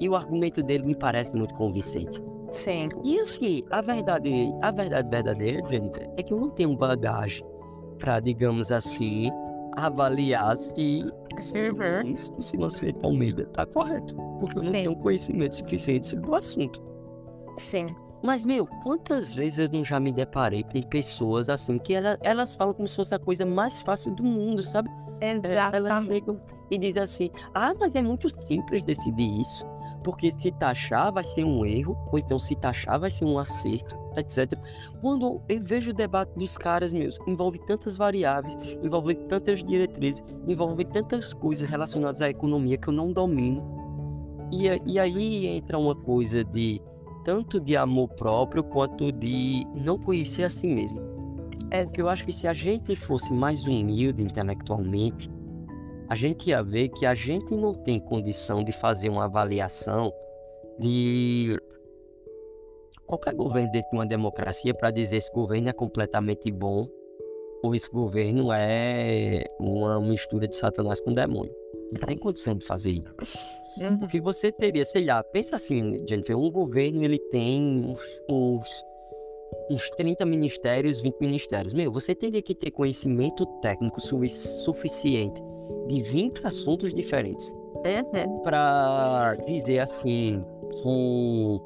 e 0.00 0.08
o 0.08 0.16
argumento 0.16 0.62
dele 0.62 0.84
me 0.84 0.94
parece 0.94 1.36
muito 1.36 1.54
convincente. 1.54 2.22
Sim. 2.50 2.88
E 3.04 3.18
assim, 3.20 3.62
a 3.70 3.80
verdade, 3.80 4.52
a 4.62 4.70
verdade 4.70 5.08
verdadeira, 5.08 5.66
Jennifer, 5.68 6.08
é 6.16 6.22
que 6.22 6.32
eu 6.32 6.40
não 6.40 6.50
tenho 6.50 6.76
bagagem 6.76 7.44
para, 7.98 8.18
digamos 8.20 8.70
assim, 8.72 9.30
avaliar 9.76 10.56
se 10.56 11.04
Uhum. 11.54 12.10
isso 12.10 12.34
se 12.40 12.58
Mansueto 12.58 13.06
Almeida 13.06 13.46
tá 13.46 13.64
correto. 13.64 14.14
Porque 14.40 14.58
eu 14.58 14.62
não 14.64 14.72
Sim. 14.72 14.82
tenho 14.82 14.96
conhecimento 14.96 15.54
suficiente 15.54 16.06
sobre 16.08 16.28
o 16.28 16.34
assunto. 16.34 16.82
Sim. 17.56 17.86
Mas, 18.22 18.44
meu, 18.44 18.66
quantas 18.82 19.32
vezes 19.32 19.58
eu 19.58 19.68
não 19.70 19.84
já 19.84 19.98
me 19.98 20.12
deparei 20.12 20.62
com 20.64 20.82
pessoas 20.82 21.48
assim 21.48 21.78
que 21.78 21.94
ela, 21.94 22.18
elas 22.22 22.54
falam 22.54 22.74
como 22.74 22.86
se 22.86 22.96
fosse 22.96 23.14
a 23.14 23.18
coisa 23.18 23.46
mais 23.46 23.80
fácil 23.80 24.14
do 24.14 24.22
mundo, 24.22 24.62
sabe? 24.62 24.90
É, 25.20 25.30
elas 25.30 25.44
Exatamente. 25.74 26.14
chegam 26.14 26.38
e 26.70 26.78
dizem 26.78 27.02
assim: 27.02 27.30
ah, 27.54 27.72
mas 27.78 27.94
é 27.94 28.02
muito 28.02 28.28
simples 28.46 28.82
decidir 28.82 29.40
isso. 29.40 29.64
Porque 30.02 30.32
se 30.40 30.50
taxar 30.52 31.12
vai 31.12 31.22
ser 31.24 31.44
um 31.44 31.64
erro, 31.64 31.96
ou 32.10 32.18
então 32.18 32.38
se 32.38 32.56
taxar 32.56 32.98
vai 32.98 33.10
ser 33.10 33.24
um 33.26 33.38
acerto, 33.38 33.96
etc. 34.16 34.58
Quando 35.00 35.42
eu 35.48 35.60
vejo 35.62 35.90
o 35.90 35.94
debate 35.94 36.32
dos 36.38 36.56
caras, 36.56 36.92
meus, 36.92 37.18
envolve 37.26 37.58
tantas 37.66 37.96
variáveis, 37.96 38.56
envolve 38.82 39.14
tantas 39.14 39.62
diretrizes, 39.62 40.24
envolve 40.48 40.84
tantas 40.86 41.34
coisas 41.34 41.68
relacionadas 41.68 42.22
à 42.22 42.30
economia 42.30 42.78
que 42.78 42.88
eu 42.88 42.92
não 42.94 43.12
domino. 43.12 43.62
E, 44.52 44.66
e 44.92 44.98
aí 44.98 45.46
entra 45.46 45.78
uma 45.78 45.94
coisa 45.94 46.42
de 46.42 46.80
tanto 47.24 47.60
de 47.60 47.76
amor 47.76 48.08
próprio 48.08 48.64
quanto 48.64 49.12
de 49.12 49.66
não 49.74 49.98
conhecer 49.98 50.44
a 50.44 50.48
si 50.48 50.66
mesmo. 50.66 50.98
Ex- 51.70 51.90
Porque 51.90 52.00
eu 52.00 52.08
acho 52.08 52.24
que 52.24 52.32
se 52.32 52.48
a 52.48 52.54
gente 52.54 52.96
fosse 52.96 53.32
mais 53.32 53.66
humilde 53.66 54.22
intelectualmente, 54.22 55.30
a 56.10 56.16
gente 56.16 56.50
ia 56.50 56.60
ver 56.60 56.88
que 56.88 57.06
a 57.06 57.14
gente 57.14 57.54
não 57.54 57.72
tem 57.72 58.00
condição 58.00 58.64
de 58.64 58.72
fazer 58.72 59.08
uma 59.08 59.26
avaliação 59.26 60.12
de 60.76 61.56
qualquer 63.06 63.32
governo 63.32 63.70
dentro 63.70 63.90
de 63.90 63.96
uma 63.96 64.06
democracia 64.06 64.74
para 64.74 64.90
dizer 64.90 65.18
esse 65.18 65.32
governo 65.32 65.68
é 65.68 65.72
completamente 65.72 66.50
bom 66.50 66.88
ou 67.62 67.76
esse 67.76 67.88
governo 67.88 68.52
é 68.52 69.44
uma 69.60 70.00
mistura 70.00 70.48
de 70.48 70.56
Satanás 70.56 71.00
com 71.00 71.12
demônio. 71.12 71.54
Não 71.92 72.00
tem 72.00 72.18
condição 72.18 72.56
de 72.56 72.66
fazer 72.66 72.90
isso. 72.90 73.14
Uhum. 73.78 73.98
Porque 74.00 74.20
você 74.20 74.50
teria, 74.50 74.84
sei 74.84 75.04
lá, 75.04 75.22
pensa 75.22 75.54
assim, 75.54 75.96
Jennifer, 76.08 76.36
um 76.36 76.50
governo 76.50 77.04
ele 77.04 77.20
tem 77.30 77.84
uns, 77.84 78.00
uns, 78.28 78.84
uns 79.70 79.88
30 79.90 80.26
ministérios, 80.26 81.00
20 81.00 81.20
ministérios. 81.20 81.72
Meu, 81.72 81.92
você 81.92 82.16
teria 82.16 82.42
que 82.42 82.54
ter 82.54 82.72
conhecimento 82.72 83.46
técnico 83.60 84.00
su- 84.00 84.28
suficiente 84.28 85.40
de 85.88 86.02
20 86.02 86.46
assuntos 86.46 86.92
diferentes 86.94 87.52
Uhum. 87.76 88.40
para 88.42 89.36
dizer 89.46 89.78
assim 89.80 90.44
que 90.82 91.60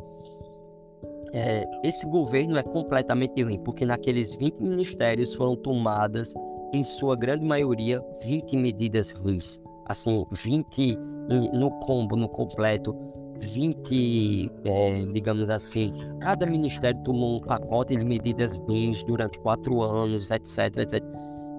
é, 1.32 1.64
esse 1.82 2.06
governo 2.06 2.56
é 2.56 2.62
completamente 2.62 3.42
ruim, 3.42 3.58
porque 3.58 3.84
naqueles 3.84 4.36
20 4.36 4.60
ministérios 4.60 5.34
foram 5.34 5.56
tomadas, 5.56 6.32
em 6.72 6.84
sua 6.84 7.16
grande 7.16 7.44
maioria, 7.44 8.00
20 8.24 8.56
medidas 8.56 9.10
ruins. 9.10 9.60
Assim, 9.86 10.24
20 10.30 10.96
em- 11.30 11.50
no 11.58 11.70
combo, 11.80 12.14
no 12.16 12.28
completo, 12.28 12.94
20, 13.40 14.48
é, 14.64 15.04
digamos 15.12 15.50
assim, 15.50 15.90
cada 16.20 16.46
ministério 16.46 17.00
tomou 17.02 17.36
um 17.36 17.40
pacote 17.40 17.96
de 17.96 18.04
medidas 18.04 18.56
ruins 18.56 19.02
durante 19.02 19.38
quatro 19.40 19.82
anos, 19.82 20.30
etc, 20.30 20.78
etc. 20.78 21.02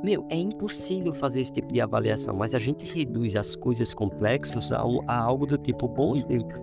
Meu, 0.06 0.24
é 0.30 0.36
impossível 0.36 1.12
fazer 1.12 1.42
esse 1.42 1.52
tipo 1.52 1.74
de 1.74 1.82
avaliação, 1.82 2.36
mas 2.36 2.54
a 2.54 2.60
gente 2.60 2.86
reduz 2.86 3.36
as 3.36 3.56
coisas 3.56 3.92
complexas 3.92 4.72
a, 4.72 4.84
a 5.08 5.20
algo 5.20 5.48
do 5.48 5.58
tipo 5.58 5.88
bom 5.88 6.16
e 6.16 6.24
neutro. 6.24 6.62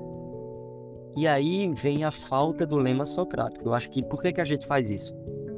E 1.16 1.26
aí 1.26 1.68
vem 1.74 2.04
a 2.04 2.12
falta 2.12 2.64
do 2.64 2.76
lema 2.76 3.04
socrático. 3.04 3.68
Eu 3.68 3.74
acho 3.74 3.90
que 3.90 4.00
por 4.00 4.22
que, 4.22 4.32
que 4.32 4.40
a 4.40 4.44
gente 4.44 4.64
faz 4.64 4.92
isso? 4.92 5.12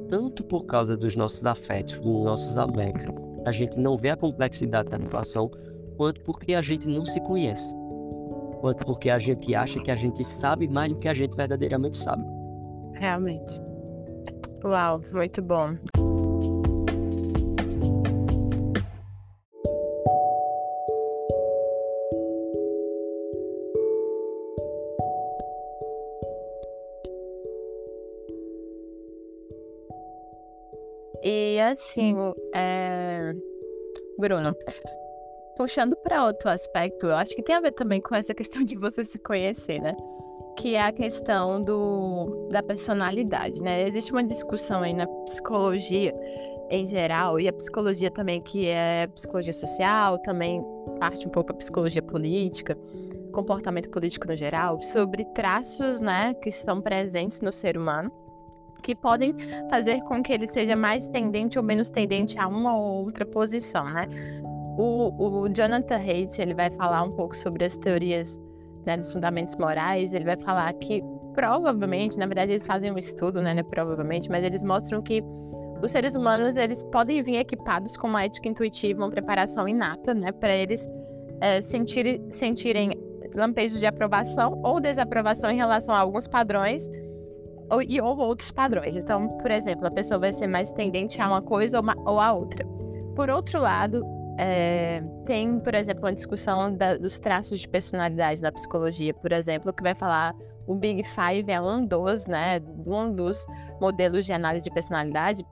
Tanto 0.08 0.42
por 0.42 0.64
causa 0.64 0.96
dos 0.96 1.14
nossos 1.14 1.44
afetos, 1.44 2.00
dos 2.00 2.24
nossos 2.24 2.56
alegres, 2.56 3.06
a 3.44 3.52
gente 3.52 3.78
não 3.78 3.98
vê 3.98 4.08
a 4.08 4.16
complexidade 4.16 4.88
da 4.88 4.98
situação, 4.98 5.50
quanto 5.98 6.22
porque 6.22 6.54
a 6.54 6.62
gente 6.62 6.88
não 6.88 7.04
se 7.04 7.20
conhece. 7.20 7.70
Quanto 8.62 8.86
porque 8.86 9.10
a 9.10 9.18
gente 9.18 9.54
acha 9.54 9.78
que 9.78 9.90
a 9.90 9.96
gente 9.96 10.24
sabe 10.24 10.72
mais 10.72 10.90
do 10.90 10.98
que 10.98 11.06
a 11.06 11.12
gente 11.12 11.36
verdadeiramente 11.36 11.98
sabe. 11.98 12.24
Realmente. 12.94 13.60
Uau, 14.64 15.02
muito 15.12 15.42
bom. 15.42 15.76
Assim, 31.74 32.16
é... 32.54 33.34
Bruno, 34.18 34.54
puxando 35.56 35.96
para 35.96 36.24
outro 36.26 36.48
aspecto, 36.48 37.06
eu 37.06 37.14
acho 37.14 37.34
que 37.34 37.42
tem 37.42 37.54
a 37.54 37.60
ver 37.60 37.72
também 37.72 38.00
com 38.00 38.14
essa 38.14 38.34
questão 38.34 38.64
de 38.64 38.76
você 38.76 39.04
se 39.04 39.18
conhecer, 39.18 39.80
né? 39.80 39.94
Que 40.56 40.76
é 40.76 40.82
a 40.82 40.92
questão 40.92 41.62
do, 41.62 42.48
da 42.50 42.62
personalidade, 42.62 43.60
né? 43.60 43.86
Existe 43.86 44.12
uma 44.12 44.24
discussão 44.24 44.82
aí 44.82 44.92
na 44.92 45.06
psicologia 45.24 46.14
em 46.70 46.86
geral, 46.86 47.38
e 47.38 47.46
a 47.46 47.52
psicologia 47.52 48.10
também, 48.10 48.40
que 48.40 48.66
é 48.66 49.06
psicologia 49.08 49.52
social, 49.52 50.18
também 50.20 50.64
parte 50.98 51.26
um 51.26 51.30
pouco 51.30 51.52
da 51.52 51.58
psicologia 51.58 52.02
política, 52.02 52.76
comportamento 53.32 53.90
político 53.90 54.26
no 54.26 54.36
geral, 54.36 54.80
sobre 54.80 55.24
traços, 55.34 56.00
né, 56.00 56.34
que 56.34 56.48
estão 56.48 56.80
presentes 56.80 57.42
no 57.42 57.52
ser 57.52 57.76
humano 57.76 58.10
que 58.84 58.94
podem 58.94 59.34
fazer 59.70 60.00
com 60.02 60.22
que 60.22 60.32
ele 60.32 60.46
seja 60.46 60.76
mais 60.76 61.08
tendente 61.08 61.58
ou 61.58 61.64
menos 61.64 61.88
tendente 61.88 62.38
a 62.38 62.46
uma 62.46 62.76
ou 62.76 63.06
outra 63.06 63.24
posição, 63.24 63.84
né? 63.84 64.06
O, 64.76 65.44
o 65.44 65.48
Jonathan 65.48 65.96
Haidt, 65.96 66.40
ele 66.40 66.52
vai 66.52 66.70
falar 66.70 67.02
um 67.02 67.12
pouco 67.12 67.34
sobre 67.34 67.64
as 67.64 67.76
teorias 67.78 68.38
né, 68.84 68.96
dos 68.96 69.10
fundamentos 69.12 69.56
morais, 69.56 70.12
ele 70.12 70.24
vai 70.24 70.36
falar 70.36 70.72
que 70.74 71.02
provavelmente, 71.32 72.18
na 72.18 72.26
verdade 72.26 72.52
eles 72.52 72.66
fazem 72.66 72.92
um 72.92 72.98
estudo, 72.98 73.40
né, 73.40 73.54
né 73.54 73.62
provavelmente, 73.62 74.28
mas 74.28 74.44
eles 74.44 74.62
mostram 74.62 75.00
que 75.00 75.22
os 75.82 75.90
seres 75.90 76.14
humanos, 76.14 76.56
eles 76.56 76.84
podem 76.84 77.22
vir 77.22 77.36
equipados 77.36 77.96
com 77.96 78.08
uma 78.08 78.24
ética 78.24 78.48
intuitiva, 78.48 79.00
uma 79.00 79.10
preparação 79.10 79.66
inata, 79.66 80.12
né, 80.12 80.30
para 80.32 80.54
eles 80.54 80.86
é, 81.40 81.60
sentir, 81.60 82.20
sentirem 82.30 82.90
lampejos 83.34 83.80
de 83.80 83.86
aprovação 83.86 84.60
ou 84.62 84.80
desaprovação 84.80 85.50
em 85.50 85.56
relação 85.56 85.94
a 85.94 85.98
alguns 85.98 86.28
padrões 86.28 86.88
ou, 87.70 87.82
e, 87.82 88.00
ou 88.00 88.16
outros 88.18 88.50
padrões. 88.50 88.96
Então, 88.96 89.28
por 89.38 89.50
exemplo, 89.50 89.86
a 89.86 89.90
pessoa 89.90 90.18
vai 90.18 90.32
ser 90.32 90.46
mais 90.46 90.72
tendente 90.72 91.20
a 91.20 91.26
uma 91.26 91.42
coisa 91.42 91.78
ou, 91.78 91.82
uma, 91.82 91.96
ou 92.04 92.20
a 92.20 92.32
outra. 92.32 92.66
Por 93.14 93.30
outro 93.30 93.60
lado, 93.60 94.04
é, 94.38 95.02
tem, 95.24 95.60
por 95.60 95.74
exemplo, 95.74 96.04
uma 96.04 96.12
discussão 96.12 96.74
da, 96.76 96.96
dos 96.96 97.18
traços 97.18 97.60
de 97.60 97.68
personalidade 97.68 98.42
na 98.42 98.50
psicologia, 98.50 99.14
por 99.14 99.32
exemplo, 99.32 99.72
que 99.72 99.82
vai 99.82 99.94
falar 99.94 100.34
o 100.66 100.74
Big 100.74 101.04
Five 101.04 101.50
é 101.50 101.60
um 101.60 101.84
dos, 101.84 102.26
né, 102.26 102.60
um 102.86 103.14
dos 103.14 103.44
modelos 103.80 104.24
de 104.24 104.32
análise 104.32 104.64
de 104.64 104.70
personalidade 104.70 105.44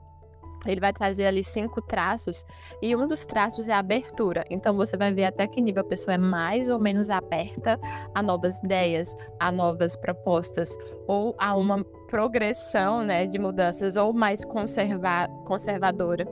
ele 0.65 0.79
vai 0.79 0.93
trazer 0.93 1.25
ali 1.25 1.43
cinco 1.43 1.81
traços 1.81 2.45
e 2.81 2.95
um 2.95 3.07
dos 3.07 3.25
traços 3.25 3.67
é 3.67 3.73
a 3.73 3.79
abertura. 3.79 4.43
Então 4.49 4.75
você 4.75 4.95
vai 4.95 5.13
ver 5.13 5.25
até 5.25 5.47
que 5.47 5.61
nível 5.61 5.81
a 5.81 5.87
pessoa 5.87 6.15
é 6.15 6.17
mais 6.17 6.69
ou 6.69 6.79
menos 6.79 7.09
aberta 7.09 7.79
a 8.15 8.21
novas 8.21 8.59
ideias, 8.59 9.15
a 9.39 9.51
novas 9.51 9.95
propostas 9.95 10.75
ou 11.07 11.35
a 11.37 11.55
uma 11.55 11.83
progressão, 12.13 13.03
né, 13.03 13.25
de 13.25 13.39
mudanças 13.39 13.95
ou 13.95 14.13
mais 14.13 14.45
conserva 14.45 15.27
conservadora. 15.45 16.27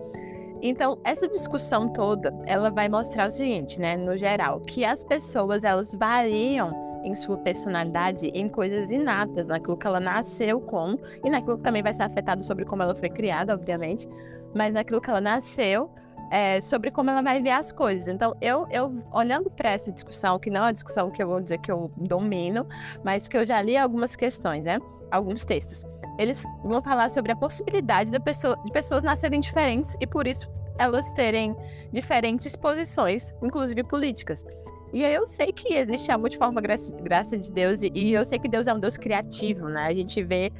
Então, 0.61 0.99
essa 1.03 1.27
discussão 1.27 1.91
toda, 1.91 2.32
ela 2.45 2.69
vai 2.69 2.88
mostrar 2.88 3.25
o 3.25 3.32
seguinte, 3.32 3.82
né, 3.82 3.97
no 3.97 4.15
geral, 4.15 4.59
que 4.59 4.86
as 4.86 5.03
pessoas 5.03 5.63
elas 5.63 5.95
variam 5.95 6.71
em 7.03 7.15
sua 7.15 7.36
personalidade 7.38 8.27
em 8.27 8.47
coisas 8.47 8.91
inatas, 8.91 9.47
naquilo 9.47 9.75
que 9.75 9.88
ela 9.88 9.99
nasceu 9.99 10.61
com, 10.61 10.99
e 11.25 11.32
naquilo 11.32 11.57
que 11.57 11.63
também 11.63 11.82
vai 11.82 11.95
ser 11.95 12.03
afetado 12.03 12.43
sobre 12.43 12.63
como 12.63 12.84
ela 12.84 12.93
foi 12.93 13.09
criada, 13.09 13.51
obviamente, 13.51 14.07
mas 14.53 14.75
naquilo 14.75 15.01
que 15.01 15.09
ela 15.09 15.19
nasceu, 15.19 15.89
é, 16.29 16.61
sobre 16.61 16.91
como 16.91 17.09
ela 17.09 17.23
vai 17.23 17.41
ver 17.41 17.49
as 17.49 17.71
coisas. 17.71 18.07
Então, 18.07 18.36
eu, 18.39 18.67
eu 18.69 19.03
olhando 19.11 19.49
para 19.49 19.71
essa 19.71 19.91
discussão, 19.91 20.38
que 20.38 20.51
não 20.51 20.59
é 20.59 20.63
uma 20.65 20.73
discussão 20.73 21.09
que 21.09 21.23
eu 21.23 21.27
vou 21.27 21.41
dizer 21.41 21.57
que 21.57 21.71
eu 21.71 21.91
domino, 21.97 22.67
mas 23.03 23.27
que 23.27 23.36
eu 23.36 23.43
já 23.43 23.59
li 23.63 23.75
algumas 23.75 24.15
questões, 24.15 24.65
né? 24.65 24.77
Alguns 25.12 25.45
textos. 25.45 25.86
Eles 26.18 26.43
vão 26.64 26.82
falar 26.82 27.09
sobre 27.09 27.32
a 27.32 27.36
possibilidade 27.36 28.09
de, 28.09 28.20
pessoa, 28.20 28.57
de 28.64 28.72
pessoas 28.72 29.03
nascerem 29.03 29.39
diferentes 29.39 29.95
e, 29.99 30.07
por 30.07 30.26
isso, 30.26 30.49
elas 30.78 31.09
terem 31.12 31.55
diferentes 31.91 32.55
posições, 32.55 33.34
inclusive 33.41 33.84
políticas. 33.84 34.45
E 34.93 35.03
eu 35.03 35.26
sei 35.26 35.53
que 35.53 35.74
existe 35.74 36.12
a 36.12 36.18
multiforme 36.18 36.62
graça, 36.62 36.95
graça 36.97 37.38
de 37.38 37.51
Deus, 37.51 37.82
e 37.82 38.12
eu 38.12 38.26
sei 38.26 38.39
que 38.39 38.49
Deus 38.49 38.68
é 38.68 38.74
um 38.74 38.80
Deus 38.80 38.97
criativo, 38.97 39.70
né? 39.70 39.88
A 39.88 39.93
gente 39.93 40.22
vê 40.22 40.51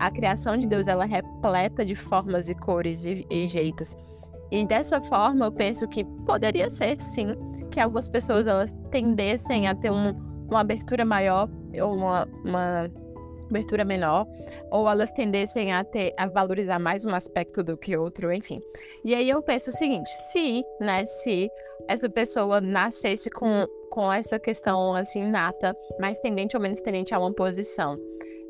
a 0.00 0.10
criação 0.10 0.56
de 0.56 0.66
Deus, 0.66 0.86
ela 0.86 1.04
é 1.04 1.08
repleta 1.08 1.84
de 1.84 1.94
formas 1.94 2.48
e 2.48 2.54
cores 2.54 3.04
e, 3.04 3.26
e 3.30 3.46
jeitos. 3.46 3.96
E 4.50 4.64
dessa 4.64 5.00
forma, 5.02 5.46
eu 5.46 5.52
penso 5.52 5.86
que 5.86 6.04
poderia 6.24 6.70
ser, 6.70 7.00
sim, 7.00 7.34
que 7.70 7.78
algumas 7.78 8.08
pessoas 8.08 8.46
elas 8.46 8.74
tendessem 8.90 9.68
a 9.68 9.74
ter 9.74 9.90
um, 9.90 10.14
uma 10.48 10.60
abertura 10.60 11.04
maior 11.04 11.48
ou 11.82 11.94
uma, 11.94 12.26
uma 12.44 12.90
abertura 13.48 13.84
menor, 13.84 14.26
ou 14.70 14.88
elas 14.88 15.10
tendessem 15.12 15.72
a 15.72 15.82
ter 15.84 16.12
a 16.16 16.26
valorizar 16.26 16.78
mais 16.78 17.04
um 17.04 17.14
aspecto 17.14 17.62
do 17.62 17.76
que 17.76 17.96
outro, 17.96 18.32
enfim. 18.32 18.60
E 19.04 19.14
aí 19.14 19.28
eu 19.28 19.42
penso 19.42 19.70
o 19.70 19.72
seguinte, 19.72 20.08
se, 20.30 20.64
né, 20.80 21.04
se 21.04 21.50
essa 21.88 22.08
pessoa 22.08 22.60
nascesse 22.60 23.30
com, 23.30 23.66
com 23.90 24.12
essa 24.12 24.38
questão 24.38 24.94
assim 24.94 25.30
nata, 25.30 25.76
mais 25.98 26.18
tendente 26.18 26.56
ou 26.56 26.62
menos 26.62 26.80
tendente 26.80 27.14
a 27.14 27.18
uma 27.18 27.32
posição, 27.32 27.98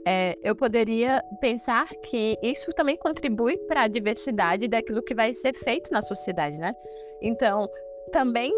é, 0.06 0.36
eu 0.42 0.56
poderia 0.56 1.22
pensar 1.40 1.86
que 2.02 2.36
isso 2.42 2.72
também 2.72 2.96
contribui 2.96 3.58
para 3.66 3.82
a 3.82 3.88
diversidade 3.88 4.66
daquilo 4.66 5.02
que 5.02 5.14
vai 5.14 5.34
ser 5.34 5.54
feito 5.54 5.90
na 5.92 6.00
sociedade, 6.00 6.56
né? 6.58 6.72
Então, 7.20 7.68
também 8.08 8.52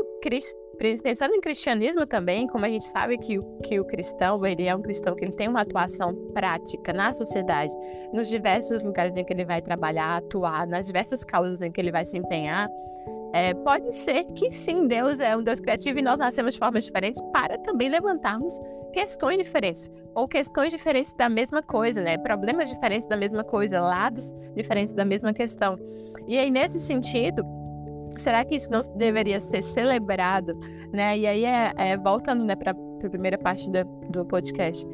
pensando 1.03 1.35
em 1.35 1.41
cristianismo 1.41 2.07
também, 2.07 2.47
como 2.47 2.65
a 2.65 2.69
gente 2.69 2.87
sabe 2.87 3.19
que 3.19 3.39
o, 3.39 3.59
que 3.59 3.79
o 3.79 3.85
cristão, 3.85 4.45
ele 4.47 4.67
é 4.67 4.75
um 4.75 4.81
cristão 4.81 5.15
que 5.15 5.25
ele 5.25 5.37
tem 5.37 5.49
uma 5.49 5.61
atuação 5.61 6.15
prática 6.33 6.93
na 6.93 7.13
sociedade, 7.13 7.73
nos 8.13 8.29
diversos 8.29 8.83
lugares 8.83 9.15
em 9.15 9.25
que 9.25 9.33
ele 9.33 9.45
vai 9.45 9.61
trabalhar, 9.61 10.17
atuar, 10.17 10.67
nas 10.67 10.87
diversas 10.87 11.23
causas 11.23 11.61
em 11.61 11.71
que 11.71 11.81
ele 11.81 11.93
vai 11.93 12.05
se 12.05 12.17
empenhar, 12.17 12.69
é, 13.33 13.55
pode 13.55 13.95
ser 13.95 14.25
que 14.35 14.51
sim, 14.51 14.89
Deus 14.89 15.21
é 15.21 15.37
um 15.37 15.43
Deus 15.43 15.61
criativo 15.61 15.99
e 15.99 16.03
nós 16.03 16.19
nascemos 16.19 16.55
de 16.55 16.59
formas 16.59 16.85
diferentes 16.85 17.21
para 17.33 17.59
também 17.59 17.89
levantarmos 17.89 18.53
questões 18.93 19.39
diferentes 19.39 19.89
ou 20.15 20.27
questões 20.27 20.73
diferentes 20.73 21.13
da 21.17 21.29
mesma 21.29 21.63
coisa, 21.63 22.03
né? 22.03 22.19
Problemas 22.19 22.69
diferentes 22.69 23.07
da 23.07 23.17
mesma 23.17 23.45
coisa, 23.45 23.81
lados 23.81 24.35
diferentes 24.57 24.93
da 24.93 25.05
mesma 25.05 25.33
questão. 25.33 25.79
E 26.27 26.37
aí, 26.39 26.51
nesse 26.51 26.81
sentido, 26.81 27.45
será 28.21 28.45
que 28.45 28.55
isso 28.55 28.71
não 28.71 28.81
deveria 28.97 29.41
ser 29.41 29.63
celebrado, 29.63 30.59
né? 30.93 31.19
E 31.19 31.27
aí, 31.27 31.45
é, 31.45 31.73
é 31.77 31.97
voltando 31.97 32.45
né, 32.45 32.55
para 32.55 32.73
a 32.73 33.09
primeira 33.09 33.39
parte 33.39 33.71
do, 33.71 33.85
do 34.11 34.25
podcast, 34.27 34.87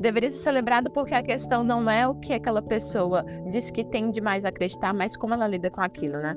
deveria 0.00 0.30
ser 0.30 0.38
celebrado 0.38 0.90
porque 0.90 1.14
a 1.14 1.22
questão 1.22 1.62
não 1.62 1.88
é 1.88 2.06
o 2.06 2.14
que 2.14 2.32
aquela 2.32 2.62
pessoa 2.62 3.24
diz 3.50 3.70
que 3.70 3.84
tem 3.84 4.10
demais 4.10 4.44
a 4.44 4.48
acreditar, 4.48 4.92
mas 4.92 5.16
como 5.16 5.34
ela 5.34 5.46
lida 5.46 5.70
com 5.70 5.80
aquilo, 5.80 6.18
né? 6.18 6.34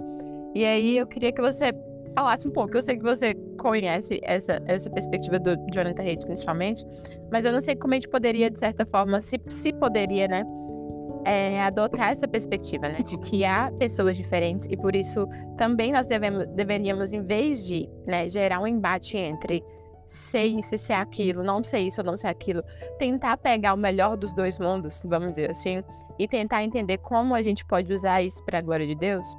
E 0.55 0.63
aí 0.63 0.97
eu 0.97 1.07
queria 1.07 1.31
que 1.31 1.41
você 1.41 1.73
falasse 2.15 2.47
um 2.47 2.51
pouco. 2.51 2.75
Eu 2.75 2.81
sei 2.81 2.97
que 2.97 3.03
você 3.03 3.35
conhece 3.59 4.19
essa, 4.23 4.59
essa 4.65 4.89
perspectiva 4.89 5.39
do 5.39 5.55
Jonathan 5.71 6.01
Haidt, 6.01 6.25
principalmente, 6.25 6.83
mas 7.31 7.45
eu 7.45 7.51
não 7.51 7.61
sei 7.61 7.75
como 7.75 7.93
a 7.93 7.97
gente 7.97 8.09
poderia, 8.09 8.49
de 8.49 8.59
certa 8.59 8.85
forma, 8.85 9.21
se, 9.21 9.39
se 9.49 9.71
poderia, 9.73 10.27
né, 10.27 10.43
é, 11.27 11.61
adotar 11.61 12.11
essa 12.11 12.25
perspectiva, 12.25 12.87
né, 12.87 12.99
de 13.05 13.17
que 13.17 13.43
há 13.43 13.69
pessoas 13.77 14.15
diferentes 14.15 14.65
e 14.69 14.77
por 14.77 14.95
isso 14.95 15.27
também 15.57 15.91
nós 15.91 16.07
devemos, 16.07 16.47
deveríamos, 16.47 17.11
em 17.11 17.21
vez 17.21 17.65
de 17.65 17.89
né, 18.05 18.29
gerar 18.29 18.61
um 18.61 18.67
embate 18.67 19.17
entre 19.17 19.61
sei 20.05 20.55
isso, 20.55 20.77
ser 20.77 20.93
aquilo, 20.93 21.43
não 21.43 21.61
sei 21.61 21.87
isso 21.87 21.99
ou 21.99 22.07
não 22.07 22.15
sei 22.15 22.29
aquilo, 22.29 22.63
tentar 22.97 23.35
pegar 23.35 23.73
o 23.73 23.77
melhor 23.77 24.15
dos 24.15 24.31
dois 24.31 24.57
mundos, 24.57 25.03
vamos 25.05 25.31
dizer 25.31 25.51
assim, 25.51 25.83
e 26.17 26.29
tentar 26.29 26.63
entender 26.63 26.97
como 26.99 27.35
a 27.35 27.41
gente 27.41 27.65
pode 27.65 27.91
usar 27.91 28.21
isso 28.21 28.41
para 28.45 28.59
a 28.59 28.61
glória 28.61 28.87
de 28.87 28.95
Deus. 28.95 29.35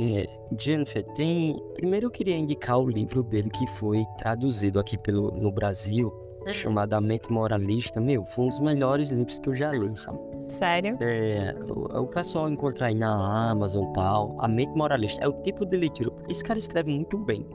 É, 0.00 0.24
Jennifer, 0.56 1.02
tem. 1.14 1.60
Primeiro 1.74 2.06
eu 2.06 2.10
queria 2.10 2.34
indicar 2.34 2.78
o 2.78 2.88
livro 2.88 3.22
dele 3.22 3.50
que 3.50 3.66
foi 3.66 4.06
traduzido 4.16 4.78
aqui 4.78 4.96
pelo, 4.96 5.30
no 5.32 5.52
Brasil 5.52 6.10
chamado 6.48 6.94
A 6.94 7.00
Mente 7.00 7.30
Moralista. 7.30 8.00
Meu, 8.00 8.24
foi 8.24 8.46
um 8.46 8.48
dos 8.48 8.60
melhores 8.60 9.10
livros 9.10 9.38
que 9.38 9.48
eu 9.48 9.54
já 9.54 9.72
li, 9.72 9.90
sabe? 9.96 10.18
Sério? 10.48 10.96
É, 11.00 11.54
o, 11.68 12.02
o 12.02 12.06
pessoal 12.06 12.48
encontra 12.48 12.86
aí 12.86 12.94
na 12.94 13.50
Amazon 13.50 13.88
e 13.88 13.92
tal. 13.92 14.36
A 14.40 14.48
Mente 14.48 14.76
Moralista 14.76 15.22
é 15.24 15.28
o 15.28 15.32
tipo 15.32 15.64
de 15.64 15.76
leitura. 15.76 16.12
Esse 16.28 16.42
cara 16.42 16.58
escreve 16.58 16.92
muito 16.92 17.18
bem. 17.18 17.46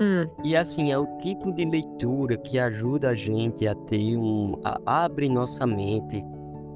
Hum. 0.00 0.28
E 0.42 0.56
assim, 0.56 0.90
é 0.90 0.98
o 0.98 1.06
tipo 1.18 1.52
de 1.52 1.64
leitura 1.64 2.36
que 2.36 2.58
ajuda 2.58 3.10
a 3.10 3.14
gente 3.14 3.66
a 3.66 3.74
ter 3.74 4.16
um. 4.16 4.60
A, 4.64 5.04
abre 5.04 5.28
nossa 5.28 5.66
mente 5.66 6.24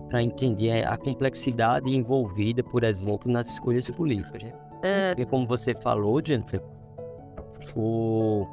para 0.09 0.23
entender 0.23 0.87
a 0.87 0.97
complexidade 0.97 1.95
envolvida, 1.95 2.62
por 2.62 2.83
exemplo, 2.83 3.31
nas 3.31 3.49
escolhas 3.49 3.89
políticas. 3.91 4.43
Né? 4.43 4.53
É. 4.83 5.09
Porque, 5.11 5.27
como 5.27 5.47
você 5.47 5.75
falou, 5.75 6.21
Jennifer, 6.25 6.62
o, 7.77 8.47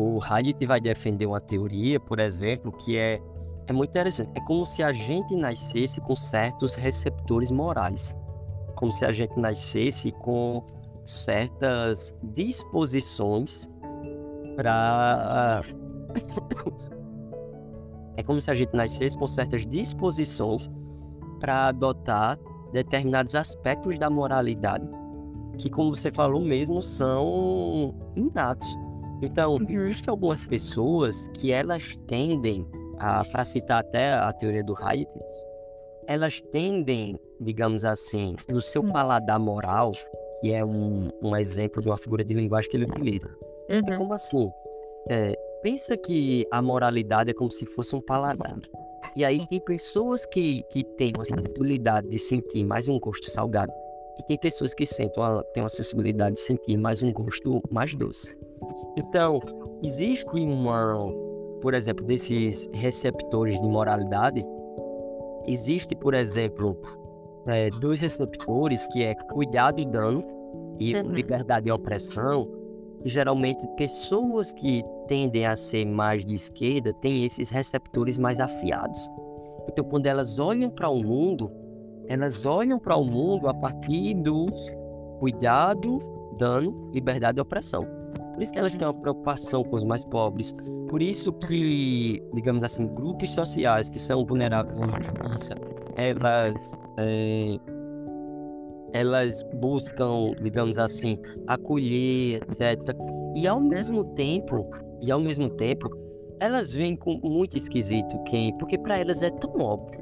o 0.00 0.18
Hayek 0.22 0.64
vai 0.66 0.80
defender 0.80 1.26
uma 1.26 1.40
teoria, 1.40 2.00
por 2.00 2.18
exemplo, 2.18 2.72
que 2.72 2.96
é, 2.96 3.20
é 3.66 3.72
muito 3.72 3.90
interessante. 3.90 4.30
É 4.34 4.40
como 4.44 4.64
se 4.64 4.82
a 4.82 4.92
gente 4.92 5.34
nascesse 5.34 6.00
com 6.00 6.16
certos 6.16 6.74
receptores 6.74 7.50
morais. 7.50 8.16
Como 8.76 8.92
se 8.92 9.04
a 9.04 9.12
gente 9.12 9.38
nascesse 9.38 10.12
com 10.12 10.64
certas 11.04 12.14
disposições 12.22 13.68
para. 14.56 15.62
é 18.16 18.22
como 18.22 18.40
se 18.40 18.50
a 18.50 18.54
gente 18.54 18.74
nascesse 18.74 19.18
com 19.18 19.26
certas 19.26 19.66
disposições 19.66 20.70
para 21.38 21.68
adotar 21.68 22.38
determinados 22.72 23.34
aspectos 23.34 23.98
da 23.98 24.08
moralidade 24.08 24.88
que, 25.60 25.70
como 25.70 25.94
você 25.94 26.10
falou 26.10 26.40
mesmo, 26.40 26.80
são 26.80 27.94
inatos. 28.16 28.76
Então, 29.22 29.54
Uhum. 29.56 29.66
existem 29.88 30.10
algumas 30.10 30.44
pessoas 30.46 31.26
que 31.34 31.52
elas 31.52 31.96
tendem, 32.06 32.66
a, 32.98 33.24
para 33.24 33.44
citar 33.44 33.80
até 33.80 34.12
a 34.14 34.32
teoria 34.32 34.64
do 34.64 34.74
Hayek, 34.76 35.10
elas 36.06 36.40
tendem, 36.52 37.18
digamos 37.40 37.84
assim, 37.84 38.34
no 38.48 38.60
seu 38.60 38.82
Hum. 38.82 38.92
paladar 38.92 39.38
moral, 39.38 39.92
que 40.40 40.52
é 40.52 40.64
um, 40.64 41.10
um 41.22 41.36
exemplo 41.36 41.82
de 41.82 41.88
uma 41.88 41.96
figura 41.98 42.24
de 42.24 42.34
linguagem 42.34 42.70
que 42.70 42.76
ele 42.76 42.84
utiliza. 42.86 43.28
É 43.68 43.76
Uhum. 43.76 43.98
como 43.98 44.14
assim? 44.14 44.50
É, 45.08 45.34
pensa 45.62 45.96
que 45.96 46.46
a 46.50 46.60
moralidade 46.62 47.30
é 47.30 47.34
como 47.34 47.50
se 47.52 47.64
fosse 47.66 47.94
um 47.94 48.00
paladar. 48.00 48.58
E 49.14 49.24
aí 49.24 49.44
tem 49.46 49.60
pessoas 49.60 50.24
que, 50.26 50.62
que 50.70 50.84
têm 50.84 51.12
uma 51.16 51.24
sensibilidade 51.24 52.08
de 52.08 52.18
sentir 52.18 52.64
mais 52.64 52.88
um 52.88 52.98
gosto 52.98 53.30
salgado. 53.30 53.72
E 54.18 54.22
tem 54.22 54.38
pessoas 54.38 54.72
que 54.74 54.84
sentem 54.86 55.22
uma, 55.22 55.42
têm 55.54 55.62
uma 55.62 55.68
sensibilidade 55.68 56.36
de 56.36 56.40
sentir 56.42 56.76
mais 56.76 57.02
um 57.02 57.12
gosto 57.12 57.60
mais 57.70 57.94
doce. 57.94 58.34
Então, 58.96 59.38
existe 59.82 60.28
uma, 60.36 60.96
por 61.60 61.74
exemplo, 61.74 62.04
desses 62.04 62.68
receptores 62.72 63.60
de 63.60 63.68
moralidade, 63.68 64.44
existe, 65.46 65.94
por 65.94 66.14
exemplo, 66.14 66.76
é, 67.46 67.70
dois 67.70 68.00
receptores 68.00 68.86
que 68.88 69.02
é 69.02 69.14
cuidado 69.32 69.80
e 69.80 69.86
dano 69.86 70.22
e 70.78 70.94
Uhum. 70.94 71.12
liberdade 71.12 71.68
e 71.68 71.72
opressão. 71.72 72.48
Geralmente, 73.04 73.66
pessoas 73.76 74.52
que 74.52 74.82
tendem 75.08 75.46
a 75.46 75.56
ser 75.56 75.86
mais 75.86 76.24
de 76.24 76.34
esquerda 76.34 76.92
têm 76.94 77.24
esses 77.24 77.48
receptores 77.50 78.18
mais 78.18 78.40
afiados. 78.40 79.10
Então, 79.68 79.84
quando 79.84 80.06
elas 80.06 80.38
olham 80.38 80.70
para 80.70 80.88
o 80.88 81.02
mundo, 81.02 81.50
elas 82.08 82.44
olham 82.44 82.78
para 82.78 82.96
o 82.96 83.04
mundo 83.04 83.48
a 83.48 83.54
partir 83.54 84.14
do 84.14 84.46
cuidado, 85.18 85.98
dano, 86.36 86.90
liberdade 86.92 87.38
e 87.38 87.40
opressão. 87.40 87.86
Por 88.40 88.44
isso 88.44 88.52
elas 88.56 88.74
têm 88.74 88.88
uma 88.88 88.94
preocupação 88.94 89.62
com 89.62 89.76
os 89.76 89.84
mais 89.84 90.02
pobres. 90.02 90.56
Por 90.88 91.02
isso 91.02 91.30
que, 91.30 92.22
digamos 92.32 92.64
assim, 92.64 92.86
grupos 92.86 93.28
sociais 93.28 93.90
que 93.90 93.98
são 93.98 94.24
vulneráveis 94.24 94.78
à 94.78 94.86
injustiça, 94.86 95.54
elas, 95.94 96.72
é, 96.96 97.58
elas 98.94 99.42
buscam, 99.60 100.32
digamos 100.42 100.78
assim, 100.78 101.18
acolher, 101.48 102.36
etc. 102.36 102.96
E 103.36 103.46
ao 103.46 103.60
mesmo 103.60 104.04
tempo, 104.14 104.66
e 105.02 105.12
ao 105.12 105.20
mesmo 105.20 105.50
tempo, 105.50 105.90
elas 106.40 106.72
veem 106.72 106.96
com 106.96 107.20
muito 107.22 107.58
esquisito 107.58 108.18
quem, 108.24 108.56
porque 108.56 108.78
para 108.78 108.96
elas 108.96 109.20
é 109.20 109.28
tão 109.28 109.52
óbvio, 109.60 110.00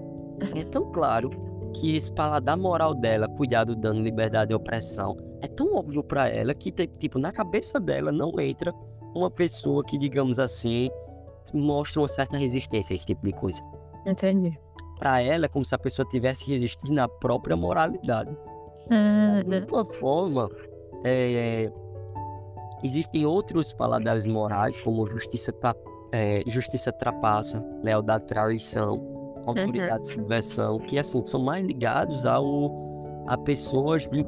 é 0.54 0.62
tão 0.62 0.92
claro 0.92 1.28
que 1.74 1.96
esse 1.96 2.12
paladar 2.12 2.56
moral 2.56 2.94
dela, 2.94 3.28
cuidado, 3.30 3.74
dano, 3.74 4.00
liberdade 4.00 4.52
e 4.52 4.54
opressão, 4.54 5.16
é 5.40 5.46
tão 5.48 5.74
óbvio 5.76 6.02
para 6.02 6.28
ela 6.28 6.54
que, 6.54 6.70
tipo, 6.72 7.18
na 7.18 7.32
cabeça 7.32 7.78
dela 7.80 8.10
não 8.12 8.32
entra 8.40 8.72
uma 9.14 9.30
pessoa 9.30 9.84
que, 9.84 9.96
digamos 9.98 10.38
assim, 10.38 10.90
mostra 11.54 12.00
uma 12.00 12.08
certa 12.08 12.36
resistência 12.36 12.92
a 12.92 12.96
esse 12.96 13.06
tipo 13.06 13.24
de 13.24 13.32
coisa. 13.32 13.60
Entendi. 14.06 14.58
Para 14.98 15.20
ela 15.22 15.46
é 15.46 15.48
como 15.48 15.64
se 15.64 15.74
a 15.74 15.78
pessoa 15.78 16.06
tivesse 16.08 16.48
resistindo 16.50 16.98
à 16.98 17.08
própria 17.08 17.56
moralidade. 17.56 18.30
Da 18.88 18.96
Hum, 18.96 19.44
mesma 19.46 19.84
forma, 19.84 20.48
é, 21.04 21.70
existem 22.82 23.24
outros 23.26 23.72
paladares 23.74 24.26
morais, 24.26 24.80
como 24.80 25.06
justiça, 25.06 25.52
tra- 25.52 25.74
é, 26.12 26.42
justiça 26.46 26.90
trapaça, 26.92 27.62
lealdade 27.82 28.24
traição, 28.26 29.42
autoridade 29.46 30.08
subversão, 30.08 30.78
que 30.78 30.98
assim 30.98 31.24
são 31.24 31.40
mais 31.40 31.64
ligados 31.64 32.24
ao, 32.26 33.24
a 33.26 33.36
pessoas 33.36 34.02
de. 34.06 34.24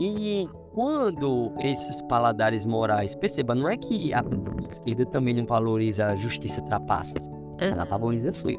E 0.00 0.48
quando 0.72 1.52
esses 1.58 2.00
paladares 2.02 2.64
morais, 2.64 3.14
perceba, 3.14 3.54
não 3.54 3.68
é 3.68 3.76
que 3.76 4.12
a 4.14 4.22
esquerda 4.70 5.04
também 5.06 5.34
não 5.34 5.44
valoriza 5.44 6.06
a 6.06 6.16
justiça 6.16 6.62
trapaça, 6.62 7.18
ela 7.58 7.84
valoriza 7.84 8.32
sim. 8.32 8.58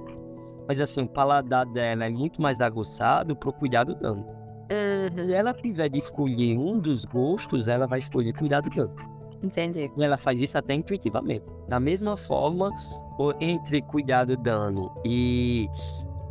Mas 0.67 0.79
assim, 0.81 1.03
o 1.03 1.09
paladar 1.09 1.65
dela 1.65 2.05
é 2.05 2.09
muito 2.09 2.41
mais 2.41 2.59
aguçado 2.59 3.35
pro 3.35 3.53
cuidado 3.53 3.95
dano. 3.95 4.25
Se 5.25 5.33
ela 5.33 5.53
tiver 5.53 5.89
de 5.89 5.97
escolher 5.97 6.57
um 6.57 6.77
dos 6.77 7.05
gostos, 7.05 7.67
ela 7.67 7.87
vai 7.87 7.99
escolher 7.99 8.33
cuidado 8.33 8.69
dano. 8.69 8.93
Entendi. 9.41 9.89
E 9.97 10.03
ela 10.03 10.17
faz 10.17 10.39
isso 10.39 10.57
até 10.57 10.73
intuitivamente. 10.73 11.45
Da 11.67 11.79
mesma 11.79 12.17
forma, 12.17 12.69
entre 13.39 13.81
cuidado 13.81 14.35
dano 14.35 14.91
e 15.05 15.67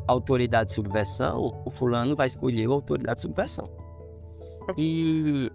autoridade 0.07 0.73
subversão, 0.73 1.61
o 1.65 1.71
fulano 1.71 2.15
vai 2.15 2.27
escolher 2.27 2.69
a 2.69 2.73
autoridade 2.73 3.23
subversão. 3.23 3.69
E, 4.77 5.51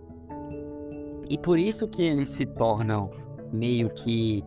e 1.29 1.37
por 1.37 1.57
isso 1.59 1.87
que 1.87 2.01
eles 2.03 2.29
se 2.29 2.45
tornam 2.45 3.09
meio 3.51 3.89
que 3.93 4.43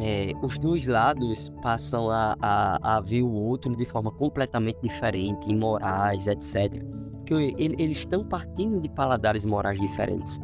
é, 0.00 0.32
os 0.42 0.58
dois 0.58 0.86
lados 0.86 1.50
passam 1.62 2.10
a, 2.10 2.34
a, 2.40 2.96
a 2.96 3.00
ver 3.00 3.22
o 3.22 3.30
outro 3.32 3.76
de 3.76 3.84
forma 3.84 4.10
completamente 4.10 4.78
diferente, 4.82 5.50
imorais, 5.50 6.26
etc. 6.26 6.82
Porque 7.18 7.54
ele- 7.58 7.76
eles 7.78 7.98
estão 7.98 8.24
partindo 8.24 8.80
de 8.80 8.88
paladares 8.88 9.44
morais 9.44 9.80
diferentes, 9.80 10.38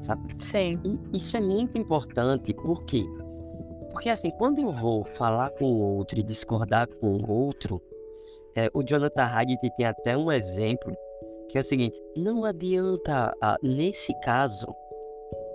sabe? 0.00 0.22
Sim. 0.40 0.72
E 1.12 1.16
Isso 1.16 1.36
é 1.36 1.40
muito 1.40 1.76
importante, 1.76 2.54
por 2.54 2.84
quê? 2.84 3.04
Porque 3.90 4.08
assim, 4.08 4.30
quando 4.38 4.60
eu 4.60 4.72
vou 4.72 5.04
falar 5.04 5.50
com 5.50 5.64
o 5.64 5.96
outro 5.96 6.18
e 6.18 6.22
discordar 6.22 6.86
com 7.00 7.16
o 7.16 7.30
outro, 7.30 7.82
é, 8.54 8.70
o 8.72 8.82
Jonathan 8.82 9.24
Haidt 9.24 9.58
tem 9.76 9.84
até 9.86 10.16
um 10.16 10.30
exemplo, 10.30 10.94
que 11.52 11.58
é 11.58 11.60
o 11.60 11.64
seguinte, 11.64 12.02
não 12.16 12.46
adianta, 12.46 13.30
ah, 13.42 13.58
nesse 13.62 14.18
caso, 14.20 14.66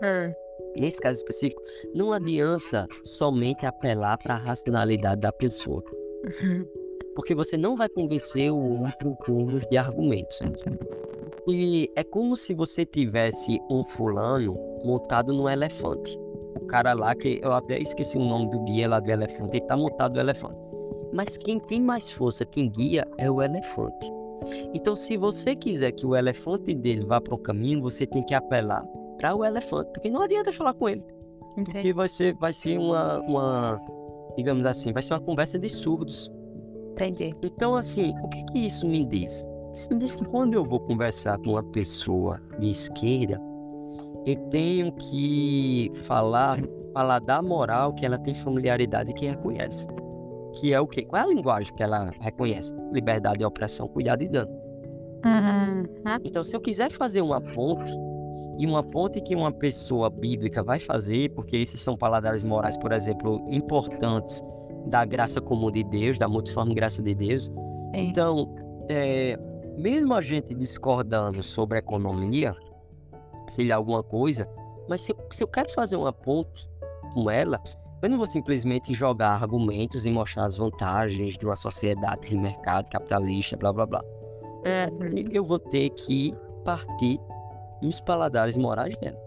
Hum, 0.03 0.31
nesse 0.79 0.99
caso 0.99 1.17
específico, 1.17 1.59
não 1.95 2.13
adianta 2.13 2.87
somente 3.03 3.65
apelar 3.65 4.15
para 4.19 4.35
a 4.35 4.37
racionalidade 4.37 5.21
da 5.21 5.31
pessoa, 5.31 5.83
porque 7.15 7.33
você 7.33 7.57
não 7.57 7.75
vai 7.75 7.89
convencer 7.89 8.51
o 8.51 8.83
outro 8.83 9.15
com 9.25 9.47
de 9.57 9.75
argumentos. 9.75 10.39
E 11.47 11.91
é 11.95 12.03
como 12.03 12.35
se 12.35 12.53
você 12.53 12.85
tivesse 12.85 13.59
um 13.67 13.83
fulano 13.83 14.53
montado 14.83 15.33
num 15.33 15.49
elefante. 15.49 16.15
O 16.61 16.67
cara 16.67 16.93
lá, 16.93 17.15
que 17.15 17.39
eu 17.41 17.53
até 17.53 17.79
esqueci 17.79 18.17
o 18.17 18.23
nome 18.23 18.51
do 18.51 18.59
guia 18.65 18.87
lá 18.87 18.99
do 18.99 19.09
elefante, 19.09 19.57
ele 19.57 19.65
tá 19.65 19.75
montado 19.75 20.13
no 20.13 20.19
elefante. 20.19 20.59
Mas 21.11 21.37
quem 21.37 21.59
tem 21.59 21.81
mais 21.81 22.11
força, 22.11 22.45
quem 22.45 22.69
guia, 22.69 23.07
é 23.17 23.31
o 23.31 23.41
elefante. 23.41 24.16
Então, 24.73 24.95
se 24.95 25.17
você 25.17 25.55
quiser 25.55 25.91
que 25.91 26.05
o 26.05 26.15
elefante 26.15 26.73
dele 26.73 27.05
vá 27.05 27.19
para 27.19 27.35
o 27.35 27.38
caminho, 27.38 27.81
você 27.81 28.05
tem 28.05 28.23
que 28.23 28.33
apelar 28.33 28.85
para 29.17 29.35
o 29.35 29.43
elefante, 29.43 29.91
porque 29.91 30.09
não 30.09 30.21
adianta 30.21 30.51
falar 30.51 30.73
com 30.73 30.88
ele. 30.88 31.03
entendi. 31.53 31.71
Porque 31.71 31.93
vai 31.93 32.07
ser, 32.07 32.33
vai 32.35 32.53
ser 32.53 32.77
uma, 32.77 33.19
uma, 33.21 33.81
digamos 34.38 34.65
assim, 34.65 34.93
vai 34.93 35.01
ser 35.01 35.13
uma 35.13 35.21
conversa 35.21 35.57
de 35.57 35.67
surdos. 35.67 36.31
Entendi. 36.91 37.33
Então, 37.41 37.75
assim, 37.75 38.13
o 38.23 38.29
que, 38.29 38.43
que 38.45 38.59
isso 38.59 38.88
me 38.88 39.05
diz? 39.05 39.43
Isso 39.73 39.89
me 39.91 39.99
diz 39.99 40.15
que 40.15 40.25
quando 40.25 40.53
eu 40.53 40.63
vou 40.63 40.79
conversar 40.79 41.38
com 41.39 41.51
uma 41.51 41.63
pessoa 41.63 42.41
de 42.59 42.69
esquerda, 42.69 43.39
eu 44.25 44.35
tenho 44.49 44.91
que 44.93 45.91
falar, 45.93 46.59
falar 46.93 47.19
da 47.19 47.41
moral 47.41 47.93
que 47.93 48.05
ela 48.05 48.17
tem 48.17 48.33
familiaridade 48.33 49.11
e 49.11 49.13
que 49.13 49.27
reconhece. 49.27 49.88
Que 50.57 50.73
é 50.73 50.79
o 50.81 50.87
quê? 50.87 51.03
Qual 51.03 51.21
é 51.21 51.25
a 51.25 51.27
linguagem 51.27 51.73
que 51.75 51.83
ela 51.83 52.11
reconhece? 52.19 52.73
Liberdade 52.91 53.45
opressão, 53.45 53.87
cuidado 53.87 54.23
e 54.23 54.27
dano. 54.27 54.51
Uhum. 55.23 55.85
Então, 56.23 56.43
se 56.43 56.55
eu 56.55 56.61
quiser 56.61 56.91
fazer 56.91 57.21
uma 57.21 57.41
ponte 57.41 57.91
E 58.59 58.65
uma 58.65 58.83
ponte 58.83 59.21
que 59.21 59.35
uma 59.35 59.51
pessoa 59.51 60.09
bíblica 60.09 60.63
vai 60.63 60.79
fazer, 60.79 61.29
porque 61.33 61.57
esses 61.57 61.79
são 61.79 61.95
paladares 61.95 62.43
morais, 62.43 62.75
por 62.75 62.91
exemplo, 62.91 63.45
importantes 63.49 64.43
da 64.87 65.05
graça 65.05 65.39
comum 65.39 65.69
de 65.69 65.83
Deus, 65.83 66.17
da 66.17 66.27
multiforme 66.27 66.73
graça 66.73 67.03
de 67.03 67.13
Deus. 67.13 67.51
Então, 67.93 68.55
é, 68.89 69.37
mesmo 69.77 70.15
a 70.15 70.21
gente 70.21 70.55
discordando 70.55 71.43
sobre 71.43 71.77
a 71.77 71.79
economia, 71.79 72.53
se 73.47 73.71
alguma 73.71 74.01
coisa, 74.01 74.49
mas 74.89 75.01
se, 75.01 75.13
se 75.31 75.43
eu 75.43 75.47
quero 75.47 75.71
fazer 75.71 75.95
uma 75.95 76.11
ponte 76.11 76.67
com 77.13 77.29
ela, 77.29 77.61
eu 78.01 78.09
não 78.09 78.17
vou 78.17 78.25
simplesmente 78.25 78.93
jogar 78.93 79.41
argumentos 79.41 80.05
e 80.05 80.11
mostrar 80.11 80.45
as 80.45 80.57
vantagens 80.57 81.37
de 81.37 81.45
uma 81.45 81.55
sociedade 81.55 82.29
de 82.29 82.37
mercado 82.37 82.89
capitalista, 82.89 83.57
blá 83.57 83.73
blá 83.73 83.85
blá. 83.85 84.01
É, 84.63 84.89
eu 85.31 85.43
vou 85.43 85.59
ter 85.59 85.89
que 85.91 86.33
partir 86.63 87.19
nos 87.81 87.99
paladares 88.01 88.57
morais 88.57 88.95
dela. 88.97 89.17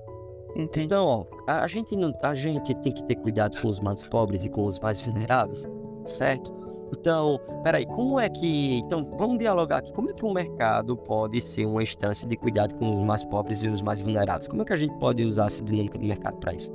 Entendi. 0.56 0.86
Então, 0.86 1.06
ó, 1.06 1.24
a, 1.46 1.62
a, 1.62 1.66
gente 1.66 1.96
não, 1.96 2.12
a 2.22 2.34
gente 2.34 2.74
tem 2.76 2.92
que 2.92 3.02
ter 3.04 3.16
cuidado 3.16 3.60
com 3.60 3.68
os 3.68 3.80
mais 3.80 4.04
pobres 4.04 4.44
e 4.44 4.48
com 4.48 4.66
os 4.66 4.78
mais 4.78 5.00
vulneráveis, 5.00 5.66
certo? 6.06 6.52
Então, 6.92 7.40
peraí, 7.62 7.86
como 7.86 8.18
é 8.18 8.28
que. 8.28 8.78
Então, 8.78 9.04
vamos 9.16 9.38
dialogar 9.38 9.78
aqui. 9.78 9.92
Como 9.92 10.10
é 10.10 10.12
que 10.12 10.24
o 10.24 10.32
mercado 10.32 10.96
pode 10.96 11.40
ser 11.40 11.66
uma 11.66 11.82
instância 11.82 12.26
de 12.28 12.36
cuidado 12.36 12.74
com 12.76 12.98
os 12.98 13.04
mais 13.04 13.24
pobres 13.24 13.62
e 13.62 13.68
os 13.68 13.80
mais 13.80 14.00
vulneráveis? 14.00 14.48
Como 14.48 14.62
é 14.62 14.64
que 14.64 14.72
a 14.72 14.76
gente 14.76 14.92
pode 14.98 15.24
usar 15.24 15.46
essa 15.46 15.64
dinâmica 15.64 15.98
de 15.98 16.06
mercado 16.06 16.36
para 16.38 16.54
isso? 16.54 16.70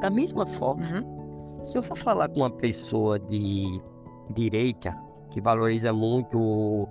Da 0.00 0.08
mesma 0.08 0.46
forma, 0.46 0.82
uhum. 0.86 1.19
Se 1.70 1.78
eu 1.78 1.82
for 1.82 1.96
falar 1.96 2.28
com 2.28 2.40
uma 2.40 2.50
pessoa 2.50 3.18
de 3.18 3.80
direita, 4.30 4.96
que 5.30 5.40
valoriza 5.40 5.92
muito 5.92 6.88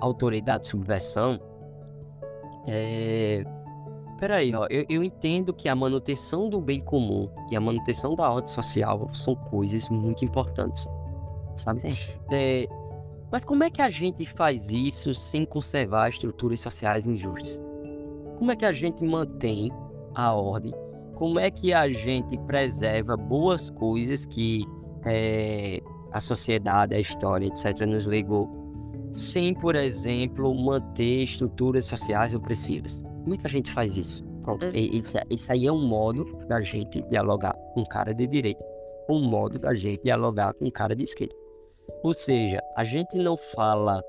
autoridade 0.00 0.66
e 0.66 0.70
subversão, 0.70 1.40
é. 2.66 3.44
Peraí, 4.18 4.54
ó, 4.54 4.66
eu, 4.70 4.86
eu 4.88 5.02
entendo 5.02 5.52
que 5.52 5.68
a 5.68 5.74
manutenção 5.74 6.48
do 6.48 6.60
bem 6.60 6.80
comum 6.80 7.28
e 7.50 7.56
a 7.56 7.60
manutenção 7.60 8.14
da 8.14 8.30
ordem 8.30 8.52
social 8.52 9.10
são 9.12 9.34
coisas 9.34 9.90
muito 9.90 10.24
importantes 10.24 10.86
sabe? 11.54 11.80
É, 12.30 12.66
mas 13.30 13.44
como 13.44 13.64
é 13.64 13.70
que 13.70 13.82
a 13.82 13.90
gente 13.90 14.24
faz 14.26 14.68
isso 14.68 15.14
sem 15.14 15.44
conservar 15.44 16.08
estruturas 16.08 16.60
sociais 16.60 17.06
injustas? 17.06 17.60
Como 18.36 18.50
é 18.50 18.56
que 18.56 18.64
a 18.64 18.72
gente 18.72 19.04
mantém 19.04 19.70
a 20.14 20.32
ordem? 20.32 20.72
Como 21.22 21.38
é 21.38 21.52
que 21.52 21.72
a 21.72 21.88
gente 21.88 22.36
preserva 22.48 23.16
boas 23.16 23.70
coisas 23.70 24.26
que 24.26 24.64
é, 25.06 25.78
a 26.10 26.20
sociedade, 26.20 26.96
a 26.96 26.98
história, 26.98 27.46
etc., 27.46 27.86
nos 27.86 28.06
legou, 28.06 28.50
sem, 29.12 29.54
por 29.54 29.76
exemplo, 29.76 30.52
manter 30.52 31.22
estruturas 31.22 31.84
sociais 31.84 32.34
opressivas? 32.34 33.04
Como 33.22 33.34
é 33.34 33.38
que 33.38 33.46
a 33.46 33.50
gente 33.50 33.70
faz 33.70 33.96
isso? 33.96 34.24
Pronto, 34.42 34.66
hum. 34.66 34.72
isso, 34.74 35.16
isso 35.30 35.52
aí 35.52 35.64
é 35.64 35.70
um 35.70 35.86
modo 35.86 36.24
da 36.48 36.60
gente 36.60 37.00
dialogar 37.02 37.54
com 37.72 37.82
um 37.82 37.86
cara 37.86 38.12
de 38.12 38.26
direita, 38.26 38.66
um 39.08 39.20
modo 39.20 39.60
da 39.60 39.72
gente 39.76 40.02
dialogar 40.02 40.52
com 40.54 40.64
um 40.66 40.72
cara 40.72 40.96
de 40.96 41.04
esquerda. 41.04 41.36
Ou 42.02 42.12
seja, 42.14 42.60
a 42.76 42.82
gente 42.82 43.16
não 43.16 43.36
fala. 43.36 44.02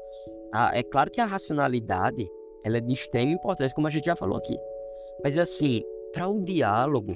Ah, 0.51 0.72
é 0.74 0.82
claro 0.82 1.11
que 1.11 1.22
a 1.22 1.28
racionalidade 1.28 2.28
ela 2.66 2.78
é 2.78 2.82
de 2.82 2.91
extrema 2.91 3.32
importância, 3.32 3.76
como 3.76 3.86
a 3.86 3.91
gente 3.91 4.05
já 4.05 4.16
falou 4.16 4.38
aqui. 4.38 4.57
Mas 5.24 5.38
assim, 5.38 5.84
para 6.14 6.30
o 6.30 6.39
diálogo, 6.39 7.16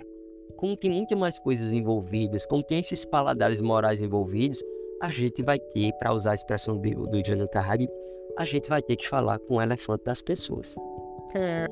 como 0.58 0.76
tem 0.76 0.90
muitas 0.90 1.18
mais 1.18 1.38
coisas 1.38 1.72
envolvidas, 1.72 2.48
como 2.48 2.64
tem 2.64 2.80
esses 2.80 3.06
paladares 3.06 3.62
morais 3.62 4.02
envolvidos, 4.02 4.60
a 5.02 5.10
gente 5.10 5.44
vai 5.44 5.60
ter, 5.60 5.94
para 6.00 6.12
usar 6.12 6.32
a 6.32 6.36
expressão 6.36 6.78
do, 6.78 7.04
do 7.04 7.24
Jonathan 7.24 7.60
Hagin, 7.60 7.88
a 8.36 8.44
gente 8.44 8.68
vai 8.68 8.82
ter 8.82 8.96
que 8.96 9.08
falar 9.08 9.38
com 9.40 9.58
o 9.58 9.62
elefante 9.62 10.04
das 10.04 10.22
pessoas. 10.22 10.76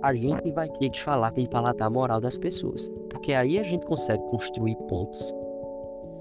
A 0.03 0.13
gente 0.13 0.51
vai 0.51 0.69
ter 0.69 0.91
que 0.91 1.01
falar 1.01 1.31
com 1.31 1.41
o 1.41 1.49
paladar 1.49 1.89
moral 1.89 2.21
das 2.21 2.37
pessoas. 2.37 2.87
Porque 3.09 3.33
aí 3.33 3.57
a 3.57 3.63
gente 3.63 3.85
consegue 3.85 4.21
construir 4.29 4.75
pontos. 4.87 5.33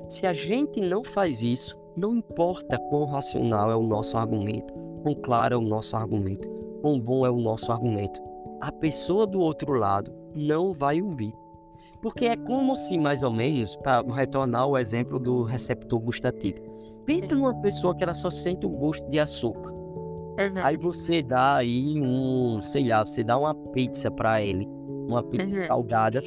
Se 0.08 0.26
a 0.26 0.32
gente 0.32 0.80
não 0.80 1.04
faz 1.04 1.42
isso, 1.42 1.78
não 1.94 2.16
importa 2.16 2.78
quão 2.88 3.04
racional 3.04 3.70
é 3.70 3.76
o 3.76 3.82
nosso 3.82 4.16
argumento, 4.16 4.72
quão 5.02 5.14
claro 5.14 5.54
é 5.54 5.58
o 5.58 5.62
nosso 5.62 5.96
argumento, 5.96 6.48
quão 6.80 6.98
bom 6.98 7.26
é 7.26 7.30
o 7.30 7.36
nosso 7.36 7.70
argumento, 7.70 8.20
a 8.60 8.72
pessoa 8.72 9.26
do 9.26 9.40
outro 9.40 9.74
lado 9.74 10.23
não 10.34 10.72
vai 10.72 11.00
ouvir. 11.00 11.34
Porque 12.00 12.26
é 12.26 12.36
como 12.36 12.76
se, 12.76 12.98
mais 12.98 13.22
ou 13.22 13.30
menos, 13.30 13.76
para 13.76 14.02
retornar 14.14 14.62
ao 14.62 14.76
exemplo 14.76 15.18
do 15.18 15.42
receptor 15.42 15.98
gustativo. 16.00 16.58
Pensa 17.06 17.34
numa 17.34 17.54
pessoa 17.60 17.94
que 17.94 18.02
ela 18.02 18.14
só 18.14 18.30
sente 18.30 18.66
o 18.66 18.68
gosto 18.68 19.08
de 19.10 19.18
açúcar. 19.18 19.72
Uhum. 19.72 20.62
Aí 20.62 20.76
você 20.76 21.22
dá 21.22 21.56
aí 21.56 22.00
um, 22.00 22.58
sei 22.60 22.88
lá, 22.88 23.04
você 23.04 23.22
dá 23.22 23.38
uma 23.38 23.54
pizza 23.54 24.10
para 24.10 24.42
ele, 24.42 24.68
uma 25.08 25.22
pizza 25.22 25.60
uhum. 25.60 25.66
salgada, 25.66 26.22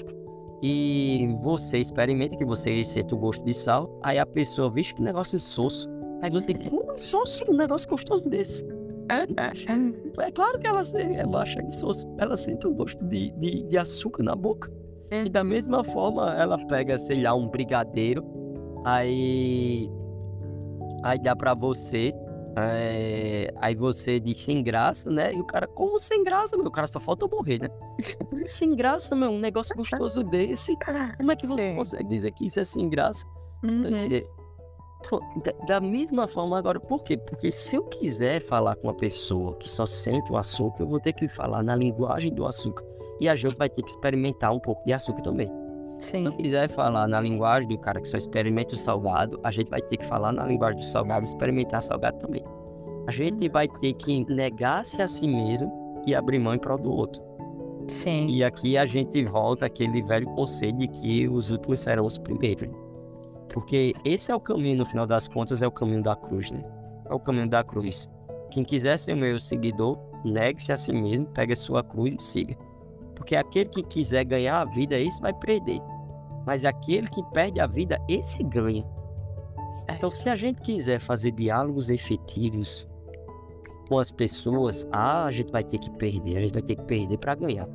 e 0.61 1.37
você 1.43 1.79
experimenta 1.79 2.35
que 2.35 2.45
você 2.45 2.83
sente 2.83 3.13
o 3.13 3.17
gosto 3.17 3.43
de 3.43 3.53
sal, 3.53 3.89
aí 4.01 4.17
a 4.17 4.25
pessoa, 4.25 4.71
vixe, 4.71 4.93
que 4.93 5.01
negócio 5.01 5.39
soço. 5.39 5.87
Aí 6.21 6.31
você 6.31 6.53
como 6.53 6.91
é 6.91 6.97
soço 6.97 7.43
um 7.49 7.55
negócio 7.55 7.87
gostoso 7.87 8.27
desse? 8.29 8.65
É, 9.09 9.23
é, 9.41 10.27
é 10.27 10.31
claro 10.31 10.59
que 10.59 10.67
ela, 10.67 10.81
ela 11.15 11.41
acha 11.41 11.61
que 11.61 11.67
ela 12.19 12.35
sente 12.35 12.67
o 12.67 12.73
gosto 12.73 13.05
de, 13.05 13.31
de, 13.31 13.63
de 13.63 13.77
açúcar 13.77 14.23
na 14.23 14.35
boca. 14.35 14.71
E 15.09 15.29
da 15.29 15.43
mesma 15.43 15.83
forma, 15.83 16.35
ela 16.35 16.57
pega, 16.67 16.97
sei 16.97 17.21
lá, 17.21 17.33
um 17.33 17.47
brigadeiro, 17.47 18.25
aí, 18.83 19.89
aí 21.01 21.17
dá 21.17 21.33
pra 21.33 21.53
você, 21.53 22.13
é, 22.57 23.53
aí 23.61 23.73
você 23.73 24.19
diz 24.19 24.41
sem 24.41 24.61
graça, 24.61 25.09
né? 25.09 25.33
E 25.33 25.39
o 25.39 25.45
cara, 25.45 25.65
como 25.65 25.97
sem 25.97 26.23
graça, 26.23 26.57
meu? 26.57 26.65
O 26.65 26.71
cara 26.71 26.87
só 26.87 26.99
falta 26.99 27.25
morrer, 27.27 27.59
né? 27.61 27.69
sem 28.47 28.75
graça, 28.75 29.15
meu, 29.15 29.29
um 29.29 29.39
negócio 29.39 29.75
gostoso 29.75 30.23
desse. 30.23 30.75
Como 31.17 31.31
é 31.31 31.35
que 31.35 31.47
você 31.47 31.69
Sim. 31.69 31.75
consegue 31.75 32.09
dizer 32.09 32.31
que 32.31 32.45
isso 32.45 32.59
é 32.59 32.63
sem 32.65 32.89
graça? 32.89 33.25
Uhum. 33.63 33.81
É, 35.45 35.65
da 35.65 35.79
mesma 35.79 36.27
forma, 36.27 36.57
agora, 36.57 36.79
por 36.79 37.03
quê? 37.03 37.17
Porque 37.17 37.51
se 37.51 37.75
eu 37.75 37.83
quiser 37.83 38.41
falar 38.41 38.75
com 38.75 38.87
uma 38.87 38.93
pessoa 38.93 39.55
que 39.57 39.69
só 39.69 39.85
sente 39.85 40.31
o 40.31 40.37
açúcar, 40.37 40.83
eu 40.83 40.87
vou 40.87 40.99
ter 40.99 41.13
que 41.13 41.27
falar 41.27 41.63
na 41.63 41.75
linguagem 41.75 42.33
do 42.33 42.45
açúcar. 42.45 42.85
E 43.19 43.27
a 43.27 43.35
gente 43.35 43.55
vai 43.55 43.69
ter 43.69 43.81
que 43.81 43.89
experimentar 43.89 44.53
um 44.53 44.59
pouco 44.59 44.83
de 44.85 44.93
açúcar 44.93 45.21
também. 45.21 45.51
Sim. 45.97 46.23
Se 46.23 46.25
eu 46.25 46.31
quiser 46.33 46.69
falar 46.69 47.07
na 47.07 47.19
linguagem 47.19 47.67
do 47.67 47.77
cara 47.77 47.99
que 47.99 48.07
só 48.07 48.17
experimenta 48.17 48.75
o 48.75 48.77
salgado, 48.77 49.39
a 49.43 49.49
gente 49.49 49.69
vai 49.69 49.81
ter 49.81 49.97
que 49.97 50.05
falar 50.05 50.31
na 50.31 50.45
linguagem 50.45 50.79
do 50.79 50.85
salgado 50.85 51.25
e 51.25 51.29
experimentar 51.29 51.81
salgado 51.81 52.19
também. 52.19 52.43
A 53.07 53.11
gente 53.11 53.49
vai 53.49 53.67
ter 53.67 53.93
que 53.93 54.25
negar-se 54.31 55.01
a 55.01 55.07
si 55.07 55.27
mesmo 55.27 56.03
e 56.05 56.13
abrir 56.13 56.39
mão 56.39 56.53
em 56.53 56.59
prol 56.59 56.77
do 56.77 56.91
outro. 56.91 57.23
Sim. 57.87 58.27
E 58.27 58.43
aqui 58.43 58.77
a 58.77 58.85
gente 58.85 59.23
volta 59.25 59.65
àquele 59.65 60.03
velho 60.03 60.27
conselho 60.35 60.77
de 60.77 60.87
que 60.87 61.27
os 61.27 61.49
últimos 61.49 61.79
serão 61.79 62.05
os 62.05 62.17
primeiros. 62.17 62.69
Porque 63.53 63.93
esse 64.03 64.31
é 64.31 64.35
o 64.35 64.39
caminho, 64.39 64.77
no 64.77 64.85
final 64.85 65.05
das 65.05 65.27
contas, 65.27 65.61
é 65.61 65.67
o 65.67 65.71
caminho 65.71 66.03
da 66.03 66.15
cruz, 66.15 66.51
né? 66.51 66.63
É 67.09 67.13
o 67.13 67.19
caminho 67.19 67.49
da 67.49 67.63
cruz. 67.63 68.09
Quem 68.51 68.63
quiser 68.63 68.97
ser 68.97 69.15
meu 69.15 69.39
seguidor, 69.39 69.97
negue-se 70.23 70.71
a 70.71 70.77
si 70.77 70.91
mesmo, 70.91 71.25
pegue 71.27 71.53
a 71.53 71.55
sua 71.55 71.83
cruz 71.83 72.15
e 72.15 72.21
siga. 72.21 72.55
Porque 73.15 73.35
aquele 73.35 73.69
que 73.69 73.83
quiser 73.83 74.23
ganhar 74.23 74.61
a 74.61 74.65
vida, 74.65 74.97
esse 74.97 75.19
vai 75.21 75.33
perder. 75.33 75.81
Mas 76.45 76.63
aquele 76.63 77.07
que 77.07 77.23
perde 77.31 77.59
a 77.59 77.67
vida, 77.67 77.99
esse 78.07 78.43
ganha. 78.43 78.85
É. 79.87 79.95
Então, 79.95 80.11
se 80.11 80.29
a 80.29 80.35
gente 80.35 80.61
quiser 80.61 80.99
fazer 80.99 81.31
diálogos 81.31 81.89
efetivos 81.89 82.87
com 83.87 83.97
as 83.97 84.11
pessoas, 84.11 84.87
ah, 84.91 85.25
a 85.25 85.31
gente 85.31 85.51
vai 85.51 85.63
ter 85.63 85.77
que 85.77 85.89
perder, 85.91 86.37
a 86.37 86.41
gente 86.41 86.53
vai 86.53 86.61
ter 86.61 86.75
que 86.75 86.83
perder 86.83 87.17
para 87.17 87.35
ganhar. 87.35 87.67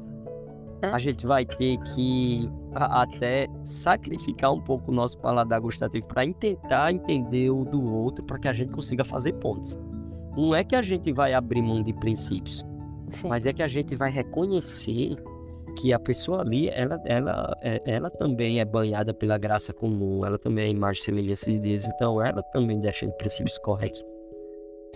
A 0.90 0.98
gente 0.98 1.26
vai 1.26 1.44
ter 1.44 1.78
que 1.78 2.50
até 2.74 3.46
sacrificar 3.64 4.52
um 4.52 4.60
pouco 4.60 4.90
o 4.90 4.94
nosso 4.94 5.18
paladar 5.18 5.60
gustativo 5.60 6.06
para 6.08 6.26
tentar 6.32 6.92
entender 6.92 7.50
o 7.50 7.64
do 7.64 7.82
outro 7.84 8.24
para 8.24 8.38
que 8.38 8.48
a 8.48 8.52
gente 8.52 8.72
consiga 8.72 9.04
fazer 9.04 9.32
pontos. 9.34 9.78
Não 10.36 10.54
é 10.54 10.64
que 10.64 10.74
a 10.74 10.82
gente 10.82 11.12
vai 11.12 11.34
abrir 11.34 11.62
mão 11.62 11.82
de 11.82 11.92
princípios, 11.92 12.64
Sim. 13.10 13.28
mas 13.28 13.44
é 13.44 13.52
que 13.52 13.62
a 13.62 13.68
gente 13.68 13.94
vai 13.94 14.10
reconhecer 14.10 15.16
que 15.78 15.92
a 15.92 15.98
pessoa 15.98 16.40
ali, 16.40 16.68
ela, 16.68 17.00
ela, 17.04 17.56
é, 17.62 17.80
ela 17.86 18.10
também 18.10 18.60
é 18.60 18.64
banhada 18.64 19.14
pela 19.14 19.38
graça 19.38 19.72
comum, 19.72 20.24
ela 20.24 20.38
também 20.38 20.66
é 20.66 20.68
imagem 20.68 21.00
e 21.00 21.04
semelhança 21.04 21.50
de 21.50 21.58
Deus, 21.58 21.86
então 21.86 22.20
ela 22.20 22.42
também 22.42 22.80
defende 22.80 23.16
princípios 23.16 23.58
corretos. 23.58 24.04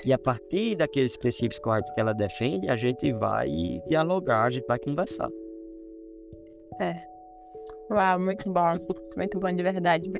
E 0.05 0.13
a 0.13 0.19
partir 0.19 0.77
daqueles 0.77 1.17
princípios 1.17 1.59
corretos 1.59 1.91
que 1.93 2.01
ela 2.01 2.13
defende, 2.13 2.69
a 2.69 2.77
gente 2.77 3.13
vai 3.13 3.49
dialogar, 3.89 4.45
a 4.45 4.51
gente 4.51 4.67
vai 4.67 4.79
conversar. 4.79 5.31
É. 6.81 6.95
Uau, 7.91 8.19
muito 8.19 8.53
bom. 8.53 8.79
Muito 9.17 9.39
bom 9.39 9.53
de 9.55 9.63
verdade. 9.63 10.11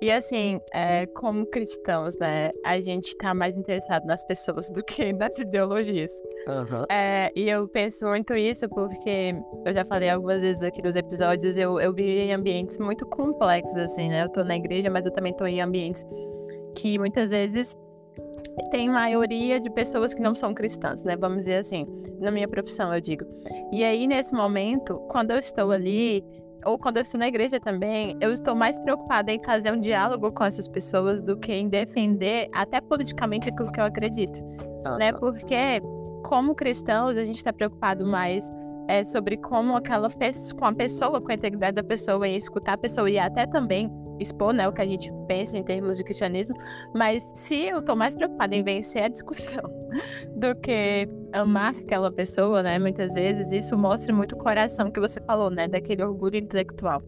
E 0.00 0.10
assim, 0.10 0.58
é, 0.72 1.06
como 1.06 1.44
cristãos, 1.46 2.16
né, 2.18 2.50
a 2.64 2.80
gente 2.80 3.08
está 3.08 3.34
mais 3.34 3.54
interessado 3.54 4.06
nas 4.06 4.24
pessoas 4.24 4.70
do 4.70 4.82
que 4.82 5.12
nas 5.12 5.38
ideologias. 5.38 6.10
Aham. 6.48 6.86
É, 6.90 7.30
e 7.36 7.48
eu 7.50 7.68
penso 7.68 8.06
muito 8.06 8.34
isso 8.34 8.68
porque 8.68 9.34
eu 9.64 9.72
já 9.72 9.84
falei 9.84 10.08
algumas 10.08 10.42
vezes 10.42 10.62
aqui 10.62 10.82
nos 10.82 10.96
episódios, 10.96 11.58
eu, 11.58 11.78
eu 11.78 11.92
vivo 11.92 12.08
em 12.08 12.32
ambientes 12.32 12.78
muito 12.78 13.04
complexos, 13.06 13.76
assim, 13.76 14.08
né? 14.08 14.24
Eu 14.24 14.28
tô 14.30 14.42
na 14.42 14.56
igreja, 14.56 14.88
mas 14.88 15.04
eu 15.04 15.12
também 15.12 15.34
tô 15.34 15.44
em 15.46 15.60
ambientes 15.60 16.02
que 16.74 16.98
muitas 16.98 17.30
vezes 17.30 17.76
tem 18.70 18.88
maioria 18.88 19.60
de 19.60 19.70
pessoas 19.70 20.14
que 20.14 20.20
não 20.20 20.34
são 20.34 20.54
cristãs, 20.54 21.02
né? 21.02 21.16
Vamos 21.16 21.38
dizer 21.38 21.56
assim, 21.56 21.86
na 22.20 22.30
minha 22.30 22.48
profissão, 22.48 22.92
eu 22.94 23.00
digo. 23.00 23.24
E 23.72 23.84
aí, 23.84 24.06
nesse 24.06 24.34
momento, 24.34 24.98
quando 25.10 25.30
eu 25.32 25.38
estou 25.38 25.70
ali, 25.70 26.24
ou 26.64 26.78
quando 26.78 26.96
eu 26.96 27.02
estou 27.02 27.18
na 27.18 27.28
igreja 27.28 27.58
também, 27.58 28.16
eu 28.20 28.32
estou 28.32 28.54
mais 28.54 28.78
preocupada 28.78 29.32
em 29.32 29.42
fazer 29.42 29.72
um 29.72 29.80
diálogo 29.80 30.30
com 30.32 30.44
essas 30.44 30.68
pessoas 30.68 31.22
do 31.22 31.36
que 31.36 31.52
em 31.52 31.68
defender, 31.68 32.48
até 32.52 32.80
politicamente, 32.80 33.48
aquilo 33.48 33.70
que 33.70 33.80
eu 33.80 33.84
acredito, 33.84 34.42
né? 34.98 35.12
Porque, 35.12 35.80
como 36.24 36.54
cristãos, 36.54 37.16
a 37.16 37.24
gente 37.24 37.36
está 37.36 37.52
preocupado 37.52 38.06
mais 38.06 38.50
é, 38.88 39.04
sobre 39.04 39.36
como 39.36 39.76
aquela 39.76 40.10
pessoa, 40.10 40.58
com 40.58 40.66
a 40.66 40.74
pessoa, 40.74 41.20
com 41.20 41.30
a 41.30 41.34
integridade 41.34 41.76
da 41.76 41.84
pessoa, 41.84 42.26
em 42.26 42.36
escutar 42.36 42.74
a 42.74 42.78
pessoa 42.78 43.08
e 43.08 43.18
até 43.18 43.46
também 43.46 43.90
expor 44.20 44.52
né, 44.52 44.68
o 44.68 44.72
que 44.72 44.82
a 44.82 44.86
gente 44.86 45.10
pensa 45.26 45.56
em 45.56 45.62
termos 45.62 45.96
de 45.96 46.04
cristianismo, 46.04 46.54
mas 46.94 47.26
se 47.34 47.54
eu 47.54 47.78
estou 47.78 47.96
mais 47.96 48.14
preocupada 48.14 48.54
em 48.54 48.62
vencer 48.62 49.02
a 49.02 49.08
discussão 49.08 49.62
do 50.36 50.54
que 50.56 51.08
amar 51.32 51.74
aquela 51.74 52.10
pessoa, 52.12 52.62
né, 52.62 52.78
muitas 52.78 53.14
vezes 53.14 53.50
isso 53.52 53.76
mostra 53.76 54.14
muito 54.14 54.34
o 54.34 54.38
coração 54.38 54.90
que 54.90 55.00
você 55.00 55.20
falou, 55.22 55.50
né, 55.50 55.66
daquele 55.66 56.02
orgulho 56.02 56.36
intelectual. 56.36 57.02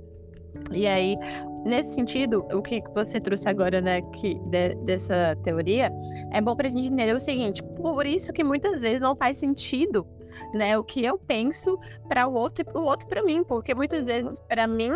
E 0.70 0.86
aí, 0.86 1.16
nesse 1.64 1.94
sentido, 1.94 2.46
o 2.52 2.62
que 2.62 2.82
você 2.94 3.20
trouxe 3.20 3.48
agora, 3.48 3.80
né, 3.80 4.02
que, 4.12 4.34
de, 4.46 4.74
dessa 4.84 5.36
teoria, 5.42 5.90
é 6.30 6.40
bom 6.40 6.54
para 6.54 6.68
a 6.68 6.70
gente 6.70 6.88
entender 6.88 7.14
o 7.14 7.20
seguinte: 7.20 7.62
por 7.62 8.06
isso 8.06 8.32
que 8.32 8.44
muitas 8.44 8.82
vezes 8.82 9.00
não 9.00 9.16
faz 9.16 9.38
sentido 9.38 10.06
né? 10.52 10.76
O 10.78 10.84
que 10.84 11.04
eu 11.04 11.18
penso 11.18 11.78
para 12.08 12.26
o 12.26 12.34
outro 12.34 12.64
o 12.74 12.82
outro 12.82 13.06
para 13.06 13.22
mim, 13.22 13.44
porque 13.44 13.74
muitas 13.74 14.04
vezes 14.04 14.38
para 14.48 14.66
mim 14.66 14.90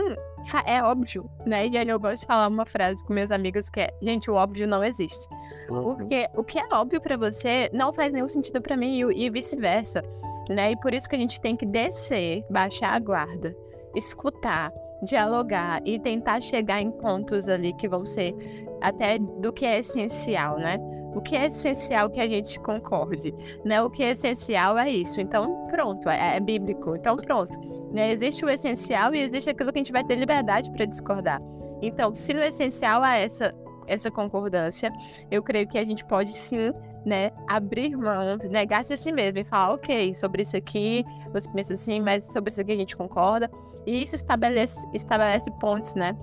é 0.64 0.82
óbvio, 0.82 1.28
né? 1.44 1.66
E 1.66 1.76
aí 1.76 1.88
eu 1.88 1.98
gosto 1.98 2.20
de 2.20 2.26
falar 2.26 2.48
uma 2.48 2.66
frase 2.66 3.04
com 3.04 3.12
minhas 3.12 3.30
amigas 3.30 3.68
que 3.68 3.80
é: 3.80 3.90
gente, 4.02 4.30
o 4.30 4.34
óbvio 4.34 4.66
não 4.66 4.84
existe. 4.84 5.26
Uhum. 5.68 5.96
Porque 5.96 6.28
o 6.36 6.44
que 6.44 6.58
é 6.58 6.66
óbvio 6.72 7.00
para 7.00 7.16
você 7.16 7.70
não 7.72 7.92
faz 7.92 8.12
nenhum 8.12 8.28
sentido 8.28 8.60
para 8.60 8.76
mim 8.76 9.00
e, 9.00 9.26
e 9.26 9.30
vice-versa, 9.30 10.02
né? 10.48 10.72
E 10.72 10.76
por 10.76 10.94
isso 10.94 11.08
que 11.08 11.16
a 11.16 11.18
gente 11.18 11.40
tem 11.40 11.56
que 11.56 11.66
descer, 11.66 12.44
baixar 12.50 12.94
a 12.94 12.98
guarda, 12.98 13.56
escutar, 13.94 14.72
dialogar 15.02 15.82
e 15.84 15.98
tentar 15.98 16.40
chegar 16.40 16.80
em 16.80 16.90
pontos 16.90 17.48
ali 17.48 17.72
que 17.74 17.88
vão 17.88 18.04
ser 18.06 18.34
até 18.80 19.18
do 19.18 19.52
que 19.52 19.64
é 19.64 19.78
essencial, 19.78 20.58
né? 20.58 20.76
O 21.16 21.22
que 21.22 21.34
é 21.34 21.46
essencial 21.46 22.10
que 22.10 22.20
a 22.20 22.28
gente 22.28 22.60
concorde, 22.60 23.34
né? 23.64 23.80
O 23.80 23.88
que 23.88 24.02
é 24.02 24.10
essencial 24.10 24.76
é 24.76 24.90
isso. 24.90 25.18
Então, 25.18 25.66
pronto, 25.68 26.10
é, 26.10 26.36
é 26.36 26.40
bíblico. 26.40 26.94
Então, 26.94 27.16
pronto. 27.16 27.58
Né? 27.90 28.12
Existe 28.12 28.44
o 28.44 28.50
essencial 28.50 29.14
e 29.14 29.20
existe 29.20 29.48
aquilo 29.48 29.72
que 29.72 29.78
a 29.78 29.80
gente 29.80 29.92
vai 29.92 30.04
ter 30.04 30.16
liberdade 30.16 30.70
para 30.70 30.84
discordar. 30.84 31.40
Então, 31.80 32.14
se 32.14 32.34
no 32.34 32.42
essencial 32.42 33.02
há 33.02 33.16
essa, 33.16 33.54
essa 33.86 34.10
concordância, 34.10 34.92
eu 35.30 35.42
creio 35.42 35.66
que 35.66 35.78
a 35.78 35.84
gente 35.84 36.04
pode 36.04 36.34
sim 36.34 36.70
né, 37.06 37.30
abrir 37.48 37.96
mão, 37.96 38.36
negar-se 38.50 38.92
a 38.92 38.96
si 38.96 39.10
mesmo 39.10 39.38
e 39.38 39.44
falar, 39.44 39.72
ok, 39.72 40.12
sobre 40.12 40.42
isso 40.42 40.54
aqui, 40.54 41.02
você 41.32 41.50
pensa 41.50 41.72
assim, 41.72 42.02
mas 42.02 42.24
sobre 42.30 42.50
isso 42.50 42.60
aqui 42.60 42.72
a 42.72 42.76
gente 42.76 42.94
concorda. 42.94 43.50
E 43.86 44.02
isso 44.02 44.16
estabelece, 44.16 44.86
estabelece 44.92 45.50
pontes, 45.52 45.94
né? 45.94 46.14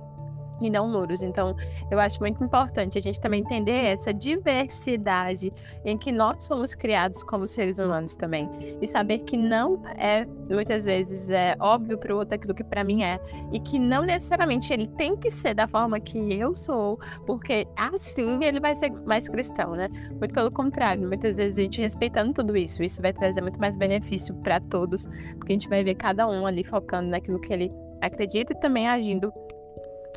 E 0.66 0.70
não 0.70 0.88
muros. 0.88 1.22
Então, 1.22 1.55
eu 1.89 1.99
acho 1.99 2.20
muito 2.20 2.43
importante 2.43 2.97
a 2.97 3.01
gente 3.01 3.20
também 3.20 3.41
entender 3.41 3.86
essa 3.86 4.14
diversidade 4.14 5.51
em 5.86 5.97
que 5.97 6.11
nós 6.11 6.43
somos 6.43 6.76
criados 6.76 7.24
como 7.24 7.47
seres 7.47 7.80
humanos 7.80 8.16
também. 8.16 8.49
E 8.82 8.88
saber 8.88 9.20
que 9.20 9.38
não 9.38 9.82
é, 9.97 10.26
muitas 10.49 10.86
vezes, 10.86 11.30
é 11.30 11.55
óbvio 11.59 11.97
para 11.97 12.14
o 12.14 12.18
outro 12.18 12.36
aquilo 12.36 12.53
que 12.53 12.64
para 12.64 12.84
mim 12.84 13.03
é. 13.03 13.20
E 13.51 13.59
que 13.59 13.80
não 13.80 14.03
necessariamente 14.03 14.74
ele 14.74 14.88
tem 14.88 15.16
que 15.16 15.30
ser 15.30 15.53
da 15.53 15.68
forma 15.68 15.99
que 15.99 16.34
eu 16.34 16.55
sou, 16.55 16.99
porque 17.26 17.68
assim 17.76 18.43
ele 18.43 18.59
vai 18.59 18.76
ser 18.76 18.91
mais 19.05 19.28
cristão, 19.28 19.72
né? 19.72 19.88
Muito 20.20 20.34
pelo 20.34 20.51
contrário, 20.51 21.07
muitas 21.07 21.38
vezes 21.38 21.57
a 21.57 21.61
gente 21.61 21.82
respeitando 21.82 22.34
tudo 22.34 22.55
isso, 22.55 22.84
isso 22.84 23.01
vai 23.01 23.14
trazer 23.14 23.41
muito 23.41 23.59
mais 23.59 23.76
benefício 23.76 24.34
para 24.36 24.59
todos, 24.59 25.07
porque 25.38 25.51
a 25.51 25.55
gente 25.55 25.70
vai 25.70 25.84
ver 25.84 25.95
cada 25.95 26.28
um 26.28 26.45
ali 26.45 26.64
focando 26.64 27.09
naquilo 27.09 27.39
que 27.39 27.53
ele 27.53 27.72
acredita 28.01 28.53
e 28.53 28.59
também 28.59 28.88
agindo 28.88 29.32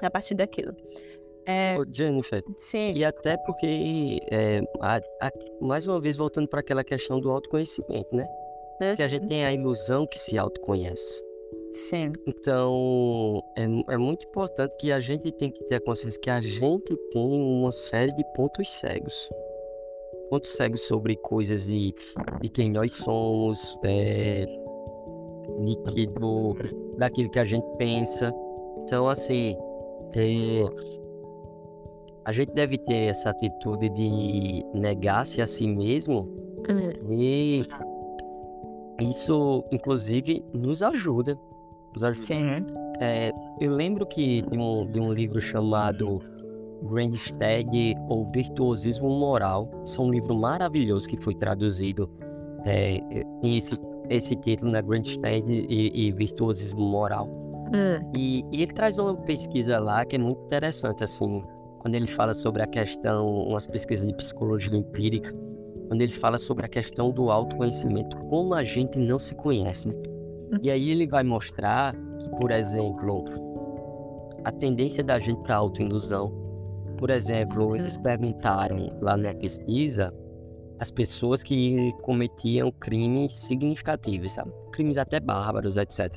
a 0.05 0.11
partir 0.11 0.35
daquilo. 0.35 0.75
É, 1.49 1.77
Ô, 1.79 1.85
Jennifer, 1.91 2.43
sim, 2.57 2.93
e 2.95 3.05
até 3.05 3.37
porque, 3.37 4.19
é, 4.33 4.61
a- 4.81 5.01
a- 5.23 5.33
mais 5.61 5.87
uma 5.87 6.01
vez, 6.01 6.17
voltando 6.17 6.49
para 6.49 6.59
aquela 6.61 6.83
questão 6.83 7.21
do 7.21 7.31
autoconhecimento, 7.31 8.15
né? 8.15 8.27
Que 8.97 9.03
a 9.03 9.09
gente 9.09 9.27
tem 9.27 9.45
a 9.45 9.53
ilusão 9.53 10.07
que 10.07 10.19
se 10.19 10.37
autoconhece. 10.37 11.25
sim, 11.71 12.11
Então, 12.27 13.41
é, 13.57 13.63
é 13.95 13.97
muito 13.97 14.27
importante 14.27 14.77
que 14.77 14.91
a 14.91 14.99
gente 14.99 15.31
tem 15.33 15.51
que 15.51 15.63
ter 15.65 15.77
a 15.77 15.81
consciência 15.81 16.21
que 16.21 16.29
a 16.31 16.41
gente 16.41 16.97
tem 17.13 17.41
uma 17.41 17.71
série 17.71 18.13
de 18.15 18.25
pontos 18.35 18.69
cegos. 18.69 19.29
Pontos 20.29 20.51
cegos 20.53 20.81
sobre 20.83 21.15
coisas 21.17 21.65
de, 21.67 21.95
de 22.41 22.49
quem 22.49 22.71
nós 22.71 22.93
somos, 22.93 23.79
é, 23.85 24.47
de 25.65 25.77
que, 25.93 26.07
do, 26.09 26.55
daquilo 26.99 27.31
que 27.31 27.39
a 27.39 27.45
gente 27.45 27.67
pensa. 27.79 28.33
Então, 28.83 29.09
assim, 29.09 29.57
é, 30.15 30.65
a 32.25 32.33
gente 32.33 32.53
deve 32.53 32.79
ter 32.79 33.11
essa 33.11 33.31
atitude 33.31 33.89
de 33.91 34.65
negar-se 34.75 35.41
a 35.41 35.47
si 35.47 35.67
mesmo 35.67 36.29
e 37.11 37.67
isso, 39.01 39.65
inclusive, 39.71 40.45
nos 40.53 40.83
ajuda. 40.83 41.39
Nos 41.95 42.03
ajuda. 42.03 42.13
sim. 42.15 42.67
É, 43.01 43.31
eu 43.61 43.73
lembro 43.73 44.07
que 44.07 44.43
de 44.43 44.59
um, 44.59 44.87
de 44.91 44.99
um 44.99 45.13
livro 45.13 45.41
chamado 45.41 46.21
Grandstag 46.83 47.95
ou 48.09 48.31
Virtuosismo 48.33 49.09
Moral. 49.09 49.69
Isso 49.85 50.01
é 50.01 50.05
um 50.05 50.11
livro 50.11 50.35
maravilhoso 50.35 51.09
que 51.09 51.17
foi 51.17 51.35
traduzido. 51.35 52.11
É, 52.65 52.97
é, 52.97 53.25
tem 53.41 53.59
esse, 53.59 53.79
esse 54.09 54.35
título, 54.37 54.73
né? 54.73 54.81
Grandstag 54.81 55.45
e, 55.53 56.09
e 56.09 56.13
Virtuosismo 56.13 56.81
Moral. 56.81 57.29
Hum, 57.73 58.11
E, 58.15 58.45
e 58.53 58.63
ele 58.63 58.73
traz 58.73 58.99
uma 58.99 59.17
pesquisa 59.17 59.79
lá 59.79 60.05
que 60.05 60.17
é 60.17 60.19
muito 60.19 60.43
interessante, 60.45 61.05
assim, 61.05 61.43
quando 61.81 61.95
ele 61.95 62.07
fala 62.07 62.35
sobre 62.35 62.63
a 62.63 62.67
questão, 62.67 63.29
umas 63.29 63.67
pesquisas 63.67 64.07
de 64.07 64.15
psicologia 64.15 64.77
empírica, 64.77 65.33
quando 65.89 66.03
ele 66.03 66.13
fala 66.13 66.39
sobre 66.39 66.67
a 66.67 66.69
questão 66.69 67.11
do 67.11 67.31
autoconhecimento, 67.31 68.17
como 68.29 68.55
a 68.55 68.65
gente 68.65 68.99
não 68.99 69.19
se 69.19 69.35
conhece, 69.35 69.89
né? 69.89 69.95
E 70.63 70.71
aí 70.71 70.91
ele 70.91 71.07
vai 71.07 71.23
mostrar 71.23 71.95
que, 72.19 72.29
por 72.41 72.51
exemplo, 72.51 73.25
a 74.45 74.53
tendência 74.53 75.03
da 75.03 75.19
gente 75.19 75.41
para 75.43 75.57
autoindusão. 75.57 76.33
Por 76.99 77.11
exemplo, 77.11 77.77
eles 77.77 77.97
perguntaram 77.97 78.97
lá 79.01 79.17
na 79.17 79.35
pesquisa 79.35 80.15
as 80.79 80.91
pessoas 80.91 81.43
que 81.43 81.93
cometiam 82.03 82.71
crimes 82.71 83.35
significativos, 83.35 84.33
sabe? 84.33 84.53
Crimes 84.73 84.99
até 84.99 85.19
bárbaros, 85.21 85.77
etc. 85.77 86.17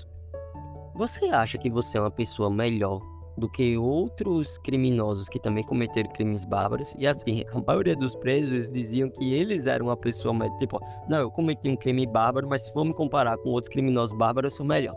Você 0.99 1.27
acha 1.27 1.57
que 1.57 1.69
você 1.69 1.97
é 1.97 2.01
uma 2.01 2.11
pessoa 2.11 2.49
melhor 2.49 2.99
do 3.37 3.49
que 3.49 3.77
outros 3.77 4.57
criminosos 4.57 5.29
que 5.29 5.39
também 5.39 5.63
cometeram 5.63 6.11
crimes 6.11 6.43
bárbaros? 6.43 6.93
E 6.99 7.07
assim, 7.07 7.45
a 7.55 7.61
maioria 7.65 7.95
dos 7.95 8.17
presos 8.17 8.69
diziam 8.69 9.09
que 9.09 9.33
eles 9.33 9.65
eram 9.65 9.85
uma 9.85 9.95
pessoa 9.95 10.33
melhor. 10.33 10.57
Tipo, 10.57 10.77
não, 11.07 11.19
eu 11.19 11.31
cometi 11.31 11.69
um 11.69 11.77
crime 11.77 12.05
bárbaro, 12.05 12.49
mas 12.49 12.63
se 12.65 12.73
for 12.73 12.83
me 12.83 12.93
comparar 12.93 13.37
com 13.37 13.47
outros 13.47 13.71
criminosos 13.71 14.11
bárbaros, 14.17 14.51
eu 14.51 14.57
sou 14.57 14.65
melhor. 14.65 14.95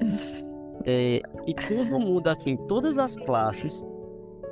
É, 0.88 1.20
e 1.44 1.52
todo 1.52 1.98
mundo, 1.98 2.28
assim, 2.28 2.56
todas 2.68 2.96
as 2.96 3.16
classes, 3.16 3.82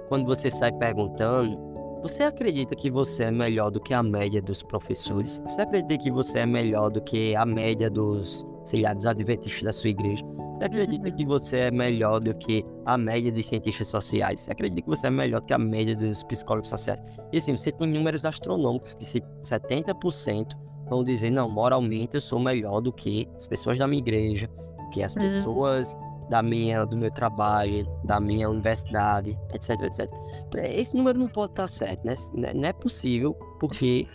quando 0.09 0.27
você 0.27 0.51
sai 0.51 0.73
perguntando, 0.73 1.57
você 2.03 2.25
acredita 2.25 2.75
que 2.75 2.91
você 2.91 3.25
é 3.25 3.31
melhor 3.31 3.71
do 3.71 3.81
que 3.81 3.95
a 3.95 4.03
média 4.03 4.43
dos 4.43 4.61
professores? 4.61 5.41
Você 5.49 5.61
acredita 5.61 5.97
que 6.03 6.11
você 6.11 6.41
é 6.41 6.47
melhor 6.47 6.91
do 6.91 7.01
que 7.01 7.37
a 7.37 7.47
média 7.47 7.89
dos, 7.89 8.45
sei 8.65 8.83
lá, 8.83 8.93
dos 8.93 9.07
adventistas 9.07 9.63
da 9.63 9.73
sua 9.73 9.91
igreja? 9.91 10.34
Você 10.65 10.69
acredita 10.69 11.11
que 11.11 11.27
você 11.27 11.59
é 11.59 11.71
melhor 11.71 12.21
do 12.21 12.35
que 12.35 12.65
a 12.87 12.97
média 12.97 13.31
dos 13.31 13.45
cientistas 13.45 13.87
sociais? 13.87 14.41
Você 14.41 14.53
acredita 14.53 14.81
que 14.81 14.89
você 14.89 15.09
é 15.09 15.11
melhor 15.11 15.41
do 15.43 15.47
que 15.47 15.53
a 15.53 15.59
média 15.59 15.95
dos 15.95 16.23
psicólogos 16.23 16.71
sociais? 16.71 17.01
E 17.31 17.37
assim, 17.37 17.55
você 17.55 17.71
tem 17.71 17.87
números 17.87 18.25
astronômicos 18.25 18.95
que 18.95 19.05
se 19.05 19.21
70% 19.43 20.57
vão 20.89 21.05
dizer, 21.05 21.29
não, 21.31 21.51
moralmente 21.51 22.15
eu 22.15 22.21
sou 22.21 22.39
melhor 22.41 22.81
do 22.81 22.91
que 22.91 23.29
as 23.37 23.47
pessoas 23.47 23.77
da 23.77 23.87
minha 23.87 24.01
igreja, 24.01 24.47
do 24.47 24.89
que 24.91 25.03
as 25.03 25.15
Uhum. 25.15 25.23
pessoas 25.23 25.95
da 26.31 26.43
minha, 26.43 26.87
do 26.87 26.97
meu 26.97 27.11
trabalho, 27.11 27.87
da 28.03 28.19
minha 28.19 28.49
universidade, 28.49 29.39
etc, 29.53 29.79
etc. 29.83 30.11
Esse 30.57 30.97
número 30.97 31.19
não 31.19 31.29
pode 31.29 31.53
estar 31.53 31.69
certo, 31.69 32.07
né? 32.07 32.15
Não 32.55 32.67
é 32.67 32.73
possível, 32.73 33.35
porque, 33.61 34.07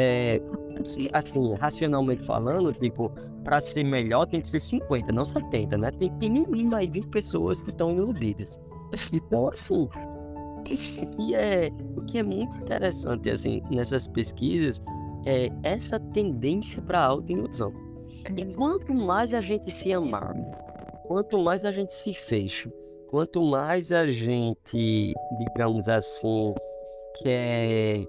é, 0.00 0.40
assim, 1.12 1.54
racionalmente 1.54 2.24
falando, 2.24 2.72
tipo, 2.72 3.10
para 3.42 3.60
ser 3.60 3.82
melhor 3.82 4.26
tem 4.26 4.40
que 4.40 4.46
ser 4.46 4.60
50, 4.60 5.10
não 5.10 5.24
70, 5.24 5.76
né? 5.76 5.90
Tem, 5.90 6.08
tem 6.18 6.30
no 6.30 6.48
mínimo 6.48 6.76
aí 6.76 6.88
20 6.88 7.08
pessoas 7.08 7.60
que 7.62 7.70
estão 7.70 7.90
iludidas. 7.90 8.60
Então, 9.12 9.48
assim, 9.48 9.88
o 10.56 10.62
que 10.62 11.34
é, 11.34 11.70
o 11.96 12.02
que 12.02 12.18
é 12.18 12.22
muito 12.22 12.56
interessante, 12.58 13.28
assim, 13.28 13.60
nessas 13.70 14.06
pesquisas 14.06 14.80
é 15.26 15.48
essa 15.62 15.98
tendência 15.98 16.80
para 16.80 17.00
autoilusão. 17.00 17.72
E 18.36 18.44
Uhum. 18.44 18.54
quanto 18.54 18.94
mais 18.94 19.34
a 19.34 19.40
gente 19.40 19.70
se 19.70 19.92
amar, 19.92 20.34
quanto 21.06 21.38
mais 21.38 21.64
a 21.64 21.72
gente 21.72 21.92
se 21.92 22.14
fecha, 22.14 22.72
quanto 23.08 23.42
mais 23.42 23.90
a 23.90 24.06
gente, 24.06 25.12
digamos 25.38 25.88
assim, 25.88 26.54
quer 27.22 28.06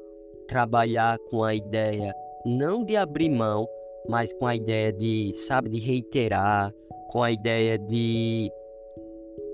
trabalhar 0.50 1.18
com 1.30 1.44
a 1.44 1.54
ideia 1.54 2.14
não 2.46 2.84
de 2.84 2.98
abrir 2.98 3.30
mão, 3.30 3.68
mas 4.08 4.34
com 4.34 4.48
a 4.48 4.56
ideia 4.56 4.92
de, 4.92 5.32
sabe, 5.36 5.70
de 5.70 5.80
reiterar, 5.80 6.74
com 7.12 7.22
a 7.22 7.32
ideia 7.32 7.78
de, 7.78 8.52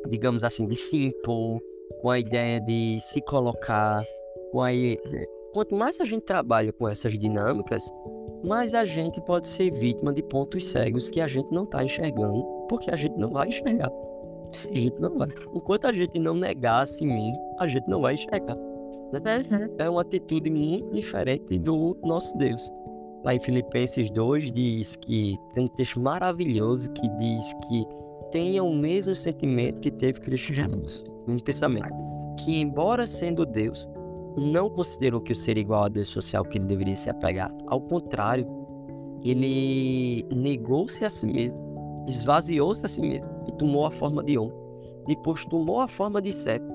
digamos 0.10 0.44
assim, 0.44 0.66
de 0.66 0.76
se 0.76 0.96
impor, 1.08 1.60
com 2.02 2.10
a 2.10 2.20
ideia 2.20 2.62
de 2.62 3.00
se 3.02 3.22
colocar, 3.22 4.04
com 4.52 4.62
a 4.62 4.70
quanto 5.54 5.76
mais 5.76 6.00
a 6.00 6.06
gente 6.06 6.24
trabalha 6.24 6.72
com 6.74 6.88
essas 6.88 7.18
dinâmicas, 7.18 7.84
mais 8.46 8.74
a 8.74 8.86
gente 8.86 9.20
pode 9.22 9.48
ser 9.48 9.72
vítima 9.72 10.14
de 10.14 10.24
pontos 10.24 10.66
cegos 10.66 11.10
que 11.10 11.20
a 11.20 11.28
gente 11.28 11.52
não 11.52 11.64
está 11.64 11.84
enxergando, 11.84 12.44
porque 12.70 12.92
a 12.92 12.96
gente 12.96 13.18
não 13.18 13.32
vai 13.32 13.50
enxergar. 13.50 13.90
A 13.90 15.02
não 15.02 15.18
vai. 15.18 15.30
Enquanto 15.54 15.86
a 15.86 15.94
gente 15.94 16.18
não 16.20 16.34
negar 16.34 16.84
a 16.84 16.86
si 16.86 17.06
mesmo, 17.06 17.56
a 17.60 17.68
gente 17.68 17.88
não 17.90 18.02
vai 18.02 18.14
enxergar. 18.14 18.56
Uhum. 19.14 19.76
É 19.78 19.90
uma 19.90 20.02
atitude 20.02 20.50
muito 20.50 20.92
diferente 20.92 21.58
do 21.60 21.98
nosso 22.04 22.38
Deus. 22.38 22.70
Lá 23.24 23.34
em 23.34 23.40
Filipenses 23.40 24.12
2 24.12 24.52
diz 24.52 24.96
que 24.98 25.36
tem 25.54 25.64
um 25.64 25.68
texto 25.68 26.00
maravilhoso 26.00 26.92
que 26.92 27.08
diz 27.18 27.54
que 27.68 27.86
tenha 28.32 28.64
o 28.64 28.74
mesmo 28.76 29.16
sentimento 29.16 29.80
que 29.80 29.92
teve 29.92 30.20
Cristo 30.20 30.54
Jesus. 30.54 31.04
Um 31.28 31.40
pensamento. 31.40 31.94
Que 32.40 32.60
embora 32.60 33.06
sendo 33.06 33.46
Deus, 33.46 33.88
não 34.38 34.70
considerou 34.70 35.22
que 35.22 35.32
o 35.32 35.36
ser 35.36 35.58
igual 35.58 35.86
a 35.86 35.90
Deus 35.90 36.10
social 36.10 36.44
que 36.44 36.58
ele 36.58 36.66
deveria 36.66 36.96
se 36.96 37.10
apegar. 37.10 37.52
Ao 37.68 37.80
contrário, 37.82 38.46
ele 39.24 40.24
negou-se 40.32 41.04
a 41.04 41.10
si 41.10 41.26
mesmo, 41.26 42.06
esvaziou-se 42.08 42.86
a 42.86 42.88
si 42.88 43.02
mesmo 43.02 43.30
e 43.48 43.52
tomou 43.54 43.86
a 43.86 43.92
forma 43.92 44.24
de 44.24 44.38
homem. 44.38 44.56
Depois 45.08 45.46
tomou 45.46 45.80
a 45.80 45.88
forma 45.88 46.22
de 46.22 46.32
servo. 46.32 46.68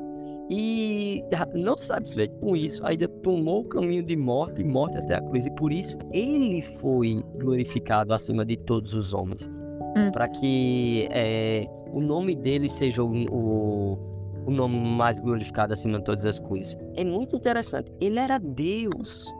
E 0.52 1.22
não 1.54 1.78
satisfeito 1.78 2.36
com 2.40 2.56
isso, 2.56 2.84
ainda 2.84 3.06
tomou 3.06 3.60
o 3.60 3.64
caminho 3.64 4.02
de 4.02 4.16
morte 4.16 4.60
e 4.60 4.64
morte 4.64 4.98
até 4.98 5.14
a 5.14 5.22
cruz. 5.22 5.46
E 5.46 5.50
por 5.52 5.72
isso 5.72 5.96
ele 6.12 6.60
foi 6.60 7.22
glorificado 7.36 8.12
acima 8.12 8.44
de 8.44 8.56
todos 8.56 8.92
os 8.92 9.14
homens. 9.14 9.48
Hum. 9.96 10.10
Para 10.12 10.28
que 10.28 11.08
é, 11.12 11.66
o 11.92 12.00
nome 12.00 12.34
dele 12.34 12.68
seja 12.68 13.02
o, 13.02 13.12
o, 13.30 14.44
o 14.46 14.50
nome 14.50 14.76
mais 14.76 15.20
glorificado 15.20 15.72
acima 15.72 15.98
de 15.98 16.04
todas 16.04 16.24
as 16.24 16.40
coisas. 16.40 16.76
É 16.96 17.04
muito 17.04 17.36
interessante. 17.36 17.92
Ele 18.00 18.18
era 18.18 18.38
Deus. 18.38 19.32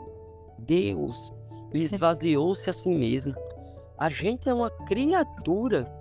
Deus. 0.60 1.32
Esvaziou-se 1.74 2.70
a 2.70 2.72
si 2.72 2.88
mesmo. 2.88 3.34
A 3.98 4.08
gente 4.08 4.48
é 4.48 4.54
uma 4.54 4.70
criatura. 4.86 5.92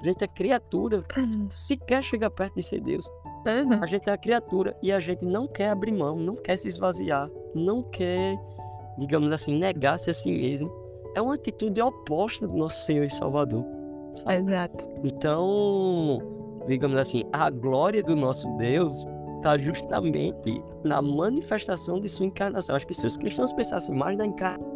A 0.00 0.04
gente 0.04 0.22
é 0.22 0.28
criatura. 0.28 1.04
Se 1.50 1.76
quer 1.76 2.02
chegar 2.02 2.30
perto 2.30 2.54
de 2.54 2.62
ser 2.62 2.80
Deus. 2.80 3.10
Uhum. 3.46 3.82
A 3.82 3.86
gente 3.86 4.08
é 4.08 4.12
a 4.12 4.18
criatura 4.18 4.76
e 4.82 4.92
a 4.92 5.00
gente 5.00 5.24
não 5.24 5.48
quer 5.48 5.70
abrir 5.70 5.92
mão, 5.92 6.16
não 6.16 6.36
quer 6.36 6.56
se 6.56 6.68
esvaziar, 6.68 7.28
não 7.54 7.82
quer, 7.82 8.38
digamos 8.98 9.32
assim, 9.32 9.58
negar-se 9.58 10.10
a 10.10 10.14
si 10.14 10.30
mesmo. 10.30 10.70
É 11.14 11.20
uma 11.20 11.34
atitude 11.34 11.80
oposta 11.80 12.46
do 12.46 12.56
nosso 12.56 12.84
Senhor 12.86 13.04
e 13.04 13.10
Salvador. 13.10 13.64
sabe? 14.12 14.48
Exato. 14.50 14.88
Então, 15.02 16.22
digamos 16.66 16.96
assim, 16.96 17.24
a 17.32 17.50
glória 17.50 18.02
do 18.02 18.14
nosso 18.14 18.48
Deus 18.56 19.04
está 19.36 19.58
justamente 19.58 20.62
na 20.84 21.02
manifestação 21.02 22.00
de 22.00 22.08
sua 22.08 22.26
encarnação. 22.26 22.76
Acho 22.76 22.86
que 22.86 22.94
se 22.94 23.06
os 23.06 23.16
cristãos 23.16 23.52
pensassem 23.52 23.94
mais 23.94 24.16
na 24.16 24.26
encarnação, 24.26 24.70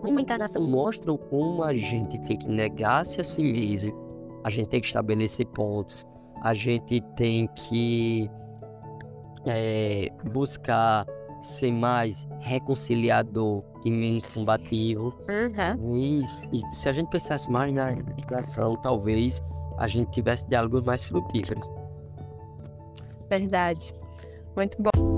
como 0.00 0.18
a 0.18 0.22
encarnação 0.22 0.62
mostra 0.62 1.16
como 1.16 1.62
a 1.62 1.74
gente 1.74 2.18
tem 2.20 2.36
que 2.36 2.46
negar-se 2.46 3.20
a 3.20 3.24
si 3.24 3.42
mesmo, 3.42 3.92
a 4.44 4.50
gente 4.50 4.68
tem 4.68 4.80
que 4.80 4.86
estabelecer 4.86 5.46
pontos, 5.46 6.06
a 6.44 6.52
gente 6.52 7.00
tem 7.16 7.48
que 7.48 8.30
é, 9.46 10.10
buscar 10.32 11.06
ser 11.40 11.72
mais 11.72 12.28
reconciliador 12.40 13.64
e 13.84 13.90
menos 13.90 14.34
combativo. 14.34 15.14
Uhum. 15.28 15.96
E, 15.96 16.20
e 16.20 16.74
se 16.74 16.88
a 16.88 16.92
gente 16.92 17.08
pensasse 17.08 17.50
mais 17.50 17.72
na 17.72 17.92
educação, 17.92 18.76
talvez 18.76 19.42
a 19.78 19.88
gente 19.88 20.10
tivesse 20.10 20.46
diálogos 20.48 20.82
mais 20.84 21.02
frutíferos. 21.02 21.66
Verdade. 23.28 23.94
Muito 24.54 24.76
bom. 24.80 25.13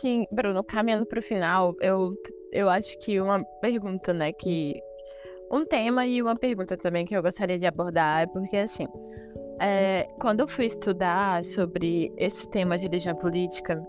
Assim, 0.00 0.26
Bruno, 0.32 0.64
caminhando 0.64 1.04
para 1.04 1.18
o 1.18 1.22
final, 1.22 1.76
eu, 1.80 2.14
eu 2.52 2.68
acho 2.68 2.98
que 2.98 3.20
uma 3.20 3.44
pergunta, 3.60 4.12
né, 4.12 4.32
que. 4.32 4.80
Um 5.52 5.66
tema 5.66 6.06
e 6.06 6.22
uma 6.22 6.36
pergunta 6.36 6.76
também 6.76 7.04
que 7.04 7.16
eu 7.16 7.20
gostaria 7.20 7.58
de 7.58 7.66
abordar 7.66 8.22
é 8.22 8.26
porque, 8.26 8.56
assim, 8.56 8.86
é, 9.60 10.06
quando 10.20 10.40
eu 10.40 10.48
fui 10.48 10.66
estudar 10.66 11.42
sobre 11.42 12.12
esse 12.16 12.48
tema 12.48 12.78
de 12.78 12.84
religião 12.84 13.16
política 13.16 13.84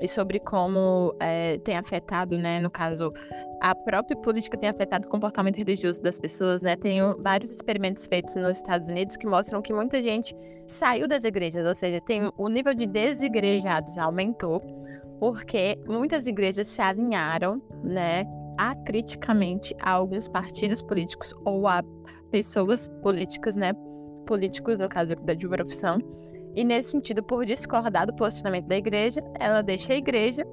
e 0.00 0.08
sobre 0.08 0.40
como 0.40 1.14
é, 1.20 1.58
tem 1.58 1.76
afetado, 1.76 2.36
né, 2.36 2.58
no 2.58 2.68
caso, 2.68 3.12
a 3.60 3.76
própria 3.76 4.16
política 4.16 4.58
tem 4.58 4.68
afetado 4.68 5.06
o 5.06 5.08
comportamento 5.10 5.56
religioso 5.56 6.02
das 6.02 6.18
pessoas, 6.18 6.60
né, 6.60 6.74
tem 6.74 6.98
vários 7.20 7.52
experimentos 7.52 8.04
feitos 8.08 8.34
nos 8.34 8.56
Estados 8.56 8.88
Unidos 8.88 9.16
que 9.16 9.26
mostram 9.26 9.62
que 9.62 9.72
muita 9.72 10.02
gente 10.02 10.34
saiu 10.66 11.06
das 11.06 11.22
igrejas, 11.22 11.64
ou 11.64 11.76
seja, 11.76 12.00
tem 12.00 12.28
o 12.36 12.48
nível 12.48 12.74
de 12.74 12.88
desigrejados 12.88 13.96
aumentou, 13.98 14.60
porque 15.22 15.78
muitas 15.86 16.26
igrejas 16.26 16.66
se 16.66 16.82
alinharam, 16.82 17.62
né, 17.84 18.26
acriticamente 18.58 19.72
a 19.80 19.92
alguns 19.92 20.26
partidos 20.26 20.82
políticos 20.82 21.32
ou 21.44 21.68
a 21.68 21.80
pessoas 22.32 22.88
políticas, 23.04 23.54
né, 23.54 23.72
políticos, 24.26 24.80
no 24.80 24.88
caso 24.88 25.14
da 25.14 25.32
de 25.32 25.46
profissão. 25.46 26.00
E 26.56 26.64
nesse 26.64 26.90
sentido, 26.90 27.22
por 27.22 27.46
discordar 27.46 28.04
do 28.04 28.16
posicionamento 28.16 28.66
da 28.66 28.76
igreja, 28.76 29.22
ela 29.38 29.62
deixa 29.62 29.92
a 29.92 29.96
igreja 29.96 30.44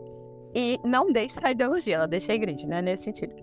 e 0.53 0.79
não 0.85 1.11
deixa 1.11 1.39
a 1.41 1.49
ideologia, 1.49 1.95
ela 1.95 2.07
deixa 2.07 2.31
a 2.31 2.35
igreja, 2.35 2.67
né? 2.67 2.79
Nesse 2.79 3.05
sentido. 3.05 3.33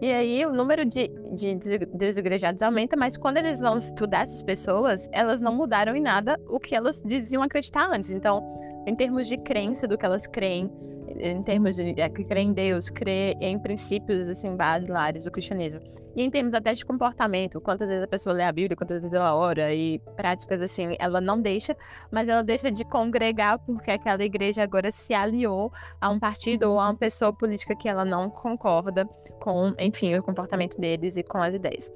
E 0.00 0.10
aí 0.10 0.46
o 0.46 0.50
número 0.50 0.86
de, 0.86 1.08
de 1.36 1.58
desigrejados 1.92 2.62
aumenta, 2.62 2.96
mas 2.96 3.18
quando 3.18 3.36
eles 3.36 3.60
vão 3.60 3.76
estudar 3.76 4.22
essas 4.22 4.42
pessoas, 4.42 5.10
elas 5.12 5.42
não 5.42 5.54
mudaram 5.54 5.94
em 5.94 6.00
nada 6.00 6.40
o 6.48 6.58
que 6.58 6.74
elas 6.74 7.02
diziam 7.04 7.42
acreditar 7.42 7.86
antes. 7.92 8.10
Então, 8.10 8.42
em 8.86 8.94
termos 8.94 9.26
de 9.26 9.36
crença 9.36 9.86
do 9.86 9.96
que 9.96 10.04
elas 10.04 10.26
creem, 10.26 10.70
em 11.18 11.42
termos 11.42 11.76
de 11.76 12.00
é, 12.00 12.08
que 12.08 12.24
crê 12.24 12.40
em 12.40 12.52
Deus, 12.52 12.88
crê 12.88 13.36
em 13.40 13.58
princípios 13.58 14.28
assim 14.28 14.56
basilares 14.56 15.24
do 15.24 15.30
cristianismo. 15.30 15.80
E 16.16 16.22
em 16.22 16.30
termos 16.30 16.54
até 16.54 16.72
de 16.72 16.84
comportamento, 16.84 17.60
quantas 17.60 17.88
vezes 17.88 18.02
a 18.02 18.08
pessoa 18.08 18.34
lê 18.34 18.42
a 18.42 18.50
Bíblia, 18.50 18.76
quantas 18.76 19.00
vezes 19.00 19.14
ela 19.14 19.34
ora 19.34 19.72
e 19.72 20.00
práticas 20.16 20.60
assim, 20.60 20.96
ela 20.98 21.20
não 21.20 21.40
deixa, 21.40 21.76
mas 22.10 22.28
ela 22.28 22.42
deixa 22.42 22.70
de 22.70 22.84
congregar 22.84 23.58
porque 23.60 23.92
aquela 23.92 24.22
igreja 24.24 24.62
agora 24.62 24.90
se 24.90 25.14
aliou 25.14 25.72
a 26.00 26.10
um 26.10 26.18
partido 26.18 26.64
ou 26.64 26.80
a 26.80 26.88
uma 26.88 26.96
pessoa 26.96 27.32
política 27.32 27.76
que 27.76 27.88
ela 27.88 28.04
não 28.04 28.28
concorda 28.28 29.08
com, 29.40 29.72
enfim, 29.78 30.14
o 30.16 30.22
comportamento 30.22 30.78
deles 30.78 31.16
e 31.16 31.22
com 31.22 31.38
as 31.38 31.54
ideias. 31.54 31.92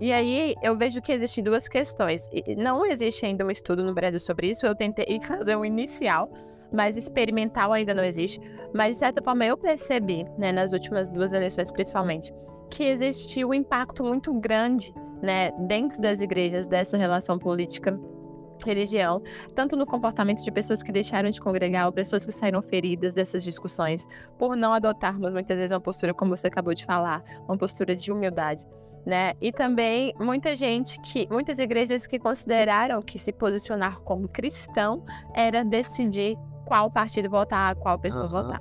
E 0.00 0.12
aí 0.12 0.54
eu 0.62 0.76
vejo 0.76 1.00
que 1.00 1.12
existem 1.12 1.42
duas 1.42 1.68
questões. 1.68 2.28
Não 2.56 2.84
existe 2.84 3.24
ainda 3.24 3.44
um 3.44 3.50
estudo 3.50 3.82
no 3.82 3.94
Brasil 3.94 4.20
sobre 4.20 4.48
isso. 4.48 4.66
Eu 4.66 4.74
tentei 4.74 5.20
fazer 5.24 5.56
um 5.56 5.64
inicial, 5.64 6.30
mas 6.72 6.96
experimental 6.96 7.72
ainda 7.72 7.94
não 7.94 8.04
existe. 8.04 8.40
Mas 8.74 8.96
de 8.96 8.98
certa 9.00 9.22
forma 9.22 9.44
eu 9.44 9.56
percebi, 9.56 10.26
né, 10.36 10.52
nas 10.52 10.72
últimas 10.72 11.10
duas 11.10 11.32
eleições 11.32 11.72
principalmente, 11.72 12.32
que 12.70 12.84
existiu 12.84 13.48
um 13.48 13.54
impacto 13.54 14.04
muito 14.04 14.32
grande, 14.34 14.92
né, 15.22 15.50
dentro 15.66 16.00
das 16.00 16.20
igrejas 16.20 16.66
dessa 16.66 16.96
relação 16.96 17.38
política 17.38 17.98
religião, 18.64 19.22
tanto 19.54 19.76
no 19.76 19.84
comportamento 19.84 20.42
de 20.42 20.50
pessoas 20.50 20.82
que 20.82 20.92
deixaram 20.92 21.30
de 21.30 21.40
congregar 21.40 21.86
ou 21.86 21.92
pessoas 21.92 22.24
que 22.24 22.32
saíram 22.32 22.62
feridas 22.62 23.14
dessas 23.14 23.44
discussões, 23.44 24.06
por 24.38 24.56
não 24.56 24.72
adotarmos 24.72 25.32
muitas 25.32 25.56
vezes 25.56 25.72
uma 25.72 25.80
postura, 25.80 26.14
como 26.14 26.34
você 26.36 26.46
acabou 26.46 26.72
de 26.72 26.84
falar, 26.84 27.22
uma 27.46 27.58
postura 27.58 27.94
de 27.94 28.10
humildade. 28.10 28.66
Né? 29.06 29.34
E 29.40 29.52
também 29.52 30.12
muita 30.18 30.56
gente 30.56 31.00
que, 31.00 31.28
muitas 31.30 31.60
igrejas 31.60 32.08
que 32.08 32.18
consideraram 32.18 33.00
que 33.00 33.20
se 33.20 33.32
posicionar 33.32 34.00
como 34.00 34.26
cristão 34.26 35.04
era 35.32 35.64
decidir 35.64 36.36
qual 36.64 36.90
partido 36.90 37.30
votar, 37.30 37.76
qual 37.76 37.96
pessoa 38.00 38.24
Aham. 38.24 38.42
votar. 38.42 38.60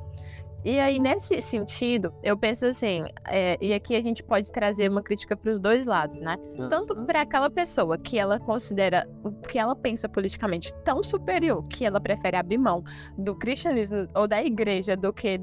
E 0.66 0.80
aí, 0.80 0.98
nesse 0.98 1.40
sentido, 1.42 2.12
eu 2.24 2.36
penso 2.36 2.66
assim, 2.66 3.06
é, 3.28 3.56
e 3.62 3.72
aqui 3.72 3.96
a 3.96 4.02
gente 4.02 4.24
pode 4.24 4.52
trazer 4.52 4.90
uma 4.90 5.04
crítica 5.04 5.38
para 5.38 5.52
os 5.52 5.60
dois 5.60 5.86
lados, 5.86 6.20
né? 6.22 6.38
Tanto 6.72 6.96
para 7.06 7.22
aquela 7.22 7.52
pessoa 7.52 8.00
que 8.00 8.18
ela 8.18 8.40
considera 8.40 9.08
o 9.24 9.32
que 9.32 9.60
ela 9.60 9.76
pensa 9.76 10.10
politicamente 10.10 10.74
tão 10.84 11.04
superior 11.04 11.62
que 11.70 11.86
ela 11.86 12.02
prefere 12.02 12.36
abrir 12.36 12.58
mão 12.58 12.84
do 13.16 13.36
cristianismo 13.36 14.08
ou 14.16 14.28
da 14.28 14.44
igreja 14.44 14.98
do 14.98 15.14
que 15.14 15.40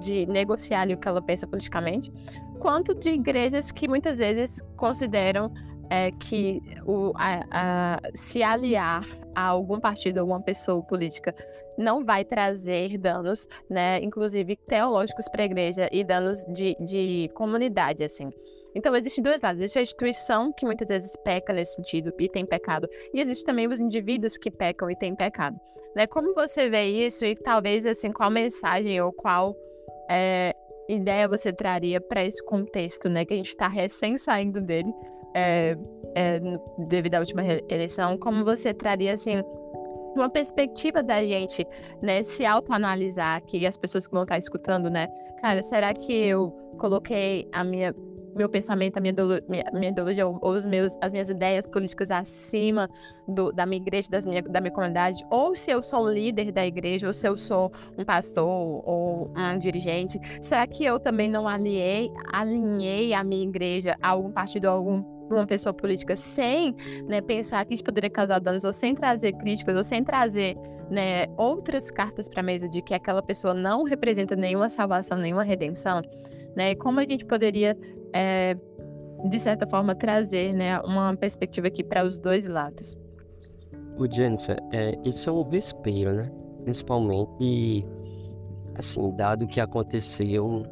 de 0.00 0.26
negociar 0.26 0.80
ali 0.80 0.94
o 0.94 0.98
que 0.98 1.06
ela 1.06 1.22
pensa 1.22 1.46
politicamente, 1.46 2.12
quanto 2.64 2.94
de 2.94 3.10
igrejas 3.10 3.70
que 3.70 3.86
muitas 3.86 4.16
vezes 4.16 4.58
consideram 4.74 5.52
é, 5.90 6.10
que 6.12 6.62
o, 6.86 7.12
a, 7.14 7.44
a, 7.50 8.00
se 8.14 8.42
aliar 8.42 9.04
a 9.34 9.48
algum 9.48 9.78
partido, 9.78 10.20
alguma 10.20 10.40
pessoa 10.40 10.82
política, 10.82 11.34
não 11.76 12.02
vai 12.02 12.24
trazer 12.24 12.96
danos, 12.96 13.46
né, 13.68 14.02
inclusive 14.02 14.56
teológicos 14.56 15.28
para 15.28 15.42
a 15.42 15.44
igreja 15.44 15.90
e 15.92 16.02
danos 16.02 16.42
de, 16.54 16.74
de 16.80 17.30
comunidade, 17.34 18.02
assim. 18.02 18.30
Então, 18.74 18.96
existem 18.96 19.22
dois 19.22 19.42
lados. 19.42 19.60
Existe 19.60 19.78
a 19.78 19.82
instituição, 19.82 20.50
que 20.50 20.64
muitas 20.64 20.88
vezes 20.88 21.14
peca 21.22 21.52
nesse 21.52 21.74
sentido 21.74 22.14
e 22.18 22.30
tem 22.30 22.46
pecado, 22.46 22.88
e 23.12 23.20
existe 23.20 23.44
também 23.44 23.68
os 23.68 23.78
indivíduos 23.78 24.38
que 24.38 24.50
pecam 24.50 24.90
e 24.90 24.96
têm 24.96 25.14
pecado. 25.14 25.60
Né? 25.94 26.06
Como 26.06 26.32
você 26.32 26.70
vê 26.70 26.86
isso 26.86 27.26
e 27.26 27.36
talvez, 27.36 27.84
assim, 27.84 28.10
qual 28.10 28.30
mensagem 28.30 28.98
ou 29.02 29.12
qual 29.12 29.54
é, 30.10 30.54
ideia 30.88 31.28
você 31.28 31.52
traria 31.52 32.00
para 32.00 32.24
esse 32.24 32.42
contexto, 32.44 33.08
né, 33.08 33.24
que 33.24 33.34
a 33.34 33.36
gente 33.36 33.48
está 33.48 33.68
recém 33.68 34.16
saindo 34.16 34.60
dele, 34.60 34.92
é, 35.34 35.76
é, 36.14 36.40
devido 36.86 37.14
à 37.16 37.20
última 37.20 37.42
eleição, 37.68 38.16
como 38.18 38.44
você 38.44 38.72
traria, 38.72 39.12
assim, 39.14 39.42
uma 40.14 40.30
perspectiva 40.30 41.02
da 41.02 41.22
gente, 41.24 41.66
né, 42.00 42.22
se 42.22 42.44
autoanalisar 42.44 43.36
aqui, 43.36 43.66
as 43.66 43.76
pessoas 43.76 44.06
que 44.06 44.12
vão 44.12 44.22
estar 44.22 44.38
escutando, 44.38 44.88
né, 44.88 45.08
cara, 45.40 45.60
será 45.62 45.92
que 45.92 46.12
eu 46.12 46.50
coloquei 46.78 47.48
a 47.52 47.64
minha 47.64 47.94
meu 48.34 48.48
pensamento, 48.48 48.98
a 48.98 49.00
minha, 49.00 49.14
minha, 49.48 49.64
minha 49.72 49.90
ideologia, 49.90 50.26
ou 50.26 50.40
os 50.42 50.66
meus, 50.66 50.96
as 51.00 51.12
minhas 51.12 51.30
ideias 51.30 51.66
políticas 51.66 52.10
acima 52.10 52.88
do, 53.28 53.52
da 53.52 53.66
minha 53.66 53.80
igreja, 53.80 54.08
das 54.10 54.24
minha, 54.24 54.42
da 54.42 54.60
minha 54.60 54.72
comunidade, 54.72 55.24
ou 55.30 55.54
se 55.54 55.70
eu 55.70 55.82
sou 55.82 56.06
um 56.06 56.10
líder 56.10 56.52
da 56.52 56.66
igreja, 56.66 57.06
ou 57.06 57.12
se 57.12 57.26
eu 57.26 57.36
sou 57.36 57.72
um 57.98 58.04
pastor 58.04 58.46
ou 58.46 59.30
um 59.36 59.58
dirigente, 59.58 60.18
será 60.42 60.66
que 60.66 60.84
eu 60.84 60.98
também 60.98 61.30
não 61.30 61.46
alinhei, 61.46 62.10
alinhei 62.32 63.14
a 63.14 63.22
minha 63.22 63.44
igreja 63.44 63.96
a 64.02 64.08
algum 64.08 64.30
partido, 64.30 64.66
a 64.66 64.70
algum 64.70 65.14
uma 65.30 65.46
pessoa 65.46 65.72
política 65.72 66.14
sem 66.16 66.74
né, 67.06 67.20
pensar 67.20 67.64
que 67.64 67.74
isso 67.74 67.84
poderia 67.84 68.10
causar 68.10 68.38
danos, 68.38 68.64
ou 68.64 68.72
sem 68.72 68.94
trazer 68.94 69.32
críticas, 69.32 69.74
ou 69.76 69.82
sem 69.82 70.04
trazer 70.04 70.56
né, 70.90 71.26
outras 71.36 71.90
cartas 71.90 72.28
para 72.28 72.40
a 72.40 72.42
mesa 72.42 72.68
de 72.68 72.82
que 72.82 72.94
aquela 72.94 73.22
pessoa 73.22 73.54
não 73.54 73.84
representa 73.84 74.36
nenhuma 74.36 74.68
salvação, 74.68 75.18
nenhuma 75.18 75.42
redenção, 75.42 76.02
né? 76.54 76.74
Como 76.74 77.00
a 77.00 77.04
gente 77.04 77.24
poderia, 77.24 77.76
é, 78.14 78.56
de 79.28 79.38
certa 79.38 79.66
forma, 79.66 79.94
trazer 79.94 80.52
né, 80.52 80.78
uma 80.80 81.16
perspectiva 81.16 81.66
aqui 81.66 81.82
para 81.82 82.04
os 82.04 82.18
dois 82.18 82.48
lados? 82.48 82.96
O 83.98 84.10
Jennifer, 84.10 84.56
é, 84.72 84.96
isso 85.04 85.28
é 85.28 85.32
um 85.32 85.44
vespeiro, 85.44 86.12
né? 86.12 86.30
Principalmente, 86.64 87.86
assim, 88.76 89.14
dado 89.16 89.44
o 89.44 89.48
que 89.48 89.60
aconteceu, 89.60 90.62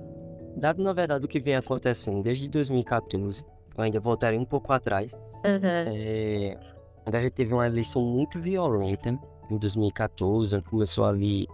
dado 0.57 0.83
na 0.83 0.93
verdade 0.93 1.25
o 1.25 1.29
que 1.29 1.41
vem 1.41 1.57
acontecendo 1.57 2.23
desde 2.23 2.49
2014, 2.49 3.45
eu 3.77 3.85
ainda 3.85 4.01
voltarei 4.01 4.39
um 4.39 4.45
pouco 4.45 4.73
atrás, 4.73 5.13
uhum. 5.45 5.61
é, 5.63 6.59
a 7.07 7.21
gente 7.21 7.33
teve 7.33 7.53
uma 7.53 7.67
eleição 7.67 8.03
muito 8.03 8.41
violenta 8.41 9.11
em 9.51 9.59
2014, 9.59 10.61
começou 10.63 11.05
ali 11.05 11.47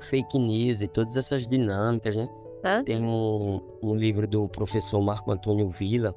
fake 0.00 0.38
news 0.38 0.80
e 0.80 0.88
todas 0.88 1.16
essas 1.16 1.46
dinâmicas, 1.46 2.16
né? 2.16 2.28
Hã? 2.64 2.82
Tem 2.84 3.02
um, 3.02 3.60
um 3.82 3.94
livro 3.94 4.26
do 4.26 4.48
professor 4.48 5.00
Marco 5.00 5.30
Antônio 5.30 5.68
Villa 5.70 6.14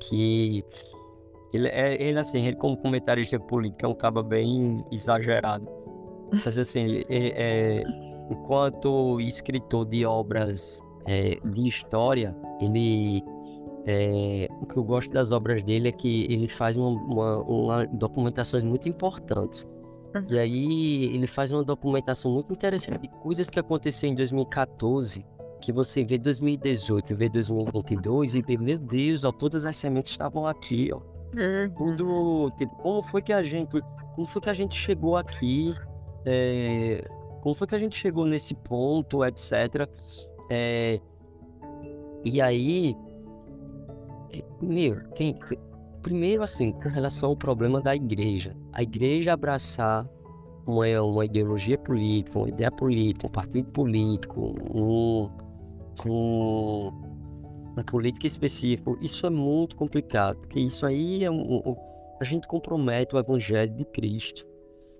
que 0.00 0.64
ele 1.52 1.68
é 1.68 2.00
ele 2.00 2.18
assim, 2.18 2.46
ele 2.46 2.56
como 2.56 2.76
comentarista 2.76 3.38
político 3.38 3.84
é 3.84 3.88
um 3.88 3.94
cabo 3.94 4.22
bem 4.22 4.84
exagerado. 4.90 5.68
Mas 6.44 6.56
assim, 6.56 6.84
ele, 6.84 7.06
é, 7.08 7.80
é, 7.80 7.84
enquanto 8.30 9.20
escritor 9.20 9.84
de 9.84 10.06
obras 10.06 10.80
é, 11.06 11.36
de 11.44 11.68
história, 11.68 12.36
ele 12.60 13.22
é, 13.86 14.46
o 14.60 14.66
que 14.66 14.76
eu 14.76 14.84
gosto 14.84 15.10
das 15.10 15.32
obras 15.32 15.62
dele 15.62 15.88
é 15.88 15.92
que 15.92 16.26
ele 16.32 16.48
faz 16.48 16.76
uma, 16.76 16.88
uma, 16.88 17.36
uma 17.42 17.86
documentações 17.86 18.62
muito 18.62 18.88
importantes. 18.88 19.66
E 20.28 20.38
aí 20.38 21.04
ele 21.14 21.26
faz 21.26 21.50
uma 21.50 21.62
documentação 21.62 22.32
muito 22.32 22.52
interessante 22.52 22.98
de 22.98 23.08
coisas 23.08 23.48
que 23.48 23.60
aconteceram 23.60 24.12
em 24.12 24.16
2014, 24.16 25.24
que 25.60 25.72
você 25.72 26.04
vê 26.04 26.18
2018, 26.18 27.14
vê 27.14 27.28
2022 27.28 28.34
e 28.34 28.42
vê, 28.42 28.56
meu 28.56 28.78
Deus, 28.78 29.24
ó, 29.24 29.30
todas 29.30 29.64
as 29.64 29.76
sementes 29.76 30.12
estavam 30.12 30.46
aqui, 30.46 30.90
ó. 30.92 31.00
Tudo, 31.76 32.50
tipo, 32.56 32.74
como 32.76 33.02
foi 33.02 33.22
que 33.22 33.32
a 33.32 33.42
gente, 33.42 33.80
como 34.14 34.26
foi 34.26 34.42
que 34.42 34.50
a 34.50 34.54
gente 34.54 34.74
chegou 34.74 35.16
aqui, 35.16 35.74
é, 36.26 37.06
como 37.40 37.54
foi 37.54 37.66
que 37.66 37.74
a 37.74 37.78
gente 37.78 37.96
chegou 37.96 38.26
nesse 38.26 38.54
ponto, 38.54 39.24
etc. 39.24 39.88
É, 40.50 41.00
e 42.24 42.40
aí, 42.40 42.96
é, 44.32 44.42
meu, 44.60 45.00
tem, 45.10 45.38
Primeiro, 46.02 46.42
assim, 46.42 46.72
com 46.72 46.88
relação 46.88 47.30
ao 47.30 47.36
problema 47.36 47.80
da 47.80 47.94
igreja. 47.94 48.56
A 48.72 48.82
igreja 48.82 49.32
abraçar 49.32 50.08
uma, 50.66 50.86
uma 51.02 51.24
ideologia 51.24 51.76
política, 51.76 52.38
uma 52.38 52.48
ideia 52.48 52.70
política, 52.70 53.26
um 53.26 53.30
partido 53.30 53.68
político, 53.70 54.54
um, 54.74 55.30
um, 56.06 56.92
uma 57.72 57.84
política 57.84 58.26
específica, 58.26 58.96
isso 59.00 59.26
é 59.26 59.30
muito 59.30 59.76
complicado, 59.76 60.38
porque 60.38 60.60
isso 60.60 60.86
aí 60.86 61.24
é 61.24 61.30
um, 61.30 61.56
um, 61.56 61.76
a 62.20 62.24
gente 62.24 62.46
compromete 62.46 63.14
o 63.14 63.18
evangelho 63.18 63.74
de 63.74 63.84
Cristo. 63.84 64.46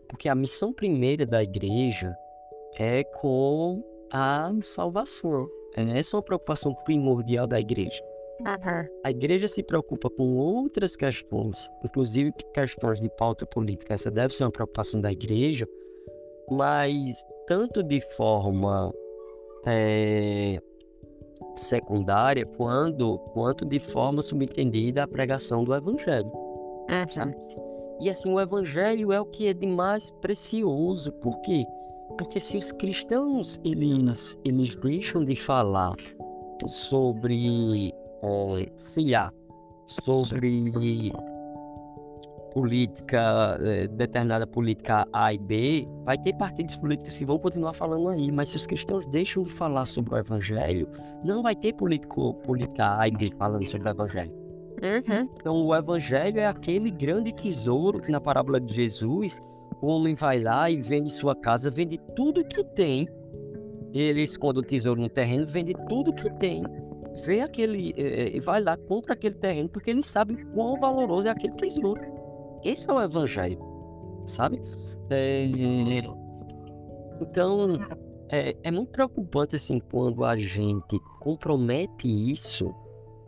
Porque 0.09 0.29
a 0.29 0.35
missão 0.35 0.73
primeira 0.73 1.25
da 1.25 1.43
igreja 1.43 2.15
é 2.77 3.05
com 3.05 3.83
a 4.13 4.51
salvação. 4.61 5.49
Essa 5.77 6.17
é 6.17 6.19
uma 6.19 6.23
preocupação 6.23 6.75
primordial 6.85 7.47
da 7.47 7.61
igreja. 7.61 8.03
Uhum. 8.41 8.89
A 9.05 9.11
igreja 9.11 9.47
se 9.47 9.63
preocupa 9.63 10.09
com 10.09 10.37
outras 10.37 10.97
questões, 10.97 11.71
inclusive 11.85 12.33
questões 12.55 13.01
de 13.01 13.09
pauta 13.17 13.45
política. 13.47 13.95
Essa 13.95 14.11
deve 14.11 14.35
ser 14.35 14.45
uma 14.45 14.51
preocupação 14.51 15.01
da 15.01 15.13
igreja, 15.13 15.69
mas 16.51 17.25
tanto 17.47 17.83
de 17.83 18.01
forma 18.17 18.93
é, 19.67 20.61
secundária 21.57 22.47
quanto, 22.47 23.19
quanto 23.33 23.65
de 23.65 23.79
forma 23.79 24.23
subentendida 24.23 25.03
a 25.03 25.09
pregação 25.09 25.65
do 25.65 25.75
evangelho. 25.75 26.31
Uhum. 26.31 27.51
E 28.01 28.09
assim, 28.09 28.33
o 28.33 28.41
evangelho 28.41 29.13
é 29.13 29.21
o 29.21 29.27
que 29.27 29.49
é 29.49 29.53
de 29.53 29.67
mais 29.67 30.11
precioso, 30.11 31.13
por 31.13 31.39
quê? 31.43 31.65
Porque 32.17 32.41
se 32.41 32.57
os 32.57 32.73
cristãos 32.73 33.61
eles, 33.63 34.39
eles 34.45 34.75
deixam 34.77 35.23
de 35.23 35.37
falar 35.37 35.95
sobre 36.67 37.90
sei 38.77 39.11
lá, 39.11 39.33
sobre 39.87 41.13
política, 42.53 43.59
é, 43.61 43.87
determinada 43.87 44.47
política 44.47 45.07
A 45.13 45.33
e 45.33 45.39
B, 45.39 45.89
vai 46.05 46.19
ter 46.19 46.35
partidos 46.35 46.77
políticos 46.77 47.17
que 47.17 47.25
vão 47.25 47.39
continuar 47.39 47.73
falando 47.73 48.09
aí, 48.09 48.31
mas 48.31 48.49
se 48.49 48.57
os 48.57 48.67
cristãos 48.67 49.07
deixam 49.07 49.43
de 49.43 49.51
falar 49.51 49.87
sobre 49.87 50.15
o 50.15 50.19
evangelho, 50.19 50.89
não 51.25 51.43
vai 51.43 51.55
ter 51.55 51.73
político, 51.73 52.35
política 52.35 52.99
A 52.99 53.09
e 53.09 53.13
B 53.13 53.31
falando 53.39 53.67
sobre 53.67 53.89
o 53.89 53.93
evangelho. 53.93 54.33
Uhum. 54.83 55.29
Então 55.37 55.67
o 55.67 55.75
evangelho 55.75 56.41
é 56.41 56.47
aquele 56.47 56.91
grande 56.91 57.33
tesouro 57.33 58.01
que 58.01 58.11
na 58.11 58.21
parábola 58.21 58.61
de 58.61 58.75
Jesus, 58.75 59.41
o 59.81 59.87
homem 59.87 60.15
vai 60.15 60.41
lá 60.41 60.71
e 60.71 60.81
vende 60.81 61.11
sua 61.11 61.37
casa, 61.37 61.71
vende 61.71 61.99
tudo 62.17 62.45
que 62.45 62.65
tem. 62.65 63.09
Ele 63.93 64.23
esconde 64.23 64.61
o 64.61 64.63
tesouro 64.63 65.01
no 65.01 65.09
terreno, 65.09 65.47
vende 65.47 65.75
tudo 65.89 66.13
que 66.13 66.31
tem 66.35 66.65
vê 67.25 67.41
aquele, 67.41 67.95
é, 67.97 68.39
vai 68.41 68.63
lá, 68.63 68.77
compra 68.77 69.15
aquele 69.15 69.35
terreno, 69.35 69.69
porque 69.69 69.91
ele 69.91 70.03
sabe 70.03 70.45
quão 70.47 70.79
valoroso 70.79 71.29
é 71.29 71.31
aquele 71.31 71.55
tesouro. 71.55 72.01
Esse 72.65 72.89
é 72.89 72.93
o 72.93 73.01
evangelho, 73.01 73.59
sabe? 74.27 74.61
É, 75.11 75.45
então, 77.21 77.79
é, 78.29 78.57
é 78.63 78.71
muito 78.71 78.93
preocupante, 78.93 79.57
assim, 79.57 79.81
quando 79.81 80.25
a 80.25 80.37
gente 80.37 80.99
compromete 81.19 82.09
isso 82.09 82.75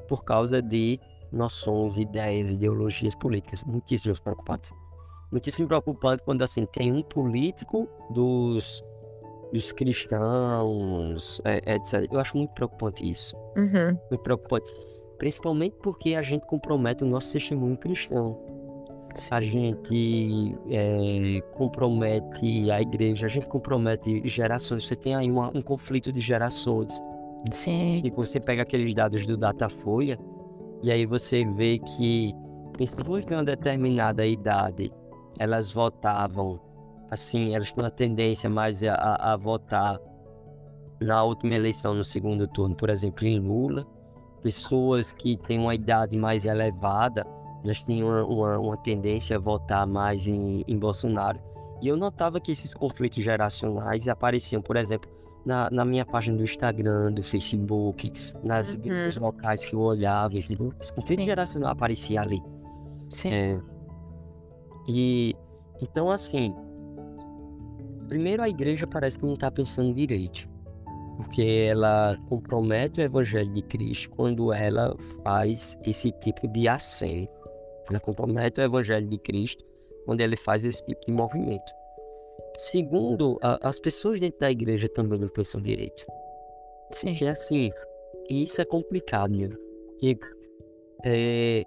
por 0.09 0.25
causa 0.25 0.63
de 0.63 1.01
noções, 1.33 1.97
ideias, 1.97 2.51
ideologias 2.51 3.15
políticas. 3.17 3.63
Muitíssimo 3.65 4.15
preocupante. 4.23 4.73
Muitíssimo 5.31 5.67
preocupante 5.67 6.23
quando, 6.23 6.43
assim, 6.43 6.67
tem 6.67 6.93
um 6.93 7.03
político 7.03 7.89
dos 8.11 8.85
dos 9.53 9.73
cristãos, 9.73 11.41
é, 11.45 11.75
etc. 11.75 12.09
Eu 12.11 12.19
acho 12.19 12.37
muito 12.37 12.53
preocupante 12.55 13.09
isso. 13.09 13.37
Uhum. 13.57 13.97
Muito 14.11 14.23
preocupante. 14.23 14.73
Principalmente 15.19 15.77
porque 15.83 16.15
a 16.15 16.23
gente 16.23 16.47
compromete 16.47 17.05
o 17.05 17.07
nosso 17.07 17.33
testemunho 17.33 17.77
cristão. 17.77 18.39
A 19.31 19.41
gente 19.43 20.55
é, 20.71 21.41
compromete 21.53 22.71
a 22.71 22.81
igreja, 22.81 23.27
a 23.27 23.29
gente 23.29 23.47
compromete 23.47 24.27
gerações. 24.27 24.87
Você 24.87 24.97
tem 24.97 25.15
aí 25.15 25.31
uma, 25.31 25.49
um 25.55 25.61
conflito 25.61 26.11
de 26.11 26.21
gerações. 26.21 26.99
Sim. 27.51 28.01
E 28.03 28.11
você 28.11 28.41
pega 28.41 28.63
aqueles 28.63 28.95
dados 28.95 29.27
do 29.27 29.37
Datafolha 29.37 30.19
e 30.83 30.91
aí 30.91 31.05
você 31.05 31.45
vê 31.45 31.79
que 31.79 32.35
pessoas 32.77 33.25
de 33.25 33.35
uma 33.35 33.45
determinada 33.45 34.27
idade 34.27 34.93
elas 35.39 35.73
votavam 35.73 36.61
assim, 37.13 37.55
elas 37.55 37.71
têm 37.71 37.85
uma 37.85 37.91
tendência 37.91 38.49
mais 38.49 38.83
a, 38.83 38.95
a, 38.95 39.37
votar 39.37 40.01
na 40.99 41.23
última 41.23 41.55
eleição, 41.55 41.93
no 41.93 42.03
segundo 42.03 42.49
turno, 42.49 42.75
por 42.75 42.89
exemplo, 42.89 43.27
em 43.27 43.39
Lula, 43.39 43.85
pessoas 44.43 45.13
que 45.13 45.37
têm 45.37 45.59
uma 45.59 45.75
idade 45.75 46.17
mais 46.17 46.47
elevada, 46.47 47.27
elas 47.63 47.83
têm 47.83 48.03
uma, 48.03 48.25
uma, 48.25 48.59
uma 48.59 48.77
tendência 48.79 49.37
a 49.37 49.39
votar 49.39 49.87
mais 49.87 50.27
em, 50.27 50.65
em 50.67 50.79
Bolsonaro. 50.79 51.39
E 51.83 51.89
eu 51.89 51.99
notava 51.99 52.41
que 52.41 52.51
esses 52.51 52.73
conflitos 52.73 53.23
geracionais 53.23 54.09
apareciam, 54.09 54.63
por 54.63 54.77
exemplo, 54.77 55.11
na, 55.45 55.69
na 55.71 55.85
minha 55.85 56.07
página 56.07 56.39
do 56.39 56.45
Instagram, 56.45 57.13
do 57.13 57.23
Facebook, 57.23 58.11
nas 58.43 58.71
Uhum. 58.71 58.75
igrejas 58.77 59.17
locais 59.19 59.67
que 59.67 59.75
eu 59.75 59.81
olhava, 59.81 60.39
entendeu? 60.39 60.73
Esse 60.81 60.95
conflito 60.95 61.25
geracional 61.25 61.73
aparecia 61.73 62.23
ali. 62.23 62.41
Sim. 63.11 63.35
É, 63.35 63.61
e 64.89 65.37
então 65.83 66.11
assim, 66.11 66.55
primeiro 68.13 68.43
a 68.43 68.49
igreja 68.49 68.87
parece 68.87 69.19
que 69.19 69.25
não 69.25 69.33
está 69.33 69.51
pensando 69.51 69.95
direito, 69.95 70.47
porque 71.17 71.67
ela 71.71 72.15
compromete 72.29 73.01
o 73.01 73.03
evangelho 73.03 73.51
de 73.55 73.63
Cristo 73.63 74.11
quando 74.11 74.53
ela 74.53 74.95
faz 75.25 75.79
esse 75.87 76.13
tipo 76.21 76.47
de 76.49 76.69
aceno. 76.69 77.27
Ela 77.89 77.99
compromete 77.99 78.61
o 78.61 78.65
evangelho 78.65 79.09
de 79.09 79.17
Cristo 79.17 79.65
quando 80.05 80.21
ele 80.21 80.37
faz 80.37 80.63
esse 80.63 80.85
tipo 80.85 81.01
de 81.07 81.11
movimento. 81.13 81.73
Segundo, 82.59 83.39
a- 83.43 83.59
as 83.67 83.81
pessoas 83.81 84.21
dentro 84.21 84.41
da 84.41 84.51
igreja 84.51 84.87
também 84.91 85.19
não 85.19 85.29
pensam 85.29 85.59
direito. 85.63 86.05
Sim. 86.91 87.13
Porque 87.13 87.25
assim, 87.25 87.71
isso 88.29 88.61
é 88.61 88.65
complicado, 88.67 89.33
né? 89.35 89.49
Porque 89.89 90.19
é, 91.03 91.65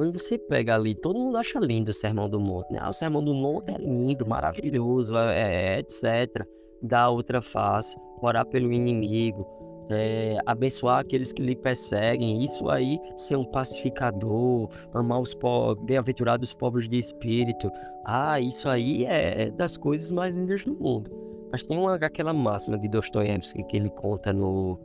quando 0.00 0.18
você 0.18 0.38
pega 0.38 0.76
ali, 0.76 0.94
todo 0.94 1.18
mundo 1.18 1.36
acha 1.36 1.58
lindo 1.58 1.90
o 1.90 1.92
Sermão 1.92 2.26
do 2.26 2.40
Monte, 2.40 2.72
né? 2.72 2.78
Ah, 2.80 2.88
o 2.88 2.92
Sermão 2.92 3.22
do 3.22 3.34
Monte 3.34 3.70
é 3.70 3.76
lindo, 3.76 4.26
maravilhoso, 4.26 5.14
é, 5.14 5.74
é, 5.74 5.78
etc. 5.78 6.42
Dar 6.82 7.10
outra 7.10 7.42
face, 7.42 7.98
orar 8.22 8.46
pelo 8.46 8.72
inimigo, 8.72 9.46
é, 9.90 10.38
abençoar 10.46 11.00
aqueles 11.00 11.32
que 11.34 11.42
lhe 11.42 11.54
perseguem. 11.54 12.42
Isso 12.42 12.70
aí, 12.70 12.98
ser 13.14 13.36
um 13.36 13.44
pacificador, 13.44 14.70
amar 14.94 15.20
os 15.20 15.34
pobres, 15.34 15.84
bem-aventurados 15.84 16.48
os 16.48 16.54
pobres 16.54 16.88
de 16.88 16.96
espírito. 16.96 17.70
Ah, 18.06 18.40
isso 18.40 18.70
aí 18.70 19.04
é 19.04 19.50
das 19.50 19.76
coisas 19.76 20.10
mais 20.10 20.34
lindas 20.34 20.64
do 20.64 20.74
mundo. 20.76 21.10
Mas 21.52 21.62
tem 21.62 21.76
uma, 21.76 21.96
aquela 21.96 22.32
máxima 22.32 22.78
de 22.78 22.88
Dostoiévski 22.88 23.62
que 23.64 23.76
ele 23.76 23.90
conta 23.90 24.32
no, 24.32 24.80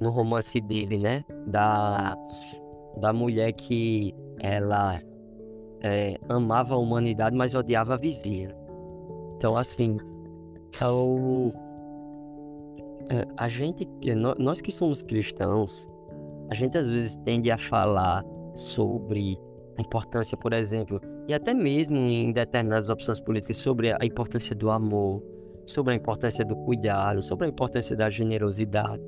no 0.00 0.10
romance 0.10 0.60
dele, 0.60 0.98
né? 0.98 1.22
Da, 1.46 2.16
da 2.98 3.12
mulher 3.12 3.52
que 3.52 4.14
ela 4.40 5.00
é, 5.82 6.16
amava 6.28 6.74
a 6.74 6.78
humanidade, 6.78 7.36
mas 7.36 7.54
odiava 7.54 7.94
a 7.94 7.96
vizinha. 7.96 8.54
Então, 9.36 9.56
assim, 9.56 9.96
então, 10.68 11.52
é, 13.10 13.26
a 13.36 13.48
gente, 13.48 13.88
nó- 14.14 14.34
nós 14.38 14.60
que 14.60 14.70
somos 14.70 15.02
cristãos, 15.02 15.86
a 16.50 16.54
gente 16.54 16.78
às 16.78 16.88
vezes 16.88 17.16
tende 17.16 17.50
a 17.50 17.58
falar 17.58 18.24
sobre 18.54 19.38
a 19.78 19.80
importância, 19.80 20.36
por 20.36 20.52
exemplo, 20.52 21.00
e 21.28 21.34
até 21.34 21.54
mesmo 21.54 21.96
em 21.96 22.32
determinadas 22.32 22.88
opções 22.88 23.20
políticas, 23.20 23.56
sobre 23.56 23.92
a 23.92 24.04
importância 24.04 24.54
do 24.54 24.70
amor, 24.70 25.22
sobre 25.66 25.92
a 25.92 25.96
importância 25.96 26.44
do 26.44 26.56
cuidado, 26.56 27.22
sobre 27.22 27.46
a 27.46 27.48
importância 27.48 27.96
da 27.96 28.10
generosidade. 28.10 29.02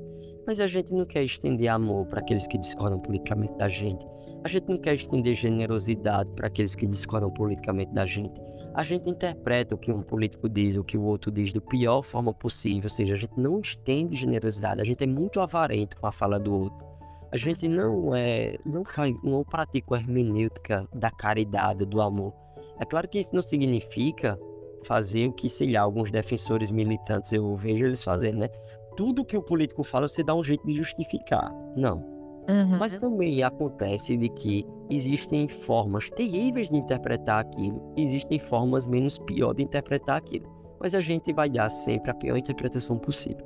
Mas 0.45 0.59
a 0.59 0.67
gente 0.67 0.93
não 0.93 1.05
quer 1.05 1.23
estender 1.23 1.67
amor 1.69 2.05
para 2.05 2.19
aqueles 2.19 2.45
que 2.47 2.57
discordam 2.57 2.99
politicamente 2.99 3.53
da 3.57 3.67
gente. 3.67 4.05
A 4.43 4.47
gente 4.47 4.69
não 4.69 4.77
quer 4.77 4.93
estender 4.93 5.33
generosidade 5.33 6.29
para 6.35 6.47
aqueles 6.47 6.75
que 6.75 6.85
discordam 6.85 7.31
politicamente 7.31 7.91
da 7.91 8.05
gente. 8.05 8.39
A 8.75 8.83
gente 8.83 9.09
interpreta 9.09 9.73
o 9.73 9.77
que 9.77 9.91
um 9.91 10.03
político 10.03 10.47
diz, 10.47 10.75
o 10.75 10.83
que 10.83 10.97
o 10.97 11.03
outro 11.03 11.31
diz, 11.31 11.51
da 11.51 11.59
pior 11.59 12.03
forma 12.03 12.31
possível. 12.31 12.83
Ou 12.83 12.89
seja, 12.89 13.15
a 13.15 13.17
gente 13.17 13.33
não 13.37 13.59
estende 13.59 14.15
generosidade. 14.15 14.81
A 14.81 14.85
gente 14.85 15.03
é 15.03 15.07
muito 15.07 15.41
avarento 15.41 15.97
com 15.97 16.05
a 16.05 16.11
fala 16.11 16.39
do 16.39 16.53
outro. 16.53 16.85
A 17.31 17.37
gente 17.37 17.67
não 17.67 18.15
é, 18.15 18.55
não, 18.63 18.83
não 19.23 19.43
pratica 19.43 19.95
a 19.95 19.99
hermenêutica 19.99 20.87
da 20.93 21.09
caridade, 21.09 21.83
do 21.83 21.99
amor. 21.99 22.33
É 22.79 22.85
claro 22.85 23.07
que 23.07 23.17
isso 23.17 23.33
não 23.33 23.41
significa 23.41 24.39
fazer 24.85 25.27
o 25.27 25.33
que, 25.33 25.49
sei 25.49 25.71
lá, 25.71 25.81
alguns 25.81 26.11
defensores 26.11 26.71
militantes 26.71 27.31
eu 27.31 27.55
vejo 27.55 27.85
eles 27.85 28.03
fazendo, 28.03 28.37
né? 28.39 28.49
Tudo 28.95 29.25
que 29.25 29.37
o 29.37 29.41
político 29.41 29.83
fala, 29.83 30.07
você 30.07 30.23
dá 30.23 30.33
um 30.33 30.43
jeito 30.43 30.65
de 30.65 30.73
justificar. 30.73 31.53
Não. 31.75 31.97
Uhum. 32.47 32.77
Mas 32.77 32.95
também 32.97 33.41
acontece 33.43 34.15
de 34.15 34.29
que 34.29 34.65
existem 34.89 35.47
formas 35.47 36.09
terríveis 36.11 36.69
de 36.69 36.77
interpretar 36.77 37.39
aquilo, 37.39 37.81
existem 37.97 38.37
formas 38.37 38.85
menos 38.85 39.17
pior 39.17 39.53
de 39.53 39.63
interpretar 39.63 40.17
aquilo. 40.17 40.45
Mas 40.79 40.93
a 40.93 40.99
gente 41.01 41.33
vai 41.33 41.49
dar 41.49 41.69
sempre 41.69 42.11
a 42.11 42.13
pior 42.13 42.37
interpretação 42.37 42.97
possível. 42.99 43.45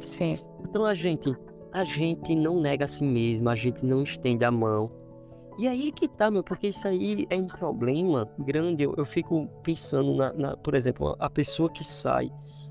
Sim. 0.00 0.38
Então 0.66 0.84
a 0.84 0.94
gente, 0.94 1.36
a 1.72 1.84
gente 1.84 2.34
não 2.34 2.60
nega 2.60 2.86
a 2.86 2.88
si 2.88 3.04
mesmo, 3.04 3.48
a 3.50 3.54
gente 3.54 3.84
não 3.84 4.02
estende 4.02 4.44
a 4.44 4.50
mão. 4.50 4.90
E 5.58 5.66
aí 5.66 5.90
que 5.92 6.06
tá, 6.08 6.30
meu, 6.30 6.42
porque 6.44 6.68
isso 6.68 6.86
aí 6.86 7.26
é 7.28 7.36
um 7.36 7.46
problema 7.46 8.26
grande. 8.38 8.84
Eu, 8.84 8.94
eu 8.96 9.04
fico 9.04 9.48
pensando 9.62 10.14
na, 10.14 10.32
na- 10.32 10.56
por 10.56 10.74
exemplo, 10.74 11.16
a 11.18 11.28
pessoa 11.28 11.68
que 11.68 11.84
sai. 11.84 12.30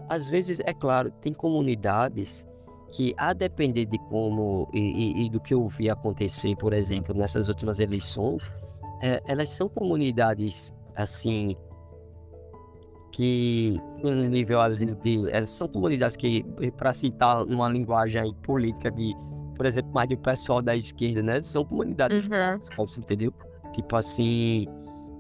Às 0.10 0.30
vezes, 0.30 0.60
é 0.62 0.74
claro, 0.74 1.12
tem 1.22 1.34
comunidades 1.34 2.46
que, 2.92 3.14
a 3.18 3.34
depender 3.34 3.86
de 3.86 3.98
como 4.10 4.70
e, 4.74 4.80
e- 4.80 5.26
e 5.26 5.30
do 5.30 5.40
que 5.40 5.54
eu 5.54 5.68
vi 5.68 5.90
acontecer, 5.90 6.56
por 6.56 6.72
exemplo, 6.74 7.14
nessas 7.14 7.50
últimas 7.50 7.80
eleições, 7.80 8.52
é, 9.02 9.22
elas 9.28 9.50
são 9.50 9.68
comunidades 9.70 10.74
assim 10.96 11.56
que 13.12 13.80
no 14.04 14.14
nível 14.14 14.60
de, 15.04 15.32
elas 15.32 15.50
são 15.50 15.68
comunidades 15.68 16.16
que, 16.16 16.44
para 16.78 16.94
citar 16.94 17.44
uma 17.46 17.68
linguagem 17.70 18.34
política 18.44 18.92
de, 18.92 19.14
por 19.56 19.66
exemplo, 19.66 19.92
mais 19.94 20.10
do 20.10 20.18
pessoal 20.18 20.62
da 20.62 20.76
esquerda, 20.76 21.24
né? 21.24 21.42
São 21.42 21.66
comunidades 21.66 22.26
Uhum. 22.26 22.58
entendeu? 23.00 23.34
Tipo 23.74 23.96
assim, 23.96 24.68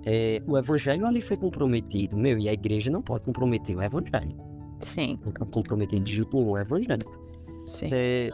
é, 0.06 0.42
o 0.48 0.58
evangelho 0.58 1.06
ali 1.08 1.22
foi 1.22 1.38
comprometido, 1.38 2.16
meu, 2.18 2.38
e 2.38 2.48
a 2.48 2.54
igreja 2.54 2.92
não 2.92 3.02
pode 3.02 3.24
comprometer 3.26 3.76
o 3.76 3.82
evangelho. 3.82 4.36
Sim. 4.82 5.20
Não 5.24 5.32
pode 5.32 5.52
comprometer 5.52 6.00
de 6.00 6.14
jeito 6.14 6.36
nenhum 6.36 6.52
o 6.52 6.58
evangelho. 6.58 7.08
Sim. 7.66 7.90
É, 7.92 8.30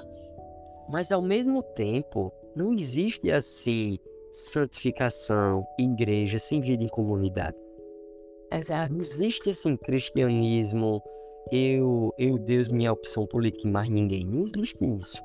mas 0.90 1.12
ao 1.12 1.22
mesmo 1.22 1.64
tempo, 1.64 2.32
não 2.56 2.74
existe 2.74 3.32
assim 3.32 3.98
santificação, 4.32 5.66
igreja 5.80 6.40
sem 6.40 6.60
vida 6.62 6.84
em 6.84 6.90
comunidade. 6.90 7.56
Exato. 8.52 8.94
Não 8.94 9.04
existe 9.04 9.50
assim 9.50 9.76
cristianismo, 9.78 11.02
eu, 11.52 12.14
eu, 12.18 12.38
Deus, 12.38 12.68
minha 12.68 12.92
opção 12.92 13.26
política 13.26 13.68
e 13.68 13.72
mais 13.72 13.90
ninguém. 13.90 14.26
Não 14.26 14.44
existe 14.44 14.86
isso. 14.86 15.22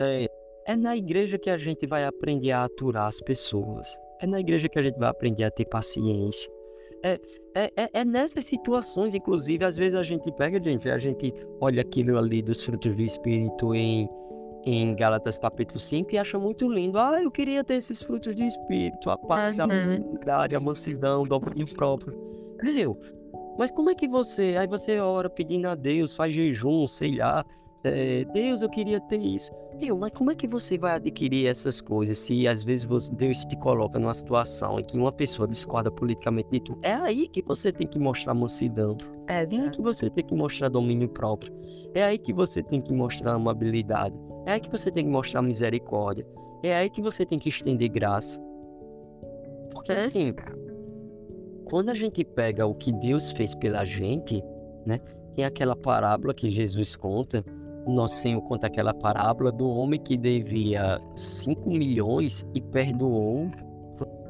É, 0.00 0.28
é 0.66 0.76
na 0.76 0.96
igreja 0.96 1.38
que 1.38 1.50
a 1.50 1.56
gente 1.56 1.86
vai 1.86 2.04
aprender 2.04 2.52
a 2.52 2.64
aturar 2.64 3.06
as 3.06 3.20
pessoas. 3.20 3.88
É 4.20 4.26
na 4.26 4.40
igreja 4.40 4.68
que 4.68 4.78
a 4.78 4.82
gente 4.82 4.98
vai 4.98 5.08
aprender 5.08 5.44
a 5.44 5.50
ter 5.50 5.66
paciência. 5.66 6.50
É, 7.04 7.20
é, 7.56 7.72
é, 7.74 7.90
é 8.00 8.04
nessas 8.04 8.44
situações, 8.44 9.14
inclusive, 9.14 9.64
às 9.64 9.78
vezes 9.78 9.94
a 9.94 10.02
gente 10.02 10.30
pega, 10.32 10.62
gente, 10.62 10.90
a 10.90 10.98
gente 10.98 11.32
olha 11.58 11.80
aquilo 11.80 12.18
ali 12.18 12.42
dos 12.42 12.62
frutos 12.62 12.94
do 12.94 13.00
Espírito 13.00 13.74
em, 13.74 14.06
em 14.66 14.94
Gálatas 14.94 15.38
capítulo 15.38 15.80
5 15.80 16.14
e 16.14 16.18
acha 16.18 16.38
muito 16.38 16.70
lindo. 16.70 16.98
Ah, 16.98 17.22
eu 17.22 17.30
queria 17.30 17.64
ter 17.64 17.76
esses 17.76 18.02
frutos 18.02 18.34
do 18.34 18.42
Espírito, 18.42 19.08
a 19.08 19.16
paz, 19.16 19.58
a 19.58 19.64
humildade, 19.64 20.54
a 20.54 20.60
mansidão, 20.60 21.22
o 21.22 21.26
domínio 21.26 21.66
próprio. 21.72 22.14
Meu, 22.62 23.00
mas 23.58 23.70
como 23.70 23.88
é 23.88 23.94
que 23.94 24.06
você. 24.06 24.56
Aí 24.58 24.66
você 24.66 24.98
ora 24.98 25.30
pedindo 25.30 25.66
a 25.66 25.74
Deus, 25.74 26.14
faz 26.14 26.34
jejum, 26.34 26.86
sei 26.86 27.16
lá. 27.16 27.42
é, 27.84 28.24
Deus, 28.34 28.60
eu 28.60 28.68
queria 28.68 29.00
ter 29.00 29.20
isso. 29.20 29.50
Meu, 29.80 29.96
mas 29.98 30.10
como 30.12 30.30
é 30.30 30.34
que 30.34 30.48
você 30.48 30.78
vai 30.78 30.92
adquirir 30.92 31.46
essas 31.46 31.80
coisas 31.82 32.16
se 32.18 32.48
às 32.48 32.62
vezes 32.64 32.86
Deus 33.10 33.44
te 33.44 33.56
coloca 33.56 33.98
numa 33.98 34.14
situação 34.14 34.80
em 34.80 34.84
que 34.84 34.96
uma 34.96 35.12
pessoa 35.12 35.46
discorda 35.46 35.90
politicamente 35.90 36.48
de 36.50 36.60
tu? 36.60 36.78
É 36.82 36.94
aí 36.94 37.28
que 37.28 37.42
você 37.42 37.70
tem 37.70 37.86
que 37.86 37.98
mostrar 37.98 38.32
mansidão. 38.32 38.96
É 39.28 39.38
aí 39.40 39.70
que 39.70 39.82
você 39.82 40.08
tem 40.08 40.24
que 40.24 40.34
mostrar 40.34 40.70
domínio 40.70 41.08
próprio. 41.08 41.52
É 41.94 42.04
aí 42.04 42.16
que 42.18 42.32
você 42.32 42.62
tem 42.62 42.80
que 42.80 42.92
mostrar 42.92 43.34
amabilidade. 43.34 44.14
É 44.46 44.52
aí 44.52 44.60
que 44.60 44.70
você 44.70 44.90
tem 44.90 45.04
que 45.04 45.10
mostrar 45.10 45.42
misericórdia. 45.42 46.26
É 46.62 46.74
aí 46.74 46.88
que 46.88 47.02
você 47.02 47.26
tem 47.26 47.38
que 47.38 47.50
estender 47.50 47.90
graça. 47.90 48.40
Porque 49.72 49.92
Uhum. 49.92 50.00
assim, 50.00 50.34
quando 51.66 51.90
a 51.90 51.94
gente 51.94 52.24
pega 52.24 52.66
o 52.66 52.74
que 52.74 52.92
Deus 52.92 53.30
fez 53.32 53.54
pela 53.54 53.84
gente, 53.84 54.42
né? 54.86 55.00
Tem 55.34 55.44
aquela 55.44 55.76
parábola 55.76 56.32
que 56.32 56.50
Jesus 56.50 56.96
conta. 56.96 57.44
Nosso 57.86 58.16
Senhor 58.16 58.40
conta 58.42 58.66
aquela 58.66 58.92
parábola 58.92 59.52
do 59.52 59.68
homem 59.68 60.00
que 60.00 60.16
devia 60.16 61.00
5 61.14 61.68
milhões 61.68 62.44
e 62.54 62.60
perdoou, 62.60 63.50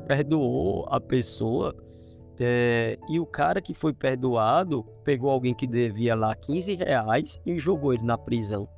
perdoou 0.07 0.87
a 0.89 1.01
pessoa. 1.01 1.75
é, 2.39 2.99
e 3.09 3.19
o 3.19 3.25
cara 3.25 3.63
que 3.63 3.73
foi 3.73 3.95
perdoado 3.95 4.85
pegou 5.05 5.31
alguém 5.31 5.55
que 5.55 5.67
devia 5.67 6.15
lá 6.15 6.35
15 6.35 6.75
reais 6.75 7.41
e 7.47 7.59
jogou 7.59 7.95
ele 7.95 8.05
na 8.05 8.19
prisão. 8.19 8.69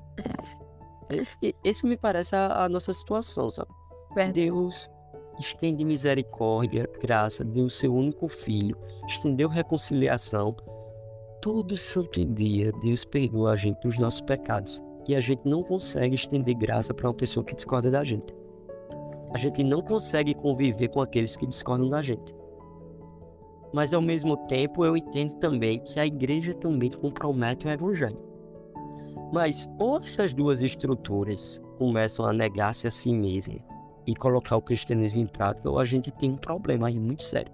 Esse, 1.11 1.57
esse 1.65 1.87
me 1.87 1.97
parece 1.97 2.37
a, 2.37 2.65
a 2.65 2.69
nossa 2.69 2.93
situação, 2.93 3.51
sabe? 3.51 3.71
Verdade. 4.15 4.45
Deus 4.45 4.89
estende 5.39 5.85
misericórdia, 5.85 6.89
graça, 7.01 7.45
deu 7.45 7.65
o 7.65 7.71
seu 7.71 7.95
único 7.95 8.29
filho, 8.29 8.77
estendeu 9.07 9.49
reconciliação. 9.49 10.55
Todo 11.41 11.77
santo 11.77 12.25
dia 12.25 12.73
Deus 12.81 13.05
perdoa 13.05 13.53
a 13.53 13.57
gente 13.57 13.81
dos 13.81 13.99
nossos 13.99 14.21
pecados. 14.21 14.83
E 15.07 15.17
a 15.17 15.21
gente 15.21 15.49
não 15.49 15.63
consegue 15.63 16.15
estender 16.15 16.55
graça 16.55 16.93
para 16.93 17.09
uma 17.09 17.15
pessoa 17.15 17.45
que 17.45 17.55
discorda 17.55 17.91
da 17.91 18.05
gente. 18.05 18.35
A 19.33 19.39
gente 19.39 19.63
não 19.63 19.81
consegue 19.81 20.35
conviver 20.35 20.89
com 20.89 21.01
aqueles 21.01 21.37
que 21.37 21.47
discordam 21.47 21.89
da 21.89 22.03
gente. 22.03 22.35
Mas 23.73 23.93
ao 23.93 24.03
mesmo 24.03 24.37
tempo 24.47 24.85
eu 24.85 24.97
entendo 24.97 25.35
também 25.37 25.81
que 25.81 25.99
a 25.99 26.07
igreja 26.07 26.55
também 26.55 26.91
compromete 26.91 27.67
o 27.67 27.71
evangelho. 27.71 28.19
Mas 29.33 29.69
ou 29.79 29.99
essas 29.99 30.33
duas 30.33 30.63
estruturas 30.63 31.61
começam 31.79 32.27
a 32.27 32.33
negar-se 32.33 32.87
a 32.87 32.91
si 32.91 33.13
mesmas 33.13 33.61
e 34.07 34.15
colocar 34.15 34.57
o 34.57 34.63
cristianismo 34.63 35.21
em 35.21 35.27
prática, 35.27 35.69
ou 35.69 35.79
a 35.79 35.85
gente 35.85 36.11
tem 36.11 36.33
um 36.33 36.37
problema 36.37 36.89
aí 36.89 36.99
muito 36.99 37.23
sério. 37.23 37.53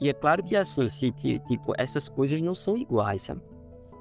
E 0.00 0.08
é 0.08 0.12
claro 0.12 0.42
que 0.42 0.56
assim, 0.56 0.88
se, 0.88 1.10
tipo, 1.12 1.72
essas 1.76 2.08
coisas 2.08 2.40
não 2.40 2.54
são 2.54 2.76
iguais, 2.76 3.22
sabe? 3.22 3.40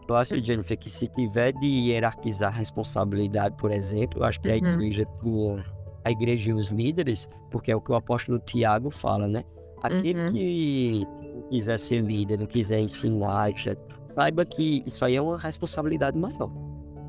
Eu 0.08 0.16
acho, 0.16 0.42
Jennifer, 0.42 0.78
que 0.78 0.90
se 0.90 1.08
tiver 1.10 1.52
de 1.54 1.66
hierarquizar 1.66 2.54
responsabilidade, 2.54 3.56
por 3.58 3.72
exemplo, 3.72 4.22
eu 4.22 4.26
acho 4.26 4.40
que 4.40 4.50
a 4.50 4.54
uhum. 4.54 4.74
igreja 4.74 5.06
tinha 5.22 5.66
a 6.06 6.12
igreja 6.12 6.52
e 6.52 6.54
os 6.54 6.70
líderes, 6.70 7.30
porque 7.52 7.72
é 7.72 7.76
o 7.76 7.82
que 7.82 7.92
o 7.92 7.96
apóstolo 7.96 8.40
Tiago 8.40 8.90
fala, 8.90 9.28
né? 9.28 9.44
Aquele 9.84 10.20
uhum. 10.20 10.32
que 10.32 11.08
quiser 11.50 11.78
ser 11.78 12.02
líder, 12.02 12.40
não 12.40 12.46
quiser 12.46 12.80
ensinar, 12.80 13.50
etc., 13.50 13.78
saiba 14.06 14.46
que 14.46 14.84
isso 14.86 15.04
aí 15.04 15.18
é 15.18 15.22
uma 15.22 15.38
responsabilidade 15.38 16.18
maior. 16.18 16.50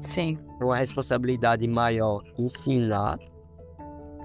Sim. 0.01 0.37
É 0.61 0.65
uma 0.65 0.77
responsabilidade 0.77 1.67
maior 1.69 2.23
ensinar 2.37 3.19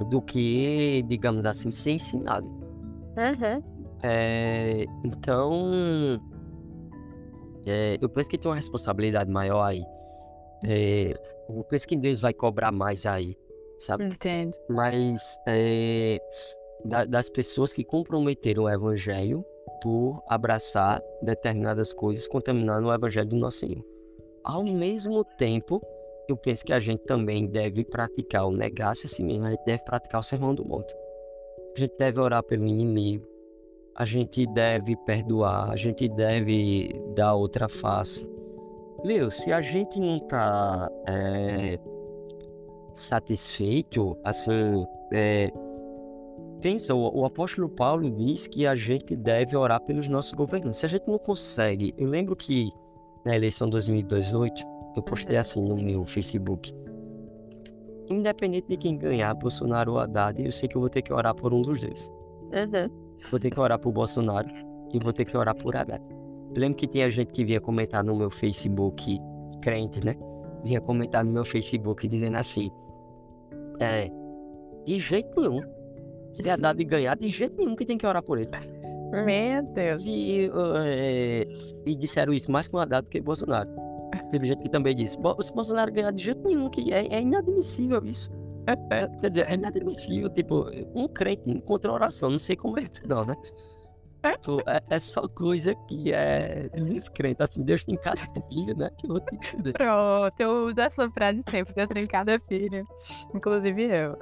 do 0.10 0.22
que, 0.22 1.03
digamos 1.07 1.45
assim, 1.45 1.69
ser 1.69 1.91
ensinado. 1.91 2.48
Uhum. 2.48 3.73
É, 4.04 4.86
então, 5.06 6.20
é, 7.66 7.98
eu 8.02 8.10
penso 8.10 8.30
que 8.30 8.38
tem 8.38 8.50
uma 8.50 8.56
responsabilidade 8.56 9.32
maior 9.32 9.64
aí. 9.64 9.84
É, 10.66 11.14
eu 11.50 11.64
penso 11.64 11.88
que 11.88 11.96
Deus 11.96 12.20
vai 12.20 12.34
cobrar 12.34 12.72
mais 12.72 13.06
aí, 13.06 13.38
sabe? 13.80 14.06
Entendo. 14.06 14.58
Mas 14.70 15.38
é, 15.48 16.20
da, 16.86 17.06
das 17.06 17.30
pessoas 17.30 17.72
que 17.72 17.84
comprometeram 17.84 18.64
o 18.64 18.70
evangelho 18.70 19.46
por 19.82 20.22
abraçar 20.28 21.02
determinadas 21.22 21.94
coisas, 21.94 22.28
contaminando 22.28 22.88
o 22.88 22.94
evangelho 22.94 23.28
do 23.28 23.36
nosso 23.36 23.60
Senhor. 23.60 23.86
Ao 24.44 24.64
mesmo 24.64 25.24
tempo, 25.38 25.82
eu 26.28 26.36
penso 26.38 26.66
que 26.66 26.74
a 26.74 26.80
gente 26.80 27.04
também 27.04 27.48
deve 27.48 27.84
praticar 27.86 28.46
o 28.46 28.52
negar-se 28.52 29.06
a 29.06 29.10
si 29.10 29.24
mesmo, 29.24 29.46
a 29.46 29.52
gente 29.52 29.64
deve 29.66 29.84
praticar 29.84 30.20
o 30.20 30.24
sermão 30.24 30.54
do 30.54 30.66
monte. 30.66 30.94
A 31.76 31.80
gente 31.80 31.96
deve 31.98 32.20
orar 32.20 32.44
pelo 32.44 32.66
inimigo, 32.66 33.26
a 33.95 34.06
gente 34.06 34.45
deve 34.48 34.95
perdoar, 34.98 35.72
a 35.72 35.76
gente 35.76 36.07
deve 36.10 36.99
dar 37.15 37.36
outra 37.36 37.68
face. 37.70 38.28
Meu, 39.03 39.30
se 39.30 39.52
a 39.52 39.61
gente 39.61 39.99
não 39.99 40.20
tá 40.20 40.90
é, 41.07 41.78
satisfeito, 42.94 44.18
assim, 44.24 44.86
é, 45.11 45.52
pensa, 46.61 46.95
o, 46.95 47.20
o, 47.20 47.26
apóstolo 47.26 47.70
Paulo 47.70 48.10
diz 48.10 48.48
que 48.48 48.65
a 48.65 48.76
gente 48.76 49.15
deve 49.15 49.56
orar 49.56 49.82
pelos 49.82 50.07
nossos 50.07 50.34
governantes. 50.34 50.80
Se 50.80 50.86
a 50.86 50.90
gente 50.90 51.07
não 51.07 51.20
consegue, 51.20 51.94
eu 51.98 52.07
lembro 52.07 52.36
que 52.36 52.72
na 53.26 53.36
eleição 53.36 53.70
2018, 53.70 54.64
eu 54.95 55.03
postei 55.03 55.38
assim 55.38 55.61
no 55.61 55.76
meu 55.76 56.03
Facebook. 56.06 56.74
Independente 58.10 58.68
de 58.68 58.78
quem 58.78 58.98
ganhar, 58.98 59.34
Bolsonaro 59.34 59.94
ou 59.94 59.99
Haddad, 59.99 60.44
eu 60.44 60.52
sei 60.52 60.68
que 60.68 60.76
eu 60.76 60.82
vou 60.82 60.90
ter 60.90 61.02
que 61.02 61.14
orar 61.14 61.36
por 61.36 61.53
um 61.53 61.61
dos 61.61 61.80
dois. 61.80 62.11
Uhum. 62.52 63.03
Vou 63.30 63.40
ter 63.40 63.50
que 63.50 63.60
orar 63.60 63.80
por 63.80 63.91
Bolsonaro 63.91 64.48
e 64.94 65.00
vou 65.00 65.12
ter 65.12 65.26
que 65.26 65.36
orar 65.36 65.56
por 65.56 65.76
Haddad. 65.76 66.04
Eu 66.56 66.62
lembro 66.62 66.78
que 66.78 66.88
tinha 66.88 67.10
gente 67.10 67.32
que 67.32 67.44
vinha 67.44 67.60
comentar 67.60 68.04
no 68.04 68.16
meu 68.16 68.30
Facebook, 68.30 69.20
crente, 69.62 70.04
né? 70.04 70.16
Vinha 70.64 70.80
comentar 70.80 71.26
no 71.26 71.32
meu 71.32 71.45
Facebook 71.45 72.08
dizendo 72.08 72.38
assim: 72.38 72.72
É, 73.80 74.12
de 74.86 75.00
jeito 75.00 75.40
nenhum. 75.40 75.62
Se 76.34 76.48
Haddad 76.50 76.84
ganhar, 76.84 77.16
de 77.16 77.28
jeito 77.28 77.58
nenhum 77.58 77.76
que 77.76 77.86
tem 77.86 77.98
que 77.98 78.06
orar 78.06 78.24
por 78.24 78.38
ele. 78.38 78.50
Meu 79.12 79.64
Deus. 79.74 80.04
E, 80.06 80.50
uh, 80.50 81.84
e 81.86 81.95
disseram 81.95 82.34
isso 82.34 82.52
mais 82.52 82.68
com 82.68 82.78
Haddad 82.78 83.06
do 83.06 83.10
que 83.10 83.22
Bolsonaro. 83.22 83.70
Teve 84.32 84.48
gente 84.48 84.62
que 84.62 84.70
também 84.70 84.95
disse: 84.95 85.18
se 85.41 85.54
Bolsonaro 85.54 85.91
ganhar, 85.91 86.12
de 86.12 86.24
jeito 86.24 86.44
nenhum, 86.44 86.70
que 86.70 86.94
é, 86.94 87.08
é 87.08 87.22
inadmissível 87.22 88.04
isso. 88.06 88.32
É, 88.65 89.07
quer 89.19 89.30
dizer, 89.30 89.49
é 89.49 89.53
inadmissível, 89.56 90.30
tipo, 90.30 90.65
um 90.95 91.07
crente 91.07 91.49
encontra 91.49 91.91
oração, 91.91 92.30
não 92.30 92.38
sei 92.38 92.56
como 92.56 92.80
é 92.80 92.84
isso 92.84 93.07
não, 93.07 93.26
né? 93.26 93.35
Tipo, 94.23 94.61
é, 94.69 94.81
é, 94.90 94.99
só 94.99 95.27
coisa 95.27 95.76
que 95.88 96.14
é 96.14 96.69
descrente, 96.69 97.44
assim, 97.44 97.61
Deus 97.61 97.84
tem 97.84 97.98
cada 97.98 98.22
filho, 98.48 98.77
né? 98.77 98.90
Que 98.98 99.06
eu 99.06 99.11
vou 99.11 99.19
te 99.19 99.57
dizer. 99.57 99.73
Pronto, 99.73 100.40
eu 100.40 100.65
uso 100.68 100.80
essa 100.80 101.10
frase 101.11 101.44
sempre, 101.49 101.73
Deus 101.73 101.90
tem 101.90 102.07
cada 102.07 102.40
filho, 102.48 102.88
inclusive 103.35 103.84
eu. 103.84 104.18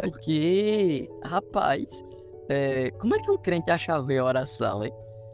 Porque, 0.00 1.06
rapaz, 1.22 2.02
é, 2.48 2.90
como 2.92 3.14
é 3.14 3.18
que 3.18 3.30
um 3.30 3.36
crente 3.36 3.70
acha 3.70 4.00
ver 4.00 4.18
a 4.18 4.24
oração, 4.24 4.82
hein? 4.82 4.92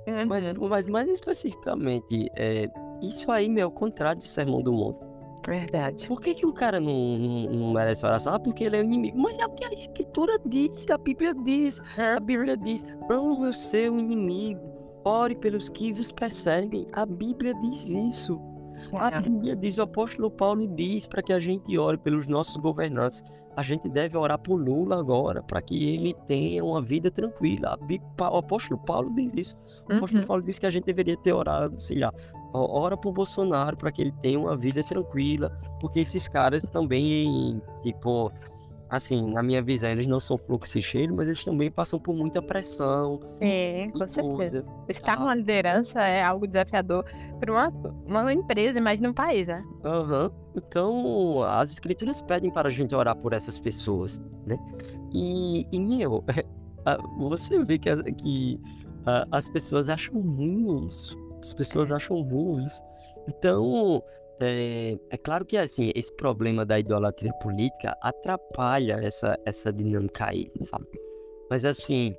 Uhum. 0.08 0.26
Mas, 0.26 0.68
mas 0.68 0.86
mais 0.88 1.08
especificamente, 1.08 2.28
é, 2.36 2.68
isso 3.00 3.30
aí, 3.30 3.48
meu, 3.48 3.62
é 3.62 3.66
o 3.66 3.70
contrário 3.70 4.18
de 4.18 4.26
Sermão 4.26 4.62
do 4.62 4.72
Monte. 4.72 5.11
Verdade. 5.46 6.06
Por 6.06 6.20
que, 6.20 6.34
que 6.34 6.46
o 6.46 6.52
cara 6.52 6.78
não, 6.78 7.18
não, 7.18 7.50
não 7.50 7.72
merece 7.72 8.04
oração? 8.06 8.34
Ah, 8.34 8.38
porque 8.38 8.64
ele 8.64 8.76
é 8.76 8.80
o 8.80 8.84
inimigo. 8.84 9.18
Mas 9.18 9.38
é 9.38 9.46
o 9.46 9.50
que 9.50 9.64
a 9.64 9.72
escritura 9.72 10.38
diz, 10.44 10.88
a 10.90 10.98
Bíblia 10.98 11.34
diz. 11.34 11.80
A 11.98 12.20
Bíblia 12.20 12.56
diz: 12.56 12.84
ame 13.10 13.48
o 13.48 13.52
seu 13.52 13.98
inimigo, 13.98 14.60
ore 15.04 15.34
pelos 15.34 15.68
que 15.68 15.92
vos 15.92 16.12
perseguem. 16.12 16.86
A 16.92 17.04
Bíblia 17.04 17.54
diz 17.60 17.88
isso. 17.88 18.40
A 18.94 19.10
é. 19.10 19.20
Bíblia 19.20 19.56
diz, 19.56 19.78
o 19.78 19.82
apóstolo 19.82 20.30
Paulo 20.30 20.66
diz 20.66 21.06
para 21.06 21.22
que 21.22 21.32
a 21.32 21.40
gente 21.40 21.78
ore 21.78 21.98
pelos 21.98 22.28
nossos 22.28 22.56
governantes. 22.56 23.22
A 23.56 23.62
gente 23.62 23.88
deve 23.88 24.16
orar 24.16 24.38
por 24.38 24.56
Lula 24.56 24.98
agora, 24.98 25.42
para 25.42 25.60
que 25.60 25.94
ele 25.94 26.14
tenha 26.26 26.64
uma 26.64 26.80
vida 26.80 27.10
tranquila. 27.10 27.78
O 28.18 28.36
apóstolo 28.36 28.80
Paulo 28.80 29.14
diz 29.14 29.32
isso. 29.36 29.56
O 29.90 29.94
apóstolo 29.94 30.22
uhum. 30.22 30.26
Paulo 30.26 30.42
diz 30.42 30.58
que 30.58 30.66
a 30.66 30.70
gente 30.70 30.84
deveria 30.84 31.16
ter 31.18 31.32
orado, 31.32 31.78
sei 31.78 31.98
lá, 31.98 32.12
ora 32.54 32.96
por 32.96 33.12
Bolsonaro 33.12 33.76
para 33.76 33.92
que 33.92 34.02
ele 34.02 34.12
tenha 34.20 34.38
uma 34.38 34.56
vida 34.56 34.82
tranquila, 34.82 35.50
porque 35.80 36.00
esses 36.00 36.28
caras 36.28 36.62
também, 36.72 37.60
tipo, 37.82 38.32
assim, 38.92 39.32
na 39.32 39.42
minha 39.42 39.62
visão, 39.62 39.90
eles 39.90 40.06
não 40.06 40.20
são 40.20 40.36
fluxicheiros, 40.36 41.16
mas 41.16 41.26
eles 41.26 41.42
também 41.42 41.70
passam 41.70 41.98
por 41.98 42.14
muita 42.14 42.42
pressão. 42.42 43.18
É, 43.40 43.88
com 43.90 44.06
certeza. 44.06 44.62
Estar 44.86 45.18
numa 45.18 45.34
liderança 45.34 46.02
é 46.02 46.22
algo 46.22 46.46
desafiador 46.46 47.02
para 47.40 47.50
uma, 47.50 47.68
uma 48.04 48.34
empresa, 48.34 48.78
imagina 48.78 49.08
um 49.08 49.14
país, 49.14 49.46
né? 49.46 49.64
Aham. 49.82 50.24
Uhum. 50.24 50.30
Então, 50.54 51.42
as 51.44 51.70
escrituras 51.70 52.20
pedem 52.20 52.50
para 52.50 52.68
a 52.68 52.70
gente 52.70 52.94
orar 52.94 53.16
por 53.16 53.32
essas 53.32 53.58
pessoas, 53.58 54.20
né? 54.46 54.58
E, 55.10 55.66
e 55.72 55.80
meu, 55.80 56.22
você 57.18 57.64
vê 57.64 57.78
que, 57.78 57.90
que 58.12 58.60
as 59.30 59.48
pessoas 59.48 59.88
acham 59.88 60.20
ruim 60.20 60.86
isso. 60.86 61.18
As 61.40 61.54
pessoas 61.54 61.90
acham 61.90 62.20
ruim 62.20 62.62
isso. 62.66 62.82
Então, 63.26 64.02
é, 64.44 64.98
é, 65.10 65.16
claro 65.16 65.44
que 65.44 65.56
assim, 65.56 65.90
esse 65.94 66.12
problema 66.14 66.64
da 66.64 66.78
idolatria 66.78 67.32
política 67.34 67.96
atrapalha 68.00 68.98
essa, 69.02 69.38
essa 69.44 69.72
dinâmica 69.72 70.26
aí, 70.28 70.50
sabe? 70.60 70.86
Mas 71.50 71.64
assim, 71.64 72.14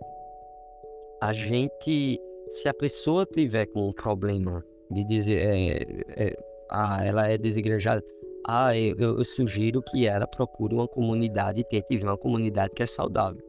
a 1.22 1.32
gente, 1.34 2.20
se 2.50 2.68
a 2.68 2.74
pessoa 2.74 3.26
tiver 3.26 3.66
com 3.68 3.90
um 3.90 3.94
problema 3.94 4.64
de 4.92 5.04
dizer, 5.06 5.38
é, 5.38 6.28
é, 6.28 6.36
ah, 6.70 7.06
ela 7.06 7.28
é 7.28 7.38
desigrejada, 7.38 8.04
ah, 8.46 8.78
eu, 8.78 8.96
eu, 8.98 9.24
sugiro 9.24 9.82
que 9.82 10.06
ela 10.06 10.28
procure 10.28 10.76
uma 10.76 10.88
comunidade 10.88 11.62
e 11.62 11.64
tente 11.64 11.98
ver 11.98 12.06
uma 12.06 12.18
comunidade 12.18 12.74
que 12.76 12.84
é 12.84 12.86
saudável. 12.86 13.42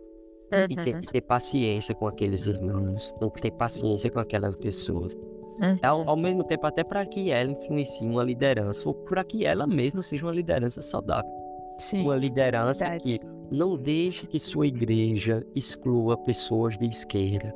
Uhum. 0.52 0.66
E 0.70 0.76
tente 0.76 1.08
ter 1.08 1.20
paciência 1.22 1.94
com 1.94 2.06
aqueles 2.06 2.46
irmãos, 2.46 3.12
tem 3.18 3.30
que 3.30 3.42
ter 3.42 3.50
paciência 3.50 4.10
com 4.10 4.20
aquelas 4.20 4.56
pessoas. 4.56 5.16
Uhum. 5.60 5.76
Ao, 5.82 6.08
ao, 6.10 6.16
mesmo 6.16 6.42
tempo, 6.44 6.66
até 6.66 6.82
para 6.82 7.06
que 7.06 7.30
ela 7.30 7.50
influencie 7.50 8.06
uma 8.06 8.24
liderança, 8.24 8.88
ou 8.88 8.94
para 8.94 9.22
que 9.22 9.44
ela 9.46 9.66
mesma 9.66 10.02
seja 10.02 10.26
uma 10.26 10.32
liderança 10.32 10.82
saudável. 10.82 11.30
Sim, 11.78 12.02
uma 12.02 12.16
liderança 12.16 12.84
verdade. 12.84 13.18
que 13.18 13.20
não 13.50 13.76
deixe 13.76 14.26
que 14.26 14.38
sua 14.38 14.66
igreja 14.66 15.44
exclua 15.54 16.16
pessoas 16.16 16.76
de 16.76 16.86
esquerda. 16.86 17.54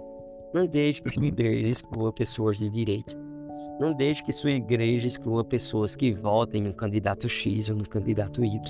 Não 0.53 0.67
deixe 0.67 1.03
que 1.03 1.11
sua 1.11 1.27
igreja 1.27 1.69
exclua 1.69 2.13
pessoas 2.13 2.59
de 2.59 2.71
direita. 2.71 3.17
Não 3.81 3.95
deixe 3.95 4.25
que 4.25 4.33
sua 4.33 4.51
igreja 4.51 5.07
exclua 5.07 5.45
pessoas 5.45 5.95
que 5.95 6.13
votem 6.13 6.63
no 6.63 6.75
candidato 6.75 7.29
X 7.29 7.69
ou 7.71 7.77
no 7.77 7.89
candidato 7.89 8.45
Y. 8.45 8.61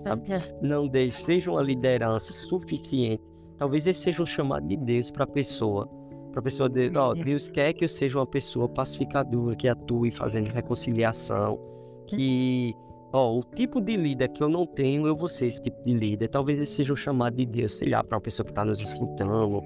Sabe? 0.00 0.32
Uhum. 0.32 0.40
Não 0.62 0.88
deixe, 0.88 1.22
seja 1.22 1.50
uma 1.50 1.62
liderança 1.62 2.32
suficiente. 2.32 3.22
Talvez 3.58 3.86
esse 3.86 4.00
seja 4.00 4.22
um 4.22 4.26
chamado 4.26 4.66
de 4.66 4.76
Deus 4.76 5.10
para 5.10 5.24
a 5.24 5.26
pessoa 5.26 5.88
para 6.30 6.40
a 6.40 6.42
pessoa 6.42 6.68
dizer, 6.68 6.96
ó, 6.96 7.10
oh, 7.10 7.14
Deus 7.14 7.50
quer 7.50 7.72
que 7.72 7.84
eu 7.84 7.88
seja 7.88 8.18
uma 8.18 8.26
pessoa 8.26 8.68
pacificadora, 8.68 9.56
que 9.56 9.68
atue 9.68 10.10
fazendo 10.10 10.48
reconciliação, 10.48 11.58
que, 12.06 12.74
ó, 13.12 13.38
o 13.38 13.42
tipo 13.42 13.80
de 13.80 13.96
líder 13.96 14.28
que 14.28 14.42
eu 14.42 14.48
não 14.48 14.66
tenho, 14.66 15.06
eu 15.06 15.16
vou 15.16 15.28
ser 15.28 15.46
esse 15.46 15.60
tipo 15.62 15.82
de 15.82 15.92
líder. 15.92 16.28
Talvez 16.28 16.58
esse 16.58 16.72
seja 16.72 16.92
um 16.92 16.96
chamado 16.96 17.36
de 17.36 17.46
Deus, 17.46 17.72
sei 17.72 17.90
lá, 17.90 18.02
para 18.02 18.16
uma 18.16 18.20
pessoa 18.20 18.44
que 18.44 18.52
está 18.52 18.64
nos 18.64 18.80
escutando, 18.80 19.62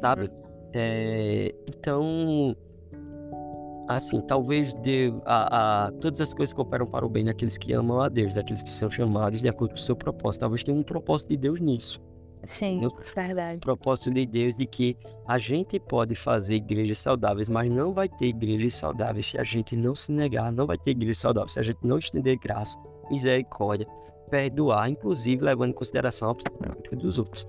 sabe? 0.00 0.30
É, 0.72 1.54
então, 1.68 2.56
assim, 3.88 4.20
talvez 4.22 4.74
de, 4.74 5.12
a, 5.24 5.86
a, 5.86 5.92
todas 5.92 6.20
as 6.20 6.32
coisas 6.32 6.52
cooperam 6.52 6.86
para 6.86 7.04
o 7.04 7.08
bem 7.08 7.24
daqueles 7.24 7.56
que 7.56 7.72
amam 7.72 8.00
a 8.00 8.08
Deus, 8.08 8.34
daqueles 8.34 8.62
que 8.62 8.70
são 8.70 8.90
chamados 8.90 9.40
de 9.40 9.48
acordo 9.48 9.72
com 9.72 9.78
o 9.78 9.80
seu 9.80 9.94
propósito. 9.94 10.40
Talvez 10.40 10.64
tenha 10.64 10.76
um 10.76 10.82
propósito 10.82 11.28
de 11.28 11.36
Deus 11.36 11.60
nisso. 11.60 12.00
Sim, 12.46 12.80
No- 12.80 12.90
verdade. 13.14 13.60
propósito 13.60 14.10
de 14.10 14.24
Deus 14.26 14.54
de 14.56 14.66
que 14.66 14.96
a 15.26 15.38
gente 15.38 15.78
pode 15.80 16.14
fazer 16.14 16.56
igrejas 16.56 16.98
saudáveis, 16.98 17.48
mas 17.48 17.70
não 17.70 17.92
vai 17.92 18.08
ter 18.08 18.26
igrejas 18.26 18.74
saudáveis 18.74 19.26
se 19.26 19.38
a 19.38 19.44
gente 19.44 19.76
não 19.76 19.94
se 19.94 20.12
negar, 20.12 20.52
não 20.52 20.66
vai 20.66 20.76
ter 20.78 20.90
igrejas 20.92 21.18
saudáveis 21.18 21.52
se 21.52 21.60
a 21.60 21.62
gente 21.62 21.78
não 21.82 21.98
estender 21.98 22.38
graça, 22.38 22.78
misericórdia, 23.10 23.86
perdoar, 24.30 24.88
inclusive 24.90 25.42
levando 25.44 25.70
em 25.70 25.74
consideração 25.74 26.30
a 26.30 26.34
problemática 26.34 26.96
dos 26.96 27.18
outros. 27.18 27.46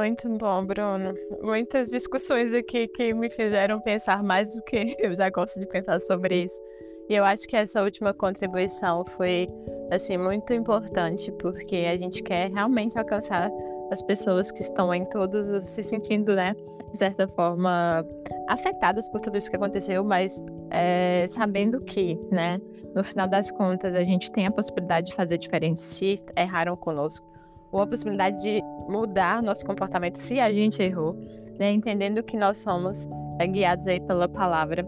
Muito 0.00 0.30
bom, 0.30 0.64
Bruno. 0.64 1.12
Muitas 1.42 1.90
discussões 1.90 2.54
aqui 2.54 2.88
que 2.88 3.12
me 3.12 3.28
fizeram 3.28 3.78
pensar 3.82 4.22
mais 4.22 4.56
do 4.56 4.62
que 4.62 4.96
eu 4.98 5.14
já 5.14 5.28
gosto 5.28 5.60
de 5.60 5.66
pensar 5.66 6.00
sobre 6.00 6.44
isso. 6.44 6.58
E 7.06 7.14
eu 7.14 7.22
acho 7.22 7.46
que 7.46 7.54
essa 7.54 7.82
última 7.82 8.14
contribuição 8.14 9.04
foi, 9.04 9.46
assim, 9.90 10.16
muito 10.16 10.54
importante, 10.54 11.30
porque 11.32 11.86
a 11.92 11.98
gente 11.98 12.22
quer 12.22 12.50
realmente 12.50 12.98
alcançar 12.98 13.50
as 13.90 14.00
pessoas 14.00 14.50
que 14.50 14.62
estão 14.62 14.94
em 14.94 15.04
todos 15.04 15.50
os, 15.50 15.64
se 15.64 15.82
sentindo, 15.82 16.34
né, 16.34 16.56
de 16.90 16.96
certa 16.96 17.28
forma, 17.28 18.02
afetadas 18.48 19.06
por 19.10 19.20
tudo 19.20 19.36
isso 19.36 19.50
que 19.50 19.56
aconteceu, 19.56 20.02
mas 20.02 20.42
é, 20.70 21.26
sabendo 21.28 21.78
que, 21.78 22.18
né, 22.30 22.58
no 22.94 23.04
final 23.04 23.28
das 23.28 23.50
contas, 23.50 23.94
a 23.94 24.02
gente 24.02 24.30
tem 24.32 24.46
a 24.46 24.50
possibilidade 24.50 25.08
de 25.08 25.14
fazer 25.14 25.36
diferente 25.36 25.78
se 25.78 26.16
erraram 26.34 26.74
conosco, 26.74 27.26
ou 27.72 27.80
a 27.80 27.86
possibilidade 27.86 28.40
de 28.42 28.62
mudar 28.88 29.42
nosso 29.42 29.64
comportamento 29.64 30.16
se 30.16 30.40
a 30.40 30.52
gente 30.52 30.82
errou, 30.82 31.14
né? 31.58 31.72
Entendendo 31.72 32.22
que 32.22 32.36
nós 32.36 32.58
somos 32.58 33.08
é, 33.38 33.46
guiados 33.46 33.86
aí 33.86 34.00
pela 34.00 34.28
palavra 34.28 34.86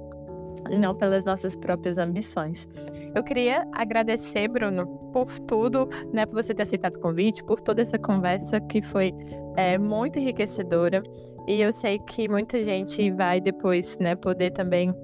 e 0.71 0.79
não 0.79 0.95
pelas 0.95 1.25
nossas 1.25 1.57
próprias 1.57 1.99
ambições. 1.99 2.69
Eu 3.15 3.23
queria 3.23 3.67
agradecer, 3.73 4.49
Bruno, 4.49 4.87
por 5.13 5.39
tudo, 5.41 5.89
né? 6.13 6.25
Por 6.25 6.43
você 6.43 6.55
ter 6.55 6.63
aceitado 6.63 6.97
o 6.97 7.01
convite, 7.01 7.45
por 7.45 7.61
toda 7.61 7.83
essa 7.83 7.99
conversa 7.99 8.61
que 8.61 8.81
foi 8.81 9.13
é, 9.57 9.77
muito 9.79 10.19
enriquecedora. 10.19 11.03
E 11.47 11.61
eu 11.61 11.73
sei 11.73 11.99
que 11.99 12.29
muita 12.29 12.63
gente 12.63 13.11
vai 13.11 13.41
depois, 13.41 13.99
né, 13.99 14.15
poder 14.15 14.53
também 14.53 14.95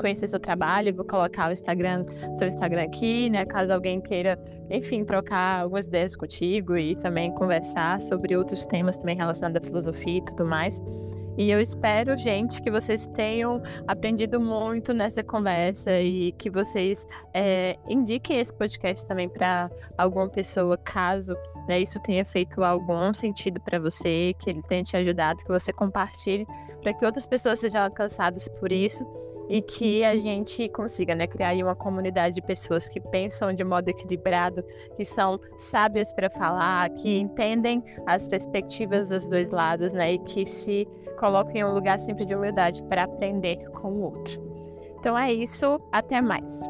conhecer 0.00 0.28
seu 0.28 0.40
trabalho. 0.40 0.94
Vou 0.94 1.04
colocar 1.04 1.48
o 1.48 1.52
Instagram, 1.52 2.04
seu 2.32 2.48
Instagram 2.48 2.84
aqui, 2.84 3.30
né? 3.30 3.44
Caso 3.44 3.72
alguém 3.72 4.00
queira, 4.00 4.38
enfim, 4.70 5.04
trocar 5.04 5.62
algumas 5.62 5.86
ideias 5.86 6.16
contigo 6.16 6.76
e 6.76 6.96
também 6.96 7.32
conversar 7.32 8.00
sobre 8.00 8.36
outros 8.36 8.66
temas 8.66 8.96
também 8.96 9.16
relacionados 9.16 9.62
à 9.62 9.66
filosofia 9.66 10.18
e 10.18 10.24
tudo 10.24 10.44
mais. 10.44 10.82
E 11.38 11.50
eu 11.50 11.60
espero, 11.60 12.16
gente, 12.18 12.60
que 12.60 12.70
vocês 12.70 13.06
tenham 13.06 13.62
aprendido 13.86 14.40
muito 14.40 14.92
nessa 14.92 15.22
conversa 15.22 15.98
e 16.00 16.32
que 16.32 16.50
vocês 16.50 17.06
é, 17.32 17.78
indiquem 17.88 18.38
esse 18.38 18.52
podcast 18.52 19.06
também 19.06 19.28
para 19.28 19.70
alguma 19.96 20.28
pessoa, 20.28 20.76
caso 20.76 21.34
né, 21.66 21.80
isso 21.80 22.00
tenha 22.02 22.24
feito 22.24 22.62
algum 22.62 23.14
sentido 23.14 23.60
para 23.60 23.78
você, 23.78 24.34
que 24.38 24.50
ele 24.50 24.62
tenha 24.64 24.82
te 24.82 24.96
ajudado, 24.96 25.42
que 25.42 25.48
você 25.48 25.72
compartilhe 25.72 26.46
para 26.82 26.92
que 26.92 27.06
outras 27.06 27.26
pessoas 27.26 27.60
sejam 27.60 27.84
alcançadas 27.84 28.48
por 28.48 28.72
isso 28.72 29.06
e 29.50 29.60
que 29.60 30.04
a 30.04 30.16
gente 30.16 30.68
consiga 30.68 31.12
né, 31.12 31.26
criar 31.26 31.56
uma 31.56 31.74
comunidade 31.74 32.36
de 32.36 32.42
pessoas 32.42 32.88
que 32.88 33.00
pensam 33.00 33.52
de 33.52 33.64
modo 33.64 33.88
equilibrado, 33.88 34.62
que 34.96 35.04
são 35.04 35.40
sábias 35.58 36.12
para 36.12 36.30
falar, 36.30 36.88
que 36.90 37.18
entendem 37.18 37.82
as 38.06 38.28
perspectivas 38.28 39.08
dos 39.08 39.26
dois 39.26 39.50
lados 39.50 39.92
né, 39.92 40.12
e 40.12 40.18
que 40.20 40.46
se 40.46 40.86
coloquem 41.18 41.62
em 41.62 41.64
um 41.64 41.74
lugar 41.74 41.98
sempre 41.98 42.24
de 42.24 42.34
humildade 42.34 42.80
para 42.84 43.02
aprender 43.02 43.56
com 43.70 43.88
o 43.88 44.02
outro. 44.02 44.40
Então 45.00 45.18
é 45.18 45.32
isso, 45.32 45.80
até 45.90 46.20
mais. 46.20 46.62